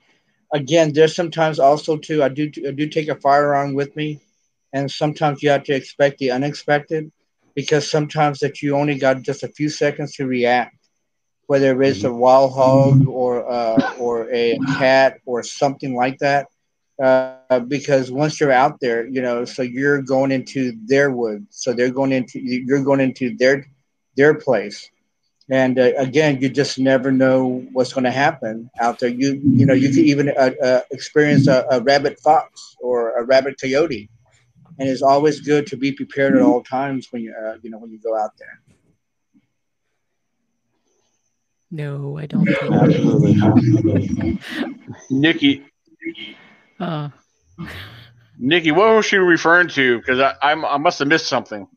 again, 0.53 0.93
there's 0.93 1.15
sometimes 1.15 1.59
also 1.59 1.97
too. 1.97 2.23
I 2.23 2.29
do 2.29 2.51
I 2.67 2.71
do 2.73 2.89
take 2.89 3.09
a 3.09 3.15
firearm 3.15 3.75
with 3.75 3.95
me, 3.97 4.21
and 4.73 4.91
sometimes 4.91 5.43
you 5.43 5.51
have 5.51 5.65
to 5.65 5.75
expect 5.75 6.19
the 6.19 6.31
unexpected, 6.31 7.11
because 7.55 7.89
sometimes 7.91 8.41
that 8.41 8.63
you 8.63 8.77
only 8.77 8.97
got 8.97 9.23
just 9.23 9.43
a 9.43 9.49
few 9.49 9.69
seconds 9.69 10.15
to 10.15 10.27
react, 10.27 10.77
whether 11.47 11.81
it's 11.83 12.05
a 12.05 12.13
wild 12.13 12.53
hog 12.53 13.07
or 13.07 13.51
uh, 13.51 13.77
or 13.99 14.00
a 14.33 14.59
cat 14.79 15.21
or 15.27 15.43
something 15.43 15.95
like 15.95 16.19
that. 16.19 16.47
Uh, 17.03 17.61
because 17.61 18.11
once 18.11 18.39
you're 18.39 18.53
out 18.53 18.79
there, 18.81 19.07
you 19.07 19.23
know, 19.23 19.45
so 19.45 19.63
you're 19.63 20.03
going 20.03 20.31
into 20.31 20.77
their 20.85 21.11
woods, 21.11 21.47
so 21.51 21.73
they're 21.73 21.91
going 21.91 22.13
into 22.13 22.39
you're 22.39 22.85
going 22.85 23.01
into 23.01 23.35
their 23.39 23.67
their 24.17 24.35
place, 24.35 24.91
and 25.51 25.79
uh, 25.79 25.93
again, 25.97 26.43
you 26.43 26.51
just 26.51 26.79
never 26.79 27.11
know 27.11 27.67
what's 27.73 27.95
going 27.95 28.05
to 28.05 28.11
happen 28.11 28.71
out 28.81 28.99
there. 28.99 29.09
You 29.09 29.41
you 29.43 29.65
know, 29.65 29.73
you 29.73 29.89
could 29.89 29.99
even 29.99 30.29
uh, 30.29 30.51
uh, 30.63 30.81
experience 30.91 31.49
a, 31.49 31.67
a 31.71 31.81
rabbit 31.81 32.21
fox 32.21 32.77
or 32.81 33.19
a 33.19 33.25
rabbit 33.25 33.59
coyote, 33.59 34.11
and 34.79 34.87
it's 34.87 35.03
always 35.03 35.41
good 35.41 35.67
to 35.69 35.79
be 35.79 35.93
prepared 35.93 36.37
at 36.37 36.43
all 36.43 36.63
times 36.63 37.09
when 37.13 37.23
you 37.23 37.35
uh, 37.35 37.57
you 37.63 37.71
know 37.71 37.79
when 37.79 37.91
you 37.91 37.99
go 37.99 38.15
out 38.15 38.33
there. 38.39 38.61
No, 41.71 42.19
I 42.19 42.27
don't 42.27 42.47
think. 42.47 42.73
Absolutely. 42.73 44.39
Nikki, 45.11 45.65
Uh, 46.79 47.11
Nikki, 48.39 48.73
what 48.73 48.95
was 48.95 49.07
she 49.07 49.19
referring 49.19 49.69
to? 49.69 49.99
Because 49.99 50.19
I 50.19 50.35
I'm, 50.43 50.65
I 50.65 50.79
must 50.79 50.99
have 50.99 51.09
missed 51.09 51.27
something. 51.27 51.69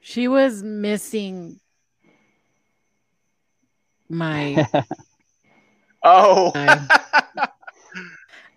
she 0.00 0.28
was 0.28 0.62
missing 0.62 1.60
my. 4.08 4.66
Oh, 6.06 6.52
I 6.54 6.86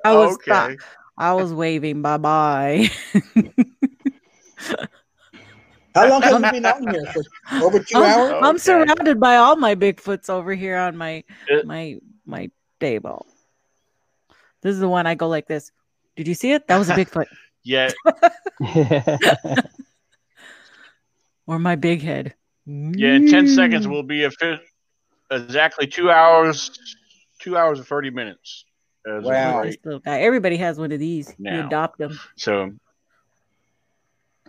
I 0.03 0.13
was 0.13 0.35
okay. 0.35 0.77
I 1.17 1.33
was 1.33 1.53
waving 1.53 2.01
bye 2.01 2.17
bye. 2.17 2.89
How 5.97 6.09
long 6.09 6.21
have 6.23 6.41
you 6.43 6.51
been 6.51 6.65
on 6.65 6.87
here? 6.93 7.05
For 7.13 7.23
over 7.65 7.79
two 7.79 7.97
hours. 7.97 8.31
I'm, 8.37 8.43
I'm 8.43 8.55
Okay. 8.55 8.57
surrounded 8.59 9.19
by 9.19 9.37
all 9.37 9.55
my 9.55 9.75
Bigfoots 9.75 10.29
over 10.29 10.53
here 10.53 10.77
on 10.77 10.95
my 10.97 11.23
It- 11.47 11.65
my 11.65 11.97
my 12.25 12.49
table. 12.79 13.25
This 14.61 14.73
is 14.73 14.79
the 14.79 14.89
one 14.89 15.07
I 15.07 15.15
go 15.15 15.27
like 15.27 15.47
this. 15.47 15.71
Did 16.15 16.27
you 16.27 16.33
see 16.33 16.51
it? 16.51 16.67
That 16.67 16.77
was 16.77 16.89
a 16.89 16.93
Bigfoot 16.99 17.25
Yeah, 17.63 17.91
or 21.45 21.59
my 21.59 21.75
big 21.75 22.01
head. 22.01 22.33
yeah. 22.65 23.15
In 23.15 23.27
ten 23.27 23.47
seconds, 23.47 23.87
we'll 23.87 24.03
be 24.03 24.23
a 24.23 24.31
fi- 24.31 24.59
exactly 25.31 25.87
two 25.87 26.09
hours, 26.11 26.71
two 27.39 27.55
hours 27.57 27.79
and 27.79 27.87
thirty 27.87 28.09
minutes. 28.09 28.65
Wow. 29.05 29.63
This 29.63 29.77
little 29.85 29.99
guy. 30.01 30.19
Everybody 30.21 30.57
has 30.57 30.77
one 30.77 30.91
of 30.91 30.99
these. 30.99 31.33
You 31.37 31.65
adopt 31.65 31.97
them. 31.97 32.19
So 32.35 32.65
Hey, 32.65 32.71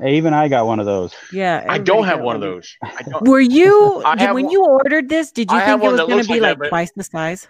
even 0.06 0.32
I 0.34 0.48
got 0.48 0.66
one 0.66 0.78
of 0.80 0.86
those. 0.86 1.12
Yeah. 1.32 1.64
I 1.68 1.78
don't 1.78 2.04
have 2.04 2.18
got 2.18 2.24
one 2.24 2.36
of 2.36 2.42
those. 2.42 2.74
I 2.82 3.02
don't. 3.02 3.26
Were 3.28 3.40
you 3.58 4.02
I 4.04 4.14
did- 4.16 4.32
when 4.32 4.44
one- 4.44 4.52
you 4.52 4.64
ordered 4.64 5.08
this? 5.08 5.32
Did 5.32 5.50
you 5.50 5.56
I 5.56 5.66
think 5.66 5.82
it 5.82 5.90
was 5.90 6.00
going 6.00 6.22
to 6.22 6.28
be 6.32 6.40
like 6.40 6.50
like 6.50 6.58
that, 6.60 6.68
twice 6.68 6.92
the 6.94 7.04
size? 7.04 7.48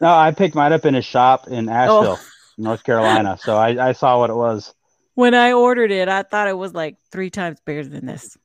No, 0.00 0.08
I 0.14 0.32
picked 0.32 0.54
mine 0.54 0.72
up 0.72 0.84
in 0.84 0.94
a 0.94 1.00
shop 1.02 1.48
in 1.48 1.68
Asheville, 1.68 2.18
Oh. 2.20 2.26
North 2.58 2.84
Carolina. 2.84 3.38
So 3.40 3.56
I, 3.56 3.88
I 3.88 3.92
saw 3.92 4.18
what 4.18 4.28
it 4.28 4.34
was. 4.36 4.74
When 5.14 5.34
I 5.34 5.52
ordered 5.52 5.90
it, 5.90 6.08
I 6.08 6.22
thought 6.24 6.48
it 6.48 6.56
was 6.58 6.74
like 6.74 6.96
three 7.10 7.30
times 7.30 7.58
bigger 7.64 7.84
than 7.84 8.04
this. 8.06 8.36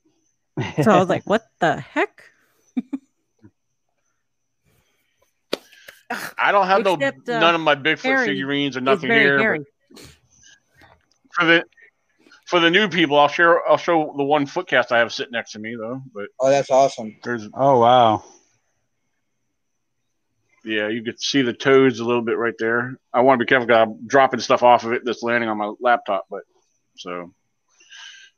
So 0.83 0.91
I 0.91 0.99
was 0.99 1.07
like, 1.09 1.23
"What 1.25 1.43
the 1.59 1.79
heck?" 1.79 2.23
I 6.37 6.51
don't 6.51 6.67
have 6.67 6.79
Except, 6.87 7.27
no 7.27 7.35
uh, 7.35 7.39
none 7.39 7.55
of 7.55 7.61
my 7.61 7.75
Bigfoot 7.75 8.01
Harry 8.03 8.27
figurines 8.27 8.77
or 8.77 8.81
nothing 8.81 9.09
here. 9.11 9.59
For 11.31 11.45
the 11.45 11.63
for 12.47 12.59
the 12.59 12.69
new 12.69 12.87
people, 12.89 13.17
I'll 13.19 13.27
share. 13.27 13.67
I'll 13.69 13.77
show 13.77 14.13
the 14.17 14.23
one 14.23 14.45
footcast 14.47 14.91
I 14.91 14.99
have 14.99 15.13
sitting 15.13 15.31
next 15.33 15.51
to 15.51 15.59
me 15.59 15.75
though. 15.75 16.01
But 16.13 16.27
Oh, 16.39 16.49
that's 16.49 16.71
awesome. 16.71 17.17
there's 17.23 17.47
oh 17.53 17.79
wow. 17.79 18.23
yeah, 20.63 20.87
you 20.89 21.03
could 21.03 21.21
see 21.21 21.41
the 21.41 21.53
toes 21.53 21.99
a 21.99 22.05
little 22.05 22.21
bit 22.21 22.37
right 22.37 22.53
there. 22.59 22.97
I 23.13 23.21
want 23.21 23.39
to 23.39 23.45
be 23.45 23.49
careful 23.49 23.67
because 23.67 23.87
I'm 23.87 24.07
dropping 24.07 24.39
stuff 24.39 24.63
off 24.63 24.83
of 24.83 24.93
it 24.93 25.03
that's 25.05 25.23
landing 25.23 25.49
on 25.49 25.57
my 25.57 25.73
laptop. 25.79 26.25
But 26.29 26.41
so 26.97 27.33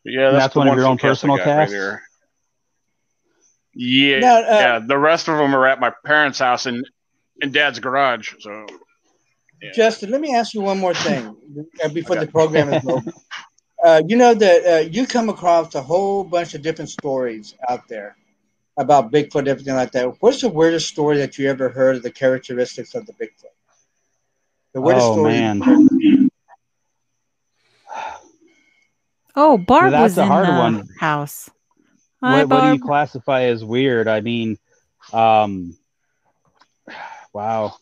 but 0.03 0.13
yeah, 0.13 0.31
that's, 0.31 0.45
that's 0.45 0.53
the 0.53 0.59
one 0.59 0.67
of 0.69 0.75
your 0.75 0.87
own 0.87 0.97
personal 0.97 1.37
got 1.37 1.45
right 1.45 1.57
casts? 1.59 1.73
there. 1.73 2.03
Yeah, 3.75 4.19
Now, 4.19 4.37
uh, 4.37 4.45
yeah. 4.59 4.79
The 4.79 4.97
rest 4.97 5.27
of 5.27 5.37
them 5.37 5.55
are 5.55 5.67
at 5.67 5.79
my 5.79 5.93
parents' 6.05 6.39
house 6.39 6.65
in 6.65 6.83
in 7.41 7.51
Dad's 7.51 7.79
garage. 7.79 8.33
So 8.39 8.65
Yeah. 9.61 9.71
Justin, 9.73 10.09
let 10.11 10.19
me 10.21 10.33
ask 10.35 10.53
you 10.53 10.61
one 10.61 10.79
more 10.79 10.93
thing 10.93 11.35
uh, 11.83 11.89
before 11.89 12.15
Okay. 12.17 12.25
the 12.25 12.31
program 12.31 12.69
is 12.73 12.85
over. 12.85 13.11
Uh, 13.83 14.01
you 14.07 14.17
know 14.17 14.33
that 14.33 14.65
uh, 14.65 14.89
you 14.89 15.07
come 15.07 15.29
across 15.29 15.73
a 15.75 15.81
whole 15.81 16.23
bunch 16.23 16.53
of 16.53 16.61
different 16.61 16.89
stories 16.89 17.55
out 17.69 17.87
there 17.87 18.15
about 18.77 19.11
Bigfoot, 19.11 19.47
everything 19.47 19.75
like 19.75 19.91
that. 19.93 20.21
What's 20.21 20.41
the 20.41 20.49
weirdest 20.49 20.89
story 20.89 21.17
that 21.17 21.37
you 21.37 21.49
ever 21.49 21.69
heard 21.69 21.97
of 21.97 22.03
the 22.03 22.11
characteristics 22.11 22.93
of 22.95 23.05
the 23.05 23.13
Bigfoot? 23.13 23.55
The 24.73 24.81
weirdest 24.81 25.07
Oh 25.07 25.13
story. 25.13 25.33
man. 25.33 25.61
Oh, 29.35 29.57
Barb 29.57 29.91
that's 29.91 30.13
was 30.13 30.17
a 30.17 30.23
in 30.23 30.27
hard 30.27 30.47
the 30.47 30.53
one. 30.53 30.89
house. 30.99 31.49
Hi, 32.21 32.43
What, 32.43 32.49
what 32.49 32.61
do 32.61 32.67
you 32.67 32.79
classify 32.79 33.43
as 33.43 33.63
weird? 33.63 34.07
I 34.09 34.19
mean, 34.19 34.57
um, 35.13 35.77
wow. 37.31 37.77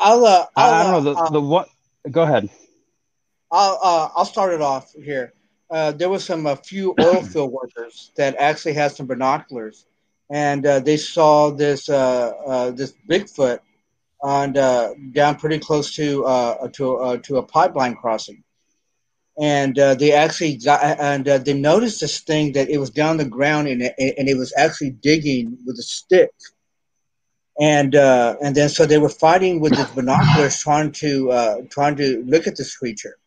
I'll, 0.00 0.24
uh, 0.26 0.46
I, 0.56 0.62
I'll, 0.66 0.74
I 0.74 0.82
don't 0.82 1.04
know 1.04 1.14
the 1.14 1.20
uh, 1.20 1.30
the 1.30 1.40
what. 1.40 1.68
Go 2.10 2.22
ahead. 2.22 2.50
I'll 3.52 3.78
uh, 3.82 4.08
I'll 4.16 4.24
start 4.24 4.54
it 4.54 4.62
off 4.62 4.92
here. 4.94 5.34
Uh, 5.70 5.92
there 5.92 6.08
was 6.08 6.24
some 6.24 6.46
a 6.46 6.56
few 6.56 6.94
oil 7.00 7.22
field 7.22 7.52
workers 7.52 8.10
that 8.16 8.34
actually 8.38 8.72
had 8.72 8.92
some 8.92 9.06
binoculars, 9.06 9.84
and 10.30 10.64
uh, 10.64 10.80
they 10.80 10.96
saw 10.96 11.50
this 11.50 11.88
uh, 11.90 12.32
uh, 12.46 12.70
this 12.70 12.94
Bigfoot 13.08 13.60
on 14.22 14.56
uh, 14.56 14.94
down 15.12 15.36
pretty 15.36 15.58
close 15.58 15.94
to 15.96 16.24
uh, 16.24 16.68
to 16.68 16.96
uh, 16.96 17.16
to 17.18 17.36
a 17.36 17.42
pipeline 17.42 17.94
crossing, 17.94 18.42
and 19.38 19.78
uh, 19.78 19.94
they 19.96 20.12
actually 20.12 20.56
got 20.56 20.82
and 20.98 21.28
uh, 21.28 21.36
they 21.36 21.52
noticed 21.52 22.00
this 22.00 22.20
thing 22.20 22.52
that 22.52 22.70
it 22.70 22.78
was 22.78 22.88
down 22.88 23.18
the 23.18 23.24
ground 23.26 23.68
and 23.68 23.82
it, 23.82 23.94
and 23.98 24.30
it 24.30 24.38
was 24.38 24.54
actually 24.56 24.90
digging 24.90 25.58
with 25.66 25.78
a 25.78 25.82
stick. 25.82 26.30
And 27.60 27.94
uh, 27.94 28.36
and 28.42 28.54
then 28.54 28.70
so 28.70 28.86
they 28.86 28.96
were 28.96 29.10
fighting 29.10 29.60
with 29.60 29.72
the 29.72 29.86
binoculars, 29.94 30.58
trying 30.62 30.90
to 30.92 31.30
uh, 31.30 31.56
trying 31.68 31.96
to 31.96 32.24
look 32.26 32.46
at 32.46 32.56
this 32.56 32.74
creature 32.74 33.18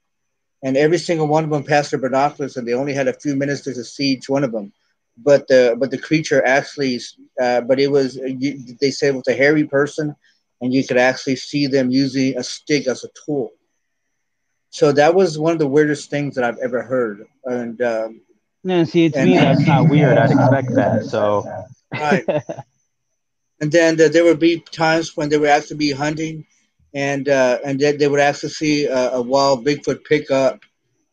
and 0.64 0.78
every 0.78 0.98
single 0.98 1.28
one 1.28 1.44
of 1.44 1.50
them 1.50 1.64
passed 1.64 1.92
their 1.92 2.00
binoculars, 2.00 2.58
and 2.58 2.68
they 2.68 2.74
only 2.74 2.94
had 2.94 3.08
a 3.08 3.14
few 3.14 3.36
minutes 3.36 3.62
to 3.62 3.84
see 3.84 4.06
each 4.10 4.30
one 4.30 4.44
of 4.44 4.52
them. 4.52 4.74
But 5.18 5.48
the 5.48 5.76
but 5.80 5.92
the 5.92 5.98
creature 5.98 6.46
actually, 6.46 7.00
uh, 7.42 7.62
but 7.62 7.80
it 7.80 7.90
was 7.92 8.16
you, 8.16 8.76
they 8.82 8.92
said 8.92 9.10
it 9.10 9.16
was 9.16 9.28
a 9.28 9.34
hairy 9.34 9.66
person, 9.66 10.16
and 10.62 10.74
you 10.74 10.86
could 10.86 10.98
actually 10.98 11.38
see 11.38 11.68
them 11.68 11.90
using 11.90 12.38
a 12.38 12.44
stick 12.44 12.88
as 12.88 13.04
a 13.04 13.10
tool. 13.26 13.52
So 14.72 14.92
that 14.92 15.16
was 15.16 15.40
one 15.40 15.54
of 15.54 15.60
the 15.60 15.68
weirdest 15.68 16.10
things 16.10 16.36
that 16.36 16.44
I've 16.44 16.58
ever 16.58 16.82
heard, 16.82 17.26
and 17.46 17.82
um, 17.82 18.22
No, 18.64 18.84
see, 18.84 19.10
to 19.10 19.18
And- 19.20 19.30
me, 19.30 19.38
that's 19.38 19.66
not 19.66 19.90
weird. 19.90 20.18
I'd 20.18 20.32
expect 20.32 20.74
that. 20.76 21.06
So, 21.06 21.46
right. 21.94 22.26
and 23.62 23.72
then 23.72 24.02
uh, 24.02 24.10
there 24.10 24.26
would 24.26 24.40
be 24.40 24.60
times 24.72 25.16
when 25.16 25.30
they 25.30 25.38
would 25.38 25.50
actually 25.50 25.78
be 25.78 25.92
hunting, 25.92 26.46
and 26.96 27.30
uh, 27.30 27.60
and 27.66 27.80
then 27.80 28.00
they 28.00 28.08
would 28.08 28.22
actually 28.22 28.52
see 28.52 28.86
a, 28.88 29.14
a 29.14 29.22
wild 29.22 29.66
Bigfoot 29.66 30.06
pick 30.06 30.32
up 30.32 30.62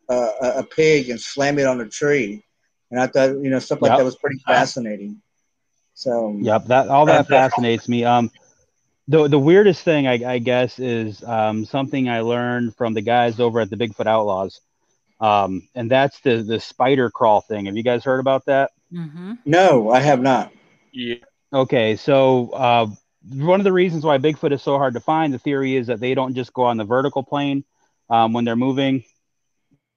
uh, 0.09 0.31
a, 0.41 0.47
a 0.59 0.63
pig 0.63 1.09
and 1.09 1.21
slam 1.21 1.59
it 1.59 1.67
on 1.67 1.81
a 1.81 1.89
tree, 1.89 2.43
and 2.91 3.01
I 3.01 3.07
thought 3.07 3.31
you 3.31 3.51
know 3.51 3.59
stuff 3.59 3.81
like 3.81 3.95
Yep. 3.95 3.97
that 3.97 4.05
was 4.05 4.17
pretty 4.17 4.39
fascinating. 4.47 5.21
So 5.95 6.39
Yep, 6.39 6.65
that 6.67 6.87
all 6.89 7.07
that 7.07 7.27
fascinates 7.27 7.87
me. 7.89 8.03
Um, 8.05 8.31
the 9.07 9.27
the 9.27 9.39
weirdest 9.39 9.83
thing 9.83 10.07
I, 10.07 10.33
I 10.35 10.39
guess 10.39 10.79
is 10.79 11.23
um, 11.23 11.65
something 11.65 12.09
I 12.09 12.21
learned 12.21 12.75
from 12.75 12.93
the 12.93 13.01
guys 13.01 13.39
over 13.39 13.59
at 13.59 13.69
the 13.69 13.77
Bigfoot 13.77 14.07
Outlaws, 14.07 14.61
um, 15.19 15.67
and 15.75 15.89
that's 15.91 16.19
the 16.21 16.43
the 16.43 16.59
spider 16.59 17.09
crawl 17.09 17.41
thing. 17.41 17.65
Have 17.65 17.77
you 17.77 17.83
guys 17.83 18.03
heard 18.03 18.19
about 18.19 18.45
that? 18.45 18.71
Mm-hmm. 18.93 19.33
no, 19.45 19.89
I 19.91 19.99
have 19.99 20.21
not. 20.21 20.51
Yeah. 20.93 21.15
Okay, 21.53 21.95
so 21.95 22.49
uh, 22.51 22.87
one 23.29 23.59
of 23.59 23.63
the 23.63 23.71
reasons 23.73 24.05
why 24.05 24.17
Bigfoot 24.17 24.51
is 24.51 24.61
so 24.61 24.77
hard 24.77 24.93
to 24.95 24.99
find, 24.99 25.33
the 25.33 25.39
theory 25.39 25.75
is 25.75 25.87
that 25.87 25.99
they 25.99 26.13
don't 26.13 26.35
just 26.35 26.53
go 26.53 26.63
on 26.63 26.77
the 26.77 26.83
vertical 26.85 27.23
plane 27.23 27.63
um, 28.09 28.33
when 28.33 28.45
they're 28.45 28.55
moving; 28.55 29.03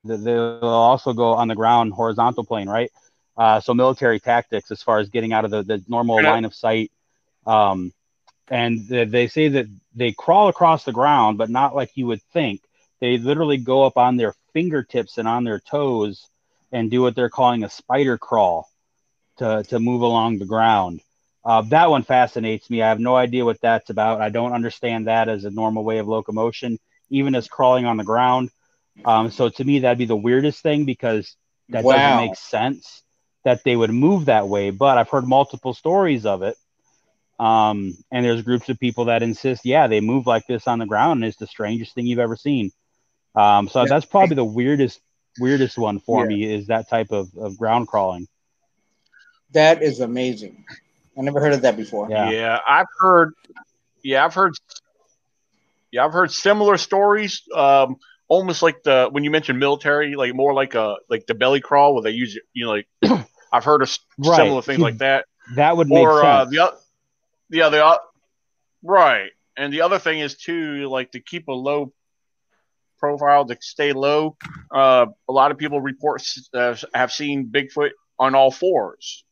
they'll 0.04 0.18
also 0.18 0.62
go 0.62 0.84
on 0.84 1.48
the 1.48 1.54
ground 1.54 1.92
horizontal 1.92 1.96
plane, 1.98 2.68
right? 2.68 2.90
Uh, 3.36 3.60
so 3.60 3.74
military 3.74 4.00
tactics, 4.00 4.54
as 4.70 4.82
far 4.82 4.82
as 4.82 4.90
getting 4.90 5.18
out 5.22 5.24
of 5.24 5.40
the, 5.40 5.62
the 5.62 5.82
normal 5.88 6.22
Yeah. 6.22 6.22
line 6.24 6.44
of 6.44 6.54
sight, 6.54 6.90
um, 7.46 7.92
and 8.48 8.86
they, 8.88 9.04
they 9.04 9.26
say 9.26 9.48
that 9.48 9.66
they 9.94 10.12
crawl 10.12 10.48
across 10.48 10.84
the 10.84 10.92
ground, 10.92 11.38
but 11.38 11.50
not 11.50 11.74
like 11.74 11.96
you 11.96 12.06
would 12.06 12.22
think. 12.32 12.60
They 13.00 13.18
literally 13.18 13.58
go 13.58 13.84
up 13.84 13.96
on 13.96 14.16
their 14.16 14.34
fingertips 14.52 15.18
and 15.18 15.28
on 15.28 15.44
their 15.44 15.60
toes 15.60 16.28
and 16.72 16.90
do 16.90 17.02
what 17.02 17.14
they're 17.14 17.28
calling 17.30 17.64
a 17.64 17.70
spider 17.70 18.18
crawl 18.18 18.68
to 19.38 19.64
to 19.68 19.78
move 19.80 20.02
along 20.02 20.38
the 20.38 20.46
ground. 20.46 21.00
Uh, 21.46 21.62
that 21.62 21.90
one 21.90 22.02
fascinates 22.02 22.68
me. 22.70 22.82
I 22.82 22.88
have 22.88 23.00
no 23.00 23.14
idea 23.16 23.44
what 23.44 23.60
that's 23.62 23.90
about. 23.90 24.20
I 24.20 24.30
don't 24.30 24.52
understand 24.52 25.06
that 25.06 25.28
as 25.28 25.44
a 25.44 25.50
normal 25.50 25.84
way 25.84 25.98
of 25.98 26.08
locomotion, 26.08 26.78
even 27.10 27.36
as 27.36 27.48
crawling 27.48 27.86
on 27.86 27.96
the 27.96 28.04
ground. 28.04 28.50
Um, 29.04 29.30
so 29.30 29.48
to 29.50 29.64
me, 29.64 29.80
that'd 29.80 29.98
be 29.98 30.06
the 30.06 30.16
weirdest 30.16 30.62
thing 30.62 30.84
because 30.86 31.36
that 31.70 31.84
Wow. 31.84 31.96
doesn't 32.02 32.16
make 32.16 32.36
sense 32.36 33.04
that 33.44 33.62
they 33.64 33.76
would 33.76 33.90
move 33.92 34.26
that 34.26 34.48
way. 34.48 34.70
But 34.70 34.98
I've 34.98 35.08
heard 35.08 35.26
multiple 35.28 35.72
stories 35.72 36.26
of 36.26 36.42
it. 36.42 36.56
Um, 37.38 37.96
and 38.10 38.24
there's 38.24 38.42
groups 38.42 38.68
of 38.68 38.80
people 38.80 39.06
that 39.06 39.22
insist, 39.22 39.64
yeah, 39.64 39.86
they 39.86 40.00
move 40.00 40.26
like 40.26 40.46
this 40.48 40.66
on 40.66 40.80
the 40.80 40.86
ground, 40.86 41.18
and 41.18 41.24
it's 41.28 41.36
the 41.38 41.46
strangest 41.46 41.94
thing 41.94 42.06
you've 42.06 42.18
ever 42.18 42.36
seen. 42.36 42.72
Um, 43.36 43.68
so 43.68 43.84
Yeah. 43.84 43.86
that's 43.86 44.06
probably 44.06 44.36
the 44.36 44.44
weirdest, 44.44 45.00
weirdest 45.38 45.78
one 45.78 46.00
for 46.00 46.22
Yeah. 46.22 46.26
me 46.26 46.42
is 46.44 46.66
that 46.68 46.88
type 46.88 47.12
of, 47.12 47.28
of 47.36 47.56
ground 47.56 47.88
crawling. 47.88 48.26
That 49.52 49.82
is 49.82 50.00
amazing. 50.00 50.64
I 51.18 51.22
never 51.22 51.40
heard 51.40 51.54
of 51.54 51.62
that 51.62 51.76
before. 51.76 52.08
Yeah. 52.10 52.30
Yeah, 52.30 52.58
I've 52.68 52.86
heard. 52.98 53.32
Yeah, 54.02 54.24
I've 54.24 54.34
heard. 54.34 54.52
Yeah, 55.92 56.04
I've 56.04 56.12
heard 56.12 56.30
similar 56.30 56.76
stories. 56.76 57.42
Um, 57.54 57.96
almost 58.28 58.62
like 58.62 58.82
the 58.82 59.08
when 59.10 59.24
you 59.24 59.30
mentioned 59.30 59.58
military, 59.58 60.14
like 60.14 60.34
more 60.34 60.52
like 60.52 60.74
a 60.74 60.96
like 61.08 61.26
the 61.26 61.34
belly 61.34 61.60
crawl 61.60 61.94
where 61.94 62.02
they 62.02 62.10
use 62.10 62.36
it. 62.36 62.42
You 62.52 62.66
know, 62.66 62.70
like 62.72 62.88
I've 63.52 63.64
heard 63.64 63.82
of 63.82 63.96
Right. 64.18 64.36
similar 64.36 64.62
things 64.62 64.80
like 64.80 64.98
that. 64.98 65.26
That 65.54 65.76
would 65.76 65.88
make 65.88 66.06
Or 66.06 66.22
uh, 66.22 66.44
sense. 66.44 66.50
the 66.50 66.58
other, 66.64 66.76
yeah, 67.50 67.68
the 67.68 67.84
o- 67.84 67.98
right, 68.82 69.30
and 69.56 69.72
the 69.72 69.82
other 69.82 69.98
thing 69.98 70.18
is 70.20 70.36
too, 70.36 70.88
like 70.88 71.12
to 71.12 71.20
keep 71.20 71.48
a 71.48 71.52
low 71.52 71.92
profile 72.98 73.44
to 73.46 73.56
stay 73.60 73.92
low. 73.92 74.36
Uh, 74.74 75.06
a 75.28 75.32
lot 75.32 75.50
of 75.52 75.58
people 75.58 75.80
report 75.80 76.22
uh, 76.52 76.74
have 76.94 77.12
seen 77.12 77.48
Bigfoot 77.50 77.90
on 78.18 78.34
all 78.34 78.50
fours. 78.50 79.24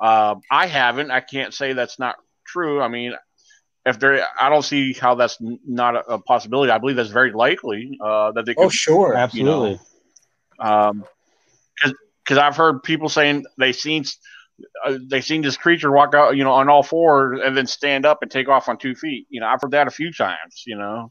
Uh, 0.00 0.36
I 0.50 0.66
haven't. 0.66 1.10
I 1.10 1.20
can't 1.20 1.54
say 1.54 1.72
that's 1.72 1.98
not 1.98 2.16
true. 2.46 2.80
I 2.80 2.88
mean, 2.88 3.14
if 3.84 3.98
there, 3.98 4.26
I 4.38 4.48
don't 4.48 4.62
see 4.62 4.92
how 4.92 5.14
that's 5.14 5.38
not 5.40 5.96
a, 5.96 6.14
a 6.14 6.18
possibility. 6.18 6.70
I 6.72 6.78
believe 6.78 6.96
that's 6.96 7.10
very 7.10 7.32
likely 7.32 7.98
uh, 8.04 8.32
that 8.32 8.44
they 8.46 8.54
could 8.54 8.64
Oh, 8.64 8.68
sure. 8.68 9.14
Absolutely. 9.14 9.78
um, 10.58 11.04
because 12.24 12.38
I've 12.38 12.56
heard 12.56 12.82
people 12.82 13.08
saying 13.08 13.44
they 13.56 13.72
seen 13.72 14.04
uh, 14.84 14.98
they 15.08 15.20
seen 15.20 15.42
this 15.42 15.56
creature 15.56 15.92
walk 15.92 16.14
out, 16.14 16.36
you 16.36 16.42
know, 16.42 16.52
on 16.52 16.68
all 16.68 16.82
fours 16.82 17.40
and 17.44 17.56
then 17.56 17.66
stand 17.66 18.04
up 18.04 18.18
and 18.22 18.30
take 18.30 18.48
off 18.48 18.68
on 18.68 18.78
two 18.78 18.94
feet. 18.96 19.26
You 19.30 19.40
know, 19.40 19.46
I've 19.46 19.60
heard 19.62 19.70
that 19.72 19.86
a 19.86 19.92
few 19.92 20.12
times. 20.12 20.64
You 20.66 20.76
know, 20.76 21.10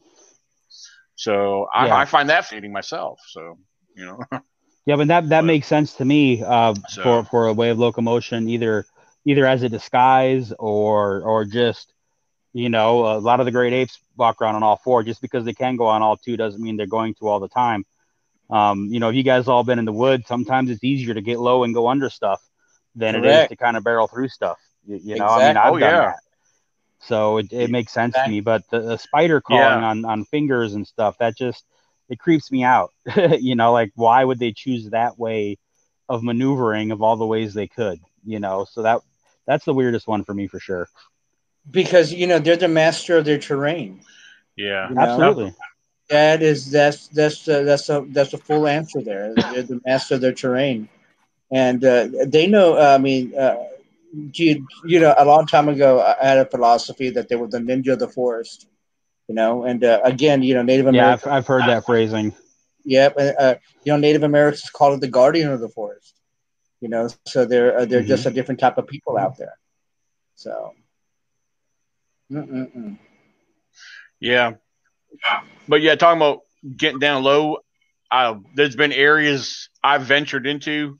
so 1.14 1.66
I, 1.74 1.86
Yeah. 1.86 1.96
I 1.96 2.04
find 2.04 2.28
that 2.28 2.44
fascinating 2.44 2.72
myself. 2.72 3.18
So 3.28 3.58
you 3.96 4.04
know, 4.04 4.18
Yeah, 4.86 4.96
but 4.96 5.08
that 5.08 5.28
that 5.28 5.40
But- 5.42 5.46
makes 5.46 5.66
sense 5.66 5.94
to 5.94 6.04
me 6.04 6.42
uh, 6.42 6.74
So- 6.88 7.02
for 7.02 7.24
for 7.24 7.46
a 7.48 7.52
way 7.52 7.70
of 7.70 7.78
locomotion, 7.78 8.48
either 8.48 8.86
either 9.24 9.44
as 9.46 9.62
a 9.62 9.68
disguise 9.68 10.52
or 10.58 11.22
or 11.22 11.44
just 11.44 11.92
you 12.52 12.68
know 12.68 13.06
a 13.06 13.18
lot 13.18 13.40
of 13.40 13.46
the 13.46 13.52
great 13.52 13.72
apes 13.72 13.98
walk 14.16 14.40
around 14.40 14.54
on 14.54 14.62
all 14.62 14.76
four. 14.76 15.02
Just 15.02 15.20
because 15.20 15.44
they 15.44 15.52
can 15.54 15.76
go 15.76 15.86
on 15.86 16.02
all 16.02 16.16
two 16.16 16.36
doesn't 16.36 16.62
mean 16.62 16.76
they're 16.76 16.86
going 16.86 17.14
to 17.14 17.28
all 17.28 17.40
the 17.40 17.48
time. 17.48 17.84
Um, 18.48 18.86
you 18.92 19.00
know, 19.00 19.08
if 19.08 19.16
you 19.16 19.24
guys 19.24 19.48
all 19.48 19.64
been 19.64 19.80
in 19.80 19.84
the 19.84 19.92
woods, 19.92 20.28
sometimes 20.28 20.70
it's 20.70 20.84
easier 20.84 21.14
to 21.14 21.20
get 21.20 21.40
low 21.40 21.64
and 21.64 21.74
go 21.74 21.88
under 21.88 22.08
stuff 22.08 22.40
than 22.94 23.16
it 23.16 23.26
is 23.26 23.48
to 23.48 23.56
kind 23.56 23.76
of 23.76 23.82
barrel 23.82 24.06
through 24.06 24.28
stuff. 24.28 24.58
You, 24.86 25.00
you 25.02 25.16
know, 25.16 25.26
I 25.26 25.48
mean, 25.48 25.56
I've 25.56 25.72
Oh, 25.72 25.78
done 25.78 25.90
yeah. 25.90 26.00
that. 26.06 26.20
So 27.00 27.38
it, 27.38 27.52
it 27.52 27.70
makes 27.70 27.92
sense 27.92 28.14
to 28.14 28.28
me, 28.28 28.40
but 28.40 28.62
the, 28.70 28.80
the 28.80 28.96
spider 28.98 29.40
crawling 29.40 29.80
Yeah. 29.82 29.88
on, 29.90 30.04
on 30.04 30.24
fingers 30.26 30.74
and 30.74 30.86
stuff, 30.86 31.18
that 31.18 31.36
just, 31.36 31.64
it 32.08 32.18
creeps 32.18 32.50
me 32.50 32.62
out. 32.64 32.92
you 33.38 33.54
know, 33.54 33.72
like 33.72 33.92
why 33.94 34.24
would 34.24 34.38
they 34.38 34.52
choose 34.52 34.90
that 34.90 35.18
way 35.18 35.58
of 36.08 36.22
maneuvering 36.22 36.90
of 36.90 37.02
all 37.02 37.16
the 37.16 37.26
ways 37.26 37.54
they 37.54 37.66
could, 37.66 38.00
you 38.24 38.38
know? 38.38 38.66
So 38.70 38.82
that, 38.82 39.00
that's 39.46 39.64
the 39.64 39.74
weirdest 39.74 40.06
one 40.06 40.24
for 40.24 40.34
me 40.34 40.46
for 40.46 40.60
sure. 40.60 40.88
Because 41.70 42.12
you 42.12 42.26
know 42.26 42.38
they're 42.38 42.56
the 42.56 42.68
master 42.68 43.16
of 43.16 43.24
their 43.24 43.38
terrain. 43.38 44.00
yeah, 44.56 44.88
You 44.88 44.94
know? 44.94 45.00
Absolutely. 45.02 45.54
That 46.08 46.42
is 46.42 46.70
that's 46.70 47.08
that's 47.08 47.48
uh, 47.48 47.62
that's 47.64 47.88
a 47.88 48.04
that's 48.10 48.32
a 48.32 48.38
full 48.38 48.68
answer 48.68 49.00
there. 49.00 49.34
They're 49.34 49.64
the 49.64 49.80
master 49.84 50.14
of 50.14 50.20
their 50.20 50.32
terrain, 50.32 50.88
and 51.50 51.84
uh, 51.84 52.08
they 52.26 52.46
know. 52.46 52.78
I 52.78 52.98
mean, 52.98 53.36
uh, 53.36 53.56
you 54.34 54.64
you 54.84 55.00
know, 55.00 55.14
a 55.18 55.24
long 55.24 55.46
time 55.46 55.68
ago, 55.68 56.00
I 56.00 56.24
had 56.24 56.38
a 56.38 56.46
philosophy 56.46 57.10
that 57.10 57.28
they 57.28 57.34
were 57.34 57.48
the 57.48 57.58
ninja 57.58 57.94
of 57.94 57.98
the 57.98 58.08
forest. 58.08 58.68
You 59.28 59.34
know, 59.34 59.64
and 59.64 59.82
uh, 59.82 60.00
again, 60.04 60.42
you 60.42 60.54
know, 60.54 60.62
Native 60.62 60.86
Yeah, 60.86 60.90
Americans. 60.90 61.26
I've, 61.26 61.32
I've 61.38 61.46
heard 61.46 61.62
that 61.64 61.84
phrasing. 61.84 62.34
Yep, 62.84 63.16
and, 63.18 63.36
uh, 63.38 63.54
you 63.84 63.92
know, 63.92 63.98
Native 63.98 64.22
Americans 64.22 64.70
call 64.70 64.94
it 64.94 65.00
the 65.00 65.08
guardian 65.08 65.50
of 65.50 65.60
the 65.60 65.68
forest. 65.68 66.14
You 66.80 66.88
know, 66.88 67.08
so 67.26 67.44
they're 67.44 67.78
uh, 67.78 67.84
they're 67.86 68.02
Mhm. 68.02 68.06
just 68.06 68.26
a 68.26 68.30
different 68.30 68.60
type 68.60 68.78
of 68.78 68.86
people 68.86 69.16
out 69.16 69.36
there. 69.38 69.58
So. 70.36 70.74
Mm-mm-mm. 72.30 72.98
yeah, 74.20 74.54
but 75.68 75.80
yeah, 75.80 75.94
talking 75.94 76.18
about 76.18 76.40
getting 76.76 76.98
down 76.98 77.22
low. 77.22 77.58
Uh, 78.10 78.36
there's 78.54 78.74
been 78.76 78.92
areas 78.92 79.68
I've 79.82 80.02
ventured 80.02 80.46
into, 80.46 80.98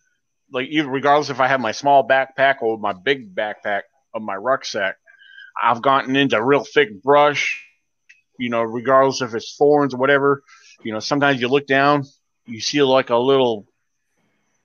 like 0.52 0.68
even 0.68 0.90
regardless 0.90 1.30
if 1.30 1.40
I 1.40 1.48
have 1.48 1.60
my 1.60 1.72
small 1.72 2.06
backpack 2.06 2.62
or 2.62 2.78
my 2.78 2.92
big 2.92 3.34
backpack 3.34 3.82
of 4.14 4.22
my 4.22 4.36
rucksack, 4.36 4.96
I've 5.60 5.82
gotten 5.82 6.14
into 6.16 6.40
real 6.42 6.64
thick 6.64 7.02
brush. 7.02 7.65
You 8.38 8.50
know, 8.50 8.62
regardless 8.62 9.22
if 9.22 9.34
it's 9.34 9.56
thorns 9.56 9.94
or 9.94 9.98
whatever. 9.98 10.42
You 10.82 10.92
know, 10.92 11.00
sometimes 11.00 11.40
you 11.40 11.48
look 11.48 11.66
down, 11.66 12.04
you 12.46 12.60
see 12.60 12.82
like 12.82 13.10
a 13.10 13.16
little 13.16 13.66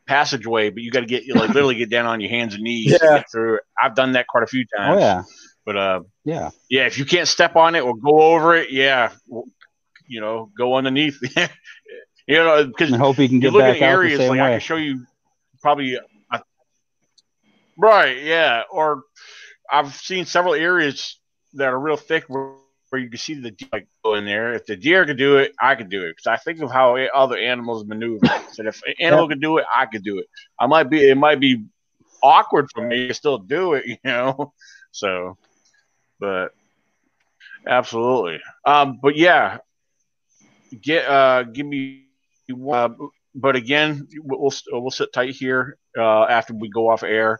passageway, 0.08 0.70
but 0.70 0.84
you 0.84 0.92
got 0.92 1.02
to 1.02 1.06
get 1.06 1.24
you 1.24 1.36
like 1.36 1.50
literally 1.50 1.76
get 1.76 1.90
down 1.90 2.06
on 2.06 2.20
your 2.22 2.30
hands 2.30 2.54
and 2.54 2.64
knees 2.64 2.92
to 2.92 3.08
get 3.16 3.26
through. 3.32 3.60
I've 3.82 3.96
done 3.96 4.14
that 4.14 4.28
quite 4.28 4.44
a 4.44 4.48
few 4.48 4.66
times. 4.76 4.98
Oh 4.98 5.00
yeah. 5.00 5.24
But 5.66 5.78
uh, 5.78 6.00
Yeah. 6.26 6.50
yeah, 6.70 6.86
if 6.86 6.98
you 6.98 7.06
can't 7.06 7.28
step 7.28 7.56
on 7.56 7.76
it 7.76 7.82
or 7.82 7.96
go 7.96 8.20
over 8.22 8.56
it, 8.56 8.72
yeah, 8.72 9.12
you 10.08 10.20
know, 10.22 10.50
go 10.58 10.76
underneath. 10.76 11.20
you 12.28 12.36
know, 12.36 12.66
because 12.66 12.94
hope 12.96 13.18
he 13.18 13.28
can 13.28 13.38
you 13.38 13.42
get 13.42 13.54
look 13.54 13.62
back 13.62 13.78
at 13.78 13.84
out 13.84 13.88
the 13.88 13.94
areas 13.94 14.18
same 14.20 14.30
like 14.30 14.40
I 14.40 14.52
can 14.52 14.60
show 14.60 14.76
you 14.76 15.06
probably 15.62 15.98
uh, 15.98 16.40
right, 17.78 18.24
yeah, 18.24 18.64
or 18.72 19.04
I've 19.72 19.94
seen 19.94 20.26
several 20.26 20.54
areas 20.56 21.20
that 21.54 21.68
are 21.68 21.80
real 21.80 21.98
thick 21.98 22.26
where, 22.28 22.56
where 22.92 23.02
you 23.02 23.10
can 23.10 23.18
see 23.18 23.36
the 23.36 23.52
deer 23.52 23.70
like, 23.72 23.88
go 24.04 24.16
in 24.16 24.26
there. 24.26 24.54
If 24.54 24.66
the 24.66 24.76
deer 24.76 25.06
could 25.06 25.18
do 25.18 25.38
it, 25.38 25.54
I 25.60 25.76
could 25.76 25.90
do 25.90 26.04
it 26.04 26.12
because 26.18 26.28
I 26.28 26.36
think 26.36 26.62
of 26.62 26.70
how 26.70 26.98
other 26.98 27.38
animals 27.38 27.86
maneuver. 27.86 28.28
so 28.52 28.68
if 28.68 28.82
an 28.86 28.96
animal 29.00 29.30
could 29.30 29.40
do 29.40 29.58
it, 29.60 29.66
I 29.74 29.86
could 29.86 30.04
do 30.04 30.20
it. 30.20 30.26
I 30.60 30.68
might 30.68 30.90
be, 30.90 31.10
it 31.10 31.18
might 31.18 31.40
be 31.40 31.64
awkward 32.22 32.70
for 32.70 32.86
me 32.86 33.08
to 33.08 33.14
still 33.14 33.38
do 33.38 33.74
it, 33.74 33.86
you 33.88 33.98
know. 34.04 34.54
So, 34.92 35.38
but 36.20 36.50
absolutely. 37.66 38.42
Um, 38.66 39.00
but 39.02 39.16
yeah, 39.16 39.60
get 40.82 41.06
uh, 41.08 41.44
give 41.44 41.66
me. 41.66 42.08
Uh, 42.70 42.90
but 43.34 43.56
again, 43.56 44.10
we'll 44.22 44.52
we'll 44.70 44.92
sit 44.92 45.14
tight 45.14 45.34
here 45.34 45.78
uh, 45.98 46.24
after 46.24 46.54
we 46.54 46.70
go 46.70 46.90
off 46.90 47.04
air. 47.04 47.40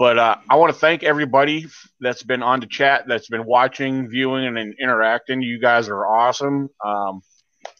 But 0.00 0.18
uh, 0.18 0.36
I 0.48 0.56
want 0.56 0.72
to 0.72 0.78
thank 0.78 1.02
everybody 1.02 1.66
that's 2.00 2.22
been 2.22 2.42
on 2.42 2.60
the 2.60 2.66
chat, 2.66 3.04
that's 3.06 3.28
been 3.28 3.44
watching, 3.44 4.08
viewing, 4.08 4.46
and 4.56 4.74
interacting. 4.80 5.42
You 5.42 5.60
guys 5.60 5.90
are 5.90 6.06
awesome. 6.06 6.70
Um, 6.82 7.20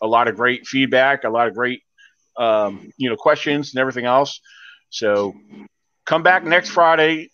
a 0.02 0.06
lot 0.06 0.28
of 0.28 0.36
great 0.36 0.66
feedback, 0.66 1.24
a 1.24 1.30
lot 1.30 1.48
of 1.48 1.54
great, 1.54 1.80
um, 2.36 2.90
you 2.98 3.08
know, 3.08 3.16
questions 3.16 3.72
and 3.72 3.80
everything 3.80 4.04
else. 4.04 4.38
So 4.90 5.34
come 6.04 6.22
back 6.22 6.44
next 6.44 6.68
Friday, 6.68 7.30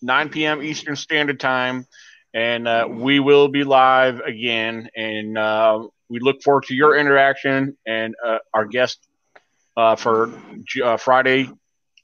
9 0.00 0.30
p.m. 0.30 0.62
Eastern 0.62 0.96
Standard 0.96 1.38
Time, 1.38 1.86
and 2.32 2.66
uh, 2.66 2.88
we 2.90 3.20
will 3.20 3.48
be 3.48 3.62
live 3.62 4.20
again. 4.20 4.88
And 4.96 5.36
uh, 5.36 5.86
we 6.08 6.20
look 6.20 6.42
forward 6.42 6.64
to 6.68 6.74
your 6.74 6.96
interaction 6.96 7.76
and 7.86 8.14
uh, 8.26 8.38
our 8.54 8.64
guest 8.64 9.06
uh, 9.76 9.96
for 9.96 10.32
uh, 10.82 10.96
Friday, 10.96 11.50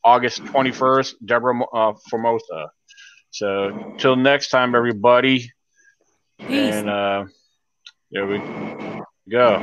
August 0.04 0.42
21st, 0.44 1.14
Deborah 1.24 1.64
uh, 1.72 1.92
Formosa. 2.08 2.70
So 3.30 3.94
till 3.98 4.16
next 4.16 4.48
time, 4.50 4.74
everybody. 4.74 5.52
Peace. 6.38 6.74
And 6.74 6.88
uh, 6.88 7.24
there 8.10 8.26
we 8.26 8.38
go. 9.28 9.54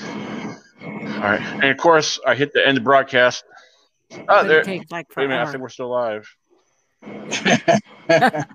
All 0.00 1.24
right, 1.24 1.40
and 1.40 1.64
of 1.64 1.76
course, 1.76 2.20
I 2.26 2.34
hit 2.34 2.52
the 2.52 2.66
end 2.66 2.78
of 2.78 2.84
broadcast. 2.84 3.44
Oh, 4.28 4.46
there. 4.46 4.62
takes 4.62 4.90
like 4.90 5.06
Wait 5.16 5.24
a 5.24 5.28
minute, 5.28 5.46
I 5.46 5.50
think 5.50 5.62
we're 5.62 5.68
still 5.68 5.90
live. 5.90 6.28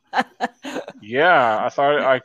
Yeah, 1.03 1.64
I 1.64 1.69
thought 1.69 1.99
I 1.99 2.22